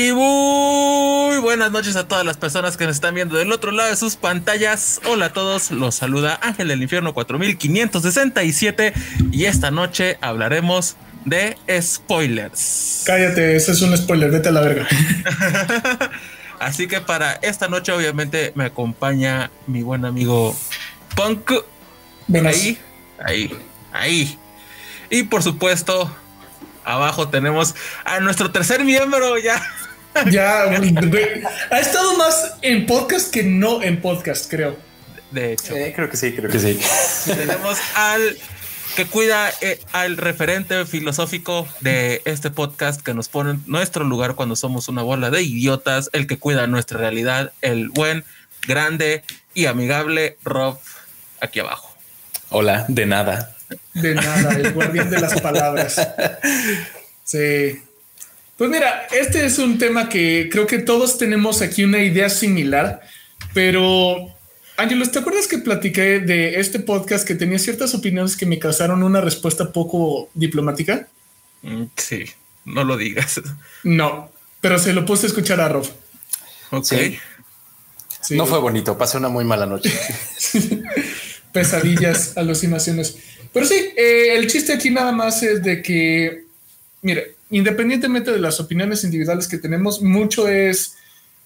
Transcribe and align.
Y 0.00 0.14
muy 0.14 1.36
buenas 1.40 1.72
noches 1.72 1.94
a 1.94 2.08
todas 2.08 2.24
las 2.24 2.38
personas 2.38 2.78
que 2.78 2.86
nos 2.86 2.94
están 2.94 3.14
viendo 3.14 3.36
del 3.36 3.52
otro 3.52 3.70
lado 3.70 3.90
de 3.90 3.96
sus 3.96 4.16
pantallas. 4.16 4.98
Hola 5.04 5.26
a 5.26 5.32
todos, 5.34 5.70
los 5.72 5.94
saluda 5.94 6.40
Ángel 6.40 6.68
del 6.68 6.82
Infierno 6.82 7.12
4567 7.12 8.94
y 9.30 9.44
esta 9.44 9.70
noche 9.70 10.16
hablaremos 10.22 10.96
de 11.26 11.58
spoilers. 11.82 13.02
Cállate, 13.04 13.56
ese 13.56 13.72
es 13.72 13.82
un 13.82 13.94
spoiler, 13.94 14.30
vete 14.30 14.48
a 14.48 14.52
la 14.52 14.62
verga. 14.62 14.88
Así 16.60 16.88
que 16.88 17.02
para 17.02 17.34
esta 17.34 17.68
noche 17.68 17.92
obviamente 17.92 18.52
me 18.54 18.64
acompaña 18.64 19.50
mi 19.66 19.82
buen 19.82 20.06
amigo 20.06 20.56
Punk. 21.14 21.52
Ahí, 22.46 22.78
ahí, 23.22 23.54
ahí. 23.92 24.38
Y 25.10 25.24
por 25.24 25.42
supuesto, 25.42 26.10
abajo 26.84 27.28
tenemos 27.28 27.74
a 28.06 28.18
nuestro 28.20 28.50
tercer 28.50 28.82
miembro 28.82 29.36
ya. 29.36 29.62
Ya, 30.30 30.64
ha 30.64 31.80
estado 31.80 32.16
más 32.16 32.54
en 32.62 32.86
podcast 32.86 33.32
que 33.32 33.42
no 33.42 33.82
en 33.82 34.00
podcast, 34.00 34.50
creo. 34.50 34.76
De 35.30 35.52
hecho, 35.52 35.76
eh, 35.76 35.92
creo 35.94 36.10
que 36.10 36.16
sí, 36.16 36.32
creo 36.32 36.50
que 36.50 36.58
sí. 36.58 36.78
Tenemos 37.26 37.78
al 37.94 38.36
que 38.96 39.06
cuida 39.06 39.52
eh, 39.60 39.78
al 39.92 40.16
referente 40.16 40.84
filosófico 40.84 41.68
de 41.80 42.22
este 42.24 42.50
podcast 42.50 43.00
que 43.00 43.14
nos 43.14 43.28
pone 43.28 43.52
en 43.52 43.62
nuestro 43.66 44.04
lugar 44.04 44.34
cuando 44.34 44.56
somos 44.56 44.88
una 44.88 45.02
bola 45.02 45.30
de 45.30 45.42
idiotas, 45.42 46.10
el 46.12 46.26
que 46.26 46.38
cuida 46.38 46.66
nuestra 46.66 46.98
realidad, 46.98 47.52
el 47.62 47.88
buen, 47.90 48.24
grande 48.66 49.22
y 49.54 49.66
amigable 49.66 50.36
Rob 50.42 50.78
aquí 51.40 51.60
abajo. 51.60 51.94
Hola, 52.50 52.84
de 52.88 53.06
nada. 53.06 53.56
De 53.94 54.14
nada, 54.14 54.54
el 54.54 54.72
guardián 54.72 55.08
de 55.10 55.20
las 55.20 55.40
palabras. 55.40 56.08
Sí. 57.22 57.80
Pues 58.60 58.70
mira, 58.70 59.06
este 59.10 59.46
es 59.46 59.58
un 59.58 59.78
tema 59.78 60.10
que 60.10 60.50
creo 60.52 60.66
que 60.66 60.80
todos 60.80 61.16
tenemos 61.16 61.62
aquí 61.62 61.82
una 61.82 62.02
idea 62.02 62.28
similar, 62.28 63.00
pero 63.54 64.36
Ángelos, 64.76 65.10
¿te 65.10 65.18
acuerdas 65.18 65.48
que 65.48 65.56
platiqué 65.56 66.20
de 66.20 66.60
este 66.60 66.78
podcast 66.78 67.26
que 67.26 67.34
tenía 67.34 67.58
ciertas 67.58 67.94
opiniones 67.94 68.36
que 68.36 68.44
me 68.44 68.58
causaron 68.58 69.02
una 69.02 69.22
respuesta 69.22 69.72
poco 69.72 70.28
diplomática? 70.34 71.08
Mm, 71.62 71.84
sí, 71.96 72.26
no 72.66 72.84
lo 72.84 72.98
digas. 72.98 73.40
No, 73.82 74.30
pero 74.60 74.78
se 74.78 74.92
lo 74.92 75.06
puse 75.06 75.24
a 75.24 75.28
escuchar 75.28 75.58
a 75.62 75.70
Rob. 75.70 75.86
Ok. 76.70 76.92
No 78.28 78.44
fue 78.44 78.58
bonito, 78.58 78.98
pasé 78.98 79.16
una 79.16 79.30
muy 79.30 79.46
mala 79.46 79.64
noche. 79.64 79.90
Pesadillas, 81.54 82.36
alucinaciones. 82.36 83.16
Pero 83.54 83.64
sí, 83.64 83.74
eh, 83.96 84.34
el 84.36 84.50
chiste 84.50 84.74
aquí 84.74 84.90
nada 84.90 85.12
más 85.12 85.42
es 85.42 85.62
de 85.62 85.80
que, 85.80 86.44
mire, 87.00 87.39
independientemente 87.50 88.30
de 88.30 88.38
las 88.38 88.60
opiniones 88.60 89.04
individuales 89.04 89.48
que 89.48 89.58
tenemos, 89.58 90.02
mucho 90.02 90.48
es, 90.48 90.96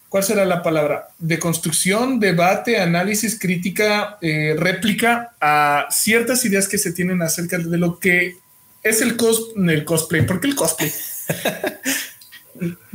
¿cuál 0.08 0.22
será 0.22 0.44
la 0.44 0.62
palabra? 0.62 1.08
De 1.18 1.38
construcción, 1.38 2.20
debate, 2.20 2.78
análisis, 2.78 3.38
crítica, 3.38 4.18
eh, 4.20 4.54
réplica 4.56 5.34
a 5.40 5.86
ciertas 5.90 6.44
ideas 6.44 6.68
que 6.68 6.78
se 6.78 6.92
tienen 6.92 7.22
acerca 7.22 7.58
de 7.58 7.78
lo 7.78 7.98
que 7.98 8.36
es 8.82 9.00
el, 9.00 9.16
cos 9.16 9.52
el 9.56 9.84
cosplay. 9.84 10.26
¿Por 10.26 10.40
qué 10.40 10.48
el 10.48 10.54
cosplay? 10.54 10.90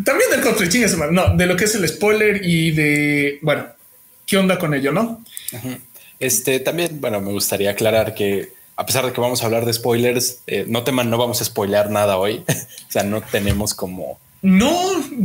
También 0.06 0.30
del 0.32 0.42
cosplay, 0.42 0.70
chingas, 0.70 0.96
no, 1.12 1.36
de 1.36 1.46
lo 1.46 1.58
que 1.58 1.66
es 1.66 1.76
el 1.76 1.88
spoiler 1.88 2.46
y 2.46 2.72
de, 2.72 3.40
bueno, 3.42 3.66
¿qué 4.26 4.38
onda 4.38 4.58
con 4.58 4.74
ello, 4.74 4.92
no? 4.92 5.26
Este 6.20 6.60
también, 6.60 7.02
bueno, 7.02 7.20
me 7.20 7.32
gustaría 7.32 7.72
aclarar 7.72 8.14
que 8.14 8.54
a 8.80 8.86
pesar 8.86 9.06
de 9.06 9.12
que 9.12 9.20
vamos 9.20 9.44
a 9.44 9.46
hablar 9.46 9.66
de 9.66 9.74
spoilers, 9.74 10.42
eh, 10.48 10.64
no 10.66 10.84
teman, 10.84 11.10
no 11.10 11.18
vamos 11.18 11.42
a 11.42 11.46
spoilear 11.46 11.90
nada 11.90 12.18
hoy. 12.18 12.46
o 12.88 12.92
sea, 12.92 13.04
no 13.04 13.22
tenemos 13.22 13.74
como 13.74 14.20
no 14.42 14.72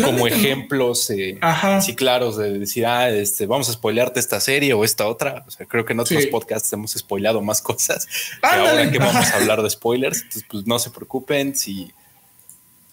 como 0.03 0.27
ejemplos 0.27 1.09
eh, 1.11 1.39
así 1.41 1.95
claros 1.95 2.37
de 2.37 2.59
decir, 2.59 2.85
ah, 2.85 3.09
este, 3.11 3.47
vamos 3.47 3.69
a 3.69 3.73
spoilearte 3.73 4.19
esta 4.19 4.41
serie 4.41 4.75
o 4.75 4.83
esta 4.83 5.07
otra. 5.07 5.45
O 5.47 5.53
sea, 5.53 5.67
creo 5.67 5.85
que 5.85 5.93
en 5.93 6.01
otros 6.01 6.27
podcasts 6.27 6.73
hemos 6.73 6.95
spoileado 6.95 7.41
más 7.43 7.63
cosas 7.63 8.07
que 8.41 8.49
ahora 8.49 8.91
que 8.91 8.99
vamos 8.99 9.31
a 9.31 9.37
hablar 9.37 9.63
de 9.63 9.71
spoilers. 9.71 10.23
Entonces, 10.23 10.45
pues 10.51 10.67
no 10.67 10.81
se 10.81 10.91
preocupen 10.91 11.55
si, 11.55 11.93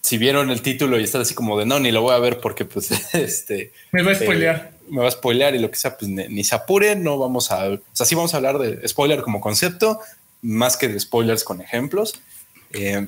si 0.02 0.20
vieron 0.20 0.52
el 0.52 0.62
título 0.62 1.00
y 1.00 1.06
están 1.06 1.22
así 1.22 1.34
como 1.34 1.58
de 1.58 1.66
no, 1.66 1.80
ni 1.80 1.92
lo 1.92 2.04
voy 2.04 2.14
a 2.14 2.20
ver 2.20 2.40
porque 2.40 2.66
pues 2.66 2.92
este 3.16 3.72
me 3.92 4.04
va 4.04 4.12
a 4.12 4.16
spoilear. 4.16 4.74
me 4.90 5.02
va 5.02 5.08
a 5.08 5.12
spoilear 5.12 5.56
y 5.56 5.60
lo 5.60 5.72
que 5.72 5.78
sea, 5.78 5.98
pues 5.98 6.12
ni, 6.12 6.44
se 6.44 6.54
apuren, 6.54 7.04
no 7.04 7.18
vamos 7.18 7.50
a, 7.50 7.68
o 7.68 7.80
sea, 7.94 8.06
sí 8.06 8.14
vamos 8.14 8.36
a 8.36 8.38
hablar 8.38 8.60
de 8.60 8.88
spoiler 8.88 9.24
como 9.24 9.42
concepto, 9.42 10.00
más 10.42 10.78
que 10.78 10.88
de 10.88 11.00
spoilers 11.00 11.44
con 11.44 11.62
ejemplos. 11.62 12.16
Eh, 12.72 13.08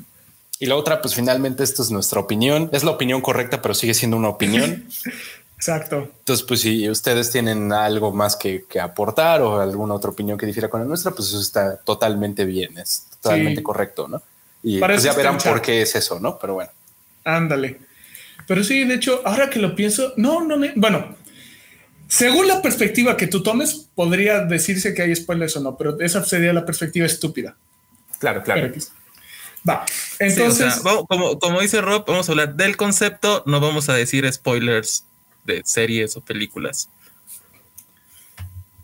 y 0.60 0.66
la 0.66 0.76
otra, 0.76 1.02
pues 1.02 1.16
finalmente 1.16 1.64
esto 1.64 1.84
es 1.84 1.92
nuestra 1.92 2.20
opinión. 2.20 2.70
Es 2.72 2.84
la 2.84 2.92
opinión 2.92 3.22
correcta, 3.22 3.62
pero 3.62 3.74
sigue 3.74 3.94
siendo 3.94 4.18
una 4.18 4.30
opinión. 4.30 4.86
Exacto. 5.58 6.10
Entonces, 6.20 6.46
pues 6.46 6.60
si 6.60 6.90
ustedes 6.90 7.32
tienen 7.32 7.72
algo 7.72 8.12
más 8.12 8.36
que, 8.36 8.66
aportar 8.82 9.42
o 9.42 9.62
alguna 9.62 9.94
otra 9.94 10.12
opinión 10.12 10.38
que 10.38 10.46
difiera 10.46 10.70
con 10.70 10.82
la 10.82 10.86
nuestra, 10.86 11.12
pues 11.12 11.30
eso 11.30 11.40
está 11.40 11.78
totalmente 11.78 12.44
bien, 12.44 12.78
es 12.78 13.08
totalmente 13.22 13.64
correcto, 13.64 14.10
¿no? 14.10 14.22
Y 14.62 14.80
pues 14.80 15.04
ya 15.04 15.14
verán 15.14 15.38
por 15.38 15.62
qué 15.62 15.82
es 15.82 15.96
eso, 15.96 16.20
¿no? 16.20 16.38
Pero 16.38 16.56
bueno. 16.56 16.72
Ándale. 17.24 17.80
Pero 18.46 18.62
sí, 18.64 18.84
de 18.84 18.96
hecho, 18.96 19.22
ahora 19.24 19.50
que 19.50 19.60
lo 19.60 19.74
pienso, 19.74 20.12
no, 20.18 20.44
no, 20.44 20.58
me, 20.58 20.74
bueno, 20.76 21.16
según 22.14 22.48
la 22.48 22.62
perspectiva 22.62 23.18
que 23.18 23.26
tú 23.26 23.42
tomes, 23.42 23.90
podría 23.96 24.42
decirse 24.46 24.94
que 24.94 25.02
hay 25.02 25.16
spoilers 25.16 25.58
o 25.58 25.62
no, 25.62 25.76
pero 25.76 26.00
esa 26.00 26.24
sería 26.24 26.54
la 26.54 26.64
perspectiva 26.64 27.08
estúpida. 27.08 27.58
Claro, 28.20 28.44
claro. 28.44 28.72
Va. 29.68 29.84
Entonces, 30.20 30.76
como, 31.08 31.40
como 31.40 31.60
dice 31.60 31.82
Rob, 31.82 32.06
vamos 32.06 32.30
a 32.30 32.34
hablar 32.34 32.54
del 32.54 32.78
concepto, 32.78 33.42
no 33.48 33.60
vamos 33.60 33.90
a 33.90 33.96
decir 33.96 34.32
spoilers 34.32 35.08
de 35.44 35.64
series 35.66 36.16
o 36.16 36.22
películas. 36.22 36.88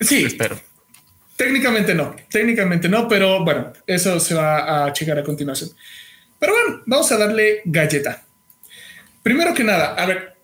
Sí, 0.01 0.23
espero. 0.25 0.59
Técnicamente 1.37 1.93
no, 1.93 2.15
técnicamente 2.31 2.89
no, 2.89 3.07
pero 3.07 3.45
bueno, 3.45 3.73
eso 3.85 4.19
se 4.19 4.33
va 4.33 4.87
a 4.87 4.91
checar 4.91 5.19
a 5.19 5.23
continuación. 5.23 5.69
Pero 6.39 6.53
bueno, 6.53 6.81
vamos 6.87 7.11
a 7.11 7.17
darle 7.17 7.61
galleta. 7.63 8.23
Primero 9.21 9.53
que 9.53 9.63
nada, 9.63 9.93
a 9.93 10.05
ver, 10.07 10.38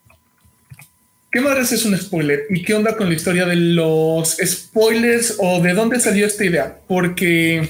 ¿Qué 1.35 1.41
madres 1.41 1.73
es 1.73 1.84
un 1.84 1.97
spoiler? 1.97 2.46
¿Y 2.50 2.63
qué 2.63 2.73
onda 2.75 2.96
con 2.96 3.09
la 3.09 3.13
historia 3.13 3.46
de 3.46 3.57
los 3.57 4.38
spoilers 4.41 5.35
o 5.38 5.62
de 5.62 5.73
dónde 5.73 6.00
salió 6.00 6.25
esta 6.25 6.46
idea? 6.46 6.79
Porque, 6.88 7.69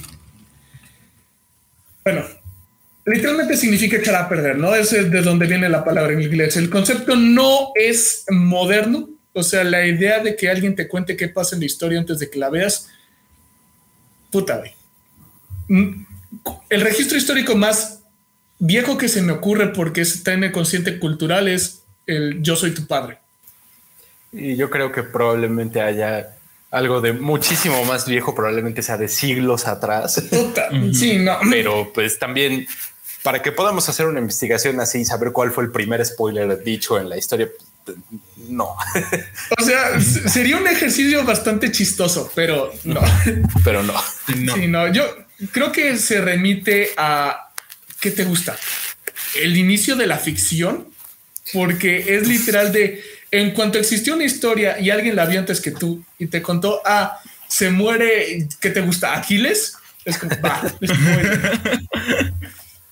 bueno, 2.04 2.22
literalmente 3.08 3.58
significa 3.58 3.98
echar 3.98 4.14
a 4.18 4.30
perder, 4.30 4.60
¿no? 4.60 4.76
Ese 4.76 5.00
es 5.00 5.10
de 5.10 5.24
donde 5.24 5.48
viene 5.48 5.68
la 5.68 5.84
palabra 5.84 6.14
en 6.14 6.22
inglés. 6.22 6.58
El 6.58 6.70
concepto 6.70 7.16
no 7.16 7.72
es 7.74 8.26
moderno, 8.30 9.10
o 9.34 9.42
sea, 9.42 9.64
la 9.64 9.84
idea 9.84 10.20
de 10.20 10.36
que 10.36 10.48
alguien 10.48 10.76
te 10.76 10.88
cuente 10.88 11.18
qué 11.18 11.30
pasa 11.30 11.56
en 11.56 11.62
la 11.62 11.66
historia 11.66 11.98
antes 11.98 12.20
de 12.20 12.30
que 12.30 12.38
la 12.38 12.52
veas, 12.52 12.90
puta, 14.32 14.58
güey. 14.58 14.74
Mm, 15.70 16.06
el 16.70 16.82
registro 16.82 17.18
histórico 17.18 17.56
más 17.56 18.04
viejo 18.60 19.00
que 19.00 19.10
se 19.10 19.24
me 19.24 19.32
ocurre 19.32 19.70
porque 19.70 20.02
está 20.02 20.34
en 20.34 20.44
el 20.44 20.52
consciente 20.52 21.00
cultural 21.00 21.48
es 21.48 21.82
el 22.06 22.44
yo 22.44 22.56
soy 22.56 22.70
tu 22.70 22.86
padre. 22.86 23.25
Y 24.36 24.56
yo 24.56 24.70
creo 24.70 24.92
que 24.92 25.04
probablemente 25.04 25.82
haya 25.82 26.36
algo 26.72 27.00
de 27.00 27.14
muchísimo 27.14 27.84
más 27.86 28.06
viejo, 28.06 28.36
probablemente 28.36 28.82
sea 28.82 28.98
de 28.98 29.08
siglos 29.08 29.66
atrás. 29.68 30.22
sí, 30.94 31.18
no. 31.20 31.38
Pero 31.50 31.92
pues 31.94 32.20
también 32.20 32.68
para 33.24 33.42
que 33.42 33.52
podamos 33.52 33.90
hacer 33.90 34.06
una 34.06 34.20
investigación 34.20 34.80
así 34.80 35.00
y 35.00 35.06
saber 35.06 35.32
cuál 35.32 35.52
fue 35.52 35.64
el 35.64 35.72
primer 35.72 36.06
spoiler 36.06 36.64
dicho 36.64 37.00
en 37.00 37.10
la 37.10 37.18
historia, 37.18 37.50
no. 38.50 38.76
O 39.60 39.64
sea, 39.64 40.00
sería 40.00 40.58
un 40.58 40.68
ejercicio 40.68 41.24
bastante 41.24 41.72
chistoso, 41.72 42.32
pero 42.36 42.72
no. 42.84 43.02
Pero 43.64 43.84
no. 43.84 43.94
Sí, 44.28 44.68
no. 44.68 44.92
Yo 44.92 45.04
creo 45.52 45.72
que 45.72 45.98
se 45.98 46.22
remite 46.22 46.92
a 46.98 47.52
qué 48.00 48.12
te 48.12 48.26
gusta. 48.26 48.56
El 49.36 49.58
inicio 49.58 49.96
de 49.96 50.08
la 50.08 50.18
ficción, 50.18 50.88
porque 51.54 52.16
es 52.16 52.28
literal 52.28 52.72
de 52.72 53.04
en 53.40 53.52
cuanto 53.52 53.78
existió 53.78 54.16
una 54.16 54.24
historia 54.24 54.80
y 54.80 54.90
alguien 54.90 55.16
la 55.16 55.26
vio 55.26 55.40
antes 55.40 55.62
que 55.62 55.72
tú 55.72 56.04
y 56.18 56.28
te 56.28 56.42
contó, 56.42 56.82
ah, 56.86 57.20
se 57.48 57.70
muere, 57.70 58.48
¿qué 58.60 58.70
te 58.70 58.82
gusta? 58.82 59.18
Aquiles. 59.18 59.76
Es 60.04 60.18
como, 60.18 60.36
va, 60.42 60.62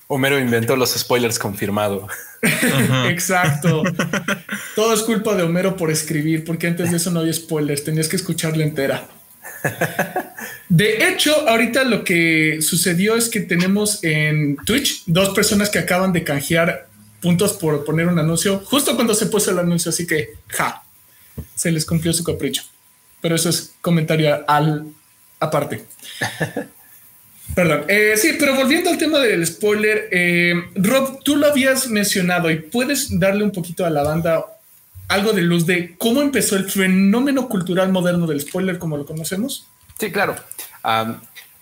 Homero 0.06 0.38
inventó 0.38 0.76
los 0.76 0.92
spoilers 0.92 1.38
confirmado. 1.38 2.08
Exacto. 3.08 3.82
Todo 4.76 4.94
es 4.94 5.02
culpa 5.02 5.34
de 5.34 5.42
Homero 5.42 5.76
por 5.76 5.90
escribir, 5.90 6.44
porque 6.44 6.66
antes 6.66 6.90
de 6.90 6.98
eso 6.98 7.10
no 7.10 7.20
había 7.20 7.32
spoilers, 7.32 7.84
tenías 7.84 8.08
que 8.08 8.16
escucharla 8.16 8.64
entera. 8.64 9.08
De 10.68 11.08
hecho, 11.08 11.48
ahorita 11.48 11.84
lo 11.84 12.04
que 12.04 12.58
sucedió 12.60 13.16
es 13.16 13.28
que 13.28 13.40
tenemos 13.40 14.04
en 14.04 14.56
Twitch 14.56 15.04
dos 15.06 15.30
personas 15.30 15.70
que 15.70 15.78
acaban 15.78 16.12
de 16.12 16.22
canjear 16.22 16.88
puntos 17.24 17.54
por 17.54 17.86
poner 17.86 18.06
un 18.06 18.18
anuncio 18.18 18.60
justo 18.66 18.94
cuando 18.94 19.14
se 19.14 19.26
puso 19.26 19.50
el 19.50 19.58
anuncio, 19.58 19.88
así 19.88 20.06
que 20.06 20.34
ja, 20.48 20.82
se 21.54 21.72
les 21.72 21.86
cumplió 21.86 22.12
su 22.12 22.22
capricho. 22.22 22.62
Pero 23.22 23.34
eso 23.34 23.48
es 23.48 23.74
comentario 23.80 24.44
al 24.46 24.88
aparte. 25.40 25.86
Perdón. 27.54 27.84
Eh, 27.88 28.14
sí, 28.16 28.36
pero 28.38 28.54
volviendo 28.54 28.90
al 28.90 28.98
tema 28.98 29.20
del 29.20 29.46
spoiler, 29.46 30.08
eh, 30.12 30.54
Rob, 30.74 31.22
tú 31.22 31.36
lo 31.36 31.46
habías 31.46 31.88
mencionado 31.88 32.50
y 32.50 32.56
puedes 32.56 33.18
darle 33.18 33.42
un 33.42 33.52
poquito 33.52 33.86
a 33.86 33.90
la 33.90 34.02
banda 34.02 34.44
algo 35.08 35.32
de 35.32 35.42
luz 35.42 35.64
de 35.64 35.96
cómo 35.96 36.20
empezó 36.20 36.56
el 36.56 36.70
fenómeno 36.70 37.48
cultural 37.48 37.90
moderno 37.90 38.26
del 38.26 38.42
spoiler 38.42 38.78
como 38.78 38.98
lo 38.98 39.06
conocemos. 39.06 39.66
Sí, 39.98 40.12
claro. 40.12 40.36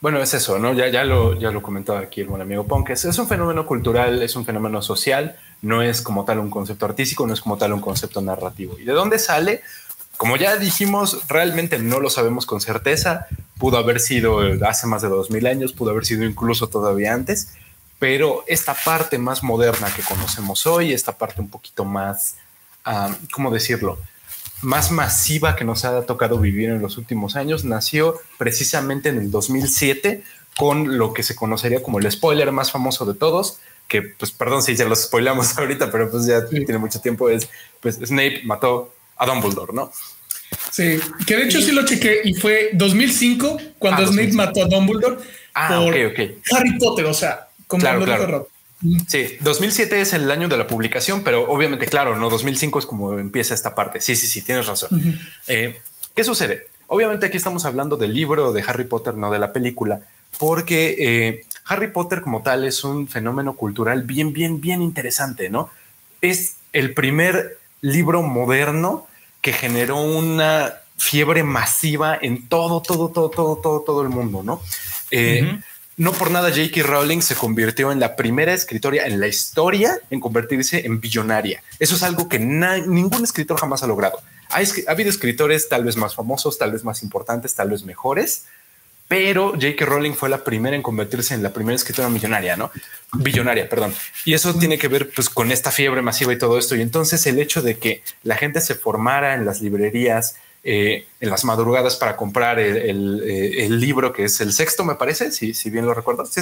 bueno, 0.01 0.21
es 0.21 0.35
eso, 0.35 0.59
¿no? 0.59 0.75
Ya, 0.75 0.89
ya, 0.89 1.05
lo, 1.05 1.39
ya 1.39 1.53
lo 1.53 1.63
comentaba 1.63 2.01
aquí 2.01 2.23
el 2.23 2.27
buen 2.27 2.43
amigo 2.43 2.67
Ponques. 2.67 3.05
Es 3.05 3.19
un 3.19 3.29
fenómeno 3.29 3.65
cultural, 3.65 4.23
es 4.23 4.35
un 4.35 4.45
fenómeno 4.45 4.83
social, 4.83 5.37
no 5.63 5.81
es 5.81 6.03
como 6.03 6.25
tal 6.25 6.39
un 6.39 6.51
concepto 6.51 6.87
artístico, 6.87 7.27
no 7.27 7.33
es 7.33 7.41
como 7.41 7.57
tal 7.57 7.73
un 7.73 7.81
concepto 7.81 8.21
narrativo. 8.21 8.79
¿Y 8.79 8.85
de 8.85 8.93
dónde 8.93 9.19
sale? 9.19 9.63
Como 10.17 10.37
ya 10.37 10.57
dijimos, 10.57 11.27
realmente 11.29 11.79
no 11.79 11.99
lo 11.99 12.11
sabemos 12.11 12.47
con 12.47 12.61
certeza. 12.61 13.27
Pudo 13.59 13.79
haber 13.79 14.01
sido 14.01 14.41
hace 14.67 14.87
más 14.87 15.03
de 15.03 15.09
dos 15.09 15.31
mil 15.31 15.47
años, 15.47 15.73
pudo 15.73 15.91
haber 15.91 16.05
sido 16.05 16.25
incluso 16.25 16.69
todavía 16.69 17.15
antes, 17.15 17.55
pero 17.99 18.45
esta 18.49 18.75
parte 18.75 19.19
más 19.19 19.43
moderna 19.43 19.89
que 19.95 20.03
conocemos 20.03 20.67
hoy, 20.67 20.93
esta 20.93 21.17
parte 21.17 21.41
un 21.41 21.49
poquito 21.49 21.85
más, 21.85 22.37
¿cómo 23.33 23.53
decirlo? 23.53 23.99
Más 24.63 24.91
masiva 24.91 25.55
que 25.55 25.65
nos 25.65 25.85
ha 25.85 26.03
tocado 26.03 26.39
vivir 26.39 26.71
en 26.71 26.83
los 26.83 26.99
últimos 26.99 27.37
años, 27.37 27.65
nació 27.65 28.21
precisamente 28.39 29.09
en 29.09 29.19
el 29.19 29.31
2007 29.31 30.25
con 30.57 30.99
lo 30.99 31.13
que 31.13 31.23
se 31.23 31.35
conocería 31.35 31.83
como 31.83 32.01
el 32.01 32.11
spoiler 32.11 32.51
más 32.53 32.71
famoso 32.73 33.07
de 33.07 33.15
todos, 33.15 33.59
que 33.93 34.01
pues 34.01 34.31
perdón 34.33 34.63
si 34.63 34.75
ya 34.75 34.87
lo 34.87 34.97
spoilamos 34.97 35.59
ahorita, 35.59 35.91
pero 35.91 36.11
pues 36.11 36.25
ya 36.25 36.47
tiene 36.47 36.79
mucho 36.79 36.99
tiempo, 36.99 37.29
es 37.29 37.47
pues 37.79 37.97
Snape 37.97 38.41
mató 38.45 38.95
a 39.17 39.27
Dumbledore, 39.27 39.75
¿no? 39.75 39.93
Sí, 40.71 40.99
que 41.27 41.37
de 41.37 41.45
hecho 41.45 41.61
sí 41.61 41.73
lo 41.73 41.85
chequé 41.85 42.23
y 42.25 42.33
fue 42.33 42.71
2005 42.73 43.59
cuando 43.79 44.05
ah, 44.05 44.07
Snape 44.07 44.33
mató 44.33 44.65
a 44.65 44.67
Dumbledore 44.67 45.19
ah, 45.53 45.69
por 45.79 45.95
Harry 45.95 46.79
Potter, 46.79 47.05
o 47.05 47.13
sea, 47.13 47.49
como 47.67 47.83
claro, 47.83 48.05
claro. 48.05 48.49
Sí, 49.07 49.37
2007 49.41 50.01
es 50.01 50.13
el 50.15 50.31
año 50.31 50.49
de 50.49 50.57
la 50.57 50.67
publicación, 50.67 51.23
pero 51.23 51.49
obviamente, 51.49 51.87
claro, 51.87 52.17
no 52.17 52.31
2005 52.31 52.79
es 52.81 52.87
como 52.87 53.17
empieza 53.19 53.55
esta 53.55 53.75
parte. 53.75 54.01
Sí, 54.01 54.17
sí, 54.17 54.27
sí, 54.27 54.43
tienes 54.43 54.67
razón. 54.67 55.21
Eh, 55.47 55.81
¿Qué 56.17 56.25
sucede? 56.25 56.67
Obviamente 56.89 57.27
aquí 57.27 57.37
estamos 57.37 57.65
hablando 57.65 57.97
del 57.97 58.13
libro 58.13 58.53
de 58.53 58.65
Harry 58.67 58.85
Potter, 58.85 59.15
no 59.15 59.31
de 59.31 59.39
la 59.39 59.53
película, 59.53 60.01
porque 60.39 60.97
eh, 60.99 61.47
Harry 61.73 61.89
Potter 61.89 62.21
como 62.21 62.43
tal 62.43 62.65
es 62.65 62.85
un 62.85 63.09
fenómeno 63.09 63.55
cultural 63.55 64.03
bien, 64.03 64.33
bien, 64.33 64.61
bien 64.61 64.83
interesante, 64.83 65.49
¿no? 65.49 65.71
Es 66.21 66.57
el 66.73 66.95
primer 66.95 67.59
libro 67.81 68.23
moderno 68.23 69.07
que 69.41 69.53
generó 69.53 70.01
una 70.01 70.75
fiebre 70.97 71.43
masiva 71.43 72.17
en 72.21 72.49
todo, 72.49 72.83
todo, 72.83 73.09
todo, 73.09 73.31
todo, 73.31 73.57
todo, 73.57 73.81
todo 73.81 74.03
el 74.03 74.09
mundo, 74.09 74.43
¿no? 74.43 74.61
Eh, 75.11 75.59
no 75.97 76.13
por 76.13 76.31
nada 76.31 76.51
J.K. 76.51 76.83
Rowling 76.83 77.21
se 77.21 77.35
convirtió 77.35 77.93
en 77.93 78.01
la 78.01 78.17
primera 78.17 78.53
escritora 78.53 79.07
en 79.07 79.21
la 79.21 79.27
historia 79.27 79.99
en 80.11 80.21
convertirse 80.21 80.87
en 80.87 81.01
billonaria. 81.01 81.63
Eso 81.79 81.97
es 81.97 82.03
algo 82.03 82.29
que 82.29 82.39
ningún 82.39 83.25
escritor 83.25 83.59
jamás 83.59 83.83
ha 83.83 83.87
logrado. 83.87 84.21
ha 84.51 84.91
habido 84.91 85.11
escritores 85.11 85.69
tal 85.69 85.85
vez 85.85 85.97
más 85.97 86.15
famosos, 86.15 86.59
tal 86.59 86.73
vez 86.73 86.85
más 86.85 87.03
importantes, 87.03 87.55
tal 87.55 87.71
vez 87.71 87.85
mejores, 87.85 88.45
pero 89.09 89.51
J.K. 89.51 89.85
Rowling 89.85 90.13
fue 90.13 90.29
la 90.29 90.43
primera 90.43 90.75
en 90.75 90.83
convertirse 90.83 91.35
en 91.35 91.43
la 91.43 91.53
primera 91.53 91.77
escritora 91.77 92.09
millonaria, 92.09 92.57
¿no? 92.57 92.71
Billonaria, 93.13 93.69
perdón. 93.69 93.95
Y 94.25 94.35
eso 94.35 94.55
tiene 94.55 94.79
que 94.79 94.89
ver 94.89 95.11
pues 95.11 95.29
con 95.29 95.53
esta 95.53 95.71
fiebre 95.71 96.01
masiva 96.01 96.33
y 96.33 96.39
todo 96.39 96.59
esto. 96.59 96.77
Y 96.77 96.81
entonces 96.81 97.27
el 97.27 97.39
hecho 97.39 97.61
de 97.61 97.77
que 97.79 98.03
la 98.23 98.37
gente 98.37 98.61
se 98.61 98.75
formara 98.75 99.35
en 99.35 99.45
las 99.45 99.61
librerías, 99.61 100.37
eh, 100.65 101.07
en 101.21 101.29
las 101.29 101.45
madrugadas 101.45 101.97
para 101.97 102.17
comprar 102.17 102.59
el, 102.59 103.21
eh, 103.25 103.69
libro 103.69 104.13
que 104.13 104.25
es 104.25 104.41
el 104.41 104.53
sexto, 104.53 104.85
me 104.85 104.95
parece, 104.95 105.33
si, 105.33 105.55
si 105.55 105.71
bien 105.71 105.85
lo 105.87 105.93
recuerdo. 105.93 106.25
Sí, 106.25 106.41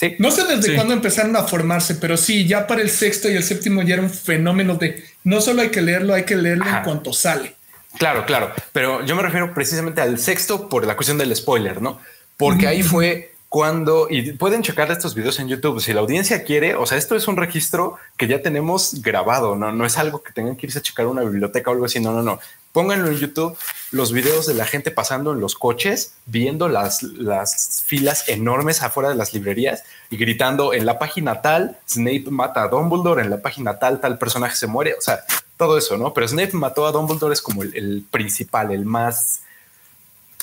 Sí. 0.00 0.16
No 0.18 0.30
sé 0.30 0.44
desde 0.46 0.74
cuándo 0.74 0.94
empezaron 0.94 1.36
a 1.36 1.44
formarse, 1.44 1.94
pero 1.96 2.16
sí, 2.16 2.46
ya 2.46 2.66
para 2.66 2.80
el 2.80 2.88
sexto 2.88 3.30
y 3.30 3.36
el 3.36 3.42
séptimo 3.42 3.82
ya 3.82 3.94
era 3.94 4.02
un 4.02 4.10
fenómeno 4.10 4.76
de 4.76 5.04
no 5.24 5.42
solo 5.42 5.60
hay 5.60 5.68
que 5.68 5.82
leerlo, 5.82 6.14
hay 6.14 6.24
que 6.24 6.36
leerlo 6.36 6.64
en 6.66 6.82
cuanto 6.82 7.12
sale. 7.12 7.54
Claro, 7.98 8.24
claro, 8.24 8.52
pero 8.72 9.04
yo 9.04 9.16
me 9.16 9.22
refiero 9.22 9.52
precisamente 9.52 10.00
al 10.00 10.18
sexto 10.18 10.68
por 10.68 10.86
la 10.86 10.96
cuestión 10.96 11.18
del 11.18 11.34
spoiler, 11.34 11.82
¿no? 11.82 11.98
Porque 12.36 12.66
ahí 12.66 12.82
fue 12.82 13.34
cuando, 13.50 14.06
y 14.08 14.32
pueden 14.34 14.62
checar 14.62 14.92
estos 14.92 15.16
videos 15.16 15.40
en 15.40 15.48
YouTube, 15.48 15.80
si 15.80 15.92
la 15.92 16.00
audiencia 16.00 16.44
quiere, 16.44 16.76
o 16.76 16.86
sea, 16.86 16.96
esto 16.96 17.16
es 17.16 17.26
un 17.26 17.36
registro 17.36 17.96
que 18.16 18.28
ya 18.28 18.42
tenemos 18.42 19.02
grabado, 19.02 19.56
no, 19.56 19.72
no 19.72 19.84
es 19.84 19.98
algo 19.98 20.22
que 20.22 20.32
tengan 20.32 20.54
que 20.54 20.66
irse 20.66 20.78
a 20.78 20.82
checar 20.82 21.08
una 21.08 21.22
biblioteca 21.22 21.68
o 21.68 21.72
algo 21.72 21.84
así, 21.84 21.98
no, 21.98 22.12
no, 22.12 22.22
no. 22.22 22.38
Pónganlo 22.70 23.08
en 23.08 23.16
YouTube, 23.16 23.58
los 23.90 24.12
videos 24.12 24.46
de 24.46 24.54
la 24.54 24.66
gente 24.66 24.92
pasando 24.92 25.32
en 25.32 25.40
los 25.40 25.56
coches, 25.56 26.14
viendo 26.26 26.68
las, 26.68 27.02
las 27.02 27.82
filas 27.84 28.28
enormes 28.28 28.84
afuera 28.84 29.08
de 29.08 29.16
las 29.16 29.34
librerías 29.34 29.82
y 30.10 30.16
gritando 30.16 30.72
en 30.72 30.86
la 30.86 31.00
página 31.00 31.42
tal, 31.42 31.76
Snape 31.88 32.26
mata 32.30 32.62
a 32.62 32.68
Dumbledore, 32.68 33.22
en 33.22 33.30
la 33.30 33.42
página 33.42 33.80
tal, 33.80 34.00
tal 34.00 34.16
personaje 34.16 34.54
se 34.54 34.68
muere, 34.68 34.94
o 34.94 35.00
sea, 35.00 35.24
todo 35.60 35.76
eso, 35.76 35.98
¿no? 35.98 36.14
Pero 36.14 36.26
Snape 36.26 36.54
mató 36.54 36.86
a 36.86 36.90
Dumbledore 36.90 37.34
es 37.34 37.42
como 37.42 37.62
el, 37.62 38.02
principal, 38.10 38.72
el 38.72 38.86
más, 38.86 39.42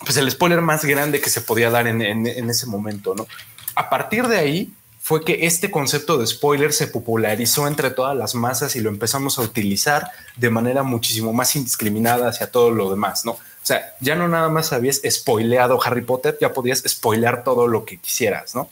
pues 0.06 0.16
el 0.18 0.30
spoiler 0.30 0.62
más 0.62 0.86
grande 0.86 1.19
que 1.19 1.31
se 1.31 1.42
podía 1.42 1.72
dar 1.72 1.88
en, 1.88 2.28
ese 2.28 2.68
momento, 2.68 3.16
¿no? 3.16 3.25
A 3.74 3.90
partir 3.90 4.28
de 4.28 4.38
ahí 4.38 4.72
fue 5.02 5.25
que 5.25 5.48
este 5.48 5.72
concepto 5.72 6.19
de 6.19 6.28
spoiler 6.28 6.72
se 6.72 6.86
popularizó 6.86 7.68
entre 7.68 7.90
todas 7.90 8.16
las 8.16 8.36
masas 8.36 8.75
y 8.75 8.80
lo 8.80 8.92
empezamos 8.92 9.40
a 9.40 9.42
utilizar 9.42 10.08
de 10.36 10.52
manera 10.52 10.84
muchísimo 10.84 11.34
más 11.34 11.56
indiscriminada 11.56 12.30
hacia 12.30 12.52
todo 12.52 12.69
lo 12.69 12.92
demás, 12.92 13.25
¿no? 13.25 13.31
O 13.31 13.64
sea, 13.64 13.96
ya 14.00 14.16
no 14.16 14.28
nada 14.28 14.50
más 14.50 14.72
habías 14.72 15.02
spoileado 15.10 15.84
Harry 15.84 16.04
Potter, 16.04 16.38
ya 16.40 16.54
podías 16.54 16.84
spoilear 16.88 17.44
todo 17.44 17.68
lo 17.68 17.86
que 17.86 17.98
quisieras, 17.98 18.54
¿no? 18.54 18.69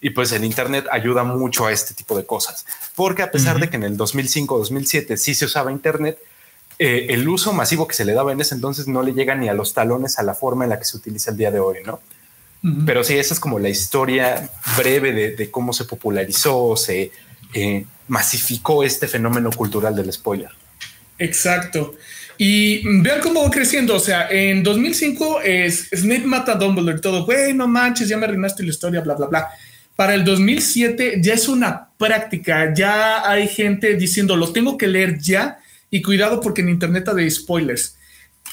Y 0.00 0.10
pues 0.10 0.30
el 0.32 0.44
Internet 0.44 0.86
ayuda 0.90 1.24
mucho 1.24 1.66
a 1.66 1.72
este 1.72 1.92
tipo 1.94 2.16
de 2.16 2.24
cosas, 2.24 2.64
porque 2.94 3.22
a 3.22 3.30
pesar 3.30 3.58
de 3.58 3.68
que 3.68 3.76
en 3.76 3.82
el 3.82 3.96
2005-2007 3.96 5.16
sí 5.16 5.34
se 5.34 5.44
usaba 5.44 5.72
Internet, 5.72 6.18
eh, 6.78 7.06
el 7.10 7.28
uso 7.28 7.52
masivo 7.52 7.88
que 7.88 7.96
se 7.96 8.04
le 8.04 8.12
daba 8.12 8.30
en 8.30 8.40
ese 8.40 8.54
entonces 8.54 8.86
no 8.86 9.02
le 9.02 9.12
llega 9.12 9.34
ni 9.34 9.48
a 9.48 9.54
los 9.54 9.74
talones 9.74 10.20
a 10.20 10.22
la 10.22 10.34
forma 10.34 10.64
en 10.64 10.70
la 10.70 10.78
que 10.78 10.84
se 10.84 10.96
utiliza 10.96 11.32
el 11.32 11.36
día 11.36 11.50
de 11.50 11.58
hoy, 11.58 11.78
¿no? 11.84 12.00
Pero 12.86 13.04
sí, 13.04 13.16
esa 13.16 13.34
es 13.34 13.40
como 13.40 13.60
la 13.60 13.68
historia 13.68 14.50
breve 14.76 15.12
de, 15.12 15.50
cómo 15.50 15.72
se 15.72 15.84
popularizó, 15.84 16.76
se 16.76 17.12
eh, 17.54 17.84
masificó 18.08 18.82
este 18.82 19.06
fenómeno 19.06 19.50
cultural 19.50 19.94
del 19.94 20.12
spoiler. 20.12 20.50
Exacto. 21.18 21.94
Y 22.36 22.82
vean 23.00 23.20
cómo 23.20 23.42
va 23.42 23.50
creciendo. 23.50 23.94
O 23.94 24.00
sea, 24.00 24.28
en 24.30 24.64
2005 24.64 25.40
es 25.42 25.88
Snape 25.94 26.24
mata 26.24 26.52
a 26.52 26.54
Dumbledore, 26.56 27.00
todo, 27.00 27.24
güey, 27.24 27.54
no 27.54 27.68
manches, 27.68 28.08
ya 28.08 28.16
me 28.16 28.26
arruinaste 28.26 28.64
la 28.64 28.70
historia, 28.70 29.00
bla, 29.02 29.14
bla, 29.14 29.26
bla. 29.26 29.48
Para 29.98 30.14
el 30.14 30.22
2007 30.22 31.18
ya 31.20 31.34
es 31.34 31.48
una 31.48 31.88
práctica, 31.98 32.72
ya 32.72 33.28
hay 33.28 33.48
gente 33.48 33.96
diciendo, 33.96 34.36
lo 34.36 34.52
tengo 34.52 34.78
que 34.78 34.86
leer 34.86 35.18
ya 35.18 35.58
y 35.90 36.02
cuidado 36.02 36.40
porque 36.40 36.60
en 36.60 36.68
internet 36.68 37.08
hay 37.08 37.28
spoilers. 37.28 37.96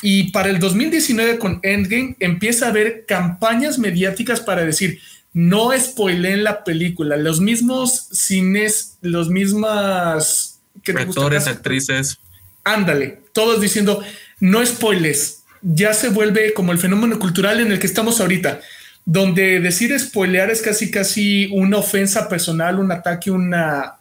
Y 0.02 0.32
para 0.32 0.50
el 0.50 0.58
2019 0.58 1.38
con 1.38 1.60
Endgame 1.62 2.16
empieza 2.20 2.66
a 2.66 2.70
haber 2.70 3.06
campañas 3.06 3.78
mediáticas 3.78 4.42
para 4.42 4.66
decir, 4.66 5.00
no 5.34 5.70
spoileen 5.78 6.44
la 6.44 6.64
película, 6.64 7.16
los 7.16 7.40
mismos 7.40 8.08
cines, 8.12 8.98
los 9.02 9.30
mismas... 9.30 10.62
Actores, 10.96 11.46
actrices. 11.46 12.18
Ándale, 12.64 13.20
todos 13.34 13.62
diciendo, 13.62 14.02
no 14.40 14.66
spoilers, 14.66 15.44
ya 15.62 15.94
se 15.94 16.10
vuelve 16.10 16.56
como 16.56 16.72
el 16.72 16.80
fenómeno 16.80 17.20
cultural 17.20 17.60
en 17.60 17.72
el 17.72 17.78
que 17.78 17.86
estamos 17.86 18.20
ahorita 18.20 18.62
donde 19.06 19.60
decir 19.60 19.98
spoilear 20.00 20.50
es 20.50 20.64
casi 20.64 20.90
casi 20.90 21.48
una 21.54 21.78
ofensa 21.78 22.28
personal, 22.28 22.80
un 22.80 22.92
ataque, 22.92 23.30
una... 23.30 24.00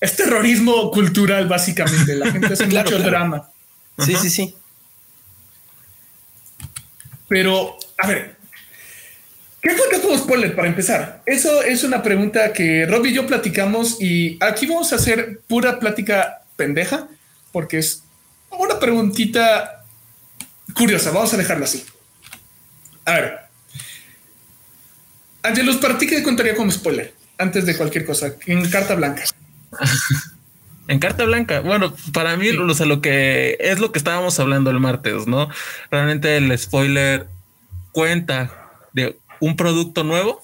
Es 0.00 0.16
terrorismo 0.16 0.90
cultural, 0.90 1.46
básicamente. 1.46 2.16
La 2.16 2.30
gente 2.30 2.52
hace 2.52 2.66
mucho 2.66 2.98
drama. 2.98 3.50
Sí, 3.98 4.16
sí, 4.16 4.30
sí. 4.30 4.54
Pero, 7.28 7.78
a 7.98 8.08
ver, 8.08 8.36
¿qué 9.62 9.76
cuenta 9.76 10.00
como 10.00 10.18
spoiler 10.18 10.56
para 10.56 10.66
empezar? 10.66 11.22
Eso 11.26 11.62
es 11.62 11.84
una 11.84 12.02
pregunta 12.02 12.52
que 12.52 12.86
Rob 12.86 13.06
y 13.06 13.12
yo 13.12 13.26
platicamos 13.26 13.98
y 14.00 14.36
aquí 14.40 14.66
vamos 14.66 14.92
a 14.92 14.96
hacer 14.96 15.40
pura 15.46 15.78
plática 15.78 16.42
pendeja, 16.56 17.06
porque 17.52 17.78
es 17.78 18.02
una 18.50 18.80
preguntita 18.80 19.84
curiosa. 20.74 21.12
Vamos 21.12 21.32
a 21.32 21.36
dejarlo 21.36 21.64
así. 21.64 21.84
A 23.04 23.12
ver, 23.12 23.49
Angelus, 25.42 25.76
¿para 25.76 25.98
ti 25.98 26.06
qué 26.06 26.22
contaría 26.22 26.54
como 26.54 26.70
spoiler? 26.70 27.14
Antes 27.38 27.64
de 27.64 27.76
cualquier 27.76 28.04
cosa, 28.04 28.34
en 28.46 28.68
carta 28.68 28.94
blanca. 28.94 29.24
en 30.88 30.98
carta 30.98 31.24
blanca. 31.24 31.60
Bueno, 31.60 31.94
para 32.12 32.36
mí, 32.36 32.50
o 32.50 32.74
sea, 32.74 32.86
lo 32.86 33.00
que 33.00 33.56
es 33.60 33.78
lo 33.78 33.92
que 33.92 33.98
estábamos 33.98 34.38
hablando 34.38 34.70
el 34.70 34.80
martes, 34.80 35.26
¿no? 35.26 35.48
Realmente 35.90 36.36
el 36.36 36.56
spoiler 36.58 37.26
cuenta 37.92 38.50
de 38.92 39.16
un 39.40 39.56
producto 39.56 40.04
nuevo. 40.04 40.42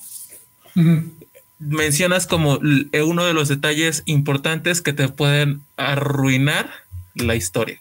Mencionas 1.58 2.26
como 2.26 2.58
uno 2.58 3.24
de 3.24 3.34
los 3.34 3.48
detalles 3.48 4.02
importantes 4.06 4.82
que 4.82 4.92
te 4.92 5.08
pueden 5.08 5.62
arruinar 5.76 6.70
la 7.14 7.34
historia. 7.34 7.78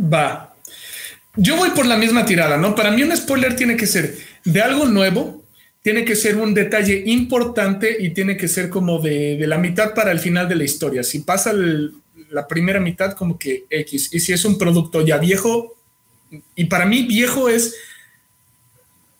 Va. 0.00 0.54
Yo 1.36 1.56
voy 1.56 1.70
por 1.70 1.86
la 1.86 1.96
misma 1.96 2.24
tirada, 2.24 2.56
¿no? 2.56 2.74
Para 2.74 2.90
mí 2.90 3.02
un 3.02 3.16
spoiler 3.16 3.56
tiene 3.56 3.76
que 3.76 3.86
ser 3.86 4.18
de 4.44 4.62
algo 4.62 4.86
nuevo 4.86 5.43
tiene 5.84 6.06
que 6.06 6.16
ser 6.16 6.38
un 6.38 6.54
detalle 6.54 7.02
importante 7.04 7.94
y 8.00 8.14
tiene 8.14 8.38
que 8.38 8.48
ser 8.48 8.70
como 8.70 9.00
de, 9.00 9.36
la 9.46 9.58
mitad 9.58 9.92
para 9.92 10.12
el 10.12 10.18
final 10.18 10.48
de 10.48 10.54
la 10.54 10.64
historia. 10.64 11.02
Si 11.02 11.18
pasa 11.18 11.52
la 11.52 12.48
primera 12.48 12.80
mitad, 12.80 13.12
como 13.12 13.38
que 13.38 13.66
X. 13.68 14.08
Y 14.10 14.20
si 14.20 14.32
es 14.32 14.46
un 14.46 14.56
producto 14.56 15.02
ya 15.04 15.18
viejo, 15.18 15.76
y 16.56 16.64
para 16.64 16.86
mí 16.86 17.02
viejo 17.02 17.50
es 17.50 17.76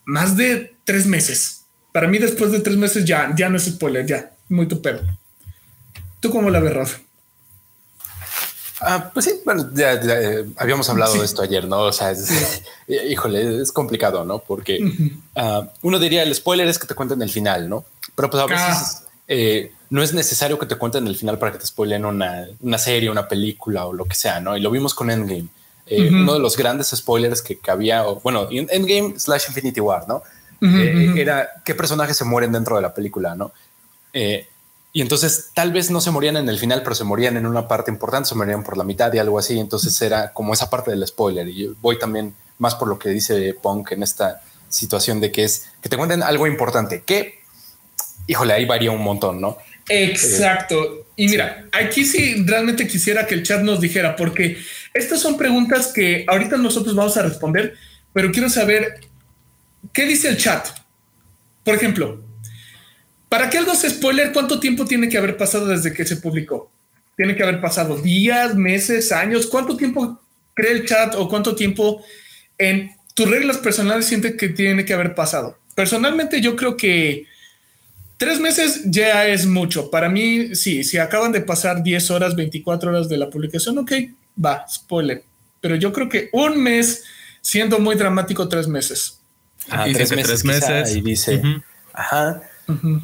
más 0.07 0.39
de 0.39 0.73
tres 0.85 1.05
meses. 1.05 1.67
Para 1.93 2.09
mí 2.09 2.17
después 2.17 2.51
de 2.51 2.61
tres 2.61 2.79
meses 2.79 3.05
ya, 3.05 3.35
ya 3.37 3.51
no 3.51 3.59
es 3.59 3.67
spoiler, 3.67 4.07
ya, 4.07 4.33
muy 4.49 4.67
tu 4.67 4.81
pedo. 4.81 5.03
¿Tú 6.19 6.31
cómo 6.31 6.49
la 6.49 6.61
ves, 6.61 6.73
Rafa? 6.73 7.04
Ah, 8.87 9.11
pues 9.13 9.27
sí, 9.27 9.41
bueno, 9.45 9.71
ya, 9.73 9.95
eh, 9.95 10.45
habíamos 10.57 10.89
hablado 10.91 11.15
de 11.15 11.25
esto 11.25 11.43
ayer, 11.43 11.67
¿no? 11.67 11.81
O 11.81 11.93
sea, 11.93 12.13
híjole, 13.09 13.63
es 13.63 13.73
complicado, 13.73 14.25
¿no? 14.25 14.39
Porque 14.41 14.81
ah, 15.37 15.69
uno 15.83 15.99
diría 15.99 16.23
el 16.23 16.35
spoiler 16.35 16.69
es 16.69 16.79
que 16.79 16.87
te 16.87 16.95
cuenten 16.95 17.23
el 17.23 17.31
final, 17.31 17.69
¿no? 17.69 17.85
Pero 18.15 18.31
pues 18.31 18.43
a 18.43 18.47
veces 18.47 18.63
ah. 18.71 19.03
eh, 19.29 19.73
no 19.91 20.03
es 20.03 20.13
necesario 20.13 20.59
que 20.59 20.67
te 20.67 20.77
cuenten 20.77 21.07
el 21.07 21.17
final 21.17 21.39
para 21.39 21.53
que 21.53 21.59
te 21.59 21.67
spoilen 21.67 22.05
una, 22.05 22.47
una, 22.61 22.79
serie, 22.79 23.11
una 23.11 23.27
película 23.27 23.87
o 23.87 23.93
lo 23.93 24.05
que 24.05 24.15
sea, 24.15 24.41
¿no? 24.41 24.57
Y 24.57 24.61
lo 24.61 24.71
vimos 24.71 24.95
con 24.95 25.11
Endgame. 25.11 25.49
Eh, 25.87 26.09
uno 26.11 26.35
de 26.35 26.39
los 26.39 26.57
grandes 26.57 26.89
spoilers 26.95 27.43
que, 27.43 27.59
había, 27.69 28.03
bueno, 28.03 28.49
Endgame 28.51 29.19
slash 29.19 29.45
Infinity 29.49 29.81
War, 29.81 30.07
¿no? 30.09 30.23
era 30.63 31.63
qué 31.63 31.75
personajes 31.75 32.17
se 32.17 32.25
mueren 32.25 32.51
dentro 32.51 32.77
de 32.77 32.81
la 32.81 32.95
película, 32.95 33.35
¿no? 33.35 33.53
Y 34.97 35.03
entonces 35.03 35.51
tal 35.55 35.73
vez 35.73 35.91
no 35.91 36.01
se 36.01 36.13
morían 36.13 36.37
en 36.37 36.49
el 36.49 36.57
final, 36.57 36.85
pero 36.85 36.95
se 36.95 37.03
morían 37.03 37.37
en 37.37 37.47
una 37.47 37.67
parte 37.67 37.91
importante, 37.91 38.29
se 38.29 38.37
morían 38.37 38.63
por 38.63 38.79
la 38.79 38.85
mitad 38.85 39.13
y 39.13 39.19
algo 39.19 39.41
así. 39.41 39.59
Entonces 39.59 40.01
era 40.01 40.33
como 40.33 40.55
esa 40.55 40.71
parte 40.71 40.93
del 40.93 41.05
spoiler. 41.05 41.49
Y 41.49 41.67
voy 41.83 41.99
también 41.99 42.33
más 42.59 42.77
por 42.77 42.87
lo 42.87 42.97
que 42.97 43.09
dice 43.09 43.55
Punk 43.61 43.91
en 43.91 44.05
esta 44.05 44.41
situación 44.69 45.21
de 45.21 45.33
que 45.33 45.43
es 45.43 45.67
que 45.83 45.89
te 45.89 45.97
cuenten 45.97 46.23
algo 46.23 46.47
importante 46.47 47.03
que, 47.05 47.41
híjole, 48.29 48.53
ahí 48.53 48.67
varía 48.67 48.93
un 48.93 49.03
montón, 49.03 49.41
¿no? 49.41 49.59
Exacto. 49.89 51.07
y 51.17 51.27
mira, 51.27 51.67
aquí 51.73 52.05
sí 52.05 52.45
realmente 52.47 52.87
quisiera 52.87 53.27
que 53.27 53.35
el 53.35 53.43
chat 53.43 53.63
nos 53.63 53.81
dijera, 53.81 54.15
porque 54.15 54.59
estas 54.95 55.21
son 55.21 55.37
preguntas 55.37 55.89
que 55.89 56.25
ahorita 56.29 56.57
nosotros 56.57 56.95
vamos 56.95 57.17
a 57.17 57.23
responder, 57.23 57.75
pero 58.13 58.31
quiero 58.31 58.49
saber 58.49 59.01
qué 59.93 60.07
dice 60.07 60.29
el 60.29 60.37
chat. 60.37 60.69
Por 61.65 61.75
ejemplo, 61.75 62.24
para 63.35 63.51
que 63.51 63.59
algo 63.59 63.75
se 63.75 63.91
spoiler, 63.91 64.33
¿cuánto 64.33 64.61
tiempo 64.61 64.85
tiene 64.85 65.09
que 65.09 65.19
haber 65.19 65.37
pasado 65.37 65.67
desde 65.67 65.93
que 65.93 66.05
se 66.05 66.19
publicó? 66.19 66.71
Tiene 67.17 67.35
que 67.35 67.43
haber 67.43 67.61
pasado 67.61 67.97
días, 67.97 68.55
meses, 68.55 69.11
años. 69.11 69.49
¿Cuánto 69.49 69.77
tiempo 69.77 70.21
cree 70.55 70.71
el 70.71 70.87
chat 70.87 71.17
o 71.17 71.29
cuánto 71.29 71.57
tiempo 71.57 72.01
en 72.59 72.93
tus 73.13 73.29
reglas 73.29 73.59
personales 73.59 74.07
siente 74.07 74.37
que 74.37 74.51
tiene 74.51 74.85
que 74.85 74.95
haber 74.95 75.17
pasado? 75.17 75.59
Personalmente, 75.75 76.41
yo 76.41 76.55
creo 76.55 76.77
que 76.77 77.27
tres 78.19 78.39
meses 78.39 78.83
ya 78.85 79.27
es 79.27 79.47
mucho. 79.47 79.91
Para 79.91 80.09
mí, 80.09 80.55
sí, 80.55 80.85
si 80.85 80.99
acaban 80.99 81.33
de 81.33 81.41
pasar 81.41 81.83
10 81.83 82.13
horas, 82.13 82.37
24 82.37 82.89
horas 82.89 83.09
de 83.09 83.17
la 83.17 83.31
publicación, 83.31 83.79
ok, 83.79 83.95
va, 84.45 84.65
spoiler. 84.73 85.25
Pero 85.61 85.75
yo 85.75 85.93
creo 85.93 86.09
que 86.09 86.29
un 86.33 86.63
mes, 86.63 87.03
siendo 87.41 87.81
muy 87.81 87.97
dramático, 87.97 88.49
tres 88.49 88.69
meses. 88.69 89.19
Ah, 89.71 89.87
tres, 89.93 90.45
meses, 90.45 90.95
Y 90.95 91.01
dice, 91.01 91.43
ajá 91.93 92.41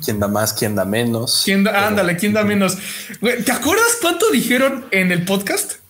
¿Quién 0.05 0.21
da 0.21 0.29
más? 0.29 0.53
¿Quién 0.53 0.75
da 0.75 0.85
menos? 0.85 1.43
¿Quién 1.45 1.67
ándale, 1.69 2.17
¿quién 2.17 2.33
da 2.33 2.45
menos? 2.45 2.79
¿Te 3.21 3.53
acuerdas 3.53 3.99
cuánto 4.01 4.31
dijeron 4.31 4.87
en 4.91 5.13
el 5.13 5.25
podcast? 5.25 5.81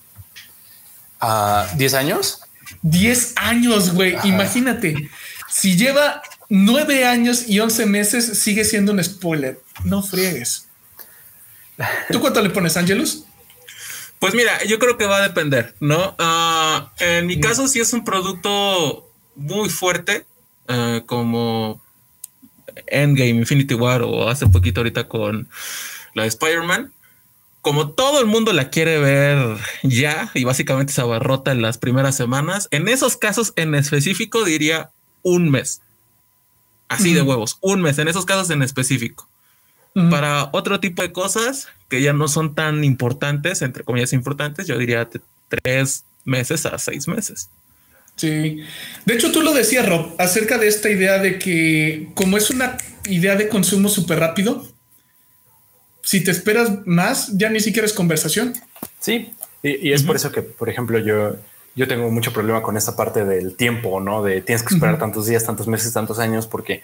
a 1.21 1.69
¿10 1.77 1.95
años? 1.95 2.41
10 2.83 3.35
años, 3.37 3.93
güey. 3.93 4.17
Imagínate. 4.25 5.11
Si 5.49 5.77
lleva 5.77 6.23
9 6.49 7.05
años 7.05 7.49
y 7.49 7.61
11 7.61 7.87
meses, 7.87 8.39
sigue 8.39 8.65
siendo 8.65 8.93
un 8.93 9.05
spoiler. 9.05 9.61
No 9.85 10.03
friegues. 10.03 10.67
¿Tú 12.11 12.21
cuánto 12.21 12.43
le 12.43 12.51
pones, 12.51 12.77
Angelus? 12.77 13.25
Pues 14.19 14.35
mira, 14.35 14.63
yo 14.65 14.79
creo 14.79 14.99
que 14.99 15.07
va 15.07 15.19
a 15.19 15.23
depender, 15.23 15.75
¿no? 15.81 16.15
Ah, 16.19 16.93
en 16.99 17.27
mi 17.27 17.41
caso, 17.41 17.69
si 17.69 17.81
es 17.81 17.93
un 17.93 18.05
producto 18.05 19.11
muy 19.35 19.71
fuerte, 19.71 20.27
eh, 20.69 21.03
como 21.07 21.81
Endgame, 22.87 23.31
Infinity 23.31 23.75
War 23.75 24.03
o 24.03 24.29
hace 24.29 24.47
poquito 24.47 24.81
ahorita 24.81 25.09
con 25.09 25.49
la 26.15 26.23
de 26.23 26.29
Spider-Man, 26.29 26.93
como 27.63 27.91
todo 27.91 28.21
el 28.21 28.27
mundo 28.27 28.53
la 28.53 28.71
quiere 28.71 28.99
ver 28.99 29.59
ya 29.83 30.31
y 30.35 30.45
básicamente 30.45 30.93
se 30.93 31.01
abarrota 31.01 31.53
en 31.53 31.63
las 31.63 31.79
primeras 31.79 32.17
semanas, 32.17 32.69
en 32.71 32.89
esos 32.89 33.17
casos 33.17 33.53
en 33.57 33.75
específico 33.75 34.45
diría 34.45 34.91
un 35.23 35.51
mes. 35.51 35.83
Así 36.89 37.15
de 37.15 37.23
huevos, 37.23 37.59
un 37.61 37.83
mes, 37.83 37.99
en 37.99 38.09
esos 38.09 38.25
casos 38.25 38.51
en 38.51 38.63
específico. 38.63 39.29
Para 40.11 40.51
otro 40.53 40.81
tipo 40.81 41.03
de 41.03 41.13
cosas 41.13 41.69
que 41.89 42.03
ya 42.03 42.13
no 42.13 42.29
son 42.29 42.55
tan 42.55 42.85
importantes, 42.85 43.63
entre 43.63 43.85
comillas 43.85 44.13
importantes, 44.13 44.67
yo 44.67 44.79
diría 44.79 45.09
tres 45.49 46.05
meses 46.25 46.67
a 46.67 46.79
seis 46.79 47.07
meses. 47.07 47.51
Sí. 48.21 48.63
De 49.07 49.15
hecho, 49.15 49.33
tú 49.33 49.41
lo 49.41 49.55
decías, 49.55 49.89
Rob, 49.89 50.15
acerca 50.19 50.59
de 50.59 50.69
esta 50.69 50.91
idea 50.91 51.19
de 51.19 51.39
que 51.39 52.09
como 52.15 52.37
es 52.37 52.51
una 52.51 52.77
idea 53.05 53.35
de 53.35 53.49
consumo 53.49 53.89
súper 53.89 54.19
rápido, 54.19 54.67
si 56.03 56.23
te 56.23 56.31
esperas 56.31 56.87
más, 56.87 57.31
ya 57.39 57.49
ni 57.49 57.61
siquiera 57.61 57.87
es 57.87 57.95
conversación. 57.95 58.53
Sí, 58.99 59.33
y, 59.63 59.93
es 59.93 60.03
por 60.03 60.17
eso 60.17 60.31
que, 60.33 60.43
por 60.43 60.69
ejemplo, 60.69 60.99
yo, 60.99 61.37
yo 61.75 61.89
tengo 61.89 62.11
mucho 62.11 62.31
problema 62.31 62.63
con 62.63 62.77
esta 62.77 62.95
parte 62.95 63.25
del 63.25 63.57
tiempo, 63.57 64.01
¿no? 64.01 64.23
De 64.23 64.43
tienes 64.43 64.63
que 64.63 64.75
esperar 64.75 64.99
tantos 64.99 65.27
días, 65.27 65.45
tantos 65.45 65.67
meses, 65.67 65.91
tantos 65.95 66.19
años, 66.19 66.47
porque 66.47 66.83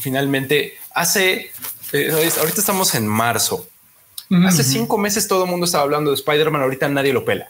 finalmente 0.00 0.74
hace, 0.94 1.52
eh, 1.92 2.30
ahorita 2.38 2.60
estamos 2.60 2.94
en 2.96 3.06
marzo. 3.06 3.68
Hace 4.44 4.64
cinco 4.64 4.98
meses 4.98 5.28
todo 5.28 5.44
el 5.44 5.50
mundo 5.50 5.66
estaba 5.66 5.84
hablando 5.84 6.10
de 6.10 6.16
Spider-Man, 6.16 6.60
ahorita 6.60 6.88
nadie 6.88 7.12
lo 7.12 7.24
pela. 7.24 7.48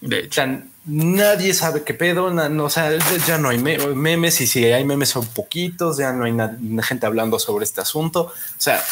De 0.00 0.20
hecho, 0.20 0.42
nadie 0.86 1.52
sabe 1.52 1.84
qué 1.84 1.92
pedo, 1.92 2.30
no, 2.30 2.64
o 2.64 2.70
sea, 2.70 2.90
ya 3.26 3.36
no 3.36 3.50
hay 3.50 3.58
memes 3.58 4.40
y 4.40 4.46
si 4.46 4.64
hay 4.64 4.84
memes 4.84 5.10
son 5.10 5.26
poquitos, 5.26 5.98
ya 5.98 6.12
no 6.12 6.24
hay 6.24 6.34
gente 6.82 7.06
hablando 7.06 7.38
sobre 7.38 7.64
este 7.64 7.82
asunto. 7.82 8.22
O 8.22 8.32
sea, 8.56 8.82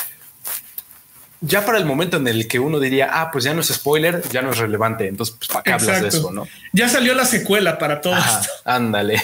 ya 1.40 1.64
para 1.64 1.78
el 1.78 1.86
momento 1.86 2.16
en 2.16 2.28
el 2.28 2.46
que 2.46 2.58
uno 2.58 2.78
diría, 2.80 3.08
ah, 3.10 3.30
pues 3.30 3.44
ya 3.44 3.54
no 3.54 3.60
es 3.62 3.68
spoiler, 3.68 4.22
ya 4.30 4.42
no 4.42 4.50
es 4.50 4.58
relevante. 4.58 5.06
Entonces, 5.06 5.36
pues, 5.38 5.48
¿para 5.48 5.62
qué 5.62 5.72
hablas 5.72 6.02
de 6.02 6.08
eso? 6.08 6.30
No? 6.30 6.46
Ya 6.72 6.88
salió 6.88 7.14
la 7.14 7.24
secuela 7.24 7.78
para 7.78 8.00
todo 8.00 8.16
esto. 8.16 8.48
Ándale. 8.64 9.22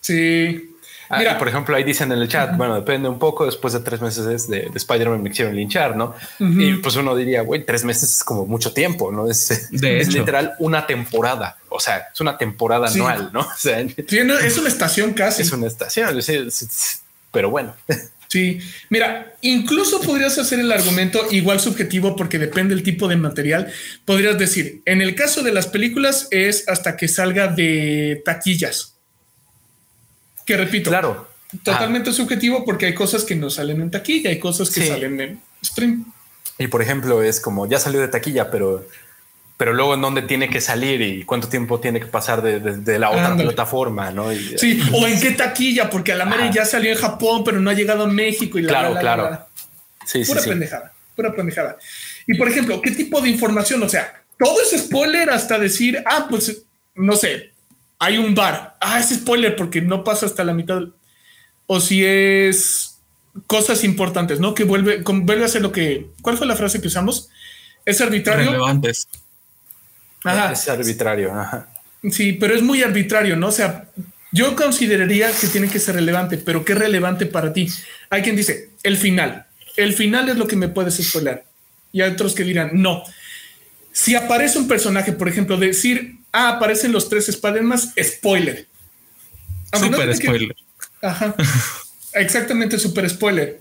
Sí. 0.00 0.67
Ah, 1.08 1.18
Mira, 1.18 1.38
por 1.38 1.48
ejemplo, 1.48 1.74
ahí 1.74 1.84
dicen 1.84 2.12
en 2.12 2.18
el 2.18 2.28
chat, 2.28 2.54
bueno, 2.56 2.74
depende 2.74 3.08
un 3.08 3.18
poco, 3.18 3.46
después 3.46 3.72
de 3.72 3.80
tres 3.80 4.00
meses 4.00 4.48
de, 4.48 4.70
Spider-Man 4.74 5.22
me 5.22 5.30
quisieron 5.30 5.56
linchar, 5.56 5.96
¿no? 5.96 6.14
Y 6.38 6.74
pues 6.74 6.96
uno 6.96 7.16
diría, 7.16 7.42
güey, 7.42 7.64
tres 7.64 7.84
meses 7.84 8.16
es 8.16 8.24
como 8.24 8.44
mucho 8.46 8.72
tiempo, 8.72 9.10
¿no? 9.10 9.30
Es, 9.30 9.70
literal 9.72 10.54
una 10.58 10.86
temporada, 10.86 11.56
o 11.70 11.80
sea, 11.80 12.08
es 12.12 12.20
una 12.20 12.36
temporada 12.36 12.88
anual, 12.88 13.30
¿no? 13.32 13.40
O 13.58 13.60
sea, 13.60 13.80
es 13.80 14.58
una 14.58 14.68
estación 14.68 15.14
casi. 15.14 15.42
Es 15.42 15.52
una 15.52 15.66
estación, 15.66 16.18
pero 17.32 17.50
bueno. 17.50 17.74
Sí, 18.30 18.60
mira, 18.90 19.32
incluso 19.40 20.02
podrías 20.02 20.36
hacer 20.36 20.60
el 20.60 20.70
argumento 20.70 21.28
igual 21.30 21.60
subjetivo 21.60 22.14
porque 22.14 22.38
depende 22.38 22.74
del 22.74 22.84
tipo 22.84 23.08
de 23.08 23.16
material. 23.16 23.72
Podrías 24.04 24.36
decir, 24.36 24.82
en 24.84 25.00
el 25.00 25.14
caso 25.14 25.42
de 25.42 25.50
las 25.50 25.66
películas 25.66 26.28
es 26.30 26.68
hasta 26.68 26.94
que 26.94 27.08
salga 27.08 27.48
de 27.48 28.20
taquillas 28.26 28.97
que 30.48 30.56
repito, 30.56 30.88
claro. 30.88 31.28
totalmente 31.62 32.10
subjetivo 32.10 32.64
porque 32.64 32.86
hay 32.86 32.94
cosas 32.94 33.24
que 33.24 33.34
no 33.34 33.50
salen 33.50 33.82
en 33.82 33.90
taquilla, 33.90 34.30
hay 34.30 34.38
cosas 34.38 34.70
que 34.70 34.86
salen 34.86 35.20
en 35.20 35.42
stream. 35.62 36.10
Y 36.56 36.68
por 36.68 36.80
ejemplo, 36.80 37.22
es 37.22 37.38
como 37.38 37.68
ya 37.68 37.78
salió 37.78 38.00
de 38.00 38.08
taquilla, 38.08 38.50
pero, 38.50 38.88
pero 39.58 39.74
luego 39.74 39.92
en 39.92 40.00
dónde 40.00 40.22
tiene 40.22 40.48
que 40.48 40.62
salir 40.62 41.02
y 41.02 41.22
cuánto 41.24 41.50
tiempo 41.50 41.80
tiene 41.80 42.00
que 42.00 42.06
pasar 42.06 42.40
de, 42.40 42.98
la 42.98 43.10
otra 43.10 43.36
plataforma, 43.36 44.10
¿no? 44.10 44.30
sí, 44.32 44.80
o 44.94 45.06
en 45.06 45.20
qué 45.20 45.32
taquilla, 45.32 45.90
porque 45.90 46.12
a 46.12 46.16
la 46.16 46.24
mera 46.24 46.50
ya 46.50 46.64
salió 46.64 46.90
en 46.90 46.96
Japón, 46.96 47.44
pero 47.44 47.60
no 47.60 47.68
ha 47.68 47.74
llegado 47.74 48.04
a 48.04 48.08
México 48.08 48.58
y 48.58 48.62
la 48.62 48.68
Claro, 48.70 48.98
claro. 48.98 49.46
Sí, 50.06 50.24
pura 50.24 50.40
pendejada, 50.42 50.94
pura 51.14 51.34
pendejada. 51.34 51.76
Y 52.26 52.38
por 52.38 52.48
ejemplo, 52.48 52.80
¿qué 52.80 52.92
tipo 52.92 53.20
de 53.20 53.28
información? 53.28 53.82
O 53.82 53.88
sea, 53.90 54.22
todo 54.38 54.56
es 54.62 54.80
spoiler 54.80 55.28
hasta 55.28 55.58
decir, 55.58 56.02
ah, 56.06 56.26
pues 56.30 56.62
no 56.94 57.16
sé, 57.16 57.52
hay 57.98 58.18
un 58.18 58.34
bar. 58.34 58.76
Ah, 58.80 59.00
es 59.00 59.10
spoiler 59.10 59.56
porque 59.56 59.80
no 59.80 60.04
pasa 60.04 60.26
hasta 60.26 60.44
la 60.44 60.54
mitad. 60.54 60.82
O 61.66 61.80
si 61.80 62.04
es 62.04 62.98
cosas 63.46 63.84
importantes, 63.84 64.40
¿no? 64.40 64.54
Que 64.54 64.64
vuelve, 64.64 65.02
vuelve 65.04 65.44
a 65.44 65.48
ser 65.48 65.62
lo 65.62 65.72
que. 65.72 66.08
¿Cuál 66.22 66.36
fue 66.36 66.46
la 66.46 66.56
frase 66.56 66.80
que 66.80 66.88
usamos? 66.88 67.28
Es 67.84 68.00
arbitrario. 68.00 68.46
Relevantes. 68.46 69.08
Ajá. 70.24 70.52
Es 70.52 70.68
arbitrario. 70.68 71.34
Ajá. 71.34 71.68
Sí, 72.10 72.32
pero 72.34 72.54
es 72.54 72.62
muy 72.62 72.82
arbitrario, 72.82 73.36
¿no? 73.36 73.48
O 73.48 73.52
sea, 73.52 73.88
yo 74.30 74.54
consideraría 74.54 75.30
que 75.32 75.48
tiene 75.48 75.68
que 75.68 75.78
ser 75.78 75.96
relevante, 75.96 76.38
pero 76.38 76.64
¿qué 76.64 76.72
es 76.72 76.78
relevante 76.78 77.26
para 77.26 77.52
ti? 77.52 77.68
Hay 78.10 78.22
quien 78.22 78.36
dice 78.36 78.70
el 78.82 78.96
final. 78.96 79.46
El 79.76 79.92
final 79.92 80.28
es 80.28 80.36
lo 80.36 80.46
que 80.46 80.56
me 80.56 80.68
puedes 80.68 80.96
spoiler. 81.02 81.44
Y 81.92 82.02
hay 82.02 82.12
otros 82.12 82.34
que 82.34 82.44
dirán 82.44 82.70
no. 82.74 83.02
Si 83.92 84.14
aparece 84.14 84.58
un 84.58 84.68
personaje, 84.68 85.12
por 85.12 85.28
ejemplo, 85.28 85.56
decir 85.56 86.17
Ah, 86.32 86.50
aparecen 86.50 86.92
los 86.92 87.08
tres 87.08 87.28
Spider-Man. 87.28 87.78
Spoiler. 88.02 88.66
Super 89.72 90.14
spoiler. 90.16 90.56
Ajá. 91.02 91.34
Exactamente, 92.14 92.78
super 92.78 93.08
spoiler. 93.08 93.60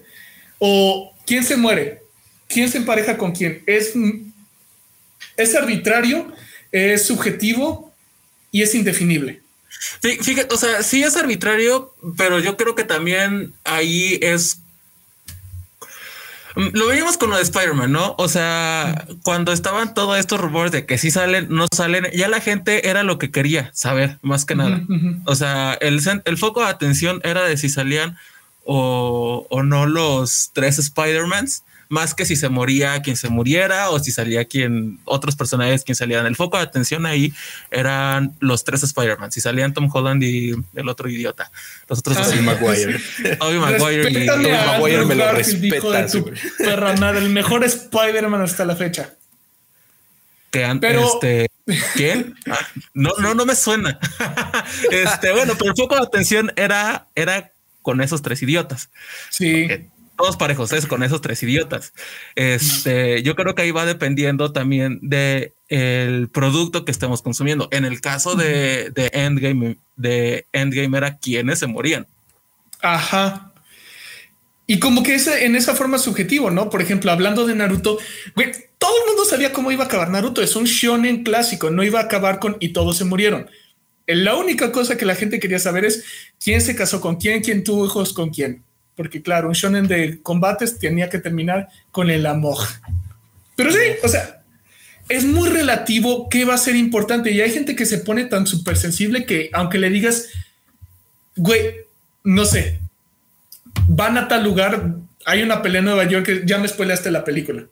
O 0.60 1.14
quién 1.26 1.44
se 1.44 1.58
muere, 1.58 2.02
quién 2.48 2.70
se 2.70 2.78
empareja 2.78 3.18
con 3.18 3.34
quién. 3.34 3.64
Es, 3.68 3.94
es 5.36 5.56
arbitrario, 5.56 6.34
es 6.72 7.06
subjetivo 7.06 7.94
y 8.52 8.64
es 8.64 8.74
indefinible. 8.74 9.42
Fíjate, 10.02 10.54
o 10.54 10.58
sea, 10.58 10.82
sí 10.82 11.04
es 11.04 11.16
arbitrario, 11.16 11.94
pero 12.18 12.40
yo 12.40 12.58
creo 12.58 12.74
que 12.74 12.84
también 12.84 13.54
ahí 13.64 14.18
es 14.22 14.60
lo 16.74 16.88
veíamos 16.88 17.18
con 17.18 17.30
lo 17.30 17.36
de 17.36 17.44
Spider-Man, 17.44 17.92
¿no? 17.92 18.16
O 18.18 18.28
sea, 18.28 19.06
cuando 19.24 19.52
estaban 19.52 19.94
todos 19.94 20.18
estos 20.18 20.40
rumores 20.40 20.72
de 20.72 20.86
que 20.86 20.98
sí 20.98 21.12
salen, 21.12 21.48
no 21.50 21.68
salen, 21.72 22.08
ya 22.14 22.28
la 22.28 22.42
gente 22.42 22.90
era 22.90 23.04
lo 23.04 23.20
que 23.20 23.32
quería 23.32 23.70
saber, 23.74 24.18
más 24.22 24.46
que 24.46 24.56
nada. 24.56 24.82
O 25.26 25.36
sea, 25.36 25.74
el, 25.82 26.00
el 26.26 26.38
foco 26.38 26.62
de 26.62 26.68
atención 26.68 27.22
era 27.24 27.44
de 27.44 27.58
si 27.58 27.70
salían 27.70 28.18
o, 28.66 29.46
o 29.50 29.64
no 29.64 29.86
los 29.86 30.52
tres 30.54 30.80
Spider-Mans 30.80 31.64
más 31.90 32.14
que 32.14 32.26
si 32.26 32.36
se 32.36 32.50
moría 32.50 33.02
quien 33.02 33.16
se 33.16 33.30
muriera 33.30 33.90
o 33.90 34.00
si 34.00 34.12
salía 34.12 34.46
quien, 34.46 35.00
otros 35.06 35.36
personajes 35.36 35.84
quien 35.84 35.96
salían. 35.96 36.26
El 36.26 36.36
foco 36.36 36.58
de 36.58 36.64
atención 36.64 37.06
ahí 37.06 37.34
eran 37.72 38.36
los 38.40 38.64
tres 38.64 38.84
Spider-Man. 38.84 39.32
Si 39.32 39.42
salían 39.42 39.74
Tom 39.74 39.90
Holland 39.92 40.24
y 40.24 40.52
el 40.76 40.90
otro 40.90 41.10
idiota. 41.10 41.52
Los 41.88 42.00
otros 42.00 42.18
dos. 42.18 42.42
Maguire. 42.42 43.00
Toby 43.40 43.58
Maguire 43.58 44.10
y 44.12 44.28
Maguire 44.28 45.06
me 45.06 45.16
lo 45.16 45.32
respeta. 45.32 46.08
el 47.18 47.30
mejor 47.30 47.64
Spider-Man 47.64 48.42
hasta 48.42 48.66
la 48.66 48.76
fecha. 48.76 49.14
Que 50.52 50.64
antes, 50.64 50.96
este, 50.96 51.50
¿quién? 51.94 52.36
Ah, 52.50 52.60
no, 52.94 53.12
no, 53.20 53.34
no 53.34 53.46
me 53.46 53.54
suena. 53.54 54.00
este, 54.92 55.32
bueno, 55.34 55.54
pero 55.58 55.72
el 55.72 55.78
foco 55.78 55.96
de 55.96 56.04
atención 56.04 56.54
era, 56.56 57.08
era 57.16 57.52
con 57.82 58.00
esos 58.00 58.22
tres 58.22 58.42
idiotas. 58.42 58.90
Sí 59.30 59.68
todos 60.18 60.36
parejos 60.36 60.74
es 60.74 60.86
con 60.88 61.04
esos 61.04 61.22
tres 61.22 61.42
idiotas. 61.44 61.94
Este, 62.36 63.22
yo 63.24 63.36
creo 63.36 63.56
que 63.56 63.62
ahí 63.62 63.72
va 63.72 63.86
dependiendo 63.86 64.52
también 64.52 65.00
de 65.02 65.54
el 65.70 66.30
producto 66.30 66.84
que 66.84 66.92
estemos 66.92 67.22
consumiendo. 67.22 67.70
En 67.72 67.86
el 67.86 68.02
caso 68.02 68.36
de, 68.36 68.92
Endgame, 69.14 69.78
de 69.96 70.48
Endgame 70.52 70.98
era 70.98 71.18
quienes 71.18 71.60
se 71.60 71.68
morían. 71.68 72.08
Ajá. 72.82 73.54
Y 74.66 74.80
como 74.80 75.04
que 75.04 75.16
ese, 75.16 75.46
en 75.46 75.56
esa 75.56 75.76
forma 75.76 75.98
subjetivo, 75.98 76.50
¿no? 76.52 76.70
Por 76.70 76.82
ejemplo, 76.82 77.12
hablando 77.12 77.46
de 77.46 77.56
Naruto, 77.56 78.00
todo 78.80 79.00
el 79.00 79.08
mundo 79.08 79.24
sabía 79.24 79.54
cómo 79.54 79.72
iba 79.72 79.84
a 79.84 79.88
acabar 79.88 80.10
Naruto. 80.10 80.42
Es 80.42 80.56
un 80.56 80.66
shonen 80.66 81.24
clásico, 81.24 81.70
no 81.70 81.84
iba 81.84 82.00
a 82.00 82.04
acabar 82.04 82.40
con 82.40 82.58
y 82.60 82.70
todos 82.70 82.98
se 82.98 83.06
murieron. 83.06 83.50
La 84.08 84.36
única 84.36 84.72
cosa 84.72 84.98
que 84.98 85.06
la 85.06 85.16
gente 85.16 85.40
quería 85.40 85.60
saber 85.60 85.86
es 85.86 86.04
quién 86.44 86.62
se 86.62 86.76
casó 86.76 87.02
con 87.02 87.18
quién, 87.18 87.44
quién 87.44 87.64
tuvo 87.64 87.86
hijos 87.86 88.14
con 88.14 88.30
quién 88.30 88.64
porque 88.98 89.22
claro, 89.22 89.48
un 89.48 89.54
shonen 89.54 89.88
de 89.88 90.20
combates 90.22 90.80
tenía 90.80 91.10
que 91.10 91.20
terminar 91.20 91.70
con 91.92 92.10
el 92.10 92.26
amor. 92.26 92.58
Pero 93.56 93.72
sí, 93.72 93.78
o 94.04 94.08
sea, 94.08 94.42
es 95.08 95.24
muy 95.24 95.50
relativo 95.50 96.28
qué 96.30 96.44
va 96.44 96.56
a 96.56 96.58
ser 96.58 96.76
importante 96.76 97.32
y 97.32 97.40
hay 97.40 97.52
gente 97.52 97.76
que 97.76 97.86
se 97.86 98.00
pone 98.00 98.26
tan 98.26 98.48
súper 98.48 98.76
sensible 98.76 99.26
que 99.26 99.52
aunque 99.54 99.78
le 99.78 99.92
digas, 99.92 100.30
güey, 101.36 101.76
no 102.24 102.44
sé, 102.44 102.82
van 103.88 104.18
a 104.18 104.28
tal 104.28 104.44
lugar, 104.44 104.96
hay 105.26 105.44
una 105.44 105.62
pelea 105.62 105.80
en 105.80 105.86
Nueva 105.86 106.04
York 106.06 106.26
que 106.26 106.42
ya 106.44 106.58
me 106.58 106.68
spoileaste 106.68 107.12
la 107.12 107.24
película. 107.24 107.68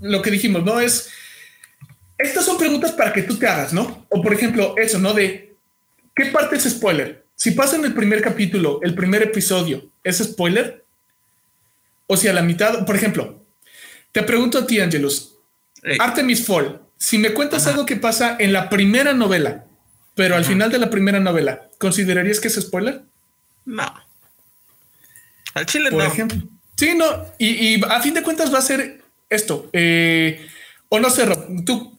Lo 0.00 0.22
que 0.22 0.30
dijimos, 0.30 0.64
¿no? 0.64 0.80
Es, 0.80 1.10
estas 2.16 2.44
son 2.44 2.58
preguntas 2.58 2.92
para 2.92 3.12
que 3.12 3.22
tú 3.22 3.36
te 3.36 3.48
hagas, 3.48 3.72
¿no? 3.72 4.06
O 4.08 4.22
por 4.22 4.32
ejemplo, 4.32 4.76
eso, 4.78 4.98
¿no? 5.00 5.12
De, 5.12 5.56
¿qué 6.14 6.26
parte 6.26 6.56
es 6.56 6.70
spoiler? 6.70 7.23
Si 7.36 7.50
pasa 7.50 7.76
en 7.76 7.84
el 7.84 7.94
primer 7.94 8.22
capítulo, 8.22 8.80
el 8.82 8.94
primer 8.94 9.22
episodio, 9.22 9.90
¿es 10.02 10.18
spoiler? 10.18 10.84
O 12.06 12.16
si 12.16 12.28
a 12.28 12.32
la 12.32 12.42
mitad, 12.42 12.84
por 12.86 12.96
ejemplo, 12.96 13.44
te 14.12 14.22
pregunto 14.22 14.58
a 14.58 14.66
ti, 14.66 14.80
Angelus, 14.80 15.36
Artemis 15.98 16.46
Fall, 16.46 16.80
si 16.96 17.18
me 17.18 17.34
cuentas 17.34 17.66
algo 17.66 17.84
que 17.84 17.96
pasa 17.96 18.36
en 18.38 18.52
la 18.52 18.70
primera 18.70 19.12
novela, 19.12 19.66
pero 20.14 20.36
al 20.36 20.44
final 20.44 20.70
de 20.70 20.78
la 20.78 20.90
primera 20.90 21.20
novela, 21.20 21.68
¿considerarías 21.78 22.40
que 22.40 22.48
es 22.48 22.54
spoiler? 22.54 23.02
No. 23.64 23.92
Al 25.54 25.66
chile 25.66 25.90
por 25.90 26.04
ejemplo. 26.04 26.38
Sí, 26.76 26.94
no. 26.96 27.26
Y, 27.38 27.82
a 27.84 28.00
fin 28.00 28.14
de 28.14 28.22
cuentas 28.22 28.52
va 28.52 28.58
a 28.58 28.62
ser 28.62 29.02
esto. 29.28 29.68
Eh, 29.72 30.46
o 30.88 30.98
no 30.98 31.10
sé, 31.10 31.26
tú, 31.66 31.98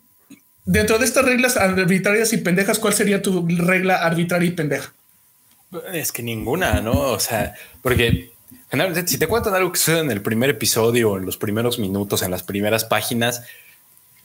dentro 0.65 0.97
de 0.97 1.05
estas 1.05 1.25
reglas 1.25 1.57
arbitrarias 1.57 2.33
y 2.33 2.37
pendejas, 2.37 2.79
¿cuál 2.79 2.93
sería 2.93 3.21
tu 3.21 3.47
regla 3.47 3.97
arbitraria 3.97 4.49
y 4.49 4.53
pendeja? 4.53 4.94
Es 5.93 6.11
que 6.11 6.23
ninguna, 6.23 6.81
¿no? 6.81 6.91
O 6.91 7.19
sea, 7.19 7.53
porque 7.81 8.31
generalmente 8.69 9.11
si 9.11 9.17
te 9.17 9.27
cuentan 9.27 9.55
algo 9.55 9.71
que 9.71 9.79
sucede 9.79 9.99
en 9.99 10.11
el 10.11 10.21
primer 10.21 10.49
episodio, 10.49 11.17
en 11.17 11.25
los 11.25 11.37
primeros 11.37 11.79
minutos, 11.79 12.21
en 12.21 12.31
las 12.31 12.43
primeras 12.43 12.85
páginas, 12.85 13.43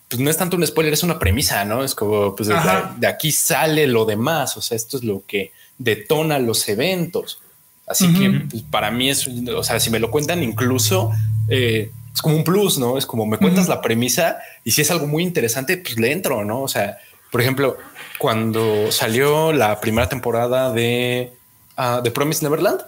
pues 0.09 0.21
no 0.21 0.29
es 0.29 0.37
tanto 0.37 0.57
un 0.57 0.67
spoiler, 0.67 0.93
es 0.93 1.03
una 1.03 1.19
premisa, 1.19 1.65
¿no? 1.65 1.85
Es 1.85 1.95
como, 1.95 2.35
pues 2.35 2.49
de, 2.49 3.07
aquí 3.07 3.31
sale 3.31 3.87
lo 3.87 4.05
demás, 4.05 4.57
o 4.57 4.63
sea, 4.63 4.77
esto 4.77 4.97
es 4.97 5.05
lo 5.05 5.23
que 5.27 5.53
detona 5.79 6.39
los 6.39 6.69
eventos. 6.69 7.41
Así 7.87 8.13
que 8.15 8.31
pues, 8.49 8.63
para 8.63 8.91
mí 8.91 9.11
es, 9.11 9.27
o 9.27 9.63
sea, 9.65 9.81
si 9.81 9.91
me 9.91 9.99
lo 9.99 10.11
cuentan 10.11 10.43
incluso, 10.43 11.11
eh, 11.49 11.91
es 12.13 12.23
como 12.23 12.37
un 12.37 12.45
plus, 12.45 12.79
¿no? 12.79 12.99
Es 12.99 13.07
como 13.07 13.25
me 13.27 13.39
cuentas 13.39 13.69
la 13.69 13.81
premisa 13.81 14.39
y 14.65 14.73
si 14.73 14.83
es 14.83 14.91
algo 14.91 15.07
muy 15.07 15.23
interesante, 15.23 15.77
pues 15.77 15.99
le 15.99 16.13
entro, 16.13 16.45
¿no? 16.45 16.63
O 16.63 16.69
sea, 16.69 16.99
por 17.31 17.41
ejemplo, 17.41 17.79
cuando 18.19 18.91
salió 18.93 19.53
la 19.53 19.81
primera 19.81 20.09
temporada 20.09 20.73
de 20.73 21.33
uh, 21.79 22.03
The 22.03 22.11
Promise 22.11 22.45
Neverland, 22.45 22.83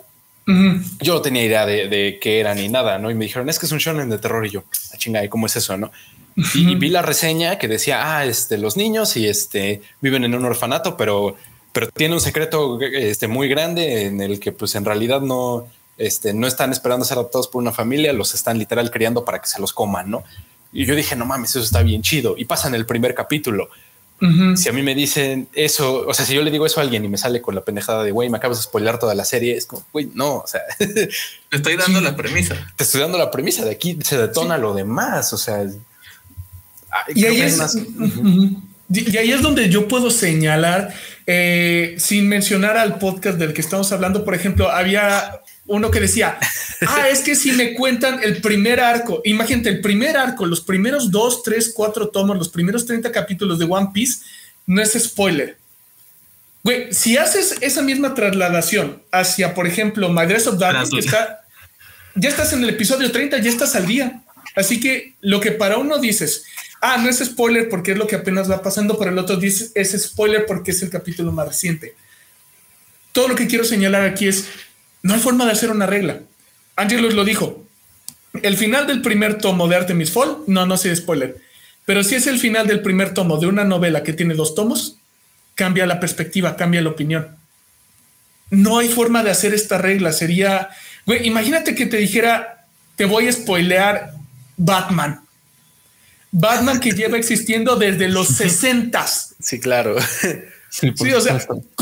yo 1.00 1.14
no 1.14 1.22
tenía 1.22 1.44
idea 1.44 1.66
de, 1.66 2.18
qué 2.20 2.40
era 2.40 2.55
ni 2.55 2.68
nada, 2.68 2.98
¿no? 2.98 3.11
Y 3.11 3.14
me 3.14 3.24
dijeron, 3.26 3.48
es 3.48 3.59
que 3.59 3.66
es 3.66 3.72
un 3.72 3.78
shonen 3.78 4.11
de 4.11 4.18
terror 4.18 4.44
y 4.44 4.50
yo, 4.50 4.61
a 4.61 4.94
ah, 4.94 4.96
chinga, 4.98 5.28
cómo 5.28 5.46
es 5.46 5.57
eso, 5.57 5.76
no? 5.76 5.92
Y, 6.55 6.74
vi 6.76 6.88
la 6.88 7.02
reseña 7.02 7.59
que 7.59 7.68
decía, 7.68 8.16
ah, 8.16 8.24
este, 8.24 8.59
los 8.59 8.76
niños 8.76 9.16
y 9.16 9.28
este 9.28 9.83
viven 10.00 10.24
en 10.24 10.35
un 10.35 10.44
orfanato, 10.44 10.96
pero, 10.96 11.37
pero 11.72 11.88
tiene 11.88 12.14
un 12.14 12.20
secreto 12.20 12.81
este, 12.81 13.28
muy 13.28 13.48
grande 13.48 14.07
en 14.07 14.20
el 14.20 14.40
que 14.40 14.50
pues 14.50 14.74
en 14.74 14.85
realidad 14.85 15.20
no, 15.20 15.68
este, 15.98 16.33
no 16.33 16.46
están 16.46 16.72
esperando 16.72 17.05
ser 17.05 17.18
adoptados 17.18 17.48
por 17.48 17.62
una 17.62 17.70
familia, 17.72 18.12
los 18.12 18.35
están 18.35 18.59
literal 18.59 18.90
criando 18.90 19.24
para 19.24 19.40
que 19.40 19.46
se 19.46 19.61
los 19.61 19.72
coman, 19.72 20.11
¿no? 20.11 20.24
Y 20.72 20.87
yo 20.87 20.96
dije, 20.96 21.14
no 21.14 21.26
mames, 21.26 21.50
eso 21.50 21.61
está 21.61 21.83
bien 21.83 22.02
chido. 22.02 22.35
Y 22.37 22.46
pasa 22.46 22.68
en 22.68 22.74
el 22.74 22.87
primer 22.87 23.14
capítulo. 23.14 23.68
Si 24.56 24.68
a 24.68 24.72
mí 24.72 24.82
me 24.82 24.94
dicen 24.94 25.48
eso, 25.52 26.06
o 26.06 26.14
sea, 26.14 26.24
si 26.24 26.35
yo 26.35 26.42
le 26.42 26.50
digo 26.50 26.64
eso 26.64 26.78
a 26.78 26.85
alguien 26.85 27.04
y 27.04 27.08
me 27.08 27.18
sale 27.18 27.42
con 27.42 27.54
la 27.54 27.62
pendejada 27.62 28.04
de 28.04 28.12
güey, 28.12 28.28
me 28.28 28.37
acabas 28.37 28.58
de 28.58 28.64
spoiler 28.64 28.98
toda 28.98 29.14
la 29.14 29.24
serie, 29.24 29.56
es 29.56 29.66
como 29.66 29.85
güey, 29.92 30.11
no, 30.14 30.37
o 30.37 30.46
sea, 30.46 30.61
te 30.78 31.11
estoy 31.50 31.76
dando 31.76 32.00
la 32.00 32.14
premisa. 32.16 32.54
Te 32.76 32.85
estoy 32.85 33.00
dando 33.00 33.18
la 33.18 33.30
premisa 33.30 33.64
de 33.64 33.72
aquí 33.72 33.98
se 34.02 34.16
detona 34.16 34.58
lo 34.58 34.74
demás. 34.74 35.32
O 35.32 35.38
sea, 35.38 35.64
y 37.14 37.24
ahí 37.24 37.40
es, 37.40 37.76
y 38.88 39.16
ahí 39.16 39.32
es 39.32 39.42
donde 39.42 39.68
yo 39.68 39.88
puedo 39.88 40.11
señalar, 40.11 40.94
eh, 41.26 41.94
sin 41.98 42.28
mencionar 42.28 42.76
al 42.76 42.98
podcast 42.98 43.38
del 43.38 43.54
que 43.54 43.61
estamos 43.61 43.90
hablando, 43.92 44.24
por 44.24 44.35
ejemplo, 44.35 44.70
había 44.70 45.41
uno 45.66 45.90
que 45.90 46.01
decía, 46.01 46.38
ah, 46.87 47.09
es 47.09 47.20
que 47.20 47.35
si 47.35 47.53
me 47.53 47.75
cuentan 47.75 48.22
el 48.22 48.40
primer 48.40 48.81
arco, 48.81 49.20
imagínate, 49.25 49.68
el 49.68 49.81
primer 49.81 50.16
arco, 50.16 50.46
los 50.46 50.61
primeros 50.61 51.11
dos, 51.11 51.42
tres, 51.42 51.72
cuatro 51.75 52.09
tomos, 52.09 52.37
los 52.37 52.48
primeros 52.48 52.87
30 52.87 53.11
capítulos 53.12 53.59
de 53.59 53.66
One 53.66 53.90
Piece, 53.92 54.20
no 54.66 54.83
es 54.83 54.92
spoiler. 54.92 55.57
Güey, 56.64 56.92
si 56.92 57.16
haces 57.16 57.57
esa 57.61 57.83
misma 57.83 58.14
trasladación 58.14 59.03
hacia, 59.11 59.55
por 59.55 59.66
ejemplo, 59.66 60.09
My 60.09 60.27
Dress 60.27 60.46
of 60.46 60.59
Darkness, 60.59 60.92
está, 61.05 61.44
ya 62.14 62.29
estás 62.29 62.53
en 62.53 62.62
el 62.62 62.70
episodio 62.70 63.11
30, 63.11 63.38
ya 63.38 63.51
estás 63.51 63.75
al 63.75 63.87
día. 63.87 64.22
Así 64.55 64.79
que 64.79 65.14
lo 65.20 65.40
que 65.40 65.53
para 65.53 65.79
uno 65.79 65.98
dices, 65.98 66.44
ah, 66.81 66.98
no 66.98 67.09
es 67.09 67.18
spoiler 67.18 67.68
porque 67.68 67.92
es 67.92 67.98
lo 67.98 68.07
que 68.07 68.16
apenas 68.16 68.51
va 68.51 68.62
pasando, 68.62 68.98
para 68.98 69.11
el 69.11 69.18
otro 69.18 69.37
dice 69.37 69.70
es 69.75 69.90
spoiler 70.01 70.46
porque 70.46 70.70
es 70.70 70.83
el 70.83 70.90
capítulo 70.90 71.33
más 71.33 71.48
reciente. 71.48 71.94
Todo 73.12 73.29
lo 73.29 73.35
que 73.35 73.46
quiero 73.46 73.64
señalar 73.64 74.03
aquí 74.05 74.29
es, 74.29 74.46
no 75.02 75.14
hay 75.14 75.20
forma 75.20 75.44
de 75.44 75.52
hacer 75.52 75.70
una 75.70 75.86
regla. 75.86 76.20
Angelus 76.76 77.14
lo 77.14 77.24
dijo. 77.24 77.64
El 78.42 78.56
final 78.56 78.86
del 78.86 79.02
primer 79.02 79.38
tomo 79.38 79.68
de 79.68 79.76
Artemis 79.76 80.10
Fall, 80.10 80.38
no, 80.46 80.64
no 80.64 80.76
sé 80.78 80.94
spoiler, 80.96 81.36
pero 81.84 82.02
si 82.02 82.14
es 82.14 82.26
el 82.26 82.38
final 82.38 82.66
del 82.66 82.80
primer 82.80 83.12
tomo 83.12 83.36
de 83.36 83.46
una 83.46 83.64
novela 83.64 84.02
que 84.02 84.14
tiene 84.14 84.34
dos 84.34 84.54
tomos, 84.54 84.96
cambia 85.54 85.86
la 85.86 86.00
perspectiva, 86.00 86.56
cambia 86.56 86.80
la 86.80 86.90
opinión. 86.90 87.36
No 88.50 88.78
hay 88.78 88.88
forma 88.88 89.22
de 89.22 89.30
hacer 89.30 89.52
esta 89.54 89.78
regla. 89.78 90.12
Sería, 90.12 90.70
güey, 91.06 91.26
imagínate 91.26 91.74
que 91.74 91.86
te 91.86 91.98
dijera, 91.98 92.66
te 92.96 93.04
voy 93.04 93.28
a 93.28 93.32
spoilear 93.32 94.12
Batman. 94.56 95.20
Batman 96.30 96.80
que 96.80 96.92
lleva 96.92 97.18
existiendo 97.18 97.76
desde 97.76 98.08
los 98.08 98.28
60. 98.36 99.06
Sí, 99.40 99.60
claro. 99.60 99.96
Sí, 100.70 101.12
o 101.12 101.20
sea, 101.20 101.38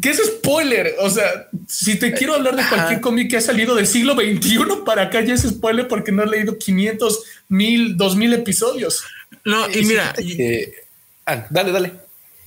¿Qué 0.00 0.10
es 0.10 0.22
spoiler? 0.24 0.94
O 1.00 1.10
sea, 1.10 1.48
si 1.68 1.98
te 1.98 2.12
quiero 2.14 2.34
hablar 2.34 2.56
de 2.56 2.66
cualquier 2.66 3.00
cómic 3.00 3.30
que 3.30 3.36
ha 3.36 3.40
salido 3.40 3.74
del 3.74 3.86
siglo 3.86 4.14
XXI 4.14 4.58
para 4.84 5.02
acá 5.02 5.20
ya 5.20 5.34
es 5.34 5.42
spoiler 5.42 5.88
porque 5.88 6.10
no 6.10 6.22
he 6.22 6.26
leído 6.26 6.56
500, 6.56 7.22
1000, 7.48 7.96
2000 7.96 8.32
episodios. 8.32 9.04
No, 9.44 9.68
y, 9.68 9.84
mira, 9.84 10.14
ah, 11.26 11.46
dale, 11.50 11.72
dale. 11.72 11.92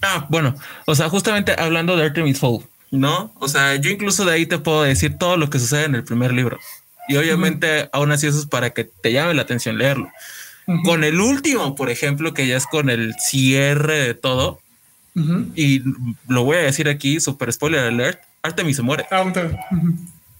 Ah, 0.01 0.25
bueno, 0.29 0.55
o 0.85 0.95
sea, 0.95 1.09
justamente 1.09 1.55
hablando 1.57 1.95
de 1.95 2.05
Artemis 2.05 2.39
Fall, 2.39 2.65
¿no? 2.91 3.33
O 3.39 3.47
sea, 3.47 3.75
yo 3.75 3.91
incluso 3.91 4.25
de 4.25 4.33
ahí 4.33 4.45
te 4.45 4.57
puedo 4.57 4.83
decir 4.83 5.17
todo 5.17 5.37
lo 5.37 5.49
que 5.49 5.59
sucede 5.59 5.85
en 5.85 5.95
el 5.95 6.03
primer 6.03 6.33
libro. 6.33 6.59
Y 7.07 7.17
obviamente, 7.17 7.89
aún 7.93 8.11
así, 8.11 8.27
eso 8.27 8.39
es 8.39 8.47
para 8.47 8.71
que 8.71 8.83
te 8.83 9.11
llame 9.11 9.33
la 9.33 9.43
atención 9.43 9.77
leerlo. 9.77 10.11
Con 10.83 11.05
el 11.05 11.21
último, 11.21 11.75
por 11.75 11.89
ejemplo, 11.89 12.33
que 12.33 12.45
ya 12.45 12.57
es 12.57 12.65
con 12.65 12.89
el 12.89 13.13
cierre 13.19 13.99
de 13.99 14.13
todo, 14.15 14.59
y 15.55 15.81
lo 16.27 16.43
voy 16.43 16.57
a 16.57 16.61
decir 16.61 16.87
aquí, 16.87 17.19
super 17.19 17.51
spoiler 17.51 17.79
alert, 17.81 18.21
Artemis 18.43 18.75
se 18.75 18.83
muere. 18.83 19.05
Ah, 19.11 19.25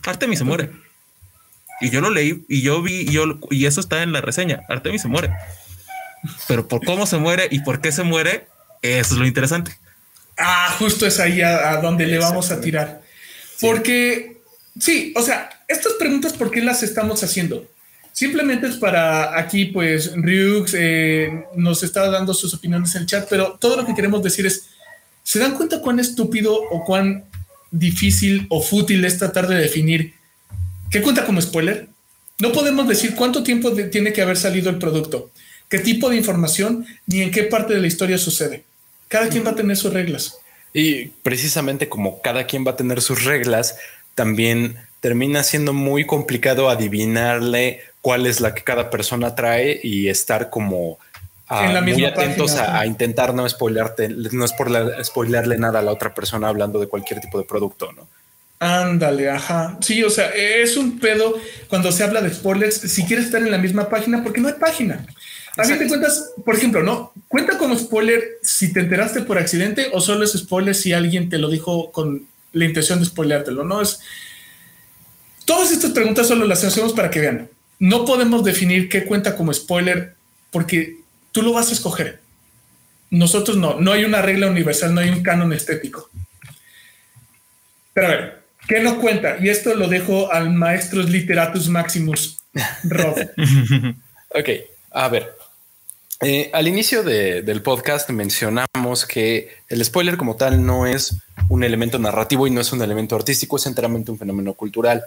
Artemis 0.06 0.40
se 0.40 0.46
muere. 0.46 0.72
Y 1.82 1.90
yo 1.90 2.02
lo 2.02 2.10
leí 2.10 2.44
y 2.48 2.62
yo 2.62 2.82
vi, 2.82 3.02
y, 3.02 3.12
yo, 3.12 3.24
y 3.52 3.66
eso 3.66 3.80
está 3.80 4.04
en 4.04 4.12
la 4.12 4.22
reseña, 4.22 4.62
Artemis 4.70 5.02
se 5.02 5.08
muere. 5.08 5.32
Pero 6.48 6.68
por 6.68 6.84
cómo 6.84 7.06
se 7.06 7.18
muere 7.18 7.48
y 7.52 7.60
por 7.60 7.82
qué 7.82 7.92
se 7.92 8.04
muere, 8.04 8.48
eso 8.82 9.14
es 9.14 9.20
lo 9.20 9.26
interesante. 9.26 9.78
Ah, 10.38 10.76
justo 10.78 11.06
es 11.06 11.20
ahí 11.20 11.42
a, 11.42 11.78
donde 11.78 12.06
le 12.06 12.20
vamos 12.20 12.52
a 12.52 12.62
tirar. 12.62 13.02
Porque, 13.60 14.42
sí, 14.80 15.14
o 15.16 15.22
sea, 15.22 15.50
estas 15.68 15.94
preguntas, 15.94 16.34
¿por 16.34 16.52
qué 16.52 16.62
las 16.62 16.84
estamos 16.84 17.24
haciendo? 17.24 17.68
Simplemente 18.18 18.66
es 18.66 18.78
para 18.78 19.38
aquí, 19.38 19.66
pues, 19.66 20.12
Ryux 20.16 20.74
eh, 20.74 21.46
nos 21.56 21.84
está 21.84 22.10
dando 22.10 22.34
sus 22.34 22.52
opiniones 22.52 22.96
en 22.96 23.04
el 23.04 23.08
chat, 23.08 23.30
pero 23.30 23.60
todo 23.62 23.78
lo 23.78 23.86
que 23.86 23.94
queremos 23.94 24.24
decir 24.24 24.48
es, 24.48 24.70
¿se 25.22 25.38
dan 25.38 25.54
cuenta 25.54 25.82
cuán 25.82 26.00
estúpido 26.00 26.56
o 26.56 26.84
cuán 26.84 27.26
difícil 27.70 28.48
o 28.50 28.60
fútil 28.60 29.06
es 29.06 29.20
tratar 29.20 29.48
de 29.48 29.58
definir 29.58 30.16
qué 30.90 31.04
cuenta 31.04 31.28
como 31.28 31.40
spoiler? 31.40 31.90
No 32.40 32.52
podemos 32.52 32.88
decir 32.88 33.14
cuánto 33.14 33.44
tiempo 33.44 33.72
tiene 33.92 34.12
que 34.14 34.24
haber 34.24 34.38
salido 34.38 34.72
el 34.72 34.80
producto, 34.80 35.30
qué 35.70 35.78
tipo 35.78 36.10
de 36.10 36.16
información, 36.16 36.88
ni 37.06 37.22
en 37.22 37.30
qué 37.30 37.44
parte 37.44 37.76
de 37.76 37.82
la 37.82 37.88
historia 37.88 38.18
sucede. 38.18 38.64
Cada 39.10 39.30
quien 39.30 39.46
va 39.46 39.52
a 39.52 39.56
tener 39.56 39.78
sus 39.78 39.94
reglas. 39.94 40.40
Y 40.74 41.10
precisamente 41.22 41.88
como 41.88 42.20
cada 42.24 42.48
quien 42.48 42.66
va 42.66 42.72
a 42.72 42.78
tener 42.78 43.00
sus 43.04 43.26
reglas, 43.26 43.76
también 44.16 44.78
termina 45.02 45.44
siendo 45.44 45.72
muy 45.72 46.08
complicado 46.08 46.72
adivinarle 46.72 47.82
cuál 48.08 48.26
es 48.26 48.40
la 48.40 48.56
que 48.56 48.64
cada 48.64 48.90
persona 48.90 49.36
trae 49.36 49.82
y 49.84 50.08
estar 50.08 50.50
como 50.50 50.98
ah, 51.50 51.82
muy 51.82 52.06
atentos 52.06 52.56
a, 52.56 52.86
intentar 52.86 53.34
no 53.34 53.50
spoilearte, 53.50 54.08
no 54.08 54.46
es 54.46 54.54
por 54.54 54.72
spoilearle 55.04 55.58
nada 55.58 55.80
a 55.80 55.82
la 55.82 55.92
otra 55.92 56.14
persona 56.14 56.48
hablando 56.48 56.80
de 56.80 56.88
cualquier 56.88 57.20
tipo 57.20 57.38
de 57.38 57.44
producto, 57.44 57.92
¿no? 57.92 58.08
Ándale, 58.60 59.30
ajá. 59.30 59.78
Sí, 59.82 60.06
o 60.06 60.10
sea, 60.10 60.30
es 60.30 60.78
un 60.78 61.00
pedo 61.00 61.38
cuando 61.68 61.92
se 61.92 62.06
habla 62.06 62.22
de 62.22 62.34
spoilers, 62.34 62.76
si 62.76 63.04
quieres 63.04 63.26
estar 63.26 63.42
en 63.42 63.52
la 63.52 63.58
misma 63.58 63.90
página, 63.90 64.24
porque 64.24 64.40
no 64.40 64.48
hay 64.48 64.54
página. 64.54 65.06
A 65.58 65.68
mí 65.68 65.78
te 65.78 65.90
cuentas, 65.90 66.32
por 66.46 66.56
ejemplo, 66.56 66.84
¿no? 66.84 67.12
Cuenta 67.28 67.58
como 67.58 67.78
spoiler 67.78 68.24
si 68.42 68.72
te 68.72 68.80
enteraste 68.80 69.24
por 69.24 69.38
accidente 69.38 69.90
o 69.92 70.00
solo 70.00 70.24
es 70.24 70.32
spoiler 70.32 70.76
si 70.76 70.94
alguien 70.94 71.28
te 71.28 71.40
lo 71.40 71.50
dijo 71.50 71.92
con 71.92 72.26
la 72.54 72.64
intención 72.64 73.00
de 73.00 73.06
spoileártelo, 73.06 73.66
¿no? 73.66 73.82
Es. 73.82 74.00
Todas 75.44 75.74
estas 75.74 75.92
preguntas 75.92 76.30
solo 76.30 76.46
las 76.46 76.64
hacemos 76.64 76.94
para 76.94 77.10
que 77.10 77.20
vean. 77.20 77.50
No 77.80 78.06
podemos 78.06 78.44
definir 78.44 78.90
qué 78.90 79.06
cuenta 79.06 79.36
como 79.36 79.54
spoiler 79.54 80.16
porque 80.52 80.98
tú 81.32 81.42
lo 81.42 81.54
vas 81.54 81.70
a 81.70 81.74
escoger. 81.74 82.20
Nosotros 83.10 83.58
no, 83.58 83.80
no 83.80 83.92
hay 83.92 84.04
una 84.04 84.22
regla 84.22 84.48
universal, 84.48 84.94
no 84.94 85.02
hay 85.02 85.10
un 85.10 85.24
canon 85.24 85.54
estético. 85.54 86.10
Pero 87.94 88.08
a 88.08 88.12
ver, 88.12 88.44
¿qué 88.68 88.80
no 88.80 89.00
cuenta? 89.00 89.38
Y 89.40 89.50
esto 89.50 89.74
lo 89.76 89.88
dejo 89.88 90.32
al 90.32 90.52
maestro 90.52 91.02
Literatus 91.02 91.70
Maximus, 91.70 92.40
Rob. 92.84 93.16
ok, 94.30 94.50
a 94.92 95.08
ver, 95.10 95.38
eh, 96.22 96.50
al 96.52 96.68
inicio 96.68 97.04
del 97.04 97.62
podcast 97.62 98.10
mencionamos 98.10 99.06
que 99.06 99.52
el 99.70 99.86
spoiler 99.86 100.18
como 100.18 100.36
tal 100.36 100.66
no 100.66 100.88
es 100.88 101.16
un 101.48 101.64
elemento 101.64 102.00
narrativo 102.00 102.48
y 102.48 102.52
no 102.52 102.60
es 102.60 102.72
un 102.72 102.82
elemento 102.82 103.16
artístico, 103.16 103.58
es 103.58 103.68
enteramente 103.68 104.10
un 104.10 104.18
fenómeno 104.18 104.56
cultural. 104.56 105.04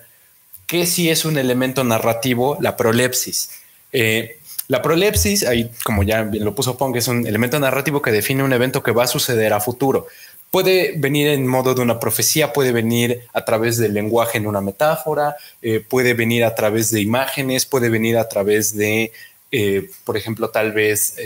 ¿Qué 0.70 0.86
sí 0.86 1.10
es 1.10 1.24
un 1.24 1.36
elemento 1.36 1.82
narrativo? 1.82 2.56
La 2.60 2.76
prolepsis. 2.76 3.50
Eh, 3.92 4.38
la 4.68 4.80
prolepsis, 4.80 5.42
ahí 5.42 5.68
como 5.82 6.04
ya 6.04 6.22
lo 6.22 6.54
puso 6.54 6.76
Pong, 6.76 6.94
es 6.94 7.08
un 7.08 7.26
elemento 7.26 7.58
narrativo 7.58 8.00
que 8.00 8.12
define 8.12 8.44
un 8.44 8.52
evento 8.52 8.80
que 8.80 8.92
va 8.92 9.02
a 9.02 9.08
suceder 9.08 9.52
a 9.52 9.58
futuro. 9.58 10.06
Puede 10.52 10.94
venir 10.96 11.26
en 11.26 11.44
modo 11.44 11.74
de 11.74 11.82
una 11.82 11.98
profecía, 11.98 12.52
puede 12.52 12.70
venir 12.70 13.26
a 13.32 13.44
través 13.44 13.78
del 13.78 13.94
lenguaje 13.94 14.38
en 14.38 14.46
una 14.46 14.60
metáfora, 14.60 15.34
eh, 15.60 15.80
puede 15.80 16.14
venir 16.14 16.44
a 16.44 16.54
través 16.54 16.92
de 16.92 17.00
imágenes, 17.00 17.66
puede 17.66 17.88
venir 17.88 18.16
a 18.16 18.28
través 18.28 18.76
de 18.76 19.10
eh, 19.50 19.90
por 20.04 20.16
ejemplo, 20.16 20.50
tal 20.50 20.70
vez 20.70 21.16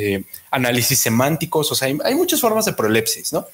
análisis 0.51 1.01
semánticos, 1.01 1.71
o 1.71 1.75
sea, 1.75 1.89
hay, 2.03 2.15
muchas 2.15 2.41
formas 2.41 2.65
de 2.65 2.73
prolepsis, 2.73 3.35
¿no? 3.35 3.47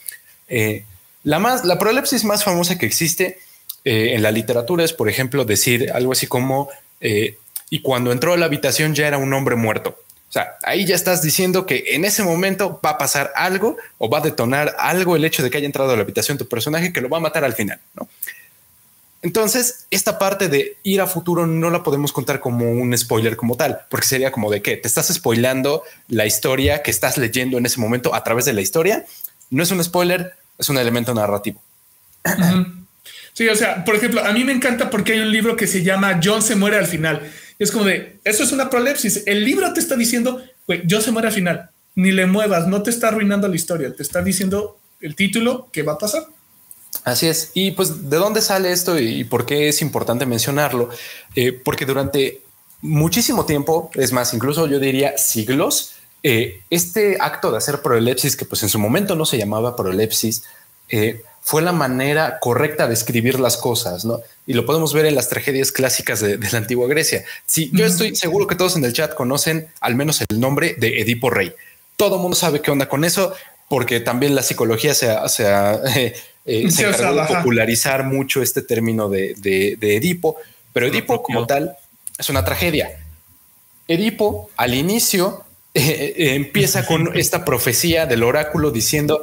La, 1.25 1.41
más, 1.41 1.65
la 1.65 1.81
prolepsis 1.81 2.23
más 2.23 2.45
famosa 2.45 2.79
que 2.79 2.87
existe 2.87 3.39
en 3.85 4.23
la 4.23 4.31
literatura 4.31 4.85
es, 4.85 4.93
por 4.93 5.09
ejemplo, 5.09 5.45
decir 5.45 5.91
algo 5.93 6.13
así 6.13 6.27
como, 6.27 6.69
y 7.01 7.83
cuando 7.83 8.13
entró 8.13 8.33
a 8.35 8.37
la 8.37 8.47
habitación 8.47 8.95
ya 8.95 9.07
era 9.07 9.19
un 9.19 9.33
hombre 9.33 9.57
muerto. 9.57 9.97
O 10.29 10.33
sea, 10.33 10.53
ahí 10.63 10.87
ya 10.87 10.95
estás 10.95 11.23
diciendo 11.23 11.67
que 11.67 11.87
en 11.89 12.05
ese 12.05 12.23
momento 12.23 12.81
va 12.85 12.91
a 12.91 12.99
pasar 12.99 13.33
algo 13.35 13.77
o 13.99 14.09
va 14.09 14.19
a 14.19 14.21
detonar 14.21 14.77
algo 14.79 15.17
el 15.17 15.25
hecho 15.25 15.43
de 15.43 15.51
que 15.51 15.59
haya 15.59 15.67
entrado 15.67 15.91
a 15.91 15.97
la 15.97 16.03
habitación 16.03 16.39
tu 16.39 16.47
personaje 16.47 16.93
que 16.93 17.01
lo 17.01 17.09
va 17.09 17.17
a 17.17 17.21
matar 17.21 17.45
al 17.45 17.55
final, 17.55 17.81
¿no? 17.95 18.09
Entonces, 19.23 19.87
esta 19.91 20.19
parte 20.19 20.49
de 20.49 20.79
ir 20.83 21.01
a 21.01 21.07
futuro 21.07 21.47
no 21.47 21.69
la 21.69 21.83
podemos 21.83 22.13
contar 22.13 22.41
como 22.41 22.71
un 22.71 22.97
spoiler 22.97 23.37
como 23.37 23.57
tal, 23.57 23.81
porque 23.91 24.07
sería 24.07 24.33
como 24.33 24.51
de 24.51 24.63
que 24.63 24.77
te 24.77 24.89
estás 24.89 25.13
spoilando 25.13 25.83
la 26.09 26.25
historia 26.27 26.83
que 26.83 26.91
estás 26.91 27.19
leyendo 27.19 27.59
en 27.59 27.67
ese 27.67 27.81
momento 27.81 28.15
a 28.15 28.25
través 28.25 28.45
de 28.45 28.53
la 28.53 28.63
historia. 28.63 29.05
No 29.51 29.63
es 29.63 29.71
un 29.73 29.83
spoiler, 29.83 30.35
es 30.59 30.69
un 30.69 30.79
elemento 30.79 31.13
narrativo. 31.13 31.61
Sí, 33.33 33.49
o 33.49 33.57
sea, 33.57 33.85
por 33.85 33.97
ejemplo, 33.97 34.25
a 34.25 34.33
mí 34.33 34.45
me 34.45 34.53
encanta 34.53 34.91
porque 34.91 35.13
hay 35.13 35.21
un 35.21 35.33
libro 35.33 35.57
que 35.57 35.67
se 35.67 35.83
llama 35.83 36.21
John 36.23 36.43
se 36.43 36.57
muere 36.57 36.77
al 36.77 36.87
final. 36.87 37.31
Es 37.59 37.71
como 37.71 37.85
de, 37.85 38.19
eso 38.25 38.43
es 38.43 38.53
una 38.53 38.71
prolepsis. 38.71 39.23
El 39.27 39.45
libro 39.45 39.73
te 39.73 39.81
está 39.81 39.97
diciendo, 39.97 40.43
güey, 40.67 40.83
John 40.89 41.03
se 41.03 41.13
muere 41.13 41.29
al 41.29 41.35
final. 41.35 41.71
Ni 41.95 42.13
le 42.13 42.27
muevas, 42.27 42.67
no 42.67 42.83
te 42.83 42.91
está 42.91 43.09
arruinando 43.09 43.49
la 43.49 43.57
historia, 43.57 43.95
te 43.95 44.03
está 44.03 44.23
diciendo 44.23 44.79
el 45.01 45.15
título 45.15 45.69
que 45.73 45.83
va 45.83 45.93
a 45.93 45.99
pasar. 45.99 46.25
Así 47.05 47.27
es. 47.27 47.51
Y 47.55 47.73
pues, 47.73 48.11
¿de 48.11 48.17
dónde 48.17 48.43
sale 48.43 48.73
esto 48.73 48.99
y 48.99 49.25
por 49.25 49.47
qué 49.47 49.69
es 49.69 49.83
importante 49.83 50.27
mencionarlo? 50.27 50.91
Eh, 51.35 51.53
porque 51.53 51.87
durante 51.87 52.43
muchísimo 52.83 53.47
tiempo, 53.47 53.91
es 53.95 54.13
más, 54.13 54.35
incluso 54.35 54.67
yo 54.67 54.79
diría 54.79 55.17
siglos, 55.19 55.95
eh, 56.23 56.63
este 56.71 57.17
acto 57.21 57.51
de 57.51 57.59
hacer 57.59 57.81
prolepsis, 57.83 58.37
que 58.37 58.45
pues 58.45 58.63
en 58.63 58.69
su 58.69 58.79
momento 58.79 59.17
no 59.17 59.25
se 59.25 59.39
llamaba 59.39 59.77
prolepsis, 59.77 60.45
eh, 60.89 61.23
fue 61.43 61.63
la 61.63 61.73
manera 61.73 62.39
correcta 62.41 62.87
de 62.87 62.95
escribir 62.95 63.41
las 63.41 63.57
cosas, 63.57 64.05
¿no? 64.05 64.21
Y 64.47 64.53
lo 64.53 64.67
podemos 64.67 64.93
ver 64.93 65.07
en 65.07 65.15
las 65.15 65.29
tragedias 65.29 65.73
clásicas 65.73 66.21
de, 66.21 66.39
la 66.39 66.59
antigua 66.59 66.87
Grecia. 66.87 67.25
Sí, 67.47 67.71
yo 67.73 67.87
estoy 67.87 68.15
seguro 68.15 68.47
que 68.47 68.55
todos 68.55 68.77
en 68.77 68.85
el 68.85 68.93
chat 68.93 69.15
conocen 69.15 69.69
al 69.81 69.95
menos 69.95 70.21
el 70.29 70.39
nombre 70.39 70.75
de 70.79 71.01
Edipo 71.01 71.31
Rey. 71.31 71.53
Todo 71.97 72.17
el 72.17 72.23
mundo 72.23 72.37
sabe 72.37 72.61
qué 72.61 72.71
onda 72.71 72.89
con 72.89 73.05
eso, 73.05 73.35
porque 73.69 74.01
también 74.01 74.35
la 74.35 74.43
psicología 74.43 74.95
se 74.95 75.11
ha, 75.11 75.25
eh, 75.97 76.15
se 76.71 76.89
encargó 76.89 77.23
de 77.23 77.35
popularizar 77.35 78.05
mucho 78.05 78.43
este 78.43 78.63
término 78.63 79.09
de, 79.09 79.77
Edipo, 79.81 80.37
pero 80.73 80.87
Edipo 80.87 81.23
como 81.23 81.47
tal 81.47 81.77
es 82.19 82.29
una 82.29 82.45
tragedia. 82.45 82.99
Edipo 83.89 84.51
al 84.57 84.75
inicio 84.75 85.45
eh, 85.75 86.15
eh, 86.17 86.35
empieza 86.35 86.87
con 86.87 87.17
esta 87.19 87.45
profecía 87.45 88.07
del 88.07 88.23
oráculo 88.23 88.71
diciendo 88.71 89.23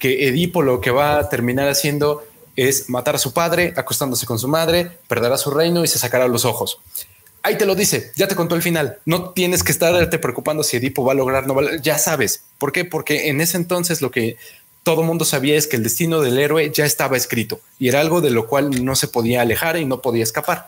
que 0.00 0.26
Edipo 0.26 0.62
lo 0.62 0.80
que 0.80 0.90
va 0.90 1.18
a 1.18 1.28
terminar 1.28 1.68
haciendo 1.68 2.24
es 2.56 2.88
matar 2.88 3.14
a 3.14 3.18
su 3.18 3.32
padre, 3.32 3.72
acostándose 3.76 4.26
con 4.26 4.38
su 4.38 4.48
madre, 4.48 4.90
perderá 5.06 5.38
su 5.38 5.52
reino 5.52 5.84
y 5.84 5.88
se 5.88 6.00
sacará 6.00 6.26
los 6.26 6.44
ojos. 6.44 6.78
Ahí 7.42 7.56
te 7.56 7.64
lo 7.64 7.74
dice, 7.74 8.10
ya 8.16 8.28
te 8.28 8.34
contó 8.34 8.54
el 8.54 8.62
final. 8.62 8.98
No 9.06 9.30
tienes 9.30 9.62
que 9.62 9.72
estarte 9.72 10.18
preocupando 10.18 10.62
si 10.62 10.76
Edipo 10.76 11.04
va 11.04 11.12
a 11.12 11.14
lograr, 11.14 11.46
no 11.46 11.54
va 11.54 11.76
ya 11.80 11.96
sabes. 11.96 12.42
¿Por 12.58 12.72
qué? 12.72 12.84
Porque 12.84 13.28
en 13.28 13.40
ese 13.40 13.56
entonces 13.56 14.02
lo 14.02 14.10
que 14.10 14.36
todo 14.82 15.02
mundo 15.02 15.24
sabía 15.24 15.56
es 15.56 15.66
que 15.66 15.76
el 15.76 15.82
destino 15.82 16.20
del 16.20 16.38
héroe 16.38 16.70
ya 16.70 16.84
estaba 16.84 17.16
escrito 17.16 17.60
y 17.78 17.88
era 17.88 18.00
algo 18.00 18.20
de 18.20 18.30
lo 18.30 18.46
cual 18.46 18.84
no 18.84 18.96
se 18.96 19.08
podía 19.08 19.42
alejar 19.42 19.76
y 19.76 19.84
no 19.84 20.02
podía 20.02 20.22
escapar. 20.22 20.66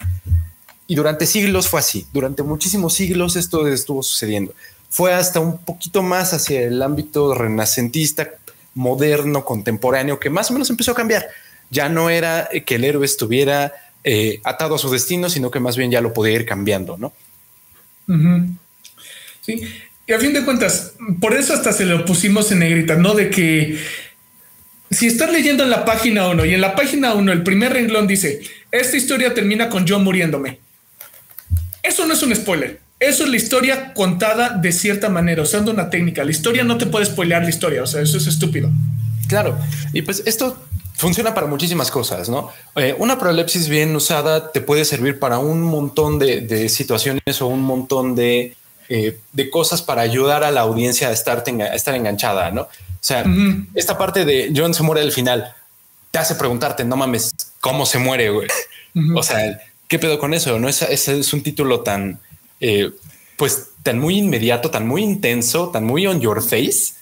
Y 0.86 0.94
durante 0.94 1.26
siglos 1.26 1.68
fue 1.68 1.80
así, 1.80 2.06
durante 2.12 2.42
muchísimos 2.42 2.94
siglos 2.94 3.36
esto 3.36 3.66
estuvo 3.66 4.02
sucediendo. 4.02 4.54
Fue 4.90 5.14
hasta 5.14 5.40
un 5.40 5.58
poquito 5.58 6.02
más 6.02 6.34
hacia 6.34 6.62
el 6.62 6.82
ámbito 6.82 7.34
renacentista, 7.34 8.28
moderno, 8.74 9.44
contemporáneo, 9.44 10.18
que 10.18 10.30
más 10.30 10.50
o 10.50 10.52
menos 10.52 10.70
empezó 10.70 10.92
a 10.92 10.96
cambiar. 10.96 11.26
Ya 11.70 11.88
no 11.88 12.10
era 12.10 12.48
que 12.66 12.74
el 12.74 12.84
héroe 12.84 13.04
estuviera 13.04 13.72
eh, 14.04 14.40
atado 14.44 14.74
a 14.74 14.78
su 14.78 14.90
destino, 14.90 15.30
sino 15.30 15.50
que 15.50 15.60
más 15.60 15.76
bien 15.76 15.90
ya 15.90 16.00
lo 16.00 16.12
podía 16.12 16.34
ir 16.34 16.44
cambiando, 16.44 16.96
¿no? 16.96 17.12
Sí, 19.40 19.62
y 20.06 20.12
a 20.12 20.18
fin 20.18 20.32
de 20.32 20.44
cuentas, 20.44 20.94
por 21.20 21.34
eso 21.34 21.54
hasta 21.54 21.72
se 21.72 21.86
lo 21.86 22.04
pusimos 22.04 22.50
en 22.52 22.58
negrita, 22.58 22.96
¿no? 22.96 23.14
De 23.14 23.30
que 23.30 23.78
si 24.90 25.06
estás 25.06 25.32
leyendo 25.32 25.62
en 25.62 25.70
la 25.70 25.84
página 25.84 26.28
1 26.28 26.44
y 26.44 26.54
en 26.54 26.60
la 26.60 26.74
página 26.74 27.14
1 27.14 27.32
el 27.32 27.42
primer 27.42 27.72
renglón 27.72 28.06
dice, 28.06 28.42
esta 28.70 28.96
historia 28.96 29.32
termina 29.32 29.68
con 29.68 29.86
yo 29.86 29.98
muriéndome. 29.98 30.58
Eso 31.82 32.06
no 32.06 32.14
es 32.14 32.22
un 32.22 32.34
spoiler. 32.34 32.80
Eso 33.02 33.24
es 33.24 33.30
la 33.30 33.36
historia 33.36 33.92
contada 33.94 34.50
de 34.50 34.72
cierta 34.72 35.08
manera, 35.08 35.42
usando 35.42 35.70
una 35.70 35.90
técnica. 35.90 36.24
La 36.24 36.30
historia 36.30 36.64
no 36.64 36.78
te 36.78 36.86
puede 36.86 37.04
spoilear 37.04 37.42
la 37.42 37.50
historia, 37.50 37.82
o 37.82 37.86
sea, 37.86 38.00
eso 38.00 38.16
es 38.16 38.26
estúpido. 38.26 38.70
Claro, 39.28 39.58
y 39.92 40.02
pues 40.02 40.22
esto 40.24 40.56
funciona 40.94 41.34
para 41.34 41.46
muchísimas 41.46 41.90
cosas, 41.90 42.28
¿no? 42.28 42.50
Eh, 42.76 42.94
una 42.98 43.18
prolepsis 43.18 43.68
bien 43.68 43.94
usada 43.96 44.52
te 44.52 44.60
puede 44.60 44.84
servir 44.84 45.18
para 45.18 45.38
un 45.38 45.62
montón 45.62 46.18
de, 46.18 46.68
situaciones 46.68 47.42
o 47.42 47.48
un 47.48 47.62
montón 47.62 48.14
de, 48.14 48.56
eh, 48.88 49.18
de, 49.32 49.50
cosas 49.50 49.82
para 49.82 50.02
ayudar 50.02 50.44
a 50.44 50.50
la 50.50 50.60
audiencia 50.60 51.08
a 51.08 51.12
estar, 51.12 51.42
a 51.46 51.74
estar 51.74 51.94
enganchada, 51.94 52.50
¿no? 52.52 52.62
O 52.62 53.04
sea, 53.04 53.24
esta 53.74 53.98
parte 53.98 54.24
de 54.24 54.52
John 54.54 54.74
se 54.74 54.84
muere 54.84 55.00
al 55.00 55.10
final 55.10 55.52
te 56.12 56.18
hace 56.18 56.36
preguntarte, 56.36 56.84
no 56.84 56.96
mames, 56.96 57.34
¿cómo 57.58 57.84
se 57.84 57.98
muere, 57.98 58.30
güey? 58.30 58.46
O 59.16 59.22
sea, 59.22 59.60
¿qué 59.88 59.98
pedo 59.98 60.18
con 60.18 60.34
eso? 60.34 60.58
No 60.60 60.68
es, 60.68 60.82
es, 60.82 61.32
un 61.32 61.42
título 61.42 61.80
tan, 61.80 62.20
eh, 62.62 62.90
pues, 63.36 63.70
tan 63.82 63.98
muy 63.98 64.16
inmediato, 64.16 64.70
tan 64.70 64.86
muy 64.88 65.02
intenso, 65.02 65.68
tan 65.68 65.84
muy 65.84 66.06
on 66.06 66.20
your 66.20 66.42
face. 66.42 66.94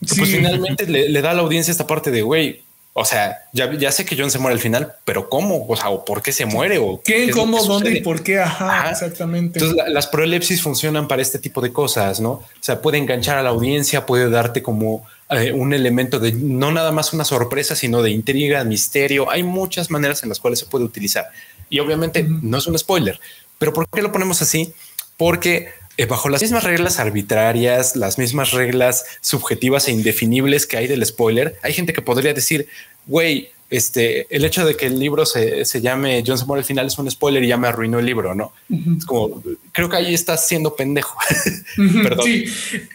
Pues 0.00 0.30
finalmente 0.30 0.86
le, 0.86 1.10
le, 1.10 1.20
da 1.20 1.32
a 1.32 1.34
la 1.34 1.42
audiencia 1.42 1.70
esta 1.72 1.86
parte 1.86 2.10
de, 2.10 2.22
güey, 2.22 2.62
o 2.92 3.04
sea, 3.04 3.38
ya, 3.52 3.72
ya 3.74 3.92
sé 3.92 4.04
que 4.04 4.16
John 4.16 4.30
se 4.30 4.38
muere 4.38 4.54
al 4.54 4.60
final, 4.60 4.94
pero 5.04 5.28
¿cómo? 5.28 5.66
O 5.68 5.76
sea, 5.76 5.90
¿o 5.90 6.04
por 6.04 6.22
qué 6.22 6.32
se 6.32 6.44
muere? 6.44 6.78
¿O 6.78 7.00
qué, 7.04 7.30
cómo, 7.30 7.62
dónde 7.62 7.92
y 7.92 8.00
por 8.00 8.22
qué? 8.22 8.40
Ajá, 8.40 8.90
exactamente. 8.90 9.60
Entonces, 9.60 9.92
las 9.92 10.06
prolepsis 10.08 10.60
funcionan 10.60 11.06
para 11.06 11.22
este 11.22 11.38
tipo 11.38 11.60
de 11.60 11.72
cosas, 11.72 12.20
¿no? 12.20 12.30
O 12.30 12.44
sea, 12.60 12.82
puede 12.82 12.98
enganchar 12.98 13.38
a 13.38 13.42
la 13.42 13.50
audiencia, 13.50 14.06
puede 14.06 14.28
darte 14.28 14.62
como 14.62 15.06
eh, 15.30 15.52
un 15.52 15.72
elemento 15.72 16.18
de 16.18 16.32
no 16.32 16.72
nada 16.72 16.90
más 16.90 17.12
una 17.12 17.24
sorpresa, 17.24 17.76
sino 17.76 18.02
de 18.02 18.10
intriga, 18.10 18.64
misterio. 18.64 19.30
Hay 19.30 19.44
muchas 19.44 19.90
maneras 19.90 20.24
en 20.24 20.28
las 20.28 20.40
cuales 20.40 20.58
se 20.58 20.66
puede 20.66 20.84
utilizar. 20.84 21.26
Y 21.68 21.78
obviamente 21.78 22.24
no 22.24 22.58
es 22.58 22.66
un 22.66 22.76
spoiler, 22.76 23.20
pero 23.58 23.72
¿por 23.72 23.88
qué 23.88 24.02
lo 24.02 24.10
ponemos 24.10 24.42
así? 24.42 24.74
Porque 25.20 25.68
eh, 25.98 26.06
bajo 26.06 26.30
las 26.30 26.40
mismas 26.40 26.64
reglas 26.64 26.98
arbitrarias, 26.98 27.94
las 27.94 28.16
mismas 28.16 28.52
reglas 28.52 29.04
subjetivas 29.20 29.86
e 29.86 29.92
indefinibles 29.92 30.64
que 30.64 30.78
hay 30.78 30.86
del 30.86 31.04
spoiler, 31.04 31.58
hay 31.62 31.74
gente 31.74 31.92
que 31.92 32.00
podría 32.00 32.32
decir, 32.32 32.68
güey, 33.04 33.50
este, 33.68 34.26
el 34.34 34.46
hecho 34.46 34.64
de 34.64 34.76
que 34.76 34.86
el 34.86 34.98
libro 34.98 35.26
se, 35.26 35.62
llame 35.82 36.24
John 36.26 36.38
se 36.38 36.44
al 36.50 36.64
final 36.64 36.86
es 36.86 36.96
un 36.96 37.10
spoiler 37.10 37.44
y 37.44 37.48
ya 37.48 37.58
me 37.58 37.68
arruinó 37.68 37.98
el 37.98 38.06
libro, 38.06 38.34
¿no? 38.34 38.54
Es 38.96 39.04
como, 39.04 39.42
creo 39.72 39.90
que 39.90 39.96
ahí 39.98 40.14
estás 40.14 40.48
siendo 40.48 40.74
pendejo. 40.74 41.18
Perdón. 42.02 42.24
Sí, 42.24 42.44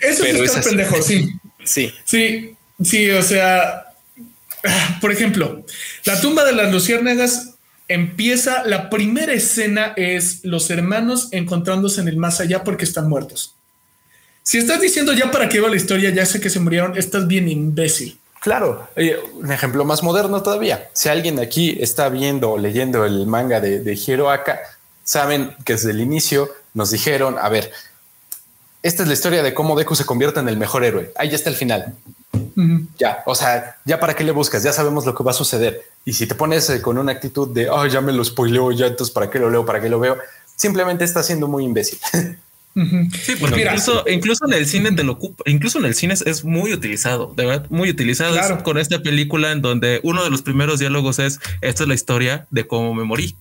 eso 0.01 0.23
Pero 0.23 0.43
es, 0.43 0.51
pendejo, 0.51 0.99
sí. 1.03 1.29
Sí. 1.63 1.93
Sí, 2.05 2.55
sí, 2.83 3.11
o 3.11 3.21
sea, 3.21 3.93
por 4.99 5.11
ejemplo, 5.11 5.63
la 6.05 6.19
tumba 6.19 6.43
de 6.43 6.53
las 6.53 6.71
luciérnagas 6.71 7.54
empieza, 7.87 8.63
la 8.65 8.89
primera 8.89 9.33
escena 9.33 9.93
es 9.95 10.43
los 10.43 10.69
hermanos 10.69 11.29
encontrándose 11.31 12.01
en 12.01 12.07
el 12.07 12.17
más 12.17 12.39
allá 12.39 12.63
porque 12.63 12.85
están 12.85 13.09
muertos. 13.09 13.55
Si 14.43 14.57
estás 14.57 14.79
diciendo 14.79 15.13
ya 15.13 15.31
para 15.31 15.49
qué 15.49 15.59
va 15.59 15.69
la 15.69 15.75
historia, 15.75 16.11
ya 16.11 16.25
sé 16.25 16.39
que 16.39 16.49
se 16.49 16.59
murieron, 16.59 16.97
estás 16.97 17.27
bien 17.27 17.47
imbécil. 17.47 18.19
Claro, 18.41 18.87
un 19.33 19.51
ejemplo 19.51 19.85
más 19.85 20.03
moderno 20.03 20.43
todavía. 20.43 20.89
Si 20.93 21.09
alguien 21.09 21.39
aquí 21.39 21.77
está 21.79 22.09
viendo 22.09 22.51
o 22.51 22.57
leyendo 22.59 23.05
el 23.05 23.25
manga 23.25 23.59
de, 23.59 23.79
de 23.79 23.93
Hiroaka, 23.95 24.59
saben 25.03 25.55
que 25.65 25.73
desde 25.73 25.91
el 25.91 25.99
inicio 25.99 26.49
nos 26.75 26.91
dijeron, 26.91 27.37
a 27.39 27.49
ver, 27.49 27.71
esta 28.83 29.01
es 29.01 29.07
la 29.07 29.15
historia 29.15 29.41
de 29.41 29.55
cómo 29.55 29.75
Deku 29.75 29.95
se 29.95 30.05
convierte 30.05 30.39
en 30.41 30.47
el 30.47 30.57
mejor 30.57 30.83
héroe. 30.83 31.11
Ahí 31.15 31.29
ya 31.29 31.37
está 31.37 31.49
el 31.49 31.55
final. 31.55 31.95
Ya, 32.97 33.21
o 33.25 33.35
sea, 33.35 33.77
ya 33.83 33.99
para 33.99 34.13
qué 34.13 34.23
le 34.23 34.31
buscas, 34.31 34.63
ya 34.63 34.71
sabemos 34.71 35.05
lo 35.05 35.13
que 35.13 35.23
va 35.23 35.31
a 35.31 35.33
suceder. 35.33 35.81
Y 36.05 36.13
si 36.13 36.25
te 36.25 36.35
pones 36.35 36.69
eh, 36.69 36.81
con 36.81 36.97
una 36.97 37.11
actitud 37.11 37.53
de, 37.53 37.69
oh, 37.69 37.85
ya 37.85 37.99
me 38.01 38.13
lo 38.13 38.23
spoileo, 38.23 38.71
ya 38.71 38.87
entonces 38.87 39.13
para 39.13 39.29
qué 39.29 39.39
lo 39.39 39.49
leo, 39.49 39.65
para 39.65 39.81
qué 39.81 39.89
lo 39.89 39.99
veo, 39.99 40.17
simplemente 40.55 41.03
está 41.03 41.21
siendo 41.21 41.47
muy 41.47 41.65
imbécil. 41.65 41.99
Sí, 42.75 43.35
bueno, 43.39 43.57
incluso, 43.57 44.03
incluso 44.05 44.45
en 44.45 44.51
el 44.51 44.67
cine 44.67 44.91
te 44.91 45.05
lo 45.05 45.13
ocupa, 45.13 45.43
incluso 45.47 45.79
en 45.79 45.85
el 45.85 45.95
cine 45.95 46.13
es, 46.13 46.43
muy 46.43 46.73
utilizado, 46.73 47.33
de 47.33 47.45
verdad, 47.45 47.67
muy 47.69 47.89
utilizado 47.89 48.35
con 48.63 48.77
esta 48.77 49.01
película 49.01 49.53
en 49.53 49.61
donde 49.61 50.01
uno 50.03 50.25
de 50.25 50.29
los 50.29 50.41
primeros 50.41 50.79
diálogos 50.79 51.19
es 51.19 51.39
esta 51.61 51.83
es 51.83 51.87
la 51.87 51.95
historia 51.95 52.47
de 52.51 52.67
cómo 52.67 52.93
me 52.93 53.05
morí. 53.05 53.33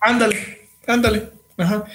Ándale, 0.00 0.68
ándale. 0.86 1.28
Ajá. 1.56 1.86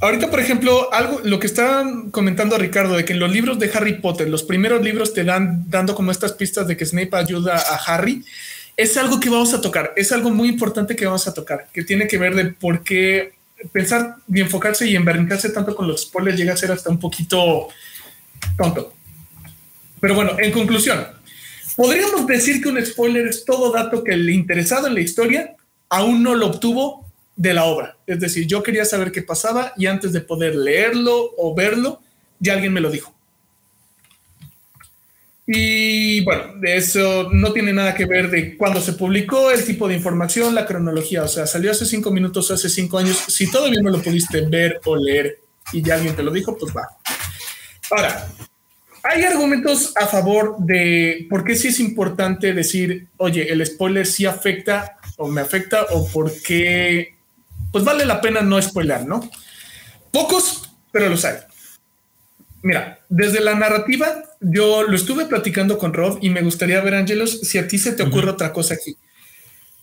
Ahorita, 0.00 0.30
por 0.30 0.38
ejemplo, 0.38 0.92
algo, 0.92 1.20
lo 1.24 1.40
que 1.40 1.48
está 1.48 1.84
comentando 2.12 2.56
Ricardo, 2.56 2.96
de 2.96 3.04
que 3.04 3.14
en 3.14 3.18
los 3.18 3.32
libros 3.32 3.58
de 3.58 3.68
Harry 3.74 3.94
Potter, 4.00 4.28
los 4.28 4.44
primeros 4.44 4.80
libros 4.82 5.12
te 5.12 5.24
dan 5.24 5.68
dando 5.68 5.96
como 5.96 6.12
estas 6.12 6.32
pistas 6.32 6.68
de 6.68 6.76
que 6.76 6.86
Snape 6.86 7.16
ayuda 7.16 7.56
a 7.56 7.76
Harry, 7.76 8.24
es 8.76 8.96
algo 8.96 9.18
que 9.18 9.28
vamos 9.28 9.52
a 9.54 9.60
tocar, 9.60 9.92
es 9.96 10.12
algo 10.12 10.30
muy 10.30 10.48
importante 10.48 10.94
que 10.94 11.04
vamos 11.04 11.26
a 11.26 11.34
tocar, 11.34 11.66
que 11.72 11.82
tiene 11.82 12.06
que 12.06 12.16
ver 12.16 12.36
de 12.36 12.44
por 12.44 12.84
qué 12.84 13.32
pensar 13.72 14.16
y 14.32 14.40
enfocarse 14.40 14.86
y 14.86 14.94
emberrincarse 14.94 15.50
tanto 15.50 15.74
con 15.74 15.88
los 15.88 16.02
spoilers 16.02 16.38
llega 16.38 16.52
a 16.52 16.56
ser 16.56 16.70
hasta 16.70 16.90
un 16.90 17.00
poquito 17.00 17.68
tonto. 18.56 18.94
Pero 20.00 20.14
bueno, 20.14 20.38
en 20.38 20.52
conclusión, 20.52 21.08
podríamos 21.74 22.24
decir 22.28 22.62
que 22.62 22.68
un 22.68 22.86
spoiler 22.86 23.26
es 23.26 23.44
todo 23.44 23.72
dato 23.72 24.04
que 24.04 24.12
el 24.12 24.30
interesado 24.30 24.86
en 24.86 24.94
la 24.94 25.00
historia 25.00 25.56
aún 25.88 26.22
no 26.22 26.36
lo 26.36 26.46
obtuvo 26.46 27.07
de 27.38 27.54
la 27.54 27.64
obra. 27.64 27.96
Es 28.04 28.18
decir, 28.18 28.46
yo 28.46 28.62
quería 28.62 28.84
saber 28.84 29.12
qué 29.12 29.22
pasaba 29.22 29.72
y 29.76 29.86
antes 29.86 30.12
de 30.12 30.20
poder 30.20 30.56
leerlo 30.56 31.30
o 31.38 31.54
verlo, 31.54 32.00
ya 32.40 32.54
alguien 32.54 32.72
me 32.72 32.80
lo 32.80 32.90
dijo. 32.90 33.14
Y 35.46 36.22
bueno, 36.24 36.54
eso 36.64 37.30
no 37.32 37.52
tiene 37.52 37.72
nada 37.72 37.94
que 37.94 38.04
ver 38.04 38.28
de 38.28 38.56
cuando 38.56 38.82
se 38.82 38.92
publicó, 38.92 39.50
el 39.50 39.64
tipo 39.64 39.88
de 39.88 39.94
información, 39.94 40.54
la 40.54 40.66
cronología. 40.66 41.22
O 41.22 41.28
sea, 41.28 41.46
salió 41.46 41.70
hace 41.70 41.86
cinco 41.86 42.10
minutos, 42.10 42.50
hace 42.50 42.68
cinco 42.68 42.98
años. 42.98 43.16
Si 43.28 43.50
todavía 43.50 43.80
no 43.80 43.90
lo 43.90 44.02
pudiste 44.02 44.42
ver 44.42 44.80
o 44.84 44.96
leer 44.96 45.40
y 45.72 45.80
ya 45.80 45.94
alguien 45.94 46.16
te 46.16 46.24
lo 46.24 46.32
dijo, 46.32 46.56
pues 46.58 46.74
va. 46.76 46.88
Ahora, 47.90 48.28
hay 49.04 49.22
argumentos 49.22 49.96
a 49.96 50.06
favor 50.08 50.56
de 50.58 51.26
por 51.30 51.44
qué 51.44 51.54
sí 51.54 51.68
es 51.68 51.78
importante 51.78 52.52
decir, 52.52 53.06
oye, 53.16 53.50
el 53.50 53.64
spoiler 53.64 54.06
sí 54.06 54.26
afecta 54.26 54.98
o 55.16 55.28
me 55.28 55.40
afecta 55.40 55.86
o 55.90 56.06
por 56.08 56.32
qué 56.42 57.17
pues 57.72 57.84
vale 57.84 58.04
la 58.04 58.20
pena 58.20 58.40
no 58.40 58.60
spoiler, 58.60 59.06
¿no? 59.06 59.28
Pocos, 60.10 60.70
pero 60.90 61.08
los 61.08 61.24
hay. 61.24 61.36
Mira, 62.62 63.00
desde 63.08 63.40
la 63.40 63.54
narrativa, 63.54 64.24
yo 64.40 64.82
lo 64.82 64.96
estuve 64.96 65.26
platicando 65.26 65.78
con 65.78 65.92
Rob 65.92 66.18
y 66.22 66.30
me 66.30 66.42
gustaría 66.42 66.80
ver, 66.80 66.94
Ángelos, 66.94 67.40
si 67.40 67.58
a 67.58 67.68
ti 67.68 67.78
se 67.78 67.92
te 67.92 68.02
ocurre 68.02 68.30
otra 68.30 68.52
cosa 68.52 68.74
aquí. 68.74 68.96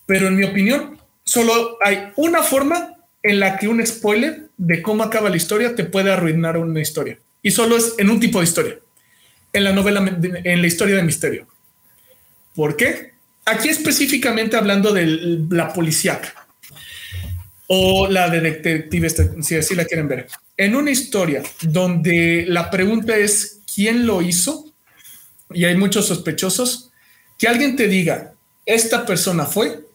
Pero 0.06 0.28
en 0.28 0.36
mi 0.36 0.44
opinión, 0.44 1.00
solo 1.24 1.78
hay 1.82 2.12
una 2.16 2.44
forma 2.44 2.96
en 3.24 3.40
la 3.40 3.58
que 3.58 3.68
un 3.68 3.86
spoiler 3.86 4.50
de 4.58 4.82
cómo 4.82 5.04
acaba 5.04 5.30
la 5.30 5.38
historia 5.38 5.76
te 5.76 5.86
puede 5.86 6.12
arruinar 6.12 6.58
una 6.58 6.82
historia. 6.82 7.18
Y 7.42 7.52
solo 7.52 7.78
es 7.78 7.96
en 7.98 8.10
un 8.10 8.20
tipo 8.20 8.40
de 8.40 8.46
historia, 8.46 8.76
en 9.54 9.64
la 9.64 9.72
novela, 9.72 10.00
en 10.44 10.62
la 10.62 10.68
historia 10.68 10.96
de 10.96 11.04
misterio. 11.04 11.48
¿Por 12.54 12.76
qué? 12.76 13.14
Aquí 13.46 13.70
específicamente 13.70 14.58
hablando 14.58 14.92
de 14.92 15.46
la 15.50 15.72
policíaca 15.72 16.45
o 17.68 18.08
la 18.08 18.30
de 18.30 18.42
detective, 18.42 19.10
si 19.42 19.56
así 19.56 19.76
la 19.76 19.86
quieren 19.86 20.08
ver. 20.08 20.28
En 20.58 20.76
una 20.76 20.92
historia 20.92 21.44
donde 21.62 22.46
la 22.48 22.70
pregunta 22.70 23.18
es 23.18 23.60
quién 23.74 24.06
lo 24.06 24.22
hizo 24.22 24.72
y 25.52 25.66
hay 25.66 25.76
muchos 25.76 26.08
sospechosos, 26.08 26.92
que 27.38 27.48
alguien 27.48 27.76
te 27.76 27.88
diga, 27.88 28.34
esta 28.66 29.06
persona 29.06 29.46
fue, 29.46 29.86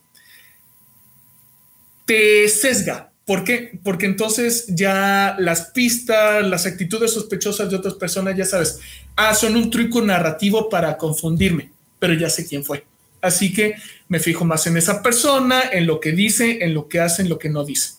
te 2.07 2.49
sesga. 2.49 3.11
¿Por 3.25 3.45
qué? 3.45 3.79
Porque 3.85 4.07
entonces 4.07 4.67
ya 4.69 5.37
las 5.39 5.67
pistas, 5.71 6.45
las 6.45 6.67
actitudes 6.67 7.13
sospechosas 7.13 7.71
de 7.71 7.77
otras 7.77 7.95
personas, 7.95 8.37
ya 8.37 8.45
sabes, 8.45 8.81
ah, 9.17 9.35
son 9.35 9.57
un 9.57 9.71
truco 9.71 10.03
narrativo 10.03 10.69
para 10.69 10.97
confundirme, 10.97 11.71
pero 11.99 12.15
ya 12.15 12.29
sé 12.29 12.47
quién 12.47 12.65
fue. 12.65 12.85
Así 13.21 13.53
que 13.53 13.75
me 14.09 14.21
fijo 14.21 14.45
más 14.45 14.67
en 14.67 14.77
esa 14.77 15.03
persona, 15.03 15.63
en 15.73 15.87
lo 15.87 16.01
que 16.01 16.13
dice, 16.13 16.65
en 16.65 16.75
lo 16.75 16.89
que 16.89 17.01
hace, 17.01 17.23
en 17.23 17.29
lo 17.29 17.39
que 17.39 17.49
no 17.49 17.65
dice. 17.65 17.95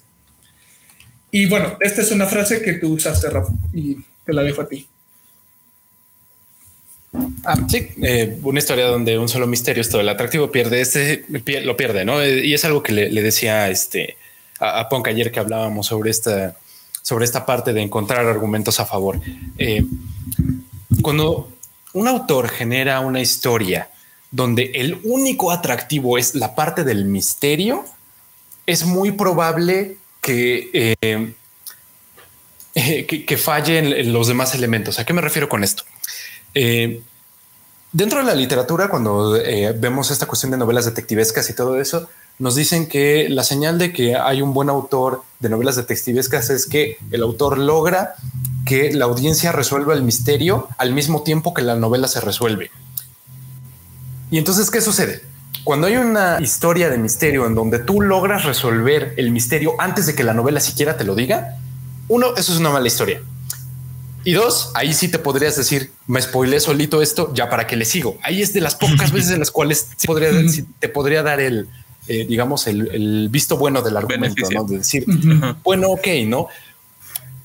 Y 1.32 1.46
bueno, 1.46 1.78
esta 1.80 2.02
es 2.02 2.12
una 2.12 2.26
frase 2.26 2.62
que 2.62 2.74
tú 2.74 2.94
usaste, 2.94 3.30
Rafa, 3.30 3.54
y 3.74 3.98
te 4.26 4.34
la 4.34 4.44
dejo 4.44 4.62
a 4.62 4.68
ti. 4.68 4.88
Ah, 7.44 7.58
sí, 7.68 7.90
eh, 8.02 8.38
una 8.44 8.60
historia 8.60 8.86
donde 8.86 9.18
un 9.18 9.28
solo 9.28 9.46
misterio 9.46 9.82
es 9.82 9.90
todo 9.90 10.02
el 10.02 10.10
atractivo, 10.10 10.52
pierde 10.52 10.80
este, 10.80 11.26
lo 11.30 11.76
pierde, 11.76 12.06
¿no? 12.06 12.22
Eh, 12.22 12.46
y 12.46 12.54
es 12.54 12.64
algo 12.64 12.84
que 12.84 12.94
le, 12.94 13.22
decía 13.22 13.70
este, 13.70 14.18
a, 14.60 14.80
a 14.80 14.90
Ponca 14.90 15.10
ayer 15.12 15.32
que 15.32 15.40
hablábamos 15.40 15.88
sobre 15.88 16.10
esta, 16.10 16.56
sobre 17.02 17.26
esta 17.26 17.46
parte 17.46 17.74
de 17.74 17.82
encontrar 17.82 18.26
argumentos 18.26 18.80
a 18.80 18.86
favor. 18.86 19.20
Eh, 19.58 19.84
cuando 21.02 21.52
un 21.94 22.08
autor 22.08 22.50
genera 22.50 23.00
una 23.02 23.20
historia 23.20 23.90
donde 24.32 24.72
el 24.76 25.00
único 25.04 25.52
atractivo 25.52 26.18
es 26.18 26.36
la 26.36 26.56
parte 26.56 26.84
del 26.84 27.06
misterio, 27.06 27.86
es 28.66 28.86
muy 28.86 29.12
probable 29.12 29.98
que, 30.22 30.96
eh, 31.02 31.34
que, 33.28 33.38
fallen 33.38 33.88
en 33.88 34.14
los 34.14 34.28
demás 34.28 34.56
elementos. 34.56 35.00
¿A 35.00 35.06
qué 35.06 35.14
me 35.14 35.22
refiero 35.22 35.50
con 35.50 35.64
esto? 35.64 35.84
Eh, 36.54 37.02
dentro 37.92 38.20
de 38.20 38.26
la 38.26 38.36
literatura, 38.36 38.88
cuando 38.88 39.36
eh, 39.36 39.74
vemos 39.78 40.12
esta 40.12 40.26
cuestión 40.26 40.52
de 40.52 40.58
novelas 40.58 40.86
detectivescas 40.86 41.50
y 41.50 41.56
todo 41.56 41.80
eso, 41.80 42.10
nos 42.40 42.56
dicen 42.56 42.88
que 42.88 43.28
la 43.30 43.44
señal 43.44 43.78
de 43.78 43.92
que 43.92 44.16
hay 44.16 44.42
un 44.42 44.54
buen 44.54 44.70
autor 44.70 45.24
de 45.40 45.50
novelas 45.50 45.76
detectivescas 45.76 46.50
es 46.50 46.66
que 46.66 46.98
el 47.12 47.22
autor 47.22 47.58
logra 47.58 48.16
que 48.66 48.94
la 48.94 49.06
audiencia 49.06 49.52
resuelva 49.52 49.94
el 49.94 50.04
misterio 50.04 50.70
al 50.78 50.94
mismo 50.94 51.24
tiempo 51.24 51.54
que 51.54 51.62
la 51.62 51.76
novela 51.76 52.08
se 52.08 52.22
resuelve. 52.22 52.72
Y 54.32 54.40
entonces, 54.40 54.72
¿qué 54.72 54.82
sucede? 54.82 55.22
cuando 55.64 55.88
hay 55.88 55.96
una 55.96 56.40
historia 56.42 56.90
de 56.90 56.98
misterio 56.98 57.46
en 57.46 57.56
donde 57.56 57.80
tú 57.80 58.02
logras 58.02 58.46
resolver 58.46 59.14
el 59.18 59.32
misterio 59.32 59.76
antes 59.80 60.08
de 60.08 60.16
que 60.16 60.24
la 60.24 60.34
novela 60.34 60.60
siquiera 60.60 60.98
te 60.98 61.04
lo 61.04 61.16
diga, 61.16 61.58
uno, 62.08 62.36
eso 62.36 62.54
es 62.54 62.60
una 62.60 62.72
mala 62.72 62.88
historia. 62.88 63.22
Y 64.24 64.34
dos, 64.34 64.72
ahí 64.76 64.94
sí 64.94 65.08
te 65.08 65.20
podrías 65.20 65.56
decir, 65.56 65.92
me 66.08 66.22
spoilé 66.22 66.60
solito 66.60 67.02
esto, 67.02 67.34
ya 67.34 67.50
para 67.50 67.68
que 67.68 67.76
le 67.76 67.86
sigo. 67.86 68.18
Ahí 68.24 68.42
es 68.42 68.54
de 68.54 68.62
las 68.62 68.76
pocas 68.76 69.12
veces 69.14 69.32
en 69.32 69.40
las 69.40 69.52
cuales 69.52 69.88
podría, 70.06 70.30
te 70.80 70.90
podría 70.90 71.24
dar 71.24 71.40
el, 71.40 71.68
eh, 72.08 72.26
digamos, 72.28 72.68
el, 72.68 73.30
visto 73.30 73.58
bueno 73.58 73.82
del 73.82 73.98
argumento, 73.98 74.48
¿no? 74.52 74.64
De 74.64 74.80
decir, 74.80 75.06
bueno, 75.64 75.90
ok, 75.90 76.08
¿no? 76.28 76.48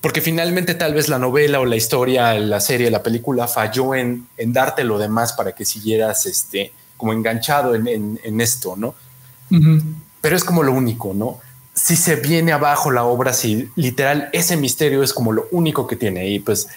Porque 0.07 0.21
finalmente 0.21 0.73
tal 0.73 0.93
vez 0.93 1.09
la 1.09 1.19
novela 1.19 1.59
o 1.59 1.65
la 1.65 1.75
historia, 1.75 2.33
la 2.35 2.61
serie, 2.61 2.89
la 2.89 3.03
película 3.03 3.45
falló 3.45 3.93
en, 3.93 4.25
en 4.37 4.53
darte 4.53 4.85
lo 4.85 4.97
demás 4.97 5.33
para 5.33 5.51
que 5.51 5.65
siguieras 5.65 6.25
este, 6.25 6.71
como 6.95 7.11
enganchado 7.11 7.75
en, 7.75 8.17
en, 8.23 8.39
esto, 8.39 8.77
¿no? 8.77 8.95
Pero 10.21 10.35
es 10.37 10.45
como 10.45 10.63
lo 10.63 10.71
único, 10.71 11.13
¿no? 11.13 11.41
Si 11.73 11.97
se 11.97 12.15
viene 12.15 12.53
abajo 12.53 12.89
la 12.89 13.03
obra, 13.03 13.33
si 13.33 13.67
literal 13.75 14.29
ese 14.31 14.55
misterio 14.55 15.03
es 15.03 15.13
como 15.13 15.33
lo 15.33 15.49
único 15.51 15.87
que 15.87 15.97
tiene 15.97 16.29
y 16.29 16.39
pues 16.39 16.69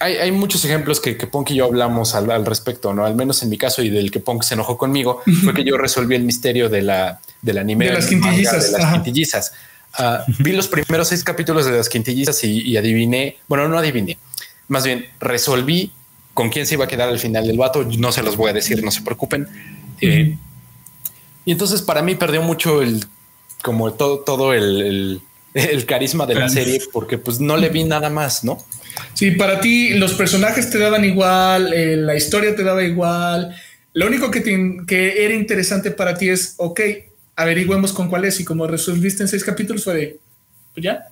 hay, 0.00 0.16
hay, 0.16 0.32
muchos 0.32 0.64
ejemplos 0.64 0.98
que, 0.98 1.16
que 1.16 1.28
Punk 1.28 1.52
y 1.52 1.54
yo 1.54 1.66
hablamos 1.66 2.16
al, 2.16 2.28
al, 2.32 2.44
respecto, 2.44 2.92
no? 2.92 3.06
Al 3.06 3.14
menos 3.14 3.44
en 3.44 3.48
mi 3.48 3.58
caso 3.58 3.80
y 3.80 3.90
del 3.90 4.10
que 4.10 4.18
Punk 4.18 4.42
se 4.42 4.54
enojó 4.54 4.76
conmigo 4.76 5.22
fue 5.44 5.54
que 5.54 5.62
yo 5.62 5.78
resolví 5.78 6.16
el 6.16 6.24
misterio 6.24 6.68
de 6.68 6.82
la 6.82 7.20
del 7.42 7.58
anime 7.58 7.84
de 7.84 7.92
las 7.92 8.08
quintillizas. 8.08 8.72
De 8.72 8.78
las 8.78 8.92
quintillizas. 8.92 9.52
Uh, 9.98 10.30
vi 10.40 10.52
los 10.52 10.68
primeros 10.68 11.08
seis 11.08 11.24
capítulos 11.24 11.64
de 11.64 11.72
las 11.72 11.88
quintillizas 11.88 12.44
y, 12.44 12.60
y, 12.60 12.76
adiviné. 12.76 13.38
Bueno, 13.48 13.68
no 13.68 13.78
adiviné, 13.78 14.18
más 14.68 14.84
bien 14.84 15.06
resolví 15.20 15.90
con 16.34 16.50
quién 16.50 16.66
se 16.66 16.74
iba 16.74 16.84
a 16.84 16.88
quedar 16.88 17.08
al 17.08 17.18
final 17.18 17.46
del 17.46 17.56
vato. 17.56 17.82
No 17.82 18.12
se 18.12 18.22
los 18.22 18.36
voy 18.36 18.50
a 18.50 18.52
decir, 18.52 18.84
no 18.84 18.90
se 18.90 19.00
preocupen. 19.00 19.48
Eh, 20.00 20.36
y 21.46 21.50
entonces 21.52 21.80
para 21.80 22.02
mí 22.02 22.14
perdió 22.14 22.42
mucho 22.42 22.82
el, 22.82 23.06
como 23.62 23.92
todo, 23.94 24.20
todo 24.20 24.52
el, 24.52 25.22
el, 25.54 25.86
carisma 25.86 26.26
de 26.26 26.34
la 26.34 26.48
serie, 26.50 26.80
porque 26.92 27.16
pues 27.16 27.40
no 27.40 27.56
le 27.56 27.70
vi 27.70 27.84
nada 27.84 28.10
más, 28.10 28.44
¿no? 28.44 28.58
Sí, 29.14 29.30
para 29.32 29.60
ti 29.60 29.94
los 29.94 30.12
personajes 30.12 30.70
te 30.70 30.78
daban 30.78 31.04
igual, 31.04 31.72
eh, 31.72 31.96
la 31.96 32.14
historia 32.14 32.54
te 32.54 32.62
daba 32.62 32.82
igual. 32.82 33.56
Lo 33.94 34.06
único 34.06 34.30
que, 34.30 34.42
que 34.86 35.24
era 35.24 35.34
interesante 35.34 35.90
para 35.90 36.18
ti 36.18 36.28
es, 36.28 36.54
ok, 36.58 36.80
averigüemos 37.36 37.92
con 37.92 38.08
cuál 38.08 38.24
es 38.24 38.40
y 38.40 38.44
como 38.44 38.66
resolviste 38.66 39.22
en 39.22 39.28
seis 39.28 39.44
capítulos 39.44 39.84
fue 39.84 39.94
de, 39.94 40.20
pues 40.74 40.84
ya. 40.84 41.06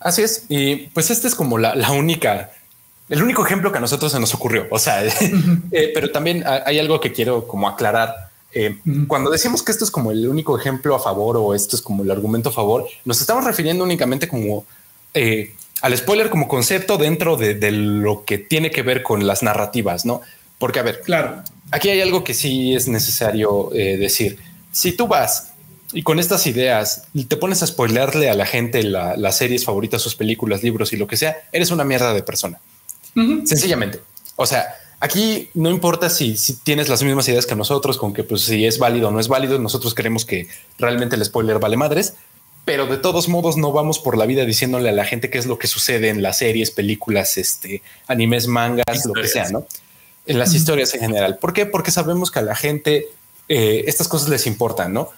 Así 0.00 0.22
es. 0.22 0.44
Y 0.48 0.88
pues 0.88 1.10
esta 1.10 1.28
es 1.28 1.34
como 1.34 1.56
la, 1.56 1.74
la 1.74 1.92
única 1.92 2.50
el 3.08 3.22
único 3.22 3.44
ejemplo 3.44 3.70
que 3.70 3.78
a 3.78 3.80
nosotros 3.80 4.12
se 4.12 4.20
nos 4.20 4.34
ocurrió. 4.34 4.66
O 4.70 4.78
sea, 4.78 5.04
eh, 5.70 5.90
pero 5.94 6.10
también 6.10 6.44
hay 6.46 6.78
algo 6.78 7.00
que 7.00 7.12
quiero 7.12 7.46
como 7.46 7.68
aclarar. 7.68 8.14
Eh, 8.52 8.78
cuando 9.08 9.30
decimos 9.30 9.62
que 9.62 9.72
esto 9.72 9.84
es 9.84 9.90
como 9.90 10.12
el 10.12 10.28
único 10.28 10.58
ejemplo 10.58 10.94
a 10.94 11.00
favor 11.00 11.36
o 11.36 11.54
esto 11.54 11.76
es 11.76 11.82
como 11.82 12.04
el 12.04 12.10
argumento 12.10 12.50
a 12.50 12.52
favor, 12.52 12.86
nos 13.04 13.20
estamos 13.20 13.44
refiriendo 13.44 13.82
únicamente 13.82 14.28
como 14.28 14.64
eh, 15.12 15.54
al 15.82 15.96
spoiler 15.96 16.30
como 16.30 16.46
concepto 16.46 16.96
dentro 16.96 17.36
de, 17.36 17.72
lo 17.72 18.24
que 18.24 18.38
tiene 18.38 18.70
que 18.70 18.82
ver 18.82 19.02
con 19.02 19.26
las 19.26 19.42
narrativas, 19.42 20.06
¿no? 20.06 20.22
Porque, 20.58 20.78
a 20.78 20.82
ver, 20.82 21.00
claro, 21.02 21.42
aquí 21.72 21.90
hay 21.90 22.00
algo 22.00 22.22
que 22.24 22.32
sí 22.32 22.74
es 22.74 22.88
necesario 22.88 23.70
decir. 23.72 24.38
Si 24.74 24.90
tú 24.92 25.06
vas 25.06 25.52
y 25.92 26.02
con 26.02 26.18
estas 26.18 26.46
ideas 26.48 27.04
te 27.28 27.36
pones 27.36 27.62
a 27.62 27.66
spoilerle 27.68 28.28
a 28.28 28.34
la 28.34 28.44
gente 28.44 28.82
las 28.82 29.36
series 29.36 29.64
favoritas, 29.64 30.02
sus 30.02 30.16
películas, 30.16 30.64
libros 30.64 30.92
y 30.92 30.96
lo 30.96 31.06
que 31.06 31.16
sea, 31.16 31.36
eres 31.52 31.70
una 31.70 31.84
mierda 31.84 32.12
de 32.12 32.22
persona. 32.22 32.60
Sencillamente. 33.14 34.00
O 34.34 34.46
sea, 34.46 34.66
aquí 34.98 35.48
no 35.54 35.70
importa 35.70 36.10
si, 36.10 36.36
si, 36.36 36.56
tienes 36.56 36.88
las 36.88 37.04
mismas 37.04 37.28
ideas 37.28 37.46
que 37.46 37.54
nosotros, 37.54 37.96
con 37.98 38.12
que 38.12 38.24
pues 38.24 38.42
si 38.42 38.66
es 38.66 38.80
válido 38.80 39.08
o 39.08 39.10
no 39.12 39.20
es 39.20 39.28
válido, 39.28 39.60
nosotros 39.60 39.94
creemos 39.94 40.24
que 40.24 40.48
realmente 40.76 41.14
el 41.14 41.24
spoiler 41.24 41.60
vale 41.60 41.76
madres, 41.76 42.14
pero 42.64 42.86
de 42.86 42.96
todos 42.96 43.28
modos 43.28 43.56
no 43.56 43.70
vamos 43.70 44.00
por 44.00 44.18
la 44.18 44.26
vida 44.26 44.44
diciéndole 44.44 44.88
a 44.88 44.92
la 44.92 45.04
gente 45.04 45.30
qué 45.30 45.38
es 45.38 45.46
lo 45.46 45.60
que 45.60 45.68
sucede 45.68 46.08
en 46.08 46.20
las 46.20 46.38
series, 46.38 46.72
películas, 46.72 47.38
este, 47.38 47.82
animes, 48.08 48.48
mangas, 48.48 49.06
lo 49.06 49.12
que 49.12 49.28
sea, 49.28 49.48
¿no? 49.50 49.66
En 50.26 50.40
las 50.40 50.52
historias 50.52 50.92
en 50.94 51.00
general. 51.00 51.38
¿Por 51.38 51.52
qué? 51.52 51.66
Porque 51.66 51.92
sabemos 51.92 52.32
que 52.32 52.40
a 52.40 52.42
la 52.42 52.56
gente 52.56 53.06
eh, 53.48 53.84
estas 53.86 54.08
cosas 54.08 54.28
les 54.28 54.46
importan, 54.46 54.92
¿no? 54.92 55.10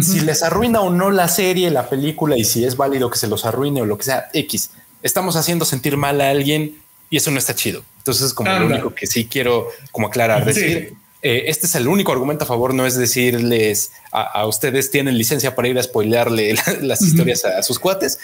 Si 0.00 0.20
les 0.20 0.42
arruina 0.42 0.80
o 0.80 0.88
no 0.88 1.10
la 1.10 1.28
serie, 1.28 1.70
la 1.70 1.90
película 1.90 2.38
y 2.38 2.44
si 2.44 2.64
es 2.64 2.78
válido 2.78 3.10
que 3.10 3.18
se 3.18 3.26
los 3.26 3.44
arruine 3.44 3.82
o 3.82 3.84
lo 3.84 3.98
que 3.98 4.04
sea, 4.04 4.30
X, 4.32 4.70
estamos 5.02 5.36
haciendo 5.36 5.66
sentir 5.66 5.98
mal 5.98 6.22
a 6.22 6.30
alguien 6.30 6.78
y 7.10 7.18
eso 7.18 7.30
no 7.30 7.38
está 7.38 7.54
chido. 7.54 7.82
Entonces, 7.98 8.28
es 8.28 8.34
como 8.34 8.50
lo 8.50 8.66
único 8.66 8.94
que 8.94 9.06
sí 9.06 9.26
quiero 9.26 9.68
como 9.90 10.06
aclarar, 10.06 10.46
decir, 10.46 10.94
eh, 11.20 11.44
este 11.46 11.66
es 11.66 11.74
el 11.74 11.88
único 11.88 12.10
argumento 12.10 12.44
a 12.44 12.48
favor, 12.48 12.72
no 12.72 12.86
es 12.86 12.96
decirles 12.96 13.92
a, 14.10 14.44
ustedes 14.46 14.90
tienen 14.90 15.18
licencia 15.18 15.54
para 15.54 15.68
ir 15.68 15.78
a 15.78 15.82
spoilearle 15.82 16.54
las 16.80 17.02
historias 17.02 17.44
a, 17.44 17.62
sus 17.62 17.78
cuates. 17.78 18.18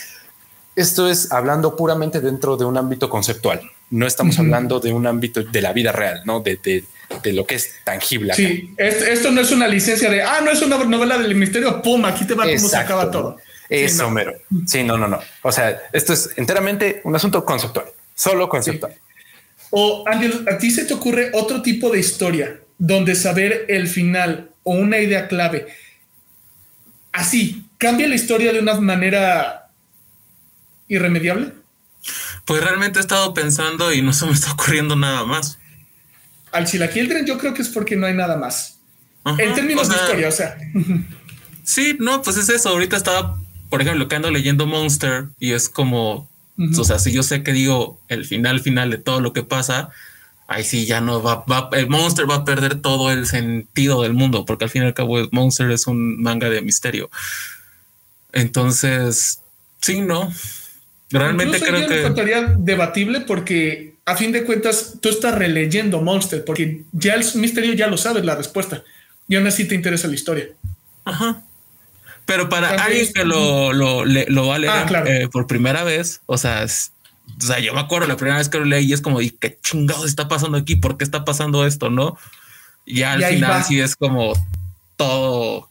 Esto 0.75 1.09
es 1.09 1.31
hablando 1.33 1.77
puramente 1.77 2.21
dentro 2.21 2.57
de 2.57 2.65
un 2.65 2.77
ámbito 2.77 3.11
conceptual. 3.11 3.61
No 3.91 4.07
estamos 4.07 4.39
hablando 4.39 4.81
de 4.81 4.93
un 4.93 5.07
ámbito 5.07 5.43
de 5.43 5.63
la 5.63 5.73
vida 5.73 5.93
real, 5.93 6.23
no 6.25 6.41
de, 6.41 6.57
de, 6.57 6.85
lo 7.25 7.47
que 7.47 7.55
es 7.55 7.75
tangible. 7.85 8.35
Sí, 8.35 8.75
esto, 8.77 9.31
no 9.31 9.41
es 9.41 9.51
una 9.51 9.67
licencia 9.67 10.11
de 10.11 10.23
ah, 10.23 10.41
no 10.43 10.51
es 10.51 10.63
una 10.63 10.77
novela 10.85 11.19
del 11.19 11.35
misterio. 11.35 11.83
Pum, 11.83 12.05
aquí 12.05 12.27
te 12.27 12.35
va 12.35 12.45
cómo 12.45 12.69
se 12.69 12.77
acaba 12.77 13.11
todo. 13.11 13.37
Eso, 13.69 14.07
sí, 14.07 14.13
mero. 14.13 14.33
Sí, 14.67 14.83
no, 14.83 14.97
no, 14.97 15.09
no. 15.09 15.21
O 15.43 15.53
sea, 15.53 15.83
esto 15.93 16.13
es 16.13 16.31
enteramente 16.37 17.01
un 17.05 17.15
asunto 17.15 17.45
conceptual. 17.45 17.87
Solo 18.15 18.49
conceptual. 18.49 18.95
O, 19.71 20.05
Ángel, 20.07 20.47
¿a 20.51 20.57
ti 20.59 20.71
se 20.71 20.85
te 20.85 20.95
ocurre 20.95 21.31
otro 21.35 21.61
tipo 21.61 21.91
de 21.91 22.01
historia 22.01 22.61
donde 22.79 23.15
saber 23.15 23.67
el 23.69 23.89
final 23.89 24.51
o 24.63 24.73
una 24.73 24.99
idea 24.99 25.29
clave 25.29 25.67
así 27.19 27.65
cambia 27.79 28.09
la 28.09 28.15
historia 28.15 28.53
de 28.53 28.61
una 28.61 28.75
manera 28.75 29.71
irremediable? 30.89 31.53
Pues 32.45 32.63
realmente 32.63 32.99
he 32.99 33.03
estado 33.03 33.35
pensando 33.35 33.93
y 33.93 34.01
no 34.01 34.13
se 34.13 34.27
me 34.27 34.33
está 34.33 34.53
ocurriendo 34.53 34.97
nada 34.97 35.25
más. 35.25 35.58
Al 36.53 36.67
Chilaquildren 36.67 37.27
yo 37.27 37.39
creo 37.39 37.55
que 37.55 37.63
es 37.63 37.69
porque 37.69 37.97
no 37.97 38.07
hay 38.07 38.15
nada 38.15 38.37
más. 38.37 38.79
en 39.39 39.55
términos 39.55 39.89
de 39.89 39.97
historia, 39.97 40.29
o 40.29 40.33
sea. 40.33 40.57
sí, 41.63 41.97
no, 41.99 42.23
pues 42.23 42.37
es 42.37 42.49
eso. 42.49 42.71
Ahorita 42.71 42.97
estaba, 42.97 43.39
por 43.71 43.83
ejemplo, 43.83 44.09
que 44.09 44.17
ando 44.17 44.31
leyendo 44.31 44.67
Monster 44.67 45.27
y 45.39 45.53
es 45.53 45.69
como 45.69 46.29
o 46.79 46.85
sea, 46.85 46.99
si 46.99 47.13
yo 47.13 47.23
sé 47.23 47.43
que 47.45 47.53
digo 47.53 48.01
el 48.09 48.25
final 48.25 48.59
final 48.61 48.91
de 48.91 48.99
todo 48.99 49.21
lo 49.21 49.33
que 49.33 49.45
pasa, 49.45 49.91
ahí 50.49 50.65
sí 50.65 50.87
ya 50.87 51.01
no 51.01 51.23
va, 51.23 51.45
va, 51.45 51.71
el 51.73 51.89
Monster 51.89 52.29
va 52.29 52.37
a 52.37 52.45
perder 52.45 52.83
todo 52.83 53.13
el 53.13 53.27
sentido 53.27 54.03
del 54.03 54.13
mundo, 54.13 54.45
porque 54.45 54.65
al 54.65 54.71
fin 54.71 54.83
y 54.83 54.87
al 54.87 54.95
cabo 54.95 55.21
el 55.21 55.29
Monster 55.31 55.71
es 55.71 55.87
un 55.87 56.21
manga 56.21 56.51
de 56.51 56.61
misterio. 56.63 57.11
Entonces, 58.33 59.41
sí, 59.81 60.01
no. 60.01 60.33
Realmente 61.11 61.61
creo 61.61 61.87
que 61.87 62.57
debatible 62.59 63.21
porque 63.21 63.95
a 64.09 64.17
fin 64.17 64.33
de 64.33 64.45
cuentas 64.45 64.95
tú 65.01 65.09
estás 65.11 65.35
releyendo 65.35 66.01
Monster 66.01 66.45
porque 66.45 66.83
ya 66.93 67.15
el 67.15 67.25
misterio 67.35 67.75
ya 67.75 67.89
lo 67.89 67.99
sabes 67.99 68.25
la 68.25 68.35
respuesta 68.35 68.83
y 69.29 69.37
aún 69.37 69.47
así 69.47 69.67
te 69.67 69.75
interesa 69.75 70.09
la 70.09 70.15
historia. 70.15 70.49
Ajá. 71.05 71.43
Pero 72.25 72.49
para 72.49 72.71
alguien 72.71 73.11
que 73.13 73.25
lo, 73.25 73.73
lo, 73.73 74.05
lo 74.05 74.47
va 74.47 74.57
a 74.57 74.59
leer 74.59 74.73
ah, 74.73 75.05
eh, 75.07 75.29
por 75.31 75.47
primera 75.47 75.85
vez, 75.85 76.21
o 76.27 76.37
sea, 76.37 76.65
o 76.65 77.47
sea, 77.47 77.59
yo 77.59 77.73
me 77.75 77.81
acuerdo 77.81 78.07
la 78.07 78.17
primera 78.17 78.39
vez 78.39 78.49
que 78.49 78.59
lo 78.59 78.65
leí 78.65 78.87
y 78.87 78.93
es 78.93 79.01
como, 79.01 79.21
¿y 79.21 79.31
qué 79.31 79.59
chingados 79.63 80.07
está 80.07 80.29
pasando 80.29 80.59
aquí? 80.59 80.77
¿Por 80.77 80.97
qué 80.97 81.05
está 81.05 81.25
pasando 81.25 81.67
esto? 81.67 81.91
No? 81.91 82.19
Ya 82.87 83.13
al 83.13 83.25
final 83.25 83.65
sí 83.65 83.81
es 83.81 83.97
como 83.97 84.33
todo 84.97 85.69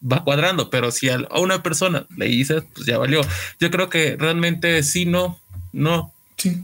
va 0.00 0.24
cuadrando, 0.24 0.70
pero 0.70 0.90
si 0.90 1.08
a 1.08 1.18
una 1.38 1.62
persona 1.62 2.06
le 2.16 2.26
dices, 2.26 2.64
pues 2.74 2.86
ya 2.86 2.98
valió. 2.98 3.20
Yo 3.60 3.70
creo 3.70 3.88
que 3.88 4.16
realmente 4.16 4.82
sí, 4.82 5.06
no, 5.06 5.40
no. 5.72 6.12
Sí. 6.36 6.62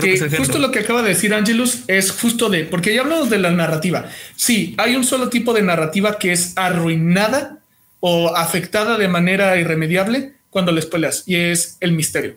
Creo 0.00 0.28
que, 0.28 0.36
justo 0.36 0.58
lo 0.58 0.70
que 0.70 0.80
acaba 0.80 1.02
de 1.02 1.08
decir 1.08 1.34
Angelus 1.34 1.80
es 1.88 2.12
justo 2.12 2.48
de, 2.48 2.64
porque 2.64 2.94
ya 2.94 3.00
hablamos 3.00 3.30
de 3.30 3.38
la 3.38 3.50
narrativa. 3.50 4.08
Sí, 4.36 4.74
hay 4.78 4.94
un 4.94 5.04
solo 5.04 5.28
tipo 5.28 5.52
de 5.52 5.62
narrativa 5.62 6.18
que 6.18 6.32
es 6.32 6.52
arruinada 6.56 7.58
o 8.00 8.36
afectada 8.36 8.96
de 8.96 9.08
manera 9.08 9.58
irremediable 9.58 10.34
cuando 10.50 10.72
les 10.72 10.86
peleas 10.86 11.24
y 11.26 11.36
es 11.36 11.76
el 11.80 11.92
misterio. 11.92 12.36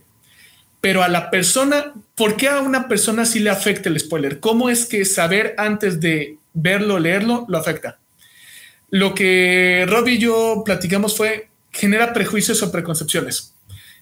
Pero 0.80 1.04
a 1.04 1.08
la 1.08 1.30
persona, 1.30 1.94
¿por 2.16 2.36
qué 2.36 2.48
a 2.48 2.62
una 2.62 2.88
persona 2.88 3.26
sí 3.26 3.40
le 3.40 3.52
afecta 3.52 3.90
el 3.90 4.00
spoiler? 4.00 4.40
¿Cómo 4.40 4.70
es 4.70 4.86
que 4.86 5.06
saber 5.06 5.54
antes 5.58 6.00
de 6.00 6.38
verlo, 6.54 6.98
leerlo, 6.98 7.46
lo 7.48 7.60
afecta? 7.60 8.00
Lo 8.90 9.14
que 9.14 9.86
Rob 9.88 10.08
y 10.08 10.18
yo 10.18 10.64
platicamos 10.66 11.16
fue, 11.16 11.50
genera 11.72 12.14
prejuicios 12.14 12.64
o 12.64 12.72
preconcepciones. 12.72 13.54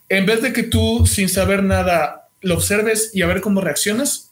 En 0.08 0.26
vez 0.26 0.42
de 0.42 0.54
que 0.54 0.64
tú, 0.64 1.06
sin 1.06 1.28
saber 1.30 1.62
nada, 1.62 2.19
lo 2.42 2.56
observes 2.56 3.12
y 3.14 3.22
a 3.22 3.28
ver 3.28 3.42
cómo 3.42 3.62
reaccionas, 3.62 4.32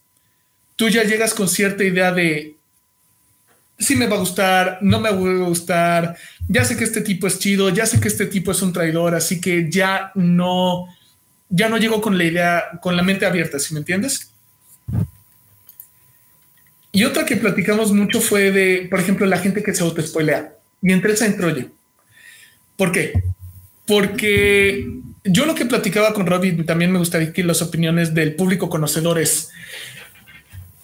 tú 0.75 0.89
ya 0.89 1.03
llegas 1.03 1.33
con 1.33 1.47
cierta 1.47 1.83
idea 1.83 2.11
de 2.11 2.55
si 3.79 3.95
me 3.95 4.07
va 4.07 4.15
a 4.15 4.19
gustar, 4.19 4.79
no 4.81 4.99
me 4.99 5.11
va 5.11 5.15
a 5.15 5.47
gustar, 5.47 6.17
ya 6.47 6.65
sé 6.65 6.77
que 6.77 6.83
este 6.83 7.01
tipo 7.01 7.27
es 7.27 7.37
chido, 7.37 7.69
ya 7.69 7.85
sé 7.85 7.99
que 7.99 8.07
este 8.07 8.25
tipo 8.25 8.51
es 8.51 8.61
un 8.61 8.73
traidor, 8.73 9.13
así 9.13 9.39
que 9.39 9.69
ya 9.69 10.11
no, 10.15 10.87
ya 11.49 11.69
no 11.69 11.77
llego 11.77 12.01
con 12.01 12.17
la 12.17 12.23
idea, 12.23 12.63
con 12.81 12.95
la 12.95 13.03
mente 13.03 13.25
abierta, 13.25 13.59
¿sí 13.59 13.73
me 13.73 13.81
entiendes? 13.81 14.31
Y 16.91 17.03
otra 17.03 17.25
que 17.25 17.35
platicamos 17.35 17.91
mucho 17.91 18.19
fue 18.21 18.51
de, 18.51 18.87
por 18.89 18.99
ejemplo, 18.99 19.27
la 19.27 19.37
gente 19.37 19.61
que 19.61 19.73
se 19.75 19.83
auto-spoilea. 19.83 20.55
Y 20.81 20.91
entre 20.93 21.13
esa 21.13 21.27
entró 21.27 21.55
yo. 21.55 21.67
¿Por 22.75 22.91
qué? 22.91 23.13
Porque 23.85 24.89
yo 25.29 25.45
lo 25.45 25.55
que 25.55 25.65
platicaba 25.65 26.13
con 26.13 26.25
Robbie, 26.25 26.63
también 26.63 26.91
me 26.91 26.99
gustaría 26.99 27.33
que 27.33 27.43
las 27.43 27.61
opiniones 27.61 28.13
del 28.13 28.35
público 28.35 28.69
conocedor 28.69 29.19
es, 29.19 29.49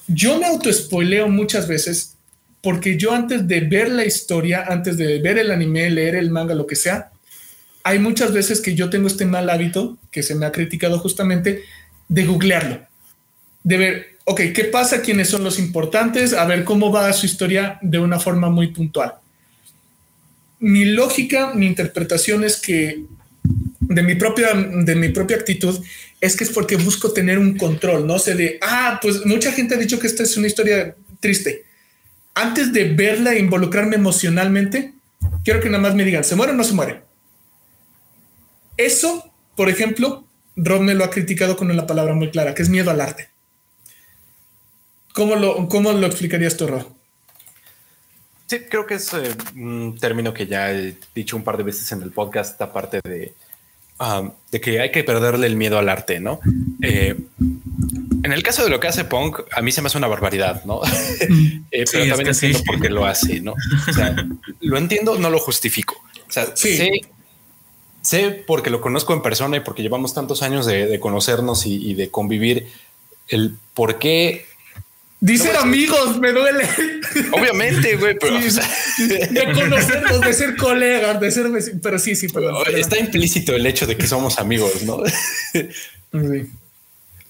yo 0.07 0.39
me 0.39 0.45
auto-spoileo 0.47 1.27
muchas 1.29 1.67
veces 1.67 2.17
porque 2.61 2.97
yo 2.97 3.13
antes 3.13 3.47
de 3.47 3.59
ver 3.61 3.89
la 3.89 4.05
historia, 4.05 4.65
antes 4.67 4.97
de 4.97 5.19
ver 5.19 5.37
el 5.37 5.51
anime, 5.51 5.89
leer 5.89 6.15
el 6.15 6.31
manga, 6.31 6.55
lo 6.55 6.65
que 6.65 6.77
sea, 6.77 7.11
hay 7.83 7.99
muchas 7.99 8.31
veces 8.31 8.61
que 8.61 8.73
yo 8.73 8.89
tengo 8.89 9.07
este 9.07 9.25
mal 9.25 9.49
hábito 9.49 9.97
que 10.11 10.23
se 10.23 10.35
me 10.35 10.45
ha 10.45 10.51
criticado 10.51 10.99
justamente 10.99 11.63
de 12.07 12.25
googlearlo, 12.25 12.79
de 13.63 13.77
ver, 13.77 14.07
ok, 14.23 14.41
¿qué 14.55 14.63
pasa? 14.65 15.01
¿Quiénes 15.01 15.29
son 15.29 15.43
los 15.43 15.59
importantes? 15.59 16.33
A 16.33 16.45
ver 16.45 16.63
cómo 16.63 16.91
va 16.91 17.11
su 17.11 17.25
historia 17.25 17.79
de 17.81 17.99
una 17.99 18.19
forma 18.19 18.49
muy 18.49 18.67
puntual. 18.67 19.15
Mi 20.59 20.85
lógica, 20.85 21.53
mi 21.53 21.65
interpretación 21.67 22.45
es 22.45 22.61
que 22.61 23.03
de 23.87 24.03
mi 24.03 24.15
propia, 24.15 24.53
de 24.53 24.95
mi 24.95 25.09
propia 25.09 25.37
actitud 25.37 25.83
es 26.21 26.37
que 26.37 26.45
es 26.45 26.51
porque 26.51 26.77
busco 26.77 27.11
tener 27.11 27.37
un 27.37 27.57
control, 27.57 28.07
no 28.07 28.17
sé 28.17 28.35
de, 28.35 28.57
ah, 28.61 28.99
pues 29.01 29.25
mucha 29.25 29.51
gente 29.51 29.75
ha 29.75 29.77
dicho 29.77 29.99
que 29.99 30.07
esta 30.07 30.23
es 30.23 30.37
una 30.37 30.47
historia 30.47 30.95
triste. 31.19 31.65
Antes 32.33 32.71
de 32.71 32.85
verla 32.93 33.33
e 33.33 33.39
involucrarme 33.39 33.95
emocionalmente, 33.97 34.93
quiero 35.43 35.59
que 35.59 35.69
nada 35.69 35.83
más 35.83 35.95
me 35.95 36.05
digan, 36.05 36.23
¿se 36.23 36.35
muere 36.35 36.53
o 36.53 36.55
no 36.55 36.63
se 36.63 36.73
muere? 36.73 37.03
Eso, 38.77 39.31
por 39.55 39.69
ejemplo, 39.69 40.25
Rob 40.55 40.81
me 40.81 40.95
lo 40.95 41.03
ha 41.03 41.09
criticado 41.09 41.57
con 41.57 41.69
una 41.69 41.85
palabra 41.85 42.13
muy 42.13 42.31
clara, 42.31 42.55
que 42.55 42.63
es 42.63 42.69
miedo 42.69 42.89
al 42.89 43.01
arte. 43.01 43.29
¿Cómo 45.13 45.35
lo, 45.35 45.67
cómo 45.67 45.91
lo 45.91 46.07
explicarías 46.07 46.57
tú, 46.57 46.67
Rob? 46.67 46.87
Sí, 48.47 48.61
creo 48.69 48.85
que 48.85 48.95
es 48.95 49.13
eh, 49.13 49.35
un 49.55 49.97
término 49.99 50.33
que 50.33 50.47
ya 50.47 50.71
he 50.71 50.95
dicho 51.13 51.35
un 51.35 51.43
par 51.43 51.57
de 51.57 51.63
veces 51.63 51.91
en 51.91 52.01
el 52.01 52.11
podcast, 52.11 52.59
aparte 52.61 52.99
de, 53.03 53.33
um, 54.03 54.31
de 54.51 54.61
que 54.61 54.79
hay 54.79 54.91
que 54.91 55.03
perderle 55.03 55.47
el 55.47 55.55
miedo 55.55 55.77
al 55.77 55.89
arte, 55.89 56.19
¿no? 56.19 56.39
Eh, 56.81 57.15
en 58.23 58.31
el 58.31 58.43
caso 58.43 58.63
de 58.63 58.69
lo 58.69 58.79
que 58.79 58.87
hace 58.87 59.03
Punk, 59.03 59.41
a 59.51 59.61
mí 59.61 59.71
se 59.71 59.81
me 59.81 59.87
hace 59.87 59.97
una 59.97 60.07
barbaridad, 60.07 60.63
¿no? 60.65 60.81
Eh, 61.75 61.85
pero 61.91 62.07
también 62.07 62.27
entiendo 62.27 62.61
por 62.63 62.79
qué 62.79 62.89
lo 62.89 63.03
hace, 63.03 63.41
¿no? 63.41 63.55
O 63.89 63.93
sea, 63.93 64.15
lo 64.59 64.77
entiendo, 64.77 65.17
no 65.17 65.31
lo 65.31 65.39
justifico. 65.39 65.95
O 66.27 66.31
sea, 66.31 66.55
sé, 66.55 67.01
sé, 67.99 68.43
porque 68.45 68.69
lo 68.69 68.79
conozco 68.79 69.13
en 69.13 69.23
persona 69.23 69.57
y 69.57 69.61
porque 69.61 69.81
llevamos 69.81 70.13
tantos 70.13 70.43
años 70.43 70.67
de, 70.67 70.99
conocernos 70.99 71.65
y, 71.65 71.89
y, 71.89 71.95
de 71.95 72.11
convivir, 72.11 72.67
el 73.27 73.55
por 73.73 73.97
qué 73.97 74.45
Dicen 75.23 75.55
amigos, 75.55 76.19
me 76.19 76.33
duele. 76.33 76.67
Obviamente, 77.31 77.95
güey, 77.95 78.17
pero. 78.19 78.37
de 78.41 79.53
conocernos, 79.53 80.19
de 80.19 80.33
ser 80.33 80.57
colegas, 80.57 81.17
de 81.21 81.31
ser. 81.31 81.49
Pero 81.81 81.97
sí, 81.97 82.13
sí, 82.13 82.27
pero. 82.27 82.65
Está 82.65 82.99
implícito 82.99 83.55
el 83.55 83.65
hecho 83.65 83.87
de 83.87 83.95
que 83.95 84.05
somos 84.05 84.37
amigos, 84.37 84.83
¿no? 84.83 85.01
Sí. 85.53 86.51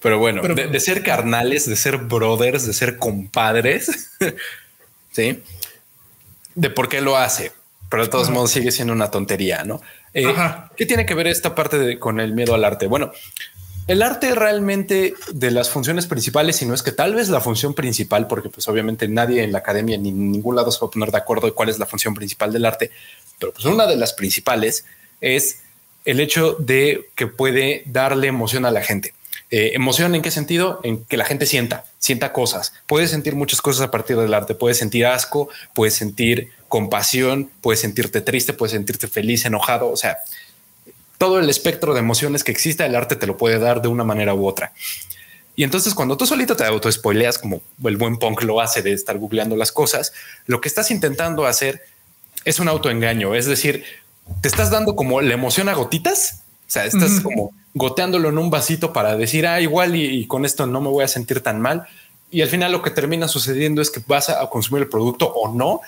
Pero 0.02 0.18
bueno, 0.18 0.42
de, 0.42 0.80
ser 0.80 1.04
carnales, 1.04 1.68
de 1.68 1.76
ser 1.76 1.98
brothers, 1.98 2.66
de 2.66 2.72
ser 2.72 2.98
compadres. 2.98 4.10
sí. 5.12 5.40
De 6.56 6.70
por 6.70 6.88
qué 6.88 7.00
lo 7.00 7.16
hace. 7.16 7.52
Pero 7.88 8.02
de 8.02 8.08
todos 8.08 8.28
modos 8.28 8.50
sigue 8.50 8.72
siendo 8.72 8.92
una 8.92 9.12
tontería, 9.12 9.62
¿no? 9.62 9.80
Eh, 10.12 10.34
¿Qué 10.76 10.84
tiene 10.84 11.06
que 11.06 11.14
ver 11.14 11.28
esta 11.28 11.54
parte 11.54 12.00
con 12.00 12.18
el 12.18 12.34
miedo 12.34 12.56
al 12.56 12.64
arte? 12.64 12.88
Bueno, 12.88 13.12
el 13.86 14.02
arte 14.02 14.34
realmente 14.34 15.14
de 15.32 15.50
las 15.50 15.70
funciones 15.70 16.06
principales, 16.06 16.56
si 16.56 16.66
no 16.66 16.74
es 16.74 16.82
que 16.82 16.92
tal 16.92 17.14
vez 17.14 17.28
la 17.28 17.40
función 17.40 17.74
principal, 17.74 18.26
porque 18.26 18.48
pues 18.48 18.66
obviamente 18.68 19.08
nadie 19.08 19.42
en 19.42 19.52
la 19.52 19.58
academia 19.58 19.98
ni 19.98 20.08
en 20.08 20.32
ningún 20.32 20.56
lado 20.56 20.70
se 20.70 20.80
va 20.80 20.86
a 20.86 20.90
poner 20.90 21.10
de 21.10 21.18
acuerdo 21.18 21.46
de 21.46 21.52
cuál 21.52 21.68
es 21.68 21.78
la 21.78 21.86
función 21.86 22.14
principal 22.14 22.52
del 22.52 22.64
arte, 22.64 22.90
pero 23.38 23.52
pues 23.52 23.64
una 23.66 23.86
de 23.86 23.96
las 23.96 24.12
principales 24.12 24.84
es 25.20 25.60
el 26.04 26.20
hecho 26.20 26.54
de 26.58 27.10
que 27.14 27.26
puede 27.26 27.82
darle 27.86 28.28
emoción 28.28 28.64
a 28.64 28.70
la 28.70 28.82
gente. 28.82 29.14
Eh, 29.50 29.72
emoción 29.74 30.14
en 30.14 30.22
qué 30.22 30.30
sentido? 30.30 30.80
En 30.82 31.04
que 31.04 31.16
la 31.16 31.24
gente 31.24 31.46
sienta, 31.46 31.84
sienta 31.98 32.32
cosas. 32.32 32.72
Puedes 32.86 33.10
sentir 33.10 33.36
muchas 33.36 33.62
cosas 33.62 33.86
a 33.86 33.90
partir 33.90 34.16
del 34.16 34.34
arte. 34.34 34.54
Puedes 34.54 34.78
sentir 34.78 35.06
asco, 35.06 35.48
puedes 35.74 35.94
sentir 35.94 36.50
compasión, 36.68 37.50
puedes 37.60 37.80
sentirte 37.80 38.20
triste, 38.20 38.52
puedes 38.52 38.72
sentirte 38.72 39.06
feliz, 39.06 39.44
enojado. 39.44 39.90
O 39.90 39.96
sea, 39.96 40.18
todo 41.24 41.38
el 41.38 41.48
espectro 41.48 41.94
de 41.94 42.00
emociones 42.00 42.44
que 42.44 42.52
existe, 42.52 42.84
el 42.84 42.94
arte 42.94 43.16
te 43.16 43.26
lo 43.26 43.38
puede 43.38 43.58
dar 43.58 43.80
de 43.80 43.88
una 43.88 44.04
manera 44.04 44.34
u 44.34 44.46
otra. 44.46 44.74
Y 45.56 45.64
entonces 45.64 45.94
cuando 45.94 46.18
tú 46.18 46.26
solito 46.26 46.54
te 46.54 46.64
auto-spoileas, 46.64 47.38
como 47.38 47.62
el 47.82 47.96
buen 47.96 48.18
punk 48.18 48.42
lo 48.42 48.60
hace 48.60 48.82
de 48.82 48.92
estar 48.92 49.16
googleando 49.16 49.56
las 49.56 49.72
cosas, 49.72 50.12
lo 50.44 50.60
que 50.60 50.68
estás 50.68 50.90
intentando 50.90 51.46
hacer 51.46 51.80
es 52.44 52.60
un 52.60 52.68
autoengaño. 52.68 53.34
Es 53.34 53.46
decir, 53.46 53.84
te 54.42 54.48
estás 54.48 54.70
dando 54.70 54.94
como 54.96 55.22
la 55.22 55.32
emoción 55.32 55.70
a 55.70 55.72
gotitas. 55.72 56.42
O 56.68 56.70
sea, 56.74 56.84
estás 56.84 57.20
como 57.22 57.52
goteándolo 57.72 58.28
en 58.28 58.36
un 58.36 58.50
vasito 58.50 58.92
para 58.92 59.16
decir, 59.16 59.46
ah, 59.46 59.62
igual 59.62 59.96
y, 59.96 60.26
con 60.26 60.44
esto 60.44 60.66
no 60.66 60.82
me 60.82 60.90
voy 60.90 61.04
a 61.04 61.08
sentir 61.08 61.40
tan 61.40 61.58
mal. 61.58 61.86
Y 62.30 62.42
al 62.42 62.48
final 62.48 62.70
lo 62.70 62.82
que 62.82 62.90
termina 62.90 63.28
sucediendo 63.28 63.80
es 63.80 63.90
que 63.90 64.02
vas 64.06 64.28
a 64.28 64.46
consumir 64.50 64.82
el 64.82 64.88
producto 64.90 65.32
o 65.32 65.54
no, 65.54 65.80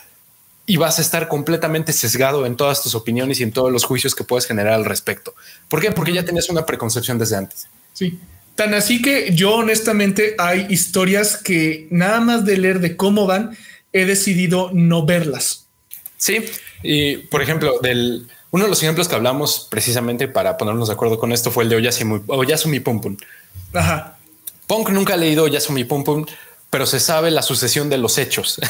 y 0.67 0.77
vas 0.77 0.99
a 0.99 1.03
estar 1.03 1.29
completamente 1.29 1.93
sesgado 1.93 2.45
en 2.45 2.57
todas 2.57 2.83
tus 2.83 2.95
opiniones 2.95 3.41
y 3.41 3.45
en 3.45 3.53
todos 3.53 3.73
los 3.73 3.85
juicios 3.85 4.15
que 4.15 4.25
puedes 4.25 4.47
generar 4.47 4.75
al 4.75 4.85
respecto. 4.85 5.35
¿Por 5.69 5.81
qué? 5.81 5.93
Porque 5.93 6.13
ya 6.13 6.25
tenías 6.25 6.49
una 6.51 6.67
preconcepción 6.67 7.19
desde 7.19 7.37
antes. 7.37 7.69
Sí. 7.93 8.19
Tan 8.57 8.75
así 8.75 9.01
que 9.01 9.33
yo 9.35 9.55
honestamente 9.55 10.35
hay 10.39 10.67
historias 10.69 11.37
que 11.37 11.87
nada 11.91 12.21
más 12.21 12.45
de 12.45 12.59
leer 12.59 12.81
de 12.81 12.97
cómo 12.97 13.27
van, 13.27 13.57
he 13.93 14.07
decidido 14.07 14.71
no 14.73 15.07
verlas. 15.07 15.67
Sí. 16.17 16.45
Y 16.83 17.19
por 17.19 17.43
ejemplo, 17.43 17.79
del 17.81 18.27
uno 18.51 18.65
de 18.65 18.71
los 18.71 18.83
ejemplos 18.83 19.09
que 19.09 19.15
hablamos 19.15 19.69
precisamente 19.71 20.29
para 20.29 20.57
ponernos 20.57 20.89
de 20.89 20.95
acuerdo 20.95 21.19
con 21.19 21.33
esto 21.33 21.51
fue 21.51 21.65
el 21.65 21.71
de 21.71 21.77
Oyasumi, 21.77 22.23
Oyasumi 22.27 22.81
Pum 22.81 23.01
Pum. 23.01 23.17
Ajá. 23.73 24.17
Punk 24.67 24.91
nunca 24.91 25.15
ha 25.15 25.17
leído 25.17 25.45
Oyasumi 25.45 25.85
Pum 25.85 26.03
Pum, 26.03 26.25
pero 26.71 26.87
se 26.87 27.01
sabe 27.01 27.31
la 27.31 27.43
sucesión 27.43 27.89
de 27.89 27.99
los 27.99 28.19
hechos. 28.19 28.61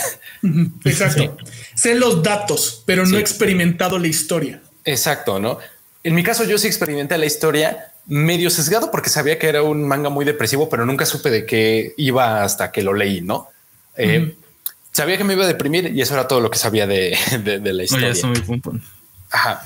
Exacto. 0.84 1.36
Sé 1.74 1.94
los 1.94 2.22
datos, 2.22 2.82
pero 2.86 3.06
no 3.06 3.16
he 3.16 3.20
experimentado 3.20 3.98
la 3.98 4.06
historia. 4.06 4.60
Exacto, 4.84 5.38
¿no? 5.38 5.58
En 6.04 6.14
mi 6.14 6.22
caso 6.22 6.44
yo 6.44 6.58
sí 6.58 6.66
experimenté 6.66 7.18
la 7.18 7.26
historia 7.26 7.92
medio 8.06 8.50
sesgado 8.50 8.90
porque 8.90 9.10
sabía 9.10 9.38
que 9.38 9.48
era 9.48 9.62
un 9.62 9.86
manga 9.86 10.08
muy 10.08 10.24
depresivo, 10.24 10.68
pero 10.68 10.86
nunca 10.86 11.04
supe 11.04 11.30
de 11.30 11.44
qué 11.44 11.94
iba 11.96 12.44
hasta 12.44 12.70
que 12.70 12.82
lo 12.82 12.94
leí, 12.94 13.20
¿no? 13.20 13.48
Eh, 13.96 14.36
sabía 14.92 15.18
que 15.18 15.24
me 15.24 15.34
iba 15.34 15.44
a 15.44 15.48
deprimir 15.48 15.92
y 15.94 16.00
eso 16.00 16.14
era 16.14 16.28
todo 16.28 16.40
lo 16.40 16.50
que 16.50 16.58
sabía 16.58 16.86
de, 16.86 17.18
la 17.64 17.82
historia. 17.82 18.12
Ajá. 19.30 19.62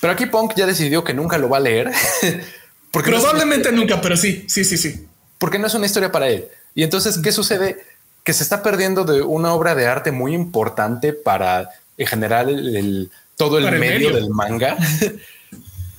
Pero 0.00 0.12
aquí 0.12 0.26
Punk 0.26 0.54
ya 0.56 0.66
decidió 0.66 1.04
que 1.04 1.14
nunca 1.14 1.38
lo 1.38 1.48
va 1.48 1.58
a 1.58 1.60
leer. 1.60 1.92
porque 2.90 3.10
Probablemente 3.10 3.70
nunca, 3.72 4.00
pero 4.00 4.16
sí, 4.16 4.44
sí, 4.48 4.64
sí, 4.64 4.76
sí. 4.76 5.06
Porque 5.38 5.58
no 5.58 5.66
es 5.66 5.74
una 5.74 5.86
historia 5.86 6.10
para 6.10 6.28
él. 6.28 6.46
Y 6.74 6.82
entonces, 6.82 7.18
¿qué 7.18 7.32
sucede? 7.32 7.78
Que 8.24 8.32
se 8.32 8.42
está 8.42 8.62
perdiendo 8.62 9.04
de 9.04 9.22
una 9.22 9.52
obra 9.52 9.74
de 9.74 9.86
arte 9.86 10.12
muy 10.12 10.34
importante 10.34 11.12
para 11.12 11.70
en 11.96 12.06
general 12.06 12.48
el, 12.48 13.10
todo 13.36 13.58
el 13.58 13.78
medio, 13.78 14.12
del 14.12 14.30
manga. 14.30 14.76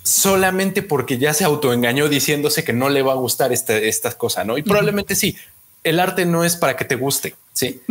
solamente 0.06 0.84
porque 0.84 1.18
ya 1.18 1.34
se 1.34 1.44
autoengañó 1.44 2.08
diciéndose 2.08 2.64
que 2.64 2.74
no 2.74 2.90
le 2.90 3.02
va 3.02 3.14
a 3.14 3.16
gustar 3.16 3.52
esta, 3.52 3.76
esta 3.76 4.12
cosa, 4.12 4.44
¿no? 4.44 4.56
Y 4.56 4.62
probablemente 4.62 5.16
sí, 5.16 5.36
el 5.84 6.00
arte 6.00 6.26
no 6.26 6.44
es 6.44 6.56
para 6.56 6.78
que 6.78 6.86
te 6.86 6.96
guste, 6.96 7.36
¿sí? 7.54 7.82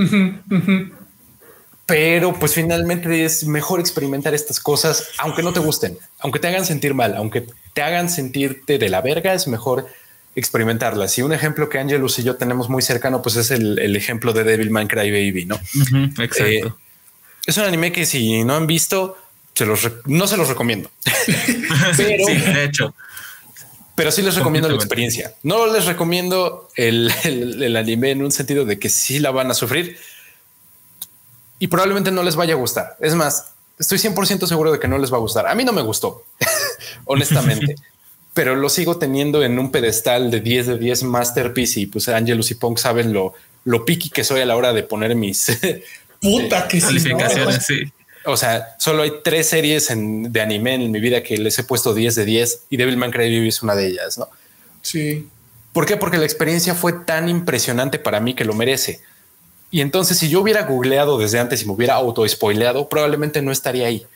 Pero 1.87 2.33
pues 2.39 2.55
finalmente 2.55 3.25
es 3.25 3.45
mejor 3.47 3.81
experimentar 3.81 4.33
estas 4.33 4.61
cosas, 4.61 5.09
aunque 5.19 5.43
no 5.43 5.53
te 5.53 5.59
gusten, 5.59 5.99
aunque 6.21 6.39
te 6.39 6.47
hagan 6.47 6.65
sentir 6.65 6.95
mal, 6.95 7.17
aunque 7.17 7.47
te 7.73 7.83
hagan 7.83 8.09
sentirte 8.09 8.79
de 8.79 8.89
la 8.89 9.01
verga, 9.01 9.35
es 9.35 9.49
mejor 9.49 9.89
experimentarlas. 10.35 11.17
Y 11.19 11.23
un 11.23 11.33
ejemplo 11.33 11.69
que 11.69 11.79
Angelus 11.79 12.19
y 12.19 12.25
yo 12.25 12.37
tenemos 12.37 12.69
muy 12.69 12.83
cercano, 12.83 13.23
pues 13.23 13.37
es 13.37 13.51
el, 13.51 13.97
ejemplo 13.97 14.33
de 14.33 14.45
Devil 14.45 14.71
May 14.71 14.87
Cry 14.87 15.11
Baby, 15.11 15.47
¿no? 15.47 15.57
exacto. 16.23 16.45
Eh, 16.45 16.73
es 17.47 17.57
un 17.59 17.65
anime 17.65 17.93
que 17.93 18.07
si 18.07 18.43
no 18.45 18.57
han 18.57 18.67
visto, 18.67 19.17
se 19.55 19.67
los 19.67 19.89
no 20.07 20.27
se 20.27 20.37
los 20.37 20.49
recomiendo. 20.49 20.91
pero, 21.97 22.27
sí, 22.27 22.35
de 22.35 22.65
hecho. 22.65 22.95
Pero 23.95 24.11
sí 24.11 24.23
les 24.23 24.35
recomiendo 24.35 24.69
la 24.69 24.75
experiencia. 24.75 25.35
No 25.43 25.73
les 25.73 25.85
recomiendo 25.85 26.69
el, 26.75 27.13
el, 27.23 27.77
anime 27.77 28.11
en 28.11 28.25
un 28.25 28.33
sentido 28.33 28.65
de 28.65 28.79
que 28.79 28.89
sí 28.89 29.21
la 29.21 29.31
van 29.31 29.51
a 29.53 29.55
sufrir 29.55 29.99
y 31.61 31.69
probablemente 31.69 32.11
no 32.11 32.25
les 32.25 32.35
vaya 32.35 32.55
a 32.55 32.57
gustar. 32.57 32.97
Es 32.99 33.15
más, 33.15 33.53
estoy 33.79 33.99
100% 33.99 34.47
seguro 34.47 34.73
de 34.73 34.81
que 34.81 34.89
no 34.89 34.99
les 34.99 35.13
va 35.13 35.19
a 35.19 35.21
gustar. 35.21 35.47
A 35.47 35.55
mí 35.55 35.65
no 35.65 35.73
me 35.73 35.83
gustó, 35.83 36.25
honestamente 37.05 37.77
pero 38.35 38.57
lo 38.57 38.69
sigo 38.69 38.99
teniendo 38.99 39.45
en 39.45 39.59
un 39.59 39.71
pedestal 39.71 40.31
de 40.31 40.41
10 40.41 40.67
de 40.67 40.79
10 40.79 41.05
masterpiece 41.05 41.81
y 41.81 41.87
pues 41.87 42.09
Angelus 42.09 42.51
y 42.51 42.57
Punk 42.57 42.79
saben 42.79 43.13
lo, 43.13 43.33
lo 43.65 43.85
piqui 43.85 44.11
que 44.11 44.25
soy 44.25 44.41
a 44.41 44.47
la 44.47 44.57
hora 44.57 44.73
de 44.73 44.83
poner 44.83 45.15
mis 45.15 45.59
puta 46.21 46.69
que 46.69 46.81
calificaciones. 46.81 47.65
Sí. 47.65 47.85
O 48.27 48.37
sea, 48.37 48.75
solo 48.79 49.03
hay 49.03 49.13
tres 49.23 49.49
series 49.49 49.89
de 49.95 50.41
anime 50.41 50.75
en 50.75 50.91
mi 50.91 51.01
vida 51.01 51.23
que 51.23 51.37
les 51.37 51.59
he 51.59 51.65
puesto 51.65 51.95
10 51.95 52.15
de 52.15 52.25
10 52.25 52.65
y 52.71 52.77
Devilman 52.77 53.11
Crybaby 53.11 53.49
es 53.49 53.63
una 53.63 53.77
de 53.77 53.87
ellas, 53.87 54.19
¿no? 54.19 54.29
Sí. 54.83 55.29
¿Por 55.73 55.87
qué? 55.87 55.97
Porque 55.97 56.19
la 56.19 56.25
experiencia 56.25 56.75
fue 56.75 56.93
tan 56.93 57.29
impresionante 57.29 57.99
para 57.99 58.21
mí 58.21 58.35
que 58.35 58.45
lo 58.45 58.55
merece. 58.55 59.01
Y 59.71 59.81
entonces, 59.81 60.19
si 60.19 60.29
yo 60.29 60.41
hubiera 60.41 60.63
googleado 60.63 61.19
desde 61.19 61.39
antes 61.39 61.63
y 61.63 61.67
me 61.67 61.73
hubiera 61.73 61.95
auto 61.95 62.27
spoileado, 62.27 62.89
probablemente 62.89 63.43
no 63.43 63.53
estaría 63.53 63.87
ahí. 63.87 64.07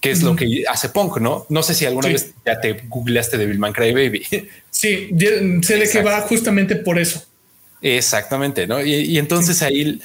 Que 0.00 0.12
es 0.12 0.22
lo 0.22 0.36
que 0.36 0.64
hace 0.68 0.90
Punk, 0.90 1.18
¿no? 1.18 1.44
No 1.48 1.62
sé 1.62 1.74
si 1.74 1.84
alguna 1.84 2.08
vez 2.08 2.32
ya 2.46 2.60
te 2.60 2.84
googleaste 2.88 3.36
de 3.36 3.46
Bill 3.46 3.60
Cry 3.72 3.92
Baby. 3.92 4.26
Sí, 4.70 5.10
sé 5.62 5.76
de 5.76 5.90
que 5.90 6.02
va 6.02 6.20
justamente 6.20 6.76
por 6.76 7.00
eso. 7.00 7.24
Exactamente, 7.82 8.66
¿no? 8.68 8.84
Y, 8.84 9.18
entonces 9.18 9.60
ahí 9.62 10.00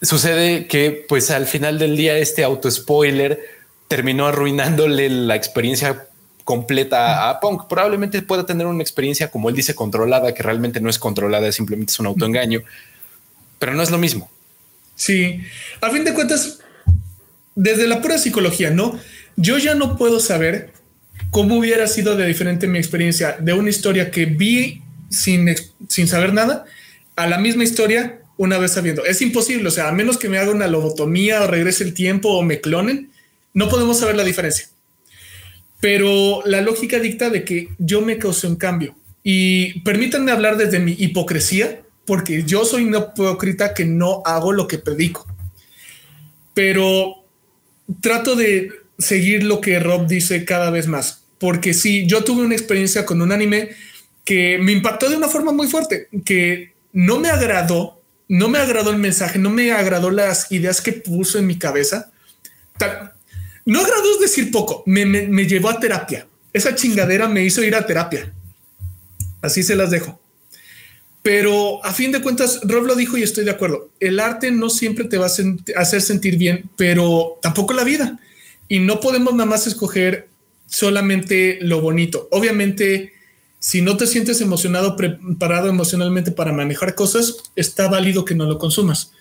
sucede 0.00 0.66
que, 0.66 1.04
pues 1.06 1.30
al 1.30 1.46
final 1.46 1.78
del 1.78 1.96
día, 1.96 2.16
este 2.16 2.44
auto 2.44 2.70
spoiler 2.70 3.40
terminó 3.88 4.26
arruinándole 4.26 5.10
la 5.10 5.36
experiencia 5.36 6.06
completa 6.44 7.28
a 7.28 7.40
Punk. 7.40 7.68
Probablemente 7.68 8.22
pueda 8.22 8.46
tener 8.46 8.66
una 8.66 8.82
experiencia, 8.82 9.30
como 9.30 9.50
él 9.50 9.54
dice, 9.54 9.74
controlada, 9.74 10.32
que 10.32 10.42
realmente 10.42 10.80
no 10.80 10.88
es 10.88 10.98
controlada, 10.98 11.52
simplemente 11.52 11.92
es 11.92 12.00
un 12.00 12.06
autoengaño 12.06 12.62
pero 13.64 13.72
no 13.72 13.82
es 13.82 13.90
lo 13.90 13.96
mismo. 13.96 14.30
Sí, 14.94 15.40
a 15.80 15.88
fin 15.88 16.04
de 16.04 16.12
cuentas, 16.12 16.58
desde 17.54 17.86
la 17.86 18.00
pura 18.00 18.18
psicología, 18.18 18.70
¿no? 18.70 18.98
Yo 19.36 19.58
ya 19.58 19.74
no 19.74 19.96
puedo 19.96 20.20
saber 20.20 20.72
cómo 21.30 21.58
hubiera 21.58 21.86
sido 21.86 22.16
de 22.16 22.26
diferente 22.26 22.66
mi 22.66 22.78
experiencia 22.78 23.36
de 23.38 23.52
una 23.52 23.70
historia 23.70 24.10
que 24.10 24.26
vi 24.26 24.82
sin, 25.10 25.54
sin 25.88 26.08
saber 26.08 26.32
nada 26.32 26.64
a 27.16 27.26
la 27.26 27.38
misma 27.38 27.64
historia 27.64 28.20
una 28.36 28.58
vez 28.58 28.72
sabiendo. 28.72 29.04
Es 29.04 29.22
imposible, 29.22 29.68
o 29.68 29.70
sea, 29.70 29.88
a 29.88 29.92
menos 29.92 30.18
que 30.18 30.28
me 30.28 30.38
haga 30.38 30.50
una 30.50 30.66
lobotomía 30.66 31.42
o 31.42 31.46
regrese 31.46 31.84
el 31.84 31.94
tiempo 31.94 32.30
o 32.30 32.42
me 32.42 32.60
clonen, 32.60 33.10
no 33.52 33.68
podemos 33.68 33.98
saber 33.98 34.16
la 34.16 34.24
diferencia. 34.24 34.68
Pero 35.80 36.42
la 36.44 36.60
lógica 36.60 36.98
dicta 36.98 37.30
de 37.30 37.44
que 37.44 37.68
yo 37.78 38.00
me 38.00 38.18
causé 38.18 38.46
un 38.46 38.56
cambio. 38.56 38.96
Y 39.22 39.80
permítanme 39.80 40.32
hablar 40.32 40.56
desde 40.56 40.80
mi 40.80 40.92
hipocresía, 40.98 41.82
porque 42.04 42.42
yo 42.44 42.64
soy 42.64 42.84
una 42.84 42.98
hipócrita 42.98 43.74
que 43.74 43.84
no 43.84 44.22
hago 44.24 44.52
lo 44.52 44.66
que 44.66 44.78
predico. 44.78 45.26
Pero 46.52 47.23
trato 48.00 48.36
de 48.36 48.70
seguir 48.98 49.44
lo 49.44 49.60
que 49.60 49.80
Rob 49.80 50.06
dice 50.06 50.44
cada 50.44 50.70
vez 50.70 50.86
más, 50.86 51.24
porque 51.38 51.74
si 51.74 52.06
yo 52.06 52.24
tuve 52.24 52.44
una 52.44 52.54
experiencia 52.54 53.04
con 53.04 53.20
un 53.20 53.32
anime 53.32 53.70
que 54.24 54.58
me 54.58 54.72
impactó 54.72 55.08
de 55.08 55.16
una 55.16 55.28
forma 55.28 55.52
muy 55.52 55.68
fuerte, 55.68 56.08
que 56.24 56.72
no 56.92 57.18
me 57.18 57.28
agradó, 57.28 58.00
no 58.28 58.48
me 58.48 58.58
agradó 58.58 58.90
el 58.90 58.98
mensaje, 58.98 59.38
no 59.38 59.50
me 59.50 59.72
agradó 59.72 60.10
las 60.10 60.50
ideas 60.50 60.80
que 60.80 60.92
puso 60.92 61.38
en 61.38 61.46
mi 61.46 61.58
cabeza. 61.58 62.10
no 63.66 63.80
agradó 63.80 64.14
es 64.14 64.20
decir 64.20 64.50
poco, 64.50 64.82
me, 64.86 65.04
me 65.04 65.46
llevó 65.46 65.68
a 65.68 65.80
terapia. 65.80 66.26
Esa 66.52 66.74
chingadera 66.74 67.28
me 67.28 67.44
hizo 67.44 67.62
ir 67.62 67.74
a 67.74 67.84
terapia. 67.84 68.32
Así 69.42 69.62
se 69.62 69.76
las 69.76 69.90
dejo. 69.90 70.23
Pero 71.24 71.82
a 71.82 71.94
fin 71.94 72.12
de 72.12 72.20
cuentas, 72.20 72.60
Rob 72.64 72.84
lo 72.84 72.94
dijo 72.94 73.16
y 73.16 73.22
estoy 73.22 73.46
de 73.46 73.50
acuerdo. 73.50 73.88
El 73.98 74.20
arte 74.20 74.50
no 74.50 74.68
siempre 74.68 75.06
te 75.06 75.16
va 75.16 75.24
a 75.24 75.80
hacer 75.80 76.02
sentir 76.02 76.36
bien, 76.36 76.68
pero 76.76 77.38
tampoco 77.40 77.72
la 77.72 77.82
vida. 77.82 78.20
Y 78.68 78.80
no 78.80 79.00
podemos 79.00 79.32
nada 79.32 79.48
más 79.48 79.66
escoger 79.66 80.28
solamente 80.66 81.58
lo 81.62 81.80
bonito. 81.80 82.28
Obviamente, 82.30 83.14
si 83.58 83.80
no 83.80 83.96
te 83.96 84.06
sientes 84.06 84.42
emocionado, 84.42 84.96
preparado 84.96 85.70
emocionalmente 85.70 86.30
para 86.30 86.52
manejar 86.52 86.94
cosas, 86.94 87.36
está 87.56 87.88
válido 87.88 88.26
que 88.26 88.34
no 88.34 88.44
lo 88.44 88.58
consumas. 88.58 89.12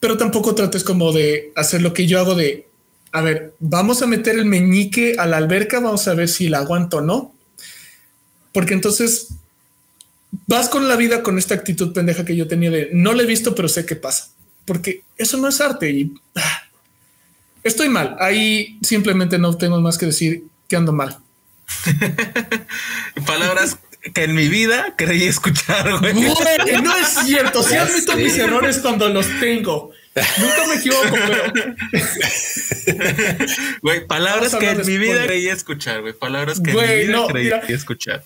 Pero 0.00 0.16
tampoco 0.16 0.54
trates 0.54 0.84
como 0.84 1.12
de 1.12 1.52
hacer 1.54 1.82
lo 1.82 1.92
que 1.92 2.06
yo 2.06 2.18
hago 2.18 2.34
de, 2.34 2.66
a 3.12 3.20
ver, 3.20 3.52
vamos 3.58 4.00
a 4.00 4.06
meter 4.06 4.38
el 4.38 4.46
meñique 4.46 5.16
a 5.18 5.26
la 5.26 5.36
alberca, 5.36 5.80
vamos 5.80 6.08
a 6.08 6.14
ver 6.14 6.30
si 6.30 6.48
la 6.48 6.60
aguanto 6.60 6.96
o 6.96 7.02
no. 7.02 7.34
Porque 8.54 8.72
entonces 8.72 9.34
vas 10.50 10.68
con 10.68 10.88
la 10.88 10.96
vida 10.96 11.22
con 11.22 11.38
esta 11.38 11.54
actitud 11.54 11.92
pendeja 11.92 12.24
que 12.24 12.34
yo 12.34 12.48
tenía 12.48 12.72
de 12.72 12.90
no 12.92 13.12
le 13.12 13.22
he 13.22 13.26
visto, 13.26 13.54
pero 13.54 13.68
sé 13.68 13.86
qué 13.86 13.94
pasa, 13.94 14.30
porque 14.64 15.04
eso 15.16 15.36
no 15.36 15.46
es 15.46 15.60
arte 15.60 15.90
y 15.90 16.12
ah, 16.34 16.62
estoy 17.62 17.88
mal. 17.88 18.16
Ahí 18.18 18.76
simplemente 18.82 19.38
no 19.38 19.56
tengo 19.56 19.80
más 19.80 19.96
que 19.96 20.06
decir 20.06 20.42
que 20.68 20.74
ando 20.74 20.92
mal. 20.92 21.18
Palabras 23.26 23.78
que 24.12 24.24
en 24.24 24.34
mi 24.34 24.48
vida 24.48 24.94
creí 24.96 25.22
escuchar. 25.22 26.00
Güey. 26.00 26.14
no 26.14 26.96
es 26.96 27.08
cierto. 27.24 27.62
Si 27.62 27.76
admito 27.76 28.16
mis 28.16 28.36
errores 28.36 28.78
cuando 28.78 29.08
los 29.08 29.26
tengo. 29.38 29.92
Nunca 30.38 30.66
me 30.66 30.74
equivoco, 30.74 31.10
pero. 31.12 31.52
Güey, 33.82 34.06
palabras 34.08 34.56
que 34.56 34.70
en 34.70 34.84
mi 34.84 34.98
vida 34.98 35.26
creí 35.26 35.46
escuchar, 35.46 36.00
güey. 36.00 36.12
Palabras 36.12 36.60
que 36.60 36.72
en 36.72 36.76
mi 36.76 37.06
vida 37.06 37.26
creí 37.28 37.52
escuchar 37.68 38.24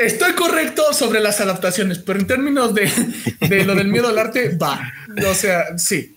estoy 0.00 0.32
correcto 0.32 0.92
sobre 0.92 1.20
las 1.20 1.40
adaptaciones, 1.40 1.98
pero 1.98 2.18
en 2.18 2.26
términos 2.26 2.74
de, 2.74 3.64
lo 3.64 3.74
del 3.74 3.88
miedo 3.88 4.08
al 4.08 4.18
arte, 4.18 4.56
va. 4.56 4.92
O 5.28 5.34
sea, 5.34 5.78
sí. 5.78 6.16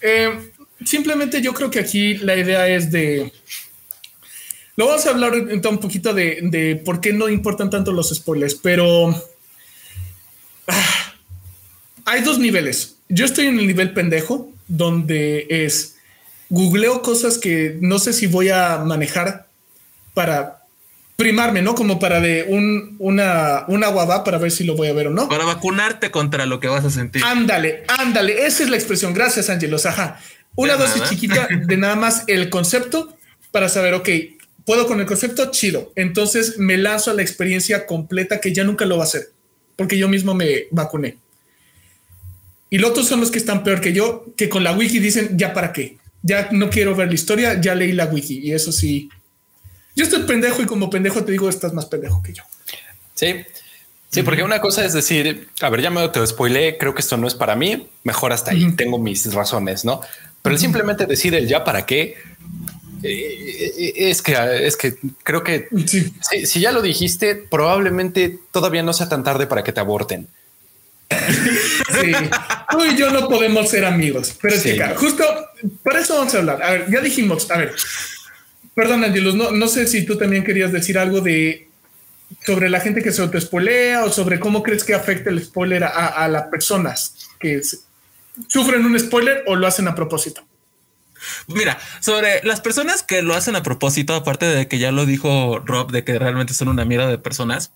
Eh, 0.00 0.50
simplemente 0.84 1.42
yo 1.42 1.52
creo 1.54 1.70
que 1.70 1.80
aquí 1.80 2.14
la 2.18 2.36
idea 2.36 2.68
es 2.68 2.90
de... 2.90 3.32
Lo 4.76 4.86
vamos 4.86 5.04
a 5.06 5.10
hablar 5.10 5.34
un 5.34 5.78
poquito 5.78 6.14
de, 6.14 6.80
por 6.84 7.00
qué 7.00 7.12
no 7.12 7.28
importan 7.28 7.68
tanto 7.68 7.92
los 7.92 8.14
spoilers, 8.14 8.54
pero 8.54 9.08
ah, 10.68 11.14
hay 12.06 12.22
dos 12.22 12.38
niveles. 12.38 12.96
Yo 13.08 13.26
estoy 13.26 13.46
en 13.46 13.58
el 13.58 13.66
nivel 13.66 13.92
pendejo, 13.92 14.50
donde 14.68 15.46
es 15.50 15.96
googleo 16.48 17.02
cosas 17.02 17.36
que 17.36 17.76
no 17.80 17.98
sé 17.98 18.12
si 18.12 18.26
voy 18.26 18.48
a 18.48 18.78
manejar 18.78 19.46
para 20.14 20.59
primarme, 21.20 21.60
¿no? 21.60 21.74
Como 21.74 21.98
para 21.98 22.18
de 22.18 22.46
un, 22.48 22.96
una, 22.98 23.64
una 23.68 23.88
guava 23.88 24.24
para 24.24 24.38
ver 24.38 24.50
si 24.50 24.64
lo 24.64 24.74
voy 24.74 24.88
a 24.88 24.94
ver 24.94 25.08
o 25.08 25.10
no. 25.10 25.28
Para 25.28 25.44
vacunarte 25.44 26.10
contra 26.10 26.46
lo 26.46 26.60
que 26.60 26.68
vas 26.68 26.82
a 26.82 26.90
sentir. 26.90 27.22
Ándale, 27.22 27.84
ándale. 27.86 28.46
Esa 28.46 28.64
es 28.64 28.70
la 28.70 28.76
expresión. 28.76 29.12
Gracias, 29.12 29.50
Ángelos. 29.50 29.84
Ajá. 29.84 30.18
Una 30.54 30.76
dosis 30.76 31.02
chiquita 31.10 31.46
de 31.66 31.76
nada 31.76 31.94
más 31.94 32.24
el 32.26 32.48
concepto 32.48 33.14
para 33.50 33.68
saber, 33.68 33.92
ok, 33.92 34.08
puedo 34.64 34.86
con 34.86 34.98
el 34.98 35.06
concepto, 35.06 35.50
chido. 35.50 35.92
Entonces 35.94 36.58
me 36.58 36.78
lanzo 36.78 37.10
a 37.10 37.14
la 37.14 37.20
experiencia 37.20 37.84
completa 37.84 38.40
que 38.40 38.54
ya 38.54 38.64
nunca 38.64 38.86
lo 38.86 38.96
va 38.96 39.04
a 39.04 39.06
hacer 39.06 39.28
porque 39.76 39.98
yo 39.98 40.08
mismo 40.08 40.34
me 40.34 40.68
vacuné. 40.70 41.18
Y 42.70 42.78
los 42.78 42.90
otros 42.92 43.08
son 43.08 43.20
los 43.20 43.30
que 43.30 43.38
están 43.38 43.62
peor 43.62 43.82
que 43.82 43.92
yo, 43.92 44.26
que 44.36 44.48
con 44.48 44.64
la 44.64 44.72
wiki 44.72 45.00
dicen, 45.00 45.36
ya 45.36 45.52
para 45.52 45.72
qué. 45.72 45.96
Ya 46.22 46.48
no 46.52 46.70
quiero 46.70 46.94
ver 46.94 47.08
la 47.08 47.14
historia, 47.14 47.60
ya 47.60 47.74
leí 47.74 47.92
la 47.92 48.04
wiki 48.04 48.40
y 48.40 48.52
eso 48.52 48.72
sí 48.72 49.08
yo 49.94 50.04
estoy 50.04 50.22
pendejo 50.22 50.62
y 50.62 50.66
como 50.66 50.90
pendejo 50.90 51.24
te 51.24 51.32
digo, 51.32 51.48
estás 51.48 51.72
más 51.72 51.86
pendejo 51.86 52.22
que 52.22 52.32
yo. 52.32 52.42
Sí. 53.14 53.44
Sí, 54.10 54.24
porque 54.24 54.42
una 54.42 54.60
cosa 54.60 54.84
es 54.84 54.92
decir, 54.92 55.48
a 55.60 55.70
ver, 55.70 55.82
ya 55.82 55.90
me 55.90 56.08
te 56.08 56.26
spoilé, 56.26 56.76
creo 56.78 56.94
que 56.94 57.00
esto 57.00 57.16
no 57.16 57.28
es 57.28 57.34
para 57.34 57.54
mí, 57.54 57.88
mejor 58.02 58.32
hasta 58.32 58.50
ahí, 58.50 58.72
tengo 58.72 58.98
mis 58.98 59.32
razones, 59.32 59.84
¿no? 59.84 60.00
Pero 60.42 60.58
simplemente 60.58 61.06
decir 61.06 61.32
el 61.36 61.46
ya 61.46 61.62
para 61.62 61.86
qué, 61.86 62.16
eh, 63.04 63.92
es 63.96 64.20
que 64.20 64.36
es 64.66 64.76
que 64.76 64.96
creo 65.22 65.44
que 65.44 65.68
si, 65.86 66.60
ya 66.60 66.72
lo 66.72 66.82
dijiste, 66.82 67.36
probablemente 67.36 68.38
todavía 68.50 68.82
no 68.82 68.92
sea 68.92 69.08
tan 69.08 69.22
tarde 69.22 69.46
para 69.46 69.62
que 69.62 69.72
te 69.72 69.80
aborten. 69.80 70.26
Sí, 71.08 72.12
tú 72.70 72.84
y 72.84 72.96
yo 72.96 73.10
no 73.10 73.28
podemos 73.28 73.68
ser 73.68 73.84
amigos, 73.84 74.34
pero 74.40 74.54
es 74.54 74.62
que 74.62 74.94
justo 74.96 75.24
para 75.84 76.00
eso 76.00 76.16
vamos 76.18 76.34
a 76.34 76.38
hablar. 76.38 76.62
A 76.62 76.70
ver, 76.72 76.90
ya 76.90 77.00
dijimos, 77.00 77.50
a 77.50 77.58
ver, 77.58 77.74
Perdón, 78.74 79.04
Angelus, 79.04 79.34
no, 79.34 79.50
no 79.50 79.68
sé 79.68 79.86
si 79.86 80.04
tú 80.04 80.16
también 80.16 80.44
querías 80.44 80.72
decir 80.72 80.98
algo 80.98 81.20
de 81.20 81.70
sobre 82.44 82.70
la 82.70 82.80
gente 82.80 83.02
que 83.02 83.12
se 83.12 83.22
autoespolea 83.22 84.04
o 84.04 84.10
sobre 84.10 84.38
cómo 84.38 84.62
crees 84.62 84.84
que 84.84 84.94
afecta 84.94 85.30
el 85.30 85.42
spoiler 85.42 85.84
a, 85.84 86.28
las 86.28 86.44
personas 86.44 87.28
que 87.38 87.60
sufren 88.48 88.84
un 88.84 88.98
spoiler 88.98 89.42
o 89.46 89.56
lo 89.56 89.66
hacen 89.66 89.88
a 89.88 89.94
propósito. 89.94 90.42
Mira, 91.48 91.78
sobre 92.00 92.40
las 92.44 92.60
personas 92.60 93.02
que 93.02 93.20
lo 93.20 93.34
hacen 93.34 93.56
a 93.56 93.62
propósito, 93.62 94.14
aparte 94.14 94.46
de 94.46 94.68
que 94.68 94.78
ya 94.78 94.90
lo 94.90 95.04
dijo 95.04 95.58
Rob, 95.58 95.90
de 95.90 96.04
que 96.04 96.18
realmente 96.18 96.54
son 96.54 96.68
una 96.68 96.84
mierda 96.84 97.08
de 97.08 97.18
personas, 97.18 97.72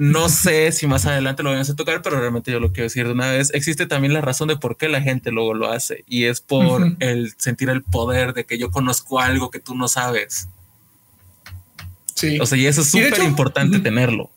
no 0.00 0.30
sé 0.30 0.72
si 0.72 0.86
más 0.86 1.04
adelante 1.04 1.42
lo 1.42 1.50
vamos 1.50 1.68
a 1.68 1.76
tocar, 1.76 2.00
pero 2.00 2.18
realmente 2.18 2.50
yo 2.50 2.58
lo 2.58 2.72
quiero 2.72 2.84
decir 2.84 3.04
de 3.04 3.12
una 3.12 3.32
vez. 3.32 3.50
Existe 3.52 3.84
también 3.84 4.14
la 4.14 4.22
razón 4.22 4.48
de 4.48 4.56
por 4.56 4.78
qué 4.78 4.88
la 4.88 5.02
gente 5.02 5.30
luego 5.30 5.52
lo 5.52 5.70
hace 5.70 6.04
y 6.08 6.24
es 6.24 6.40
por 6.40 6.96
el 7.00 7.34
sentir 7.36 7.68
el 7.68 7.82
poder 7.82 8.32
de 8.32 8.46
que 8.46 8.56
yo 8.56 8.70
conozco 8.70 9.20
algo 9.20 9.50
que 9.50 9.60
tú 9.60 9.74
no 9.74 9.88
sabes. 9.88 10.48
Sí. 12.14 12.40
O 12.40 12.46
sea, 12.46 12.56
y 12.56 12.64
eso 12.64 12.80
es 12.80 12.88
súper 12.88 13.22
importante 13.24 13.78
tenerlo. 13.78 14.30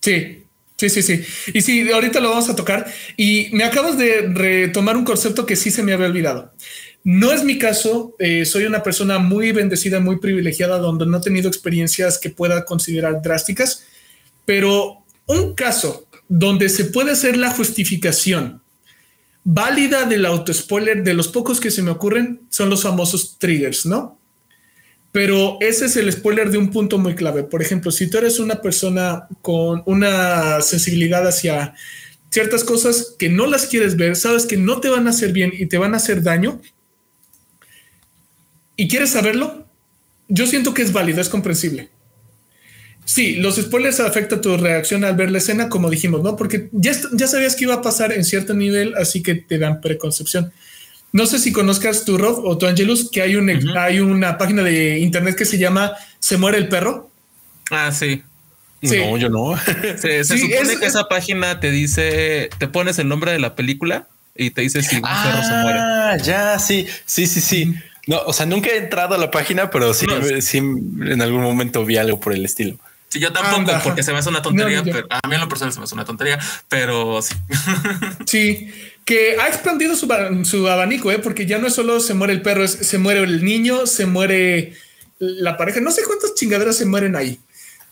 Sí, 0.00 0.46
sí, 0.76 0.88
sí, 0.88 1.02
sí. 1.02 1.24
Y 1.54 1.60
sí, 1.60 1.88
ahorita 1.88 2.18
lo 2.18 2.30
vamos 2.30 2.50
a 2.50 2.56
tocar 2.56 2.92
y 3.16 3.50
me 3.52 3.62
acabas 3.62 3.96
de 3.96 4.32
retomar 4.34 4.96
un 4.96 5.04
concepto 5.04 5.46
que 5.46 5.54
sí 5.54 5.70
se 5.70 5.84
me 5.84 5.92
había 5.92 6.06
olvidado. 6.08 6.52
No 7.04 7.30
es 7.30 7.44
mi 7.44 7.56
caso, 7.56 8.16
eh, 8.18 8.44
soy 8.44 8.64
una 8.64 8.82
persona 8.82 9.20
muy 9.20 9.52
bendecida, 9.52 10.00
muy 10.00 10.18
privilegiada, 10.18 10.78
donde 10.78 11.06
no 11.06 11.18
he 11.18 11.20
tenido 11.20 11.46
experiencias 11.46 12.18
que 12.18 12.30
pueda 12.30 12.64
considerar 12.64 13.22
drásticas 13.22 13.86
pero 14.44 15.04
un 15.26 15.54
caso 15.54 16.06
donde 16.28 16.68
se 16.68 16.86
puede 16.86 17.12
hacer 17.12 17.36
la 17.36 17.50
justificación 17.50 18.62
válida 19.44 20.04
del 20.04 20.24
auto-spoiler, 20.26 21.02
de 21.02 21.14
los 21.14 21.28
pocos 21.28 21.60
que 21.60 21.70
se 21.70 21.82
me 21.82 21.90
ocurren, 21.90 22.42
son 22.48 22.70
los 22.70 22.82
famosos 22.82 23.38
triggers, 23.38 23.86
¿no? 23.86 24.18
Pero 25.10 25.58
ese 25.60 25.86
es 25.86 25.96
el 25.96 26.10
spoiler 26.10 26.50
de 26.50 26.58
un 26.58 26.70
punto 26.70 26.98
muy 26.98 27.14
clave. 27.14 27.42
Por 27.42 27.60
ejemplo, 27.60 27.90
si 27.90 28.08
tú 28.08 28.18
eres 28.18 28.38
una 28.38 28.62
persona 28.62 29.28
con 29.42 29.82
una 29.84 30.62
sensibilidad 30.62 31.26
hacia 31.26 31.74
ciertas 32.30 32.64
cosas 32.64 33.14
que 33.18 33.28
no 33.28 33.46
las 33.46 33.66
quieres 33.66 33.96
ver, 33.96 34.16
sabes 34.16 34.46
que 34.46 34.56
no 34.56 34.80
te 34.80 34.88
van 34.88 35.06
a 35.06 35.10
hacer 35.10 35.32
bien 35.32 35.52
y 35.52 35.66
te 35.66 35.76
van 35.76 35.92
a 35.92 35.98
hacer 35.98 36.22
daño, 36.22 36.60
y 38.74 38.88
quieres 38.88 39.10
saberlo, 39.10 39.66
yo 40.28 40.46
siento 40.46 40.72
que 40.72 40.82
es 40.82 40.92
válido, 40.92 41.20
es 41.20 41.28
comprensible. 41.28 41.90
Sí, 43.04 43.36
los 43.36 43.56
spoilers 43.56 44.00
afectan 44.00 44.40
tu 44.40 44.56
reacción 44.56 45.04
al 45.04 45.16
ver 45.16 45.30
la 45.30 45.38
escena, 45.38 45.68
como 45.68 45.90
dijimos, 45.90 46.22
¿no? 46.22 46.36
Porque 46.36 46.68
ya, 46.72 46.92
ya 47.12 47.26
sabías 47.26 47.56
que 47.56 47.64
iba 47.64 47.74
a 47.74 47.82
pasar 47.82 48.12
en 48.12 48.24
cierto 48.24 48.54
nivel, 48.54 48.94
así 48.96 49.22
que 49.22 49.34
te 49.34 49.58
dan 49.58 49.80
preconcepción. 49.80 50.52
No 51.12 51.26
sé 51.26 51.38
si 51.38 51.52
conozcas 51.52 52.04
tu 52.04 52.16
Rob 52.16 52.44
o 52.44 52.56
tu 52.56 52.66
Angelus, 52.66 53.10
que 53.10 53.20
hay, 53.20 53.36
un, 53.36 53.50
hay 53.76 54.00
una 54.00 54.38
página 54.38 54.62
de 54.62 54.98
internet 54.98 55.36
que 55.36 55.44
se 55.44 55.58
llama 55.58 55.92
Se 56.20 56.38
muere 56.38 56.56
el 56.56 56.68
perro. 56.68 57.10
Ah, 57.70 57.92
sí. 57.92 58.22
No, 58.80 59.16
yo 59.16 59.28
no. 59.28 59.54
Se, 59.96 60.24
supone 60.24 60.78
que 60.78 60.86
esa 60.86 61.04
página 61.08 61.60
te 61.60 61.70
dice, 61.70 62.50
te 62.58 62.66
pones 62.66 62.98
el 62.98 63.08
nombre 63.08 63.30
de 63.30 63.38
la 63.38 63.54
película 63.54 64.08
y 64.34 64.50
te 64.50 64.62
dice 64.62 64.82
si 64.82 64.96
un 64.96 65.02
perro 65.02 65.42
se 65.42 65.54
muere. 65.62 65.78
Ah, 65.78 66.16
ya, 66.16 66.58
sí, 66.58 66.86
sí, 67.04 67.26
sí, 67.26 67.40
sí. 67.40 67.74
No, 68.06 68.20
o 68.26 68.32
sea, 68.32 68.46
nunca 68.46 68.70
he 68.70 68.78
entrado 68.78 69.14
a 69.14 69.18
la 69.18 69.30
página, 69.30 69.70
pero 69.70 69.94
sí, 69.94 70.06
sí 70.40 70.58
en 70.58 71.22
algún 71.22 71.42
momento 71.42 71.84
vi 71.84 71.98
algo 71.98 72.18
por 72.18 72.32
el 72.32 72.44
estilo. 72.44 72.78
Sí, 73.12 73.20
yo 73.20 73.30
tampoco, 73.30 73.78
porque 73.84 74.02
se 74.02 74.10
me 74.10 74.20
hace 74.20 74.30
una 74.30 74.40
tontería, 74.40 74.82
pero 74.82 75.06
a 75.10 75.28
mí 75.28 75.34
en 75.34 75.42
lo 75.42 75.46
personal 75.46 75.70
se 75.70 75.78
me 75.78 75.84
hace 75.84 75.92
una 75.92 76.06
tontería, 76.06 76.38
pero 76.70 77.20
sí. 77.20 77.34
Sí, 78.26 78.72
que 79.04 79.36
ha 79.38 79.48
expandido 79.48 79.94
su, 79.94 80.08
su 80.44 80.66
abanico, 80.66 81.12
¿eh? 81.12 81.18
porque 81.18 81.44
ya 81.44 81.58
no 81.58 81.66
es 81.66 81.74
solo 81.74 82.00
se 82.00 82.14
muere 82.14 82.32
el 82.32 82.40
perro, 82.40 82.64
es, 82.64 82.70
se 82.72 82.96
muere 82.96 83.20
el 83.20 83.44
niño, 83.44 83.86
se 83.86 84.06
muere 84.06 84.72
la 85.18 85.58
pareja, 85.58 85.80
no 85.80 85.90
sé 85.90 86.04
cuántas 86.06 86.34
chingaderas 86.36 86.74
se 86.74 86.86
mueren 86.86 87.14
ahí. 87.14 87.38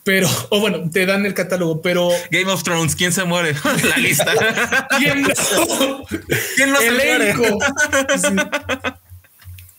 Pero, 0.05 0.27
o 0.49 0.59
bueno, 0.59 0.89
te 0.91 1.05
dan 1.05 1.27
el 1.27 1.35
catálogo, 1.35 1.83
pero. 1.83 2.09
Game 2.31 2.51
of 2.51 2.62
Thrones, 2.62 2.97
¿quién 2.97 3.12
se 3.12 3.25
muere? 3.25 3.55
la 3.91 3.99
lista. 3.99 4.33
¿Quién 4.99 5.21
no? 5.21 5.29
¿Quién 6.57 6.71
no 6.71 6.81
se 6.81 6.91
muere? 6.93 7.35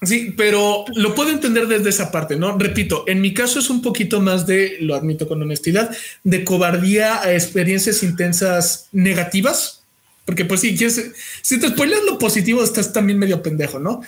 Sí, 0.04 0.34
pero 0.36 0.84
lo 0.96 1.14
puedo 1.14 1.30
entender 1.30 1.68
desde 1.68 1.92
esa 1.92 2.12
parte, 2.12 2.36
¿no? 2.36 2.58
Repito, 2.58 3.04
en 3.08 3.22
mi 3.22 3.36
caso 3.36 3.60
es 3.60 3.70
un 3.70 3.84
poquito 3.84 4.20
más 4.20 4.48
de, 4.48 4.78
lo 4.82 4.96
admito 4.96 5.28
con 5.28 5.40
honestidad, 5.44 5.96
de 6.24 6.44
cobardía 6.44 7.22
a 7.22 7.34
experiencias 7.34 8.02
intensas 8.02 8.88
negativas, 8.92 9.84
porque 10.26 10.44
pues 10.44 10.62
si 10.62 10.76
quieres, 10.76 11.12
si 11.44 11.60
te 11.60 11.68
spoileas 11.68 12.04
lo 12.04 12.18
positivo, 12.18 12.64
estás 12.64 12.92
también 12.94 13.20
medio 13.20 13.44
pendejo, 13.44 13.78
¿no? 13.78 14.02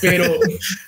Pero, 0.00 0.24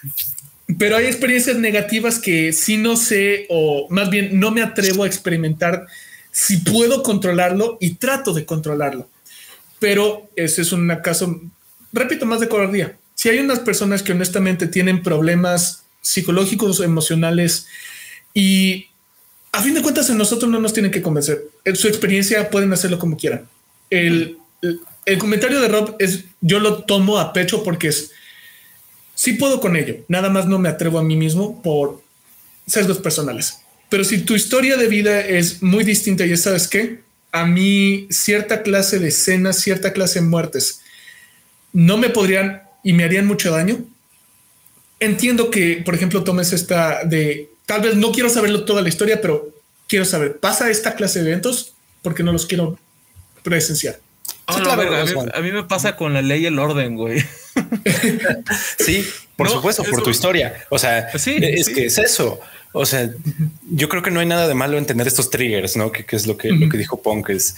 pero 0.79 0.97
hay 0.97 1.05
experiencias 1.05 1.59
negativas 1.59 2.19
que 2.19 2.55
sí 2.55 2.79
no 2.79 2.97
sé, 2.97 3.47
o 3.51 3.89
más 3.91 4.09
bien 4.09 4.41
no 4.41 4.51
me 4.53 4.63
atrevo 4.63 5.05
a 5.05 5.07
experimentar 5.07 5.87
si 6.31 6.57
puedo 6.59 7.03
controlarlo 7.03 7.77
y 7.79 7.97
trato 7.97 8.33
de 8.33 8.47
controlarlo. 8.47 9.07
Pero 9.79 10.31
ese 10.35 10.63
es 10.63 10.73
un 10.73 10.89
caso, 11.05 11.43
repito, 11.93 12.25
más 12.25 12.41
de 12.41 12.49
cobardía 12.49 12.97
si 13.21 13.29
hay 13.29 13.39
unas 13.39 13.59
personas 13.59 14.03
que 14.03 14.13
honestamente 14.13 14.67
tienen 14.67 15.03
problemas 15.03 15.83
psicológicos 16.01 16.81
o 16.81 16.85
emocionales 16.85 17.67
y 18.33 18.87
a 19.53 19.61
fin 19.61 19.75
de 19.75 19.83
cuentas 19.83 20.09
en 20.09 20.17
nosotros 20.17 20.51
no 20.51 20.59
nos 20.59 20.73
tienen 20.73 20.91
que 20.91 21.03
convencer. 21.03 21.45
En 21.67 21.77
su 21.77 21.87
experiencia 21.87 22.49
pueden 22.49 22.73
hacerlo 22.73 22.99
como 22.99 23.19
quieran. 23.19 23.47
El, 23.91 24.39
el, 25.05 25.19
comentario 25.19 25.61
de 25.61 25.69
Rob 25.69 25.97
es, 25.99 26.25
yo 26.41 26.61
lo 26.61 26.85
tomo 26.85 27.19
a 27.19 27.35
pecho 27.35 27.63
porque 27.63 27.89
es, 27.89 28.11
sí 29.15 29.35
puedo 29.35 29.61
con 29.61 29.77
ello, 29.77 29.97
nada 30.09 30.31
más 30.31 30.47
no 30.47 30.59
me 30.59 30.71
atrevo 30.71 30.99
a 30.99 31.05
mí 31.05 31.15
mismo 31.15 31.61
por 31.61 32.03
sesgos 32.67 33.01
personales. 33.01 33.59
Pero 33.91 34.03
si 34.03 34.23
tu 34.23 34.35
historia 34.35 34.79
de 34.79 34.89
vida 34.89 35.21
es 35.21 35.63
muy 35.63 35.85
distinta 35.85 36.25
y 36.25 36.35
sabes 36.39 36.69
qué, 36.69 37.01
a 37.33 37.45
mí 37.45 38.07
cierta 38.09 38.63
clase 38.63 38.99
de 38.99 39.09
escenas, 39.09 39.59
cierta 39.59 39.93
clase 39.93 40.21
de 40.21 40.27
muertes, 40.27 40.81
no 41.75 41.99
me 41.99 42.09
podrían 42.09 42.70
y 42.83 42.93
me 42.93 43.05
harían 43.05 43.27
mucho 43.27 43.51
daño. 43.51 43.79
Entiendo 44.99 45.51
que, 45.51 45.83
por 45.85 45.95
ejemplo, 45.95 46.25
tomes 46.25 46.53
esta 46.53 47.05
de 47.05 47.51
tal 47.67 47.83
vez 47.83 47.97
no 47.97 48.13
quiero 48.13 48.29
saberlo 48.29 48.65
toda 48.65 48.83
la 48.83 48.89
historia, 48.89 49.21
pero 49.21 49.49
quiero 49.89 50.05
saber, 50.05 50.39
¿pasa 50.39 50.71
esta 50.71 50.95
clase 50.95 51.23
de 51.23 51.31
eventos? 51.31 51.75
Porque 52.03 52.23
no 52.23 52.33
los 52.33 52.47
quiero 52.47 52.79
presenciar. 53.43 53.99
a, 54.47 55.41
mí, 55.41 55.53
me 55.53 55.65
pasa 55.65 55.97
con 55.97 56.13
la 56.13 56.23
ley 56.23 56.43
y 56.43 56.47
el 56.47 56.59
orden, 56.59 56.97
güey. 56.97 57.21
sí, 58.79 59.07
por 59.37 59.49
supuesto, 59.49 59.85
por 59.85 60.03
tu 60.03 60.11
historia. 60.11 60.67
O 60.69 60.79
sea, 60.79 61.09
es 61.11 61.69
que 61.69 61.87
es 61.87 61.99
eso. 61.99 62.41
O 62.73 62.87
sea, 62.87 63.11
yo 63.71 63.89
creo 63.89 64.03
que 64.03 64.13
no 64.13 64.21
hay 64.21 64.27
nada 64.27 64.47
de 64.47 64.55
malo 64.55 64.79
en 64.79 64.87
tener 64.87 65.07
estos 65.07 65.31
triggers, 65.31 65.77
¿no? 65.77 65.91
Que, 65.91 66.05
es 66.09 66.27
lo 66.27 66.37
que, 66.37 66.51
lo 66.51 66.69
que 66.69 66.79
dijo 66.79 67.03
Punk, 67.03 67.31
es 67.31 67.57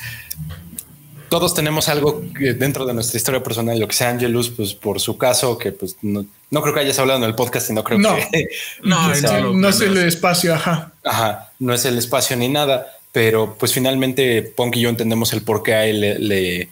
todos 1.33 1.55
tenemos 1.55 1.89
algo 1.89 2.23
dentro 2.59 2.85
de 2.85 2.93
nuestra 2.93 3.17
historia 3.17 3.43
personal, 3.43 3.81
lo 3.81 3.89
que 3.89 3.95
sea 3.95 4.11
Angelus, 4.11 4.51
pues 4.51 4.75
por 4.75 5.01
su 5.01 5.17
caso, 5.17 5.57
que 5.57 5.73
pues 5.73 5.97
no, 6.03 6.27
creo 6.51 6.75
que 6.75 6.81
hayas 6.81 6.99
hablado 6.99 7.21
en 7.21 7.25
el 7.25 7.35
podcast 7.35 7.71
y 7.71 7.73
no 7.73 7.83
creo 7.83 7.97
que 7.97 8.03
no, 8.83 9.55
no, 9.55 9.69
es 9.71 9.81
el 9.81 9.97
espacio, 9.97 10.53
ajá. 10.53 10.93
Ajá, 11.03 11.51
no 11.59 11.73
es 11.73 11.87
el 11.87 11.97
espacio 11.97 12.37
ni 12.37 12.51
nada, 12.51 12.87
pero 13.13 13.57
pues 13.59 13.73
finalmente 13.73 14.43
Punk 14.43 14.77
y 14.77 14.81
yo 14.83 14.91
entendemos 14.91 15.33
el 15.33 15.41
por 15.41 15.63
qué 15.63 15.73
a 15.73 15.87
él 15.87 16.01
le, 16.29 16.69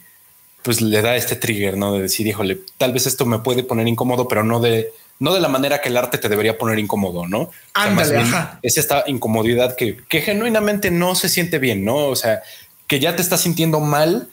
pues 0.61 0.79
le 0.79 1.01
da 1.01 1.15
este 1.15 1.35
trigger, 1.35 1.75
¿no? 1.75 1.93
De 1.93 2.03
decir, 2.03 2.27
híjole, 2.27 2.59
tal 2.77 2.93
vez 2.93 3.07
esto 3.07 3.25
me 3.25 3.39
puede 3.39 3.63
poner 3.63 3.87
incómodo, 3.87 4.27
pero 4.27 4.43
no 4.43 4.59
de, 4.59 4.91
no 5.17 5.33
de 5.33 5.39
la 5.39 5.47
manera 5.47 5.81
que 5.81 5.89
el 5.89 5.97
arte 5.97 6.19
te 6.19 6.29
debería 6.29 6.59
poner 6.59 6.77
incómodo, 6.77 7.27
¿no? 7.27 7.49
Ándale, 7.73 8.15
ajá. 8.19 8.59
Es 8.61 8.77
esta 8.77 9.05
incomodidad 9.07 9.75
que, 9.75 9.97
que 10.07 10.21
genuinamente 10.21 10.91
no 10.91 11.15
se 11.15 11.29
siente 11.29 11.57
bien, 11.57 11.83
¿no? 11.83 12.05
O 12.05 12.15
sea, 12.15 12.43
que 12.85 12.99
ya 12.99 13.15
te 13.15 13.23
estás 13.23 13.41
sintiendo 13.41 13.79
mal 13.79 14.29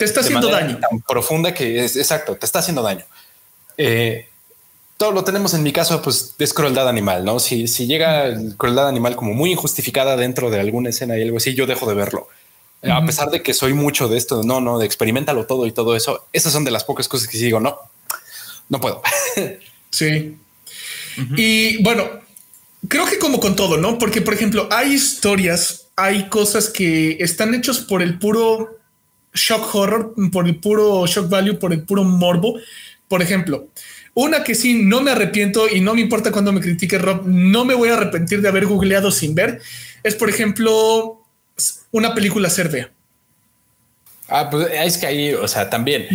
te 0.00 0.06
está 0.06 0.20
haciendo 0.20 0.48
daño. 0.48 0.78
Tan 0.78 1.02
profunda 1.02 1.52
que 1.52 1.84
es 1.84 1.94
exacto, 1.94 2.34
te 2.34 2.46
está 2.46 2.60
haciendo 2.60 2.80
daño. 2.80 3.04
Eh, 3.76 4.30
todo 4.96 5.12
lo 5.12 5.24
tenemos 5.24 5.52
en 5.52 5.62
mi 5.62 5.74
caso, 5.74 6.00
pues 6.00 6.34
es 6.38 6.54
crueldad 6.54 6.88
animal, 6.88 7.22
¿no? 7.22 7.38
Si, 7.38 7.68
si 7.68 7.86
llega 7.86 8.32
crueldad 8.56 8.88
animal 8.88 9.14
como 9.14 9.34
muy 9.34 9.52
injustificada 9.52 10.16
dentro 10.16 10.48
de 10.50 10.58
alguna 10.58 10.88
escena 10.88 11.18
y 11.18 11.22
algo 11.22 11.36
así, 11.36 11.54
yo 11.54 11.66
dejo 11.66 11.86
de 11.86 11.94
verlo. 11.94 12.28
A 12.82 13.04
pesar 13.04 13.30
de 13.30 13.42
que 13.42 13.52
soy 13.52 13.74
mucho 13.74 14.08
de 14.08 14.16
esto, 14.16 14.42
no, 14.42 14.62
no, 14.62 14.78
de 14.78 14.86
experimentalo 14.86 15.44
todo 15.44 15.66
y 15.66 15.72
todo 15.72 15.94
eso, 15.94 16.26
esas 16.32 16.50
son 16.50 16.64
de 16.64 16.70
las 16.70 16.84
pocas 16.84 17.06
cosas 17.06 17.28
que 17.28 17.36
digo, 17.36 17.60
no, 17.60 17.76
no 18.70 18.80
puedo. 18.80 19.02
sí. 19.90 20.38
Y 21.36 21.82
bueno, 21.82 22.04
creo 22.88 23.04
que 23.04 23.18
como 23.18 23.38
con 23.38 23.54
todo, 23.54 23.76
¿no? 23.76 23.98
Porque, 23.98 24.22
por 24.22 24.32
ejemplo, 24.32 24.66
hay 24.70 24.94
historias, 24.94 25.88
hay 25.94 26.30
cosas 26.30 26.70
que 26.70 27.18
están 27.20 27.54
hechos 27.54 27.80
por 27.80 28.00
el 28.00 28.18
puro 28.18 28.79
shock 29.32 29.74
horror, 29.74 30.14
por 30.32 30.46
el 30.46 30.56
puro 30.56 31.06
shock 31.06 31.28
value, 31.28 31.58
por 31.58 31.72
el 31.72 31.82
puro 31.82 32.04
morbo. 32.04 32.58
Por 33.08 33.22
ejemplo, 33.22 33.68
una 34.14 34.44
que 34.44 34.54
sí 34.54 34.82
no 34.82 35.00
me 35.00 35.12
arrepiento 35.12 35.68
y 35.68 35.80
no 35.80 35.94
me 35.94 36.00
importa 36.00 36.32
cuando 36.32 36.52
me 36.52 36.60
critique 36.60 36.98
Rob, 36.98 37.26
no 37.26 37.64
me 37.64 37.74
voy 37.74 37.88
a 37.88 37.94
arrepentir 37.94 38.42
de 38.42 38.48
haber 38.48 38.66
googleado 38.66 39.10
sin 39.10 39.34
ver, 39.34 39.60
es 40.02 40.14
por 40.14 40.28
ejemplo 40.28 41.22
una 41.90 42.14
película 42.14 42.50
serbia. 42.50 42.90
Ah, 44.28 44.48
pues 44.50 44.68
es 44.72 44.98
que 44.98 45.06
ahí, 45.06 45.34
o 45.34 45.48
sea, 45.48 45.68
también. 45.70 46.06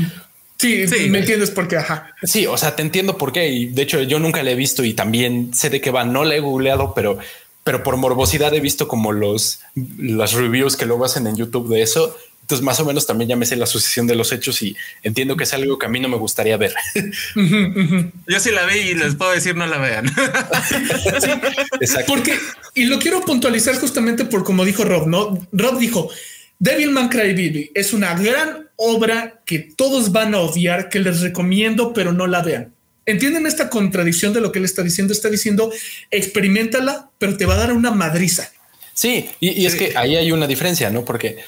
Sí, 0.58 0.88
sí, 0.88 1.10
me 1.10 1.20
entiendes 1.20 1.52
por 1.52 1.68
qué, 1.68 1.78
ajá. 1.78 2.16
Sí, 2.24 2.48
o 2.48 2.58
sea, 2.58 2.76
te 2.76 2.82
entiendo 2.82 3.18
por 3.18 3.34
qué. 3.34 3.50
Y 3.50 3.66
de 3.68 3.82
hecho, 3.82 4.02
yo 4.02 4.20
nunca 4.20 4.42
la 4.42 4.52
he 4.52 4.56
visto 4.56 4.86
y 4.86 4.94
también 4.94 5.54
sé 5.54 5.70
de 5.70 5.82
qué 5.82 5.92
va. 5.92 6.06
No 6.06 6.24
la 6.24 6.36
he 6.36 6.40
googleado, 6.40 6.94
pero, 6.94 7.18
pero 7.66 7.84
por 7.84 7.98
morbosidad 7.98 8.54
he 8.54 8.62
visto 8.62 8.88
como 8.88 9.12
los, 9.12 9.60
las 9.98 10.32
reviews 10.32 10.78
que 10.78 10.86
luego 10.86 11.04
hacen 11.04 11.28
en 11.28 11.36
YouTube 11.36 11.68
de 11.68 11.82
eso 11.82 12.16
entonces, 12.46 12.64
más 12.64 12.80
o 12.80 12.86
menos 12.86 13.08
también 13.08 13.28
ya 13.28 13.36
me 13.36 13.48
sé 13.48 13.56
la 13.56 13.66
sucesión 13.66 14.06
de 14.06 14.14
los 14.14 14.32
hechos 14.32 14.62
y 14.62 14.78
entiendo 15.02 15.36
que 15.36 15.46
es 15.46 15.54
algo 15.56 15.80
que 15.80 15.88
a 15.88 15.90
mí 15.90 16.00
no 16.00 16.08
me 16.08 16.18
gustaría 16.18 16.58
ver. 16.58 16.76
Yo 17.36 18.40
sí 18.40 18.52
la 18.52 18.68
vi 18.68 18.78
y 18.82 18.94
les 18.94 19.16
puedo 19.16 19.32
decir 19.32 19.56
no 19.56 19.66
la 19.66 19.80
vean. 19.80 20.06
Exacto. 21.82 22.06
Porque, 22.06 22.38
y 22.76 22.84
lo 22.84 23.00
quiero 23.00 23.22
puntualizar 23.22 23.80
justamente 23.80 24.26
por 24.26 24.44
como 24.44 24.64
dijo 24.64 24.84
Rob, 24.84 25.08
¿no? 25.08 25.48
Rob 25.54 25.80
dijo, 25.80 26.12
Devilman 26.60 27.10
Crybaby 27.10 27.72
es 27.74 27.94
una 27.94 28.14
gran 28.14 28.70
obra 28.76 29.42
que 29.44 29.58
todos 29.58 30.12
van 30.12 30.36
a 30.36 30.42
odiar, 30.42 30.90
que 30.90 31.00
les 31.00 31.22
recomiendo, 31.22 31.94
pero 31.94 32.14
no 32.14 32.28
la 32.28 32.44
vean. 32.44 32.76
¿Entienden 33.08 33.48
esta 33.48 33.72
contradicción 33.72 34.34
de 34.34 34.42
lo 34.42 34.52
que 34.52 34.60
él 34.60 34.66
está 34.66 34.84
diciendo? 34.84 35.14
Está 35.14 35.30
diciendo, 35.30 35.72
experimentala, 36.12 37.10
pero 37.18 37.38
te 37.38 37.48
va 37.48 37.56
a 37.56 37.58
dar 37.58 37.74
una 37.74 37.90
madriza. 37.90 38.52
Sí, 38.96 39.30
y, 39.42 39.66
es 39.66 39.76
que 39.76 39.92
ahí 39.98 40.16
hay 40.16 40.32
una 40.32 40.48
diferencia, 40.48 40.90
¿no? 40.90 41.04
Porque 41.04 41.40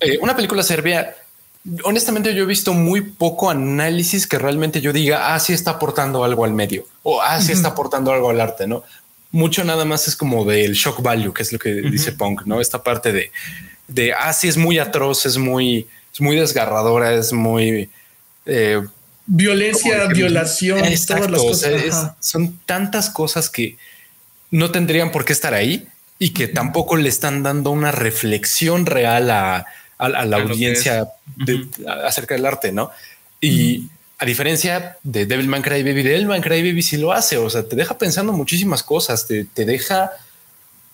eh, 0.00 0.18
una 0.20 0.34
película 0.34 0.64
serbia, 0.64 1.14
honestamente 1.84 2.34
yo 2.34 2.42
he 2.42 2.46
visto 2.46 2.74
muy 2.74 3.00
poco 3.00 3.48
análisis 3.48 4.26
que 4.26 4.40
realmente 4.40 4.80
yo 4.80 4.92
diga, 4.92 5.32
ah, 5.32 5.38
sí 5.38 5.52
está 5.52 5.70
aportando 5.70 6.24
algo 6.24 6.44
al 6.44 6.52
medio 6.52 6.88
o 7.04 7.22
ah, 7.22 7.40
sí 7.40 7.52
está 7.52 7.68
aportando 7.68 8.12
algo 8.12 8.30
al 8.30 8.40
arte, 8.40 8.66
¿no? 8.66 8.82
Mucho 9.30 9.62
nada 9.62 9.84
más 9.84 10.08
es 10.08 10.16
como 10.16 10.44
del 10.44 10.72
shock 10.72 11.00
value, 11.00 11.32
que 11.32 11.44
es 11.44 11.52
lo 11.52 11.60
que 11.60 11.74
dice 11.74 12.10
Punk, 12.10 12.42
¿no? 12.44 12.60
Esta 12.60 12.82
parte 12.82 13.12
de, 13.12 13.30
de, 13.86 14.12
ah, 14.12 14.32
sí 14.32 14.48
es 14.48 14.56
muy 14.56 14.80
atroz, 14.80 15.26
es 15.26 15.38
muy, 15.38 15.86
es 16.12 16.20
muy 16.20 16.34
desgarradora, 16.34 17.14
es 17.14 17.32
muy... 17.32 17.88
Eh, 18.46 18.82
Violencia, 19.26 20.06
violación, 20.08 20.80
todas 21.06 21.30
las 21.30 21.40
cosas. 21.40 22.12
son 22.18 22.58
tantas 22.66 23.10
cosas 23.10 23.48
que 23.48 23.76
no 24.50 24.72
tendrían 24.72 25.12
por 25.12 25.24
qué 25.24 25.32
estar 25.32 25.54
ahí 25.54 25.86
y 26.22 26.30
que 26.30 26.48
tampoco 26.48 26.96
le 26.96 27.08
están 27.08 27.42
dando 27.42 27.70
una 27.70 27.90
reflexión 27.90 28.84
real 28.84 29.30
a, 29.30 29.66
a, 29.96 30.08
la 30.26 30.36
audiencia 30.36 31.08
acerca 32.04 32.34
del 32.34 32.44
arte, 32.44 32.72
¿no? 32.72 32.90
Y 33.40 33.88
a 34.18 34.26
diferencia 34.26 34.98
de 35.02 35.24
Devilman 35.24 35.62
Crybaby, 35.62 36.02
Devilman 36.02 36.42
Crybaby 36.42 36.82
sí 36.82 36.98
lo 36.98 37.12
hace, 37.12 37.38
o 37.38 37.48
sea, 37.48 37.66
te 37.66 37.74
deja 37.74 37.96
pensando 37.96 38.34
muchísimas 38.34 38.82
cosas, 38.82 39.26
te, 39.26 39.44
te 39.44 39.64
deja 39.64 40.10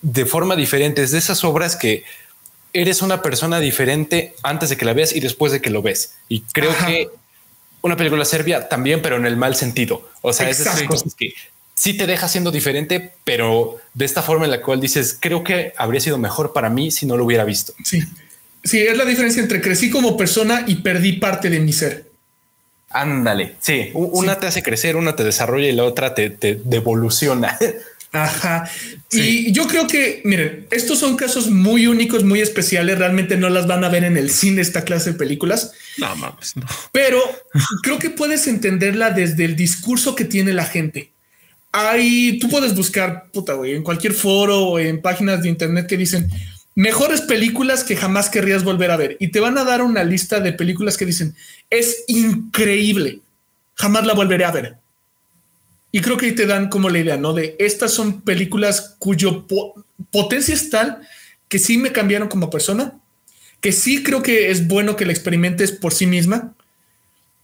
de 0.00 0.26
forma 0.26 0.54
diferente, 0.54 1.02
es 1.02 1.10
de 1.10 1.18
esas 1.18 1.42
obras 1.42 1.74
que 1.74 2.04
eres 2.72 3.02
una 3.02 3.20
persona 3.20 3.58
diferente 3.58 4.36
antes 4.44 4.68
de 4.68 4.76
que 4.76 4.84
la 4.84 4.92
veas 4.92 5.12
y 5.12 5.18
después 5.18 5.50
de 5.50 5.60
que 5.60 5.70
lo 5.70 5.82
ves. 5.82 6.14
Y 6.28 6.42
creo 6.52 6.72
que 6.86 7.08
una 7.82 7.96
película 7.96 8.24
serbia 8.24 8.68
también, 8.68 9.02
pero 9.02 9.16
en 9.16 9.26
el 9.26 9.36
mal 9.36 9.56
sentido. 9.56 10.08
O 10.22 10.32
sea, 10.32 10.48
es 10.48 10.58
de 10.58 10.64
esas 10.64 10.82
cosas 10.84 11.16
que 11.16 11.34
sí 11.76 11.94
te 11.94 12.06
deja 12.06 12.28
siendo 12.28 12.50
diferente, 12.50 13.12
pero 13.24 13.78
de 13.94 14.04
esta 14.04 14.22
forma 14.22 14.46
en 14.46 14.50
la 14.50 14.62
cual 14.62 14.80
dices, 14.80 15.16
creo 15.20 15.44
que 15.44 15.72
habría 15.76 16.00
sido 16.00 16.18
mejor 16.18 16.52
para 16.52 16.70
mí 16.70 16.90
si 16.90 17.06
no 17.06 17.16
lo 17.16 17.24
hubiera 17.24 17.44
visto. 17.44 17.74
Sí. 17.84 18.02
Sí, 18.64 18.80
es 18.80 18.96
la 18.96 19.04
diferencia 19.04 19.40
entre 19.40 19.60
crecí 19.60 19.90
como 19.90 20.16
persona 20.16 20.64
y 20.66 20.76
perdí 20.76 21.14
parte 21.14 21.48
de 21.50 21.60
mi 21.60 21.72
ser. 21.72 22.06
Ándale. 22.90 23.56
Sí, 23.60 23.90
una 23.94 24.40
te 24.40 24.46
hace 24.46 24.62
crecer, 24.62 24.96
una 24.96 25.14
te 25.14 25.22
desarrolla 25.22 25.68
y 25.68 25.72
la 25.72 25.84
otra 25.84 26.14
te, 26.14 26.30
te 26.30 26.60
devoluciona. 26.64 27.56
Ajá. 28.12 28.68
Y 29.10 29.52
yo 29.52 29.66
creo 29.66 29.86
que, 29.86 30.22
miren, 30.24 30.66
estos 30.70 30.98
son 30.98 31.16
casos 31.16 31.50
muy 31.50 31.86
únicos, 31.86 32.24
muy 32.24 32.40
especiales. 32.40 32.98
Realmente 32.98 33.36
no 33.36 33.50
las 33.50 33.66
van 33.66 33.84
a 33.84 33.88
ver 33.88 34.04
en 34.04 34.16
el 34.16 34.30
cine 34.30 34.62
esta 34.62 34.84
clase 34.84 35.12
de 35.12 35.18
películas. 35.18 35.72
No 35.98 36.16
mames, 36.16 36.56
no. 36.56 36.66
Pero 36.92 37.20
creo 37.82 37.98
que 37.98 38.10
puedes 38.10 38.46
entenderla 38.46 39.10
desde 39.10 39.44
el 39.44 39.54
discurso 39.54 40.14
que 40.14 40.24
tiene 40.24 40.52
la 40.52 40.64
gente. 40.64 41.12
Hay, 41.72 42.38
tú 42.38 42.48
puedes 42.48 42.74
buscar, 42.74 43.30
puta, 43.32 43.54
güey, 43.54 43.74
en 43.74 43.82
cualquier 43.82 44.14
foro 44.14 44.60
o 44.60 44.78
en 44.78 45.02
páginas 45.02 45.42
de 45.42 45.48
internet 45.48 45.86
que 45.86 45.96
dicen 45.96 46.30
mejores 46.74 47.20
películas 47.22 47.84
que 47.84 47.96
jamás 47.96 48.30
querrías 48.30 48.64
volver 48.64 48.90
a 48.90 48.96
ver. 48.96 49.16
Y 49.20 49.28
te 49.28 49.40
van 49.40 49.58
a 49.58 49.64
dar 49.64 49.82
una 49.82 50.04
lista 50.04 50.40
de 50.40 50.52
películas 50.52 50.96
que 50.96 51.06
dicen 51.06 51.34
es 51.68 52.04
increíble. 52.06 53.20
Jamás 53.74 54.06
la 54.06 54.14
volveré 54.14 54.44
a 54.44 54.52
ver 54.52 54.76
y 55.96 56.02
creo 56.02 56.18
que 56.18 56.26
ahí 56.26 56.34
te 56.34 56.44
dan 56.44 56.68
como 56.68 56.90
la 56.90 56.98
idea, 56.98 57.16
¿no? 57.16 57.32
De 57.32 57.56
estas 57.58 57.90
son 57.90 58.20
películas 58.20 58.96
cuyo 58.98 59.46
potencia 60.10 60.54
es 60.54 60.68
tal 60.68 61.00
que 61.48 61.58
sí 61.58 61.78
me 61.78 61.90
cambiaron 61.90 62.28
como 62.28 62.50
persona, 62.50 63.00
que 63.62 63.72
sí 63.72 64.02
creo 64.02 64.22
que 64.22 64.50
es 64.50 64.68
bueno 64.68 64.94
que 64.94 65.06
la 65.06 65.12
experimentes 65.12 65.72
por 65.72 65.94
sí 65.94 66.06
misma, 66.06 66.52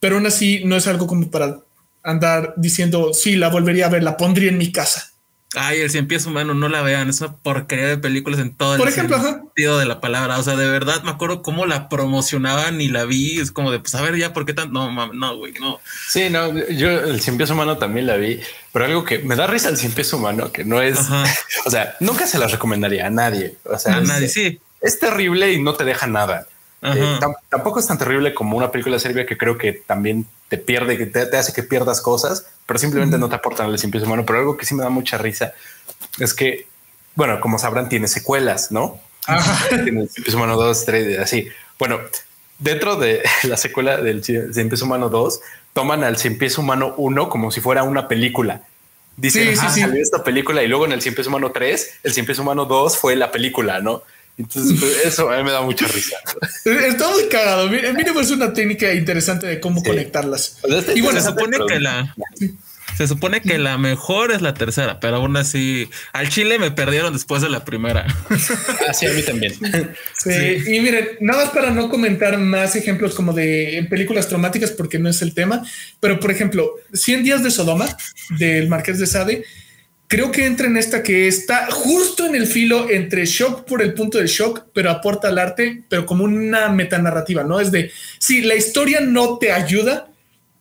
pero 0.00 0.16
aún 0.16 0.26
así 0.26 0.62
no 0.66 0.76
es 0.76 0.86
algo 0.86 1.06
como 1.06 1.30
para 1.30 1.60
andar 2.02 2.54
diciendo, 2.56 3.12
sí, 3.14 3.36
la 3.36 3.48
volvería 3.48 3.86
a 3.86 3.90
ver, 3.90 4.02
la 4.02 4.16
pondría 4.16 4.50
en 4.50 4.58
mi 4.58 4.72
casa. 4.72 5.12
Ay, 5.54 5.80
el 5.80 5.90
cien 5.90 6.08
pies 6.08 6.24
humano, 6.24 6.54
no 6.54 6.68
la 6.70 6.80
vean, 6.80 7.10
es 7.10 7.20
una 7.20 7.36
porquería 7.36 7.86
de 7.86 7.98
películas 7.98 8.40
en 8.40 8.56
todo 8.56 8.78
Por 8.78 8.88
el 8.88 8.92
ejemplo, 8.94 9.20
sentido 9.20 9.78
de 9.78 9.84
la 9.84 10.00
palabra. 10.00 10.38
O 10.38 10.42
sea, 10.42 10.56
de 10.56 10.66
verdad 10.66 11.02
me 11.02 11.10
acuerdo 11.10 11.42
cómo 11.42 11.66
la 11.66 11.90
promocionaban 11.90 12.80
y 12.80 12.88
la 12.88 13.04
vi. 13.04 13.38
Es 13.38 13.52
como 13.52 13.70
de, 13.70 13.78
pues 13.78 13.94
a 13.94 14.00
ver 14.00 14.16
ya, 14.16 14.32
¿por 14.32 14.46
qué 14.46 14.54
tan? 14.54 14.72
No, 14.72 14.90
no, 15.12 15.36
güey, 15.36 15.52
no. 15.60 15.78
Sí, 16.08 16.30
no, 16.30 16.54
yo 16.70 16.88
el 16.88 17.20
cien 17.20 17.36
pies 17.36 17.50
humano 17.50 17.76
también 17.76 18.06
la 18.06 18.16
vi, 18.16 18.40
pero 18.72 18.86
algo 18.86 19.04
que 19.04 19.18
me 19.18 19.36
da 19.36 19.46
risa 19.46 19.68
el 19.68 19.76
cien 19.76 19.92
pies 19.92 20.12
humano, 20.14 20.50
que 20.52 20.64
no 20.64 20.80
es, 20.80 20.98
o 21.66 21.70
sea, 21.70 21.96
nunca 22.00 22.26
se 22.26 22.38
las 22.38 22.50
recomendaría 22.50 23.06
a 23.06 23.10
nadie. 23.10 23.56
O 23.64 23.78
sea, 23.78 23.96
a 23.96 24.00
nadie, 24.00 24.28
sí. 24.28 24.58
Es 24.80 24.98
terrible 24.98 25.52
y 25.52 25.62
no 25.62 25.74
te 25.74 25.84
deja 25.84 26.06
nada. 26.06 26.46
Eh, 26.84 27.20
tampoco 27.48 27.78
es 27.78 27.86
tan 27.86 27.96
terrible 27.96 28.34
como 28.34 28.56
una 28.56 28.72
película 28.72 28.98
serbia 28.98 29.24
que 29.24 29.38
creo 29.38 29.56
que 29.56 29.72
también 29.72 30.26
te 30.48 30.58
pierde, 30.58 30.98
que 30.98 31.06
te, 31.06 31.36
hace 31.36 31.52
que 31.52 31.62
pierdas 31.62 32.00
cosas, 32.00 32.46
pero 32.66 32.78
simplemente 32.78 33.18
no 33.18 33.28
te 33.28 33.36
aportan 33.36 33.70
el 33.70 33.78
simple 33.78 34.02
humano. 34.02 34.24
Pero 34.26 34.40
algo 34.40 34.56
que 34.56 34.66
sí 34.66 34.74
me 34.74 34.82
da 34.82 34.90
mucha 34.90 35.16
risa 35.16 35.52
es 36.18 36.34
que, 36.34 36.66
bueno, 37.14 37.40
como 37.40 37.58
sabrán, 37.58 37.88
tiene 37.88 38.08
secuelas, 38.08 38.72
¿no? 38.72 38.98
tiene 39.68 40.08
el 40.26 40.34
humano 40.34 40.56
2, 40.56 40.84
3, 40.84 41.18
así. 41.20 41.48
Bueno, 41.78 42.00
dentro 42.58 42.96
de 42.96 43.22
la 43.44 43.56
secuela 43.56 43.98
del 43.98 44.24
Cien 44.24 44.70
humano 44.82 45.08
2, 45.08 45.40
toman 45.72 46.02
al 46.02 46.16
Cien 46.16 46.36
humano 46.58 46.94
1 46.96 47.28
como 47.28 47.52
si 47.52 47.60
fuera 47.60 47.84
una 47.84 48.08
película. 48.08 48.62
Dicen, 49.16 49.54
ah, 49.60 49.68
salió 49.68 50.02
esta 50.02 50.24
película 50.24 50.62
y 50.62 50.68
luego 50.68 50.86
en 50.86 50.92
el 50.92 51.00
Cien 51.02 51.14
humano 51.28 51.52
3, 51.52 52.00
el 52.02 52.12
Cien 52.12 52.26
humano 52.40 52.64
2 52.64 52.96
fue 52.96 53.14
la 53.14 53.30
película, 53.30 53.80
¿no? 53.80 54.02
Entonces, 54.38 54.78
pues, 54.80 55.04
eso 55.04 55.30
a 55.30 55.36
mí 55.36 55.44
me 55.44 55.52
da 55.52 55.60
mucha 55.62 55.86
risa. 55.86 56.16
Está 56.64 57.10
muy 57.10 57.28
cagado. 57.28 57.68
Mira, 57.68 57.92
es 58.20 58.30
una 58.30 58.52
técnica 58.52 58.92
interesante 58.94 59.46
de 59.46 59.60
cómo 59.60 59.82
conectarlas. 59.82 60.58
Pues 60.62 60.74
este 60.74 60.98
y 60.98 61.00
bueno, 61.00 61.20
se 61.20 61.28
supone 61.28 61.58
que 61.66 61.80
la. 61.80 62.14
Se 62.96 63.08
supone 63.08 63.40
que 63.40 63.58
la 63.58 63.78
mejor 63.78 64.32
es 64.32 64.42
la 64.42 64.52
tercera, 64.52 65.00
pero 65.00 65.16
aún 65.16 65.36
así 65.36 65.88
al 66.12 66.28
Chile 66.28 66.58
me 66.58 66.70
perdieron 66.70 67.12
después 67.12 67.40
de 67.40 67.48
la 67.48 67.64
primera. 67.64 68.06
Así 68.88 69.06
a 69.06 69.12
mí 69.12 69.22
también. 69.22 69.54
Sí, 70.12 70.62
y 70.66 70.80
miren, 70.80 71.08
nada 71.20 71.44
más 71.44 71.54
para 71.54 71.70
no 71.70 71.88
comentar 71.88 72.36
más 72.36 72.76
ejemplos 72.76 73.14
como 73.14 73.32
de 73.32 73.86
películas 73.88 74.28
traumáticas 74.28 74.72
porque 74.72 74.98
no 74.98 75.08
es 75.08 75.22
el 75.22 75.32
tema, 75.32 75.64
pero 76.00 76.20
por 76.20 76.30
ejemplo, 76.30 76.74
100 76.92 77.24
días 77.24 77.42
de 77.42 77.50
Sodoma 77.50 77.96
del 78.38 78.68
Marqués 78.68 78.98
de 78.98 79.06
Sade 79.06 79.44
creo 80.12 80.30
que 80.30 80.44
entra 80.44 80.66
en 80.66 80.76
esta 80.76 81.02
que 81.02 81.26
está 81.26 81.70
justo 81.70 82.26
en 82.26 82.34
el 82.34 82.46
filo 82.46 82.90
entre 82.90 83.24
shock 83.24 83.64
por 83.64 83.80
el 83.80 83.94
punto 83.94 84.18
del 84.18 84.26
shock, 84.26 84.66
pero 84.74 84.90
aporta 84.90 85.28
al 85.28 85.38
arte, 85.38 85.84
pero 85.88 86.04
como 86.04 86.24
una 86.24 86.68
metanarrativa, 86.68 87.44
¿no? 87.44 87.58
Es 87.60 87.72
de, 87.72 87.90
sí, 88.18 88.42
la 88.42 88.54
historia 88.54 89.00
no 89.00 89.38
te 89.38 89.52
ayuda, 89.52 90.10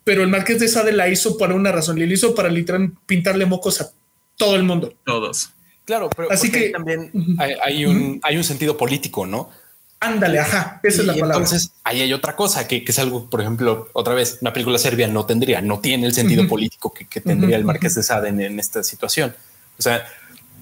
pero 0.06 0.24
el 0.24 0.30
Marqués 0.30 0.62
de 0.62 0.70
Sade 0.70 0.94
la 0.94 1.10
hizo 1.10 1.38
para 1.38 1.54
una 1.54 1.70
razón, 1.70 2.00
le 2.00 2.06
hizo 2.06 2.34
para 2.34 2.48
literal 2.48 2.94
pintarle 3.06 3.46
mocos 3.46 3.82
a 3.82 3.92
todo 4.38 4.56
el 4.56 4.64
mundo. 4.64 4.94
Todos. 5.06 5.52
Claro, 5.84 6.10
pero 6.16 6.32
así 6.32 6.50
que 6.50 6.70
también 6.70 7.12
hay, 7.38 7.86
un, 7.86 8.22
hay 8.24 8.38
un 8.38 8.46
sentido 8.46 8.78
político, 8.78 9.28
¿no? 9.28 9.50
Ándale, 10.04 10.40
ajá, 10.40 10.80
esa 10.82 11.02
es 11.02 11.08
la 11.08 11.14
palabra. 11.14 11.38
Entonces, 11.38 11.74
ahí 11.84 12.02
hay 12.02 12.12
otra 12.12 12.36
cosa 12.36 12.68
que, 12.68 12.84
es 12.86 12.98
algo, 12.98 13.30
por 13.30 13.40
ejemplo, 13.40 13.88
otra 13.94 14.16
vez, 14.16 14.40
una 14.42 14.52
película 14.52 14.80
serbia 14.80 15.08
no 15.08 15.28
tendría, 15.28 15.62
no 15.62 15.80
tiene 15.80 16.08
el 16.08 16.14
sentido 16.14 16.48
político 16.48 16.92
que, 16.92 17.22
tendría 17.22 17.56
el 17.56 17.64
Marqués 17.64 17.94
de 17.94 18.02
Sade 18.02 18.30
en, 18.30 18.60
esta 18.60 18.82
situación. 18.82 19.36
O 19.78 19.82
sea, 19.84 20.04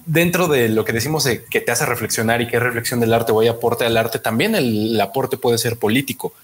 dentro 0.04 0.46
de 0.46 0.68
lo 0.68 0.84
que 0.84 0.92
decimos 0.92 1.24
de 1.24 1.42
que 1.42 1.62
te 1.62 1.72
hace 1.72 1.86
reflexionar 1.86 2.42
y 2.42 2.48
es 2.52 2.62
reflexión 2.62 3.00
del 3.00 3.14
arte 3.14 3.32
o 3.32 3.40
hay 3.40 3.48
aporte 3.48 3.86
al 3.86 3.96
arte, 3.96 4.18
también 4.18 4.54
el, 4.54 5.00
aporte 5.00 5.38
puede 5.38 5.56
ser 5.56 5.78
político. 5.78 6.34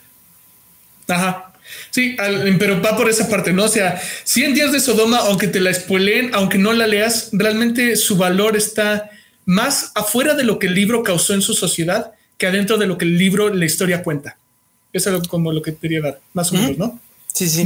Ajá. 1.06 1.52
Sí, 1.90 2.16
pero 2.58 2.80
va 2.80 2.96
por 2.96 3.10
esa 3.10 3.28
parte, 3.28 3.52
¿no? 3.52 3.64
O 3.64 3.68
sea, 3.68 4.00
100 4.24 4.54
días 4.54 4.72
de 4.72 4.80
Sodoma, 4.80 5.18
aunque 5.18 5.48
te 5.48 5.60
la 5.60 5.74
spoileen, 5.74 6.34
aunque 6.34 6.56
no 6.56 6.72
la 6.72 6.86
leas, 6.86 7.28
realmente 7.32 7.94
su 7.96 8.16
valor 8.16 8.56
está 8.56 9.10
más 9.44 9.92
afuera 9.94 10.32
de 10.32 10.44
lo 10.44 10.58
que 10.58 10.68
el 10.68 10.74
libro 10.74 11.02
causó 11.02 11.34
en 11.34 11.42
su 11.42 11.52
sociedad 11.52 12.15
que 12.38 12.46
adentro 12.46 12.78
de 12.78 12.86
lo 12.86 12.98
que 12.98 13.04
el 13.04 13.18
libro, 13.18 13.52
la 13.52 13.64
historia 13.64 14.02
cuenta. 14.02 14.38
Eso 14.92 15.14
es 15.16 15.28
como 15.28 15.52
lo 15.52 15.62
que 15.62 15.74
quería 15.74 16.00
dar, 16.00 16.20
más 16.32 16.52
o 16.52 16.54
menos, 16.54 16.78
¿no? 16.78 17.00
Sí, 17.32 17.48
sí. 17.48 17.64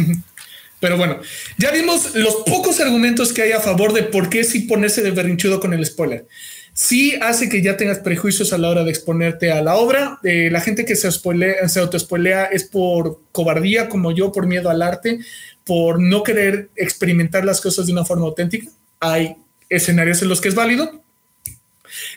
Pero 0.81 0.97
bueno, 0.97 1.21
ya 1.59 1.71
vimos 1.71 2.15
los 2.15 2.37
pocos 2.47 2.81
argumentos 2.81 3.33
que 3.33 3.43
hay 3.43 3.53
a 3.53 3.61
favor 3.61 3.93
de 3.93 4.03
por 4.03 4.31
qué 4.31 4.45
sí 4.45 4.61
ponerse 4.61 5.03
de 5.03 5.11
berrinchudo 5.11 5.61
con 5.61 5.75
el 5.75 5.85
spoiler. 5.85 6.27
Sí 6.73 7.15
hace 7.21 7.51
que 7.51 7.61
ya 7.61 7.77
tengas 7.77 7.99
prejuicios 7.99 8.53
a 8.53 8.59
la 8.59 8.71
hora 8.71 8.85
de 8.85 8.91
exponerte 8.91 9.53
a 9.53 9.61
la 9.61 9.77
obra. 9.77 10.19
Eh, 10.25 10.49
la 10.51 10.61
gente 10.61 10.87
que 10.87 10.97
se, 10.97 11.11
spoilea, 11.13 11.69
se 11.69 11.81
autoespoilea 11.81 12.47
es 12.47 12.65
por 12.65 13.21
cobardía, 13.33 13.89
como 13.91 14.13
yo, 14.13 14.33
por 14.33 14.47
miedo 14.47 14.71
al 14.71 14.81
arte, 14.81 15.19
por 15.65 16.01
no 16.01 16.23
querer 16.23 16.71
experimentar 16.77 17.45
las 17.45 17.61
cosas 17.61 17.87
de 17.87 17.93
una 17.93 18.07
forma 18.07 18.25
auténtica. 18.25 18.71
Hay 19.01 19.37
escenarios 19.69 20.23
en 20.23 20.29
los 20.29 20.41
que 20.41 20.49
es 20.49 20.55
válido, 20.55 21.03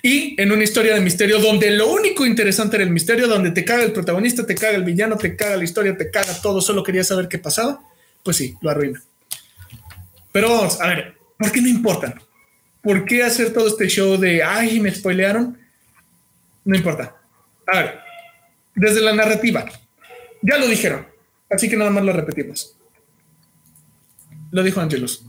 y 0.06 0.40
en 0.40 0.52
una 0.52 0.66
historia 0.66 0.94
de 0.94 1.00
misterio 1.00 1.40
donde 1.40 1.72
lo 1.72 1.90
único 1.90 2.26
interesante 2.26 2.76
era 2.76 2.84
el 2.84 2.92
misterio, 2.92 3.26
donde 3.26 3.52
te 3.52 3.64
caga 3.64 3.84
el 3.84 3.94
protagonista, 3.94 4.46
te 4.46 4.54
caga 4.54 4.76
el 4.76 4.84
villano, 4.84 5.18
te 5.18 5.38
caga 5.38 5.56
la 5.56 5.64
historia, 5.64 5.96
te 5.98 6.12
caga 6.12 6.42
todo, 6.42 6.60
solo 6.60 6.84
quería 6.84 7.06
saber 7.06 7.30
qué 7.30 7.40
pasaba, 7.40 7.82
pues 8.22 8.36
sí, 8.36 8.58
lo 8.60 8.70
arruina. 8.70 9.02
Pero 10.34 10.50
vamos, 10.50 10.82
a 10.82 10.88
ver, 10.88 11.16
¿por 11.40 11.54
qué 11.54 11.62
no 11.62 11.70
importa? 11.70 12.22
¿Por 12.82 13.06
qué 13.06 13.24
hacer 13.24 13.54
todo 13.54 13.66
este 13.66 13.88
show 13.88 14.18
de, 14.18 14.44
ay, 14.44 14.82
me 14.82 14.94
spoilearon? 14.94 15.58
No 16.66 16.76
importa. 16.76 17.16
A 17.66 17.78
ver, 17.80 18.00
desde 18.76 19.00
la 19.00 19.14
narrativa, 19.14 19.66
ya 20.42 20.58
lo 20.58 20.68
dijeron, 20.68 21.08
así 21.50 21.70
que 21.70 21.78
nada 21.78 21.92
más 21.92 22.04
lo 22.04 22.12
repetimos. 22.12 22.76
Lo 24.52 24.64
dijo 24.64 24.82
Angelus. 24.82 25.24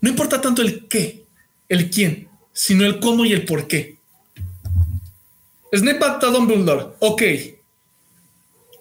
No 0.00 0.08
importa 0.10 0.40
tanto 0.40 0.60
el 0.62 0.88
qué, 0.88 1.24
el 1.68 1.88
quién, 1.88 2.28
sino 2.56 2.86
el 2.86 2.98
cómo 3.00 3.26
y 3.26 3.34
el 3.34 3.44
por 3.44 3.68
qué. 3.68 3.96
Snape 5.74 6.04
a 6.04 6.18
Dumbledore. 6.18 6.86
Ok. 7.00 7.22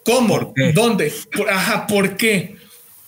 ¿Cómo? 0.06 0.54
¿Dónde? 0.74 1.14
ajá, 1.50 1.86
¿por 1.86 2.16
qué? 2.16 2.56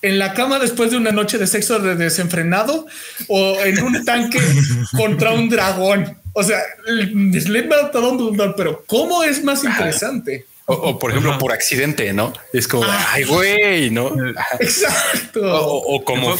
¿En 0.02 0.20
la 0.20 0.34
cama 0.34 0.60
después 0.60 0.92
de 0.92 0.98
una 0.98 1.12
noche 1.12 1.38
de 1.38 1.48
sexo 1.48 1.80
desenfrenado? 1.80 2.86
¿O 3.30 3.58
en 3.64 3.82
un 3.82 4.04
tanque 4.04 4.40
contra 4.98 5.32
un 5.32 5.48
dragón? 5.48 6.20
O 6.34 6.44
sea, 6.44 6.60
Snape 6.86 7.68
mata 7.68 7.98
a 7.98 8.02
Dumbledore, 8.02 8.54
pero 8.58 8.84
¿cómo 8.86 9.24
es 9.24 9.44
más 9.44 9.64
interesante? 9.64 10.46
O, 10.70 11.00
por 11.00 11.12
ejemplo, 11.12 11.38
por 11.38 11.54
accidente, 11.54 12.12
¿no? 12.12 12.34
Es 12.52 12.68
como, 12.68 12.84
ah. 12.84 13.08
ay, 13.14 13.24
güey, 13.24 13.90
¿no? 13.90 14.12
Exacto. 14.60 15.40
O, 15.44 16.04
como, 16.04 16.36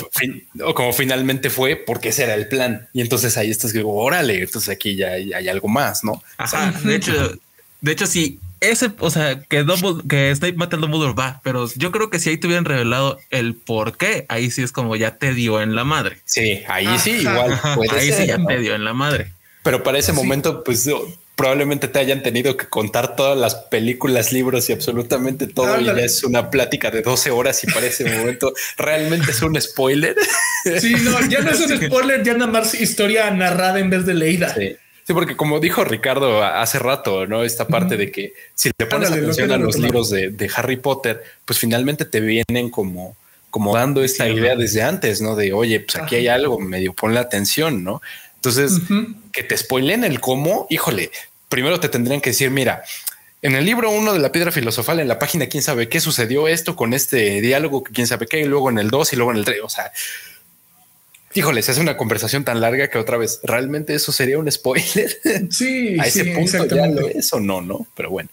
o 0.66 0.74
como 0.74 0.92
finalmente 0.92 1.50
fue, 1.50 1.78
porque 1.78 2.10
ese 2.10 2.24
era 2.24 2.34
el 2.34 2.50
plan. 2.50 2.90
Y 2.92 3.00
entonces 3.00 3.38
ahí 3.38 3.50
estás, 3.50 3.74
órale, 3.86 4.42
entonces 4.42 4.68
aquí 4.68 4.98
ya 4.98 5.12
hay, 5.12 5.48
algo 5.48 5.70
más, 5.70 6.04
¿no? 6.04 6.22
Ajá. 6.38 6.74
De 6.84 6.96
hecho, 6.96 7.38
de 7.80 7.92
hecho, 7.94 8.06
si 8.06 8.38
ese, 8.60 8.92
o 9.00 9.10
sea, 9.10 9.40
que, 9.40 9.66
que 10.10 10.36
Snape 10.36 10.58
mata 10.58 10.76
a 10.76 10.80
Dumbledore 10.80 11.14
va, 11.14 11.40
pero 11.44 11.70
yo 11.76 11.94
creo 11.94 12.10
que 12.10 12.20
si 12.20 12.30
ahí 12.30 12.38
te 12.38 12.48
hubieran 12.48 12.66
revelado 12.66 13.20
el 13.30 13.56
por 13.56 13.96
qué, 13.96 14.26
ahí 14.28 14.52
sí 14.52 14.62
es 14.62 14.74
como 14.74 14.98
ya 14.98 15.16
te 15.16 15.34
dio 15.34 15.62
en 15.62 15.74
la 15.74 15.86
madre. 15.86 16.18
Sí, 16.26 16.64
ahí 16.68 17.00
sí, 17.00 17.12
igual. 17.12 17.58
ahí 17.92 18.12
sí 18.12 18.28
ya 18.28 18.44
te 18.46 18.58
dio 18.60 18.76
en 18.76 18.84
la 18.84 18.94
madre. 18.94 19.32
Pero 19.64 19.84
para 19.84 20.00
ese 20.00 20.12
momento, 20.12 20.66
pues 20.66 20.90
probablemente 21.38 21.88
te 21.88 22.00
hayan 22.00 22.24
tenido 22.24 22.58
que 22.58 22.66
contar 22.66 23.16
todas 23.16 23.38
las 23.38 23.54
películas, 23.56 24.34
libros 24.34 24.70
y 24.70 24.74
absolutamente 24.74 25.46
todo. 25.46 25.80
y 25.80 25.86
ya 25.86 25.94
es 25.94 26.24
una 26.24 26.50
plática 26.50 26.90
de 26.90 27.04
12 27.04 27.30
horas 27.30 27.64
y 27.64 27.68
para 27.68 27.86
ese 27.86 28.06
momento 28.06 28.54
realmente 28.76 29.32
es 29.32 29.42
un 29.42 29.60
spoiler. 29.62 30.16
Sí, 30.80 30.96
no, 30.96 31.26
ya 31.30 31.42
no 31.42 31.52
es 31.52 31.62
un 31.62 31.78
spoiler, 31.86 32.24
ya 32.24 32.34
nada 32.34 32.52
más 32.52 32.74
historia 32.74 33.30
narrada 33.32 33.80
en 33.80 33.90
vez 33.92 34.06
de 34.06 34.16
leída. 34.16 34.54
Sí. 34.54 34.76
porque 35.14 35.38
como 35.38 35.60
dijo 35.60 35.84
Ricardo 35.84 36.44
hace 36.44 36.80
rato, 36.80 37.28
¿no? 37.28 37.44
Esta 37.44 37.68
parte 37.68 37.96
de 37.98 38.12
que 38.12 38.34
si 38.56 38.72
le 38.78 38.86
pones 38.88 39.12
atención 39.12 39.52
a 39.52 39.58
los 39.58 39.78
libros 39.78 40.10
de, 40.10 40.52
Harry 40.56 40.78
Potter, 40.78 41.24
pues 41.46 41.60
finalmente 41.60 42.04
te 42.04 42.20
vienen 42.20 42.72
como, 42.72 43.16
como 43.52 43.76
dando 43.76 44.04
esta 44.04 44.28
idea 44.28 44.56
desde 44.56 44.82
antes, 44.82 45.22
¿no? 45.22 45.36
De, 45.36 45.54
oye, 45.54 45.82
pues 45.82 45.98
aquí 45.98 46.16
hay 46.16 46.28
algo, 46.28 46.60
medio 46.60 46.94
ponle 46.94 47.20
atención, 47.20 47.84
¿no? 47.84 48.02
Entonces, 48.48 48.82
que 49.34 49.44
te 49.44 49.58
spoilen 49.58 50.04
el 50.04 50.22
cómo, 50.22 50.68
híjole, 50.70 51.12
primero 51.50 51.80
te 51.80 51.90
tendrían 51.90 52.22
que 52.22 52.30
decir, 52.30 52.50
mira, 52.50 52.84
en 53.42 53.56
el 53.56 53.66
libro 53.66 53.92
uno 53.92 54.14
de 54.14 54.20
la 54.20 54.32
piedra 54.32 54.52
filosofal, 54.52 55.00
en 55.00 55.08
la 55.08 55.20
página, 55.20 55.48
quién 55.48 55.62
sabe 55.62 55.90
qué 55.90 56.00
sucedió 56.00 56.48
esto 56.48 56.76
con 56.76 56.94
este 56.94 57.42
diálogo, 57.42 57.84
quién 57.84 58.08
sabe 58.08 58.26
qué, 58.26 58.42
y 58.42 58.46
luego 58.46 58.70
en 58.70 58.80
el 58.80 58.90
2 58.90 59.14
y 59.14 59.16
luego 59.18 59.32
en 59.32 59.38
el 59.38 59.46
3. 59.46 59.60
O 59.64 59.70
sea, 59.70 59.92
híjole, 61.34 61.62
se 61.62 61.72
hace 61.72 61.82
una 61.82 61.98
conversación 61.98 62.46
tan 62.46 62.62
larga 62.62 62.90
que 62.90 62.98
otra 62.98 63.18
vez 63.18 63.42
realmente 63.44 63.94
eso 63.94 64.12
sería 64.12 64.40
un 64.40 64.52
spoiler. 64.52 65.20
Sí, 65.52 65.98
a 66.00 66.08
ese 66.08 66.26
punto 66.26 66.66
ya 66.68 66.88
lo 66.88 67.08
es 67.08 67.32
o 67.34 67.40
no, 67.40 67.62
no, 67.62 67.86
pero 67.96 68.10
bueno. 68.10 68.30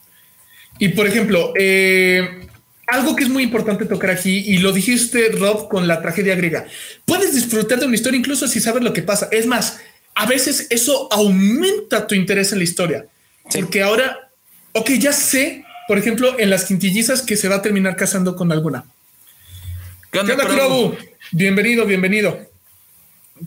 Y 0.78 0.88
por 0.88 1.06
ejemplo, 1.06 1.52
eh, 1.58 2.46
algo 2.86 3.16
que 3.16 3.24
es 3.24 3.30
muy 3.30 3.42
importante 3.42 3.84
tocar 3.84 4.10
aquí, 4.10 4.44
y 4.46 4.58
lo 4.58 4.72
dijiste, 4.72 5.30
Rob, 5.30 5.68
con 5.68 5.86
la 5.86 6.00
tragedia 6.02 6.34
griega. 6.34 6.66
Puedes 7.04 7.34
disfrutar 7.34 7.80
de 7.80 7.86
una 7.86 7.94
historia 7.94 8.18
incluso 8.18 8.48
si 8.48 8.60
sabes 8.60 8.82
lo 8.82 8.92
que 8.92 9.02
pasa. 9.02 9.28
Es 9.30 9.46
más, 9.46 9.78
a 10.14 10.26
veces 10.26 10.66
eso 10.70 11.08
aumenta 11.12 12.06
tu 12.06 12.14
interés 12.14 12.52
en 12.52 12.58
la 12.58 12.64
historia. 12.64 13.06
Porque 13.52 13.82
ahora, 13.82 14.30
ok, 14.72 14.90
ya 14.92 15.12
sé, 15.12 15.64
por 15.88 15.98
ejemplo, 15.98 16.38
en 16.38 16.50
las 16.50 16.64
quintillizas 16.64 17.22
que 17.22 17.36
se 17.36 17.48
va 17.48 17.56
a 17.56 17.62
terminar 17.62 17.96
casando 17.96 18.36
con 18.36 18.52
alguna. 18.52 18.84
¿Qué 20.10 20.20
onda, 20.20 20.36
Bienvenido, 21.32 21.84
bienvenido. 21.86 22.38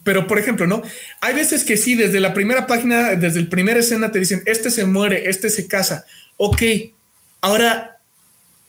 Pero, 0.04 0.28
por 0.28 0.38
ejemplo, 0.38 0.68
¿no? 0.68 0.82
Hay 1.22 1.34
veces 1.34 1.64
que 1.64 1.78
sí, 1.78 1.96
desde 1.96 2.20
la 2.20 2.34
primera 2.34 2.68
página, 2.68 3.16
desde 3.16 3.42
la 3.42 3.50
primera 3.50 3.80
escena 3.80 4.12
te 4.12 4.20
dicen, 4.20 4.44
este 4.46 4.70
se 4.70 4.86
muere, 4.86 5.30
este 5.30 5.50
se 5.50 5.68
casa. 5.68 6.06
Ok, 6.36 6.62
ahora, 7.40 8.00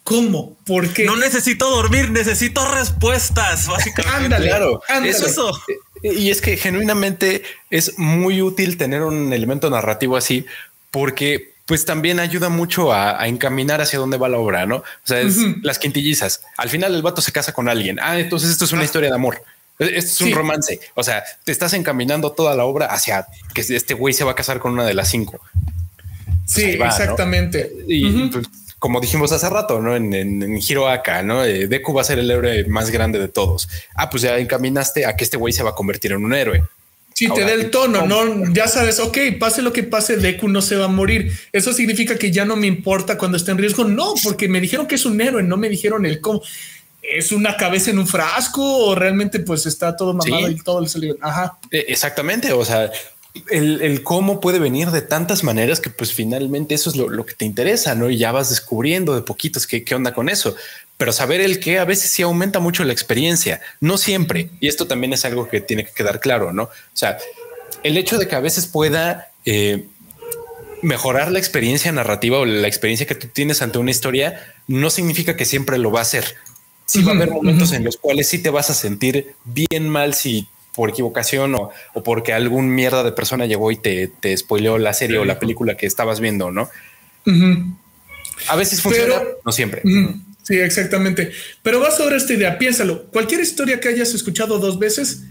¿cómo? 0.04 0.56
¿Por 0.64 0.92
qué? 0.92 1.04
No 1.04 1.16
necesito 1.16 1.68
dormir, 1.68 2.10
necesito 2.10 2.64
respuestas, 2.72 3.66
básicamente. 3.66 4.16
Ándale, 4.16 4.48
claro. 4.48 4.80
Eso. 5.04 5.52
Y 6.02 6.30
es 6.30 6.40
que 6.40 6.56
genuinamente 6.56 7.42
es 7.70 7.98
muy 7.98 8.42
útil 8.42 8.76
tener 8.76 9.02
un 9.02 9.32
elemento 9.32 9.70
narrativo 9.70 10.16
así 10.16 10.46
porque 10.90 11.54
pues 11.66 11.84
también 11.84 12.18
ayuda 12.18 12.48
mucho 12.48 12.94
a, 12.94 13.28
encaminar 13.28 13.82
hacia 13.82 13.98
dónde 13.98 14.16
va 14.16 14.30
la 14.30 14.38
obra, 14.38 14.64
¿no? 14.64 14.76
O 14.76 14.84
sea, 15.04 15.20
es 15.20 15.36
las 15.62 15.78
quintillizas. 15.78 16.40
Al 16.56 16.70
final 16.70 16.94
el 16.94 17.02
vato 17.02 17.20
se 17.20 17.30
casa 17.30 17.52
con 17.52 17.68
alguien. 17.68 17.98
Ah, 18.00 18.18
entonces 18.18 18.50
esto 18.50 18.64
es 18.64 18.72
una 18.72 18.80
ah. 18.80 18.84
historia 18.86 19.10
de 19.10 19.14
amor. 19.14 19.42
E-, 19.78 19.98
esto 19.98 20.24
es 20.24 20.30
un 20.30 20.32
romance. 20.32 20.80
O 20.94 21.02
sea, 21.02 21.22
te 21.44 21.52
estás 21.52 21.74
encaminando 21.74 22.32
toda 22.32 22.56
la 22.56 22.64
obra 22.64 22.86
hacia 22.86 23.26
que 23.52 23.60
este 23.60 23.92
güey 23.92 24.14
se 24.14 24.24
va 24.24 24.32
a 24.32 24.34
casar 24.34 24.60
con 24.60 24.72
una 24.72 24.86
de 24.86 24.94
las 24.94 25.08
cinco. 25.08 25.40
sí, 26.46 26.78
exactamente. 26.80 27.70
Y 27.86 28.28
pues, 28.28 28.46
como 28.78 29.00
dijimos 29.00 29.32
hace 29.32 29.48
rato, 29.48 29.80
¿no? 29.80 29.96
En, 29.96 30.14
en, 30.14 30.42
en 30.42 30.58
Hiroaka, 30.58 31.22
¿no? 31.22 31.44
Eh, 31.44 31.66
Deku 31.66 31.92
va 31.92 32.02
a 32.02 32.04
ser 32.04 32.18
el 32.18 32.30
héroe 32.30 32.64
más 32.64 32.90
grande 32.90 33.18
de 33.18 33.28
todos. 33.28 33.68
Ah, 33.94 34.08
pues 34.08 34.22
ya 34.22 34.38
encaminaste 34.38 35.06
a 35.06 35.16
que 35.16 35.24
este 35.24 35.36
güey 35.36 35.52
se 35.52 35.62
va 35.62 35.70
a 35.70 35.74
convertir 35.74 36.12
en 36.12 36.24
un 36.24 36.34
héroe. 36.34 36.62
Sí, 37.18 37.28
te 37.34 37.40
da 37.40 37.52
el 37.52 37.70
tono, 37.70 38.06
¿no? 38.06 38.52
Ya 38.52 38.68
sabes, 38.68 39.00
ok, 39.00 39.18
pase 39.40 39.60
lo 39.60 39.72
que 39.72 39.82
pase, 39.82 40.18
Deku 40.18 40.46
no 40.46 40.62
se 40.62 40.76
va 40.76 40.84
a 40.84 40.88
morir. 40.88 41.36
Eso 41.52 41.72
significa 41.72 42.16
que 42.16 42.30
ya 42.30 42.44
no 42.44 42.54
me 42.54 42.68
importa 42.68 43.18
cuando 43.18 43.36
esté 43.36 43.50
en 43.50 43.58
riesgo. 43.58 43.82
No, 43.82 44.14
porque 44.22 44.48
me 44.48 44.60
dijeron 44.60 44.86
que 44.86 44.94
es 44.94 45.04
un 45.04 45.20
héroe, 45.20 45.42
no 45.42 45.56
me 45.56 45.68
dijeron 45.68 46.06
el 46.06 46.20
cómo. 46.20 46.42
¿Es 47.02 47.32
una 47.32 47.56
cabeza 47.56 47.90
en 47.90 47.98
un 47.98 48.06
frasco 48.06 48.62
o 48.62 48.94
realmente 48.94 49.40
pues 49.40 49.66
está 49.66 49.96
todo 49.96 50.14
mamado 50.14 50.48
y 50.48 50.62
todo 50.62 50.78
el 50.78 51.16
Ajá. 51.20 51.58
E, 51.72 51.86
exactamente, 51.88 52.52
o 52.52 52.64
sea, 52.64 52.88
el, 53.50 54.02
cómo 54.02 54.40
puede 54.40 54.58
venir 54.58 54.90
de 54.90 55.02
tantas 55.02 55.44
maneras 55.44 55.80
que 55.80 55.90
pues 55.90 56.12
finalmente 56.12 56.74
eso 56.74 56.90
es 56.90 56.96
lo, 56.96 57.24
que 57.24 57.34
te 57.34 57.44
interesa, 57.44 57.94
¿no? 57.94 58.10
Y 58.10 58.18
ya 58.18 58.32
vas 58.32 58.50
descubriendo 58.50 59.14
de 59.14 59.22
poquitos 59.22 59.66
qué, 59.66 59.84
qué 59.84 59.94
onda 59.94 60.14
con 60.14 60.28
eso. 60.28 60.56
Pero 60.96 61.12
saber 61.12 61.40
el 61.40 61.60
qué 61.60 61.78
a 61.78 61.84
veces 61.84 62.10
sí 62.10 62.22
aumenta 62.22 62.58
mucho 62.58 62.84
la 62.84 62.92
experiencia, 62.92 63.60
no 63.80 63.98
siempre. 63.98 64.50
Y 64.60 64.68
esto 64.68 64.86
también 64.86 65.12
es 65.12 65.24
algo 65.24 65.48
que 65.48 65.60
tiene 65.60 65.84
que 65.84 65.92
quedar 65.92 66.20
claro, 66.20 66.52
¿no? 66.52 66.64
O 66.64 66.70
sea, 66.92 67.18
el 67.82 67.96
hecho 67.96 68.18
de 68.18 68.26
que 68.26 68.34
a 68.34 68.40
veces 68.40 68.66
pueda 68.66 69.30
eh, 69.44 69.86
mejorar 70.82 71.30
la 71.30 71.38
experiencia 71.38 71.92
narrativa 71.92 72.38
o 72.38 72.44
la 72.44 72.68
experiencia 72.68 73.06
que 73.06 73.14
tú 73.14 73.28
tienes 73.28 73.62
ante 73.62 73.78
una 73.78 73.90
historia 73.90 74.54
no 74.66 74.90
significa 74.90 75.36
que 75.36 75.44
siempre 75.44 75.78
lo 75.78 75.90
va 75.90 76.00
a 76.00 76.02
hacer. 76.02 76.36
Sí 76.86 77.02
va 77.02 77.12
a 77.12 77.16
haber 77.16 77.30
momentos 77.30 77.72
en 77.72 77.84
los 77.84 77.98
cuales 77.98 78.28
sí 78.28 78.38
te 78.38 78.50
vas 78.50 78.70
a 78.70 78.74
sentir 78.74 79.34
bien 79.44 79.88
mal 79.88 80.14
si 80.14 80.48
por 80.78 80.90
equivocación 80.90 81.56
o, 81.56 81.72
porque 82.04 82.32
algún 82.32 82.72
mierda 82.72 83.02
de 83.02 83.10
persona 83.10 83.46
llegó 83.46 83.72
y 83.72 83.76
te, 83.76 84.06
te 84.20 84.36
spoileó 84.36 84.78
la 84.78 84.92
serie 84.92 85.18
o 85.18 85.24
la 85.24 85.40
película 85.40 85.76
que 85.76 85.86
estabas 85.86 86.20
viendo, 86.20 86.52
¿no? 86.52 86.70
A 88.46 88.54
veces 88.54 88.80
funciona, 88.80 89.20
no 89.44 89.50
siempre. 89.50 89.82
Sí, 90.44 90.54
exactamente. 90.54 91.32
Pero 91.64 91.80
va 91.80 91.90
sobre 91.90 92.14
esta 92.14 92.32
idea, 92.32 92.56
piénsalo. 92.58 93.06
Cualquier 93.06 93.40
historia 93.40 93.80
que 93.80 93.88
hayas 93.88 94.14
escuchado 94.14 94.60
dos 94.60 94.78
veces, 94.78 95.24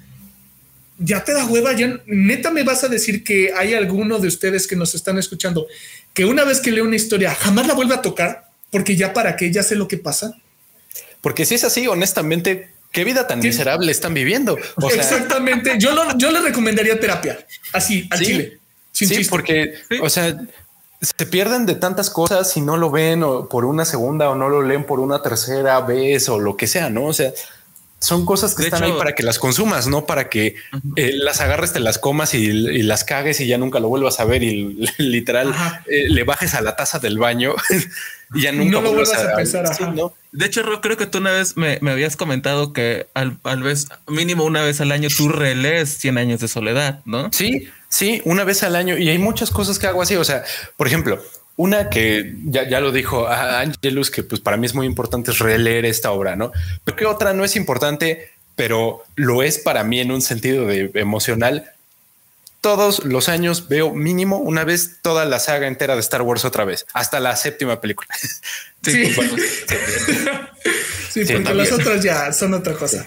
ya 0.99 1.23
te 1.23 1.31
da 1.31 1.45
hueva, 1.45 1.71
ya 1.71 1.97
neta 2.07 2.51
me 2.51 2.63
vas 2.63 2.83
a 2.83 2.89
decir 2.89 3.23
que 3.23 3.53
hay 3.55 3.73
alguno 3.73 4.19
de 4.19 4.27
ustedes 4.27 4.67
que 4.67 4.75
nos 4.75 4.95
están 4.95 5.17
escuchando 5.17 5.65
que 6.13 6.25
una 6.25 6.43
vez 6.43 6.59
que 6.59 6.73
lee 6.73 6.81
una 6.81 6.97
historia 6.97 7.33
jamás 7.33 7.67
la 7.67 7.73
vuelve 7.73 7.93
a 7.93 8.01
tocar 8.01 8.49
porque 8.69 8.97
ya 8.97 9.13
para 9.13 9.37
qué, 9.37 9.49
ya 9.49 9.63
sé 9.63 9.77
lo 9.77 9.87
que 9.87 9.97
pasa. 9.97 10.33
Porque 11.21 11.45
si 11.45 11.55
es 11.55 11.63
así, 11.63 11.87
honestamente, 11.87 12.75
qué 12.91 13.03
vida 13.03 13.27
tan 13.27 13.39
miserable 13.39 13.91
están 13.91 14.13
viviendo. 14.13 14.57
Exactamente. 14.93 15.75
yo, 15.79 15.91
yo 16.17 16.31
le 16.31 16.41
recomendaría 16.41 16.99
terapia 16.99 17.37
así 17.73 18.07
al 18.11 18.19
chile. 18.19 18.59
sí, 18.91 19.25
porque, 19.29 19.73
o 20.01 20.09
sea, 20.09 20.37
se 21.01 21.25
pierden 21.27 21.65
de 21.65 21.75
tantas 21.75 22.09
cosas 22.09 22.51
si 22.51 22.61
no 22.61 22.75
lo 22.77 22.89
ven 22.89 23.23
por 23.49 23.65
una 23.65 23.85
segunda 23.85 24.29
o 24.29 24.35
no 24.35 24.49
lo 24.49 24.63
leen 24.63 24.85
por 24.85 24.99
una 24.99 25.21
tercera 25.21 25.79
vez 25.81 26.27
o 26.29 26.39
lo 26.39 26.57
que 26.57 26.65
sea, 26.67 26.89
no? 26.89 27.05
O 27.05 27.13
sea, 27.13 27.31
son 27.99 28.25
cosas 28.25 28.53
que 28.53 28.63
están 28.63 28.83
ahí 28.83 28.93
para 28.97 29.15
que 29.15 29.23
las 29.23 29.39
consumas, 29.39 29.87
no 29.87 30.05
para 30.05 30.29
que 30.29 30.55
eh, 30.95 31.11
las 31.15 31.41
agarres, 31.41 31.73
te 31.73 31.79
las 31.79 31.97
comas 31.97 32.33
y, 32.33 32.51
las 32.83 33.03
cagues 33.03 33.39
y 33.39 33.47
ya 33.47 33.57
nunca 33.57 33.79
lo 33.79 33.89
vuelvas 33.89 34.19
a 34.19 34.25
ver 34.25 34.43
y 34.43 34.77
literal 34.97 35.53
eh, 35.87 36.07
le 36.09 36.23
bajes 36.23 36.53
a 36.53 36.61
la 36.61 36.75
taza 36.75 36.99
del 36.99 37.17
baño 37.17 37.55
y 38.35 38.41
ya 38.41 38.51
nunca 38.51 38.81
lo 38.81 38.93
vuelvas 38.93 39.13
a, 39.15 39.35
pensar. 39.35 39.65
De 40.31 40.45
hecho, 40.45 40.63
creo 40.81 40.97
que 40.97 41.07
tú 41.07 41.17
una 41.17 41.31
vez 41.31 41.57
me, 41.57 41.79
habías 41.89 42.15
comentado 42.15 42.71
que 42.71 43.07
al, 43.15 43.39
vez 43.63 43.87
mínimo 44.07 44.43
una 44.43 44.61
vez 44.61 44.79
al 44.79 44.91
año 44.91 45.09
tú 45.15 45.29
relees 45.29 45.97
100 45.97 46.17
años 46.19 46.39
de 46.39 46.47
soledad, 46.47 47.01
¿no? 47.05 47.31
Sí, 47.33 47.67
sí, 47.89 48.21
una 48.25 48.43
vez 48.43 48.61
al 48.61 48.75
año 48.75 48.97
y 48.97 49.09
hay 49.09 49.17
muchas 49.17 49.49
cosas 49.49 49.79
que 49.79 49.87
hago 49.87 50.03
así. 50.03 50.15
O 50.15 50.23
sea, 50.23 50.43
por 50.75 50.85
ejemplo, 50.85 51.19
una 51.57 51.89
que 51.89 52.35
ya, 52.45 52.69
ya 52.69 52.79
lo 52.79 52.91
dijo 52.91 53.27
Angelus, 53.27 54.09
que 54.11 54.23
pues 54.23 54.39
para 54.39 54.57
mí 54.57 54.67
es 54.67 54.75
muy 54.75 54.85
importante 54.85 55.31
es 55.31 55.39
releer 55.39 55.85
esta 55.85 56.11
obra, 56.11 56.35
¿no? 56.35 56.51
Pero 56.85 56.95
que 56.95 57.05
otra 57.05 57.33
no 57.33 57.43
es 57.43 57.55
importante, 57.55 58.29
pero 58.55 59.03
lo 59.15 59.43
es 59.43 59.57
para 59.57 59.83
mí 59.83 59.99
en 59.99 60.11
un 60.11 60.21
sentido 60.21 60.67
de 60.67 60.91
emocional. 60.93 61.71
Todos 62.61 63.05
los 63.05 63.27
años 63.27 63.67
veo 63.69 63.93
mínimo 63.93 64.37
una 64.37 64.63
vez 64.63 64.97
toda 65.01 65.25
la 65.25 65.39
saga 65.39 65.67
entera 65.67 65.95
de 65.95 66.01
Star 66.01 66.21
Wars 66.21 66.45
otra 66.45 66.63
vez, 66.63 66.85
hasta 66.93 67.19
la 67.19 67.35
séptima 67.35 67.81
película. 67.81 68.07
Sí, 68.83 69.05
sí, 71.09 71.25
sí 71.25 71.33
porque 71.33 71.53
las 71.55 71.71
otras 71.71 72.03
ya 72.03 72.31
son 72.33 72.53
otra 72.53 72.73
cosa. 72.73 73.03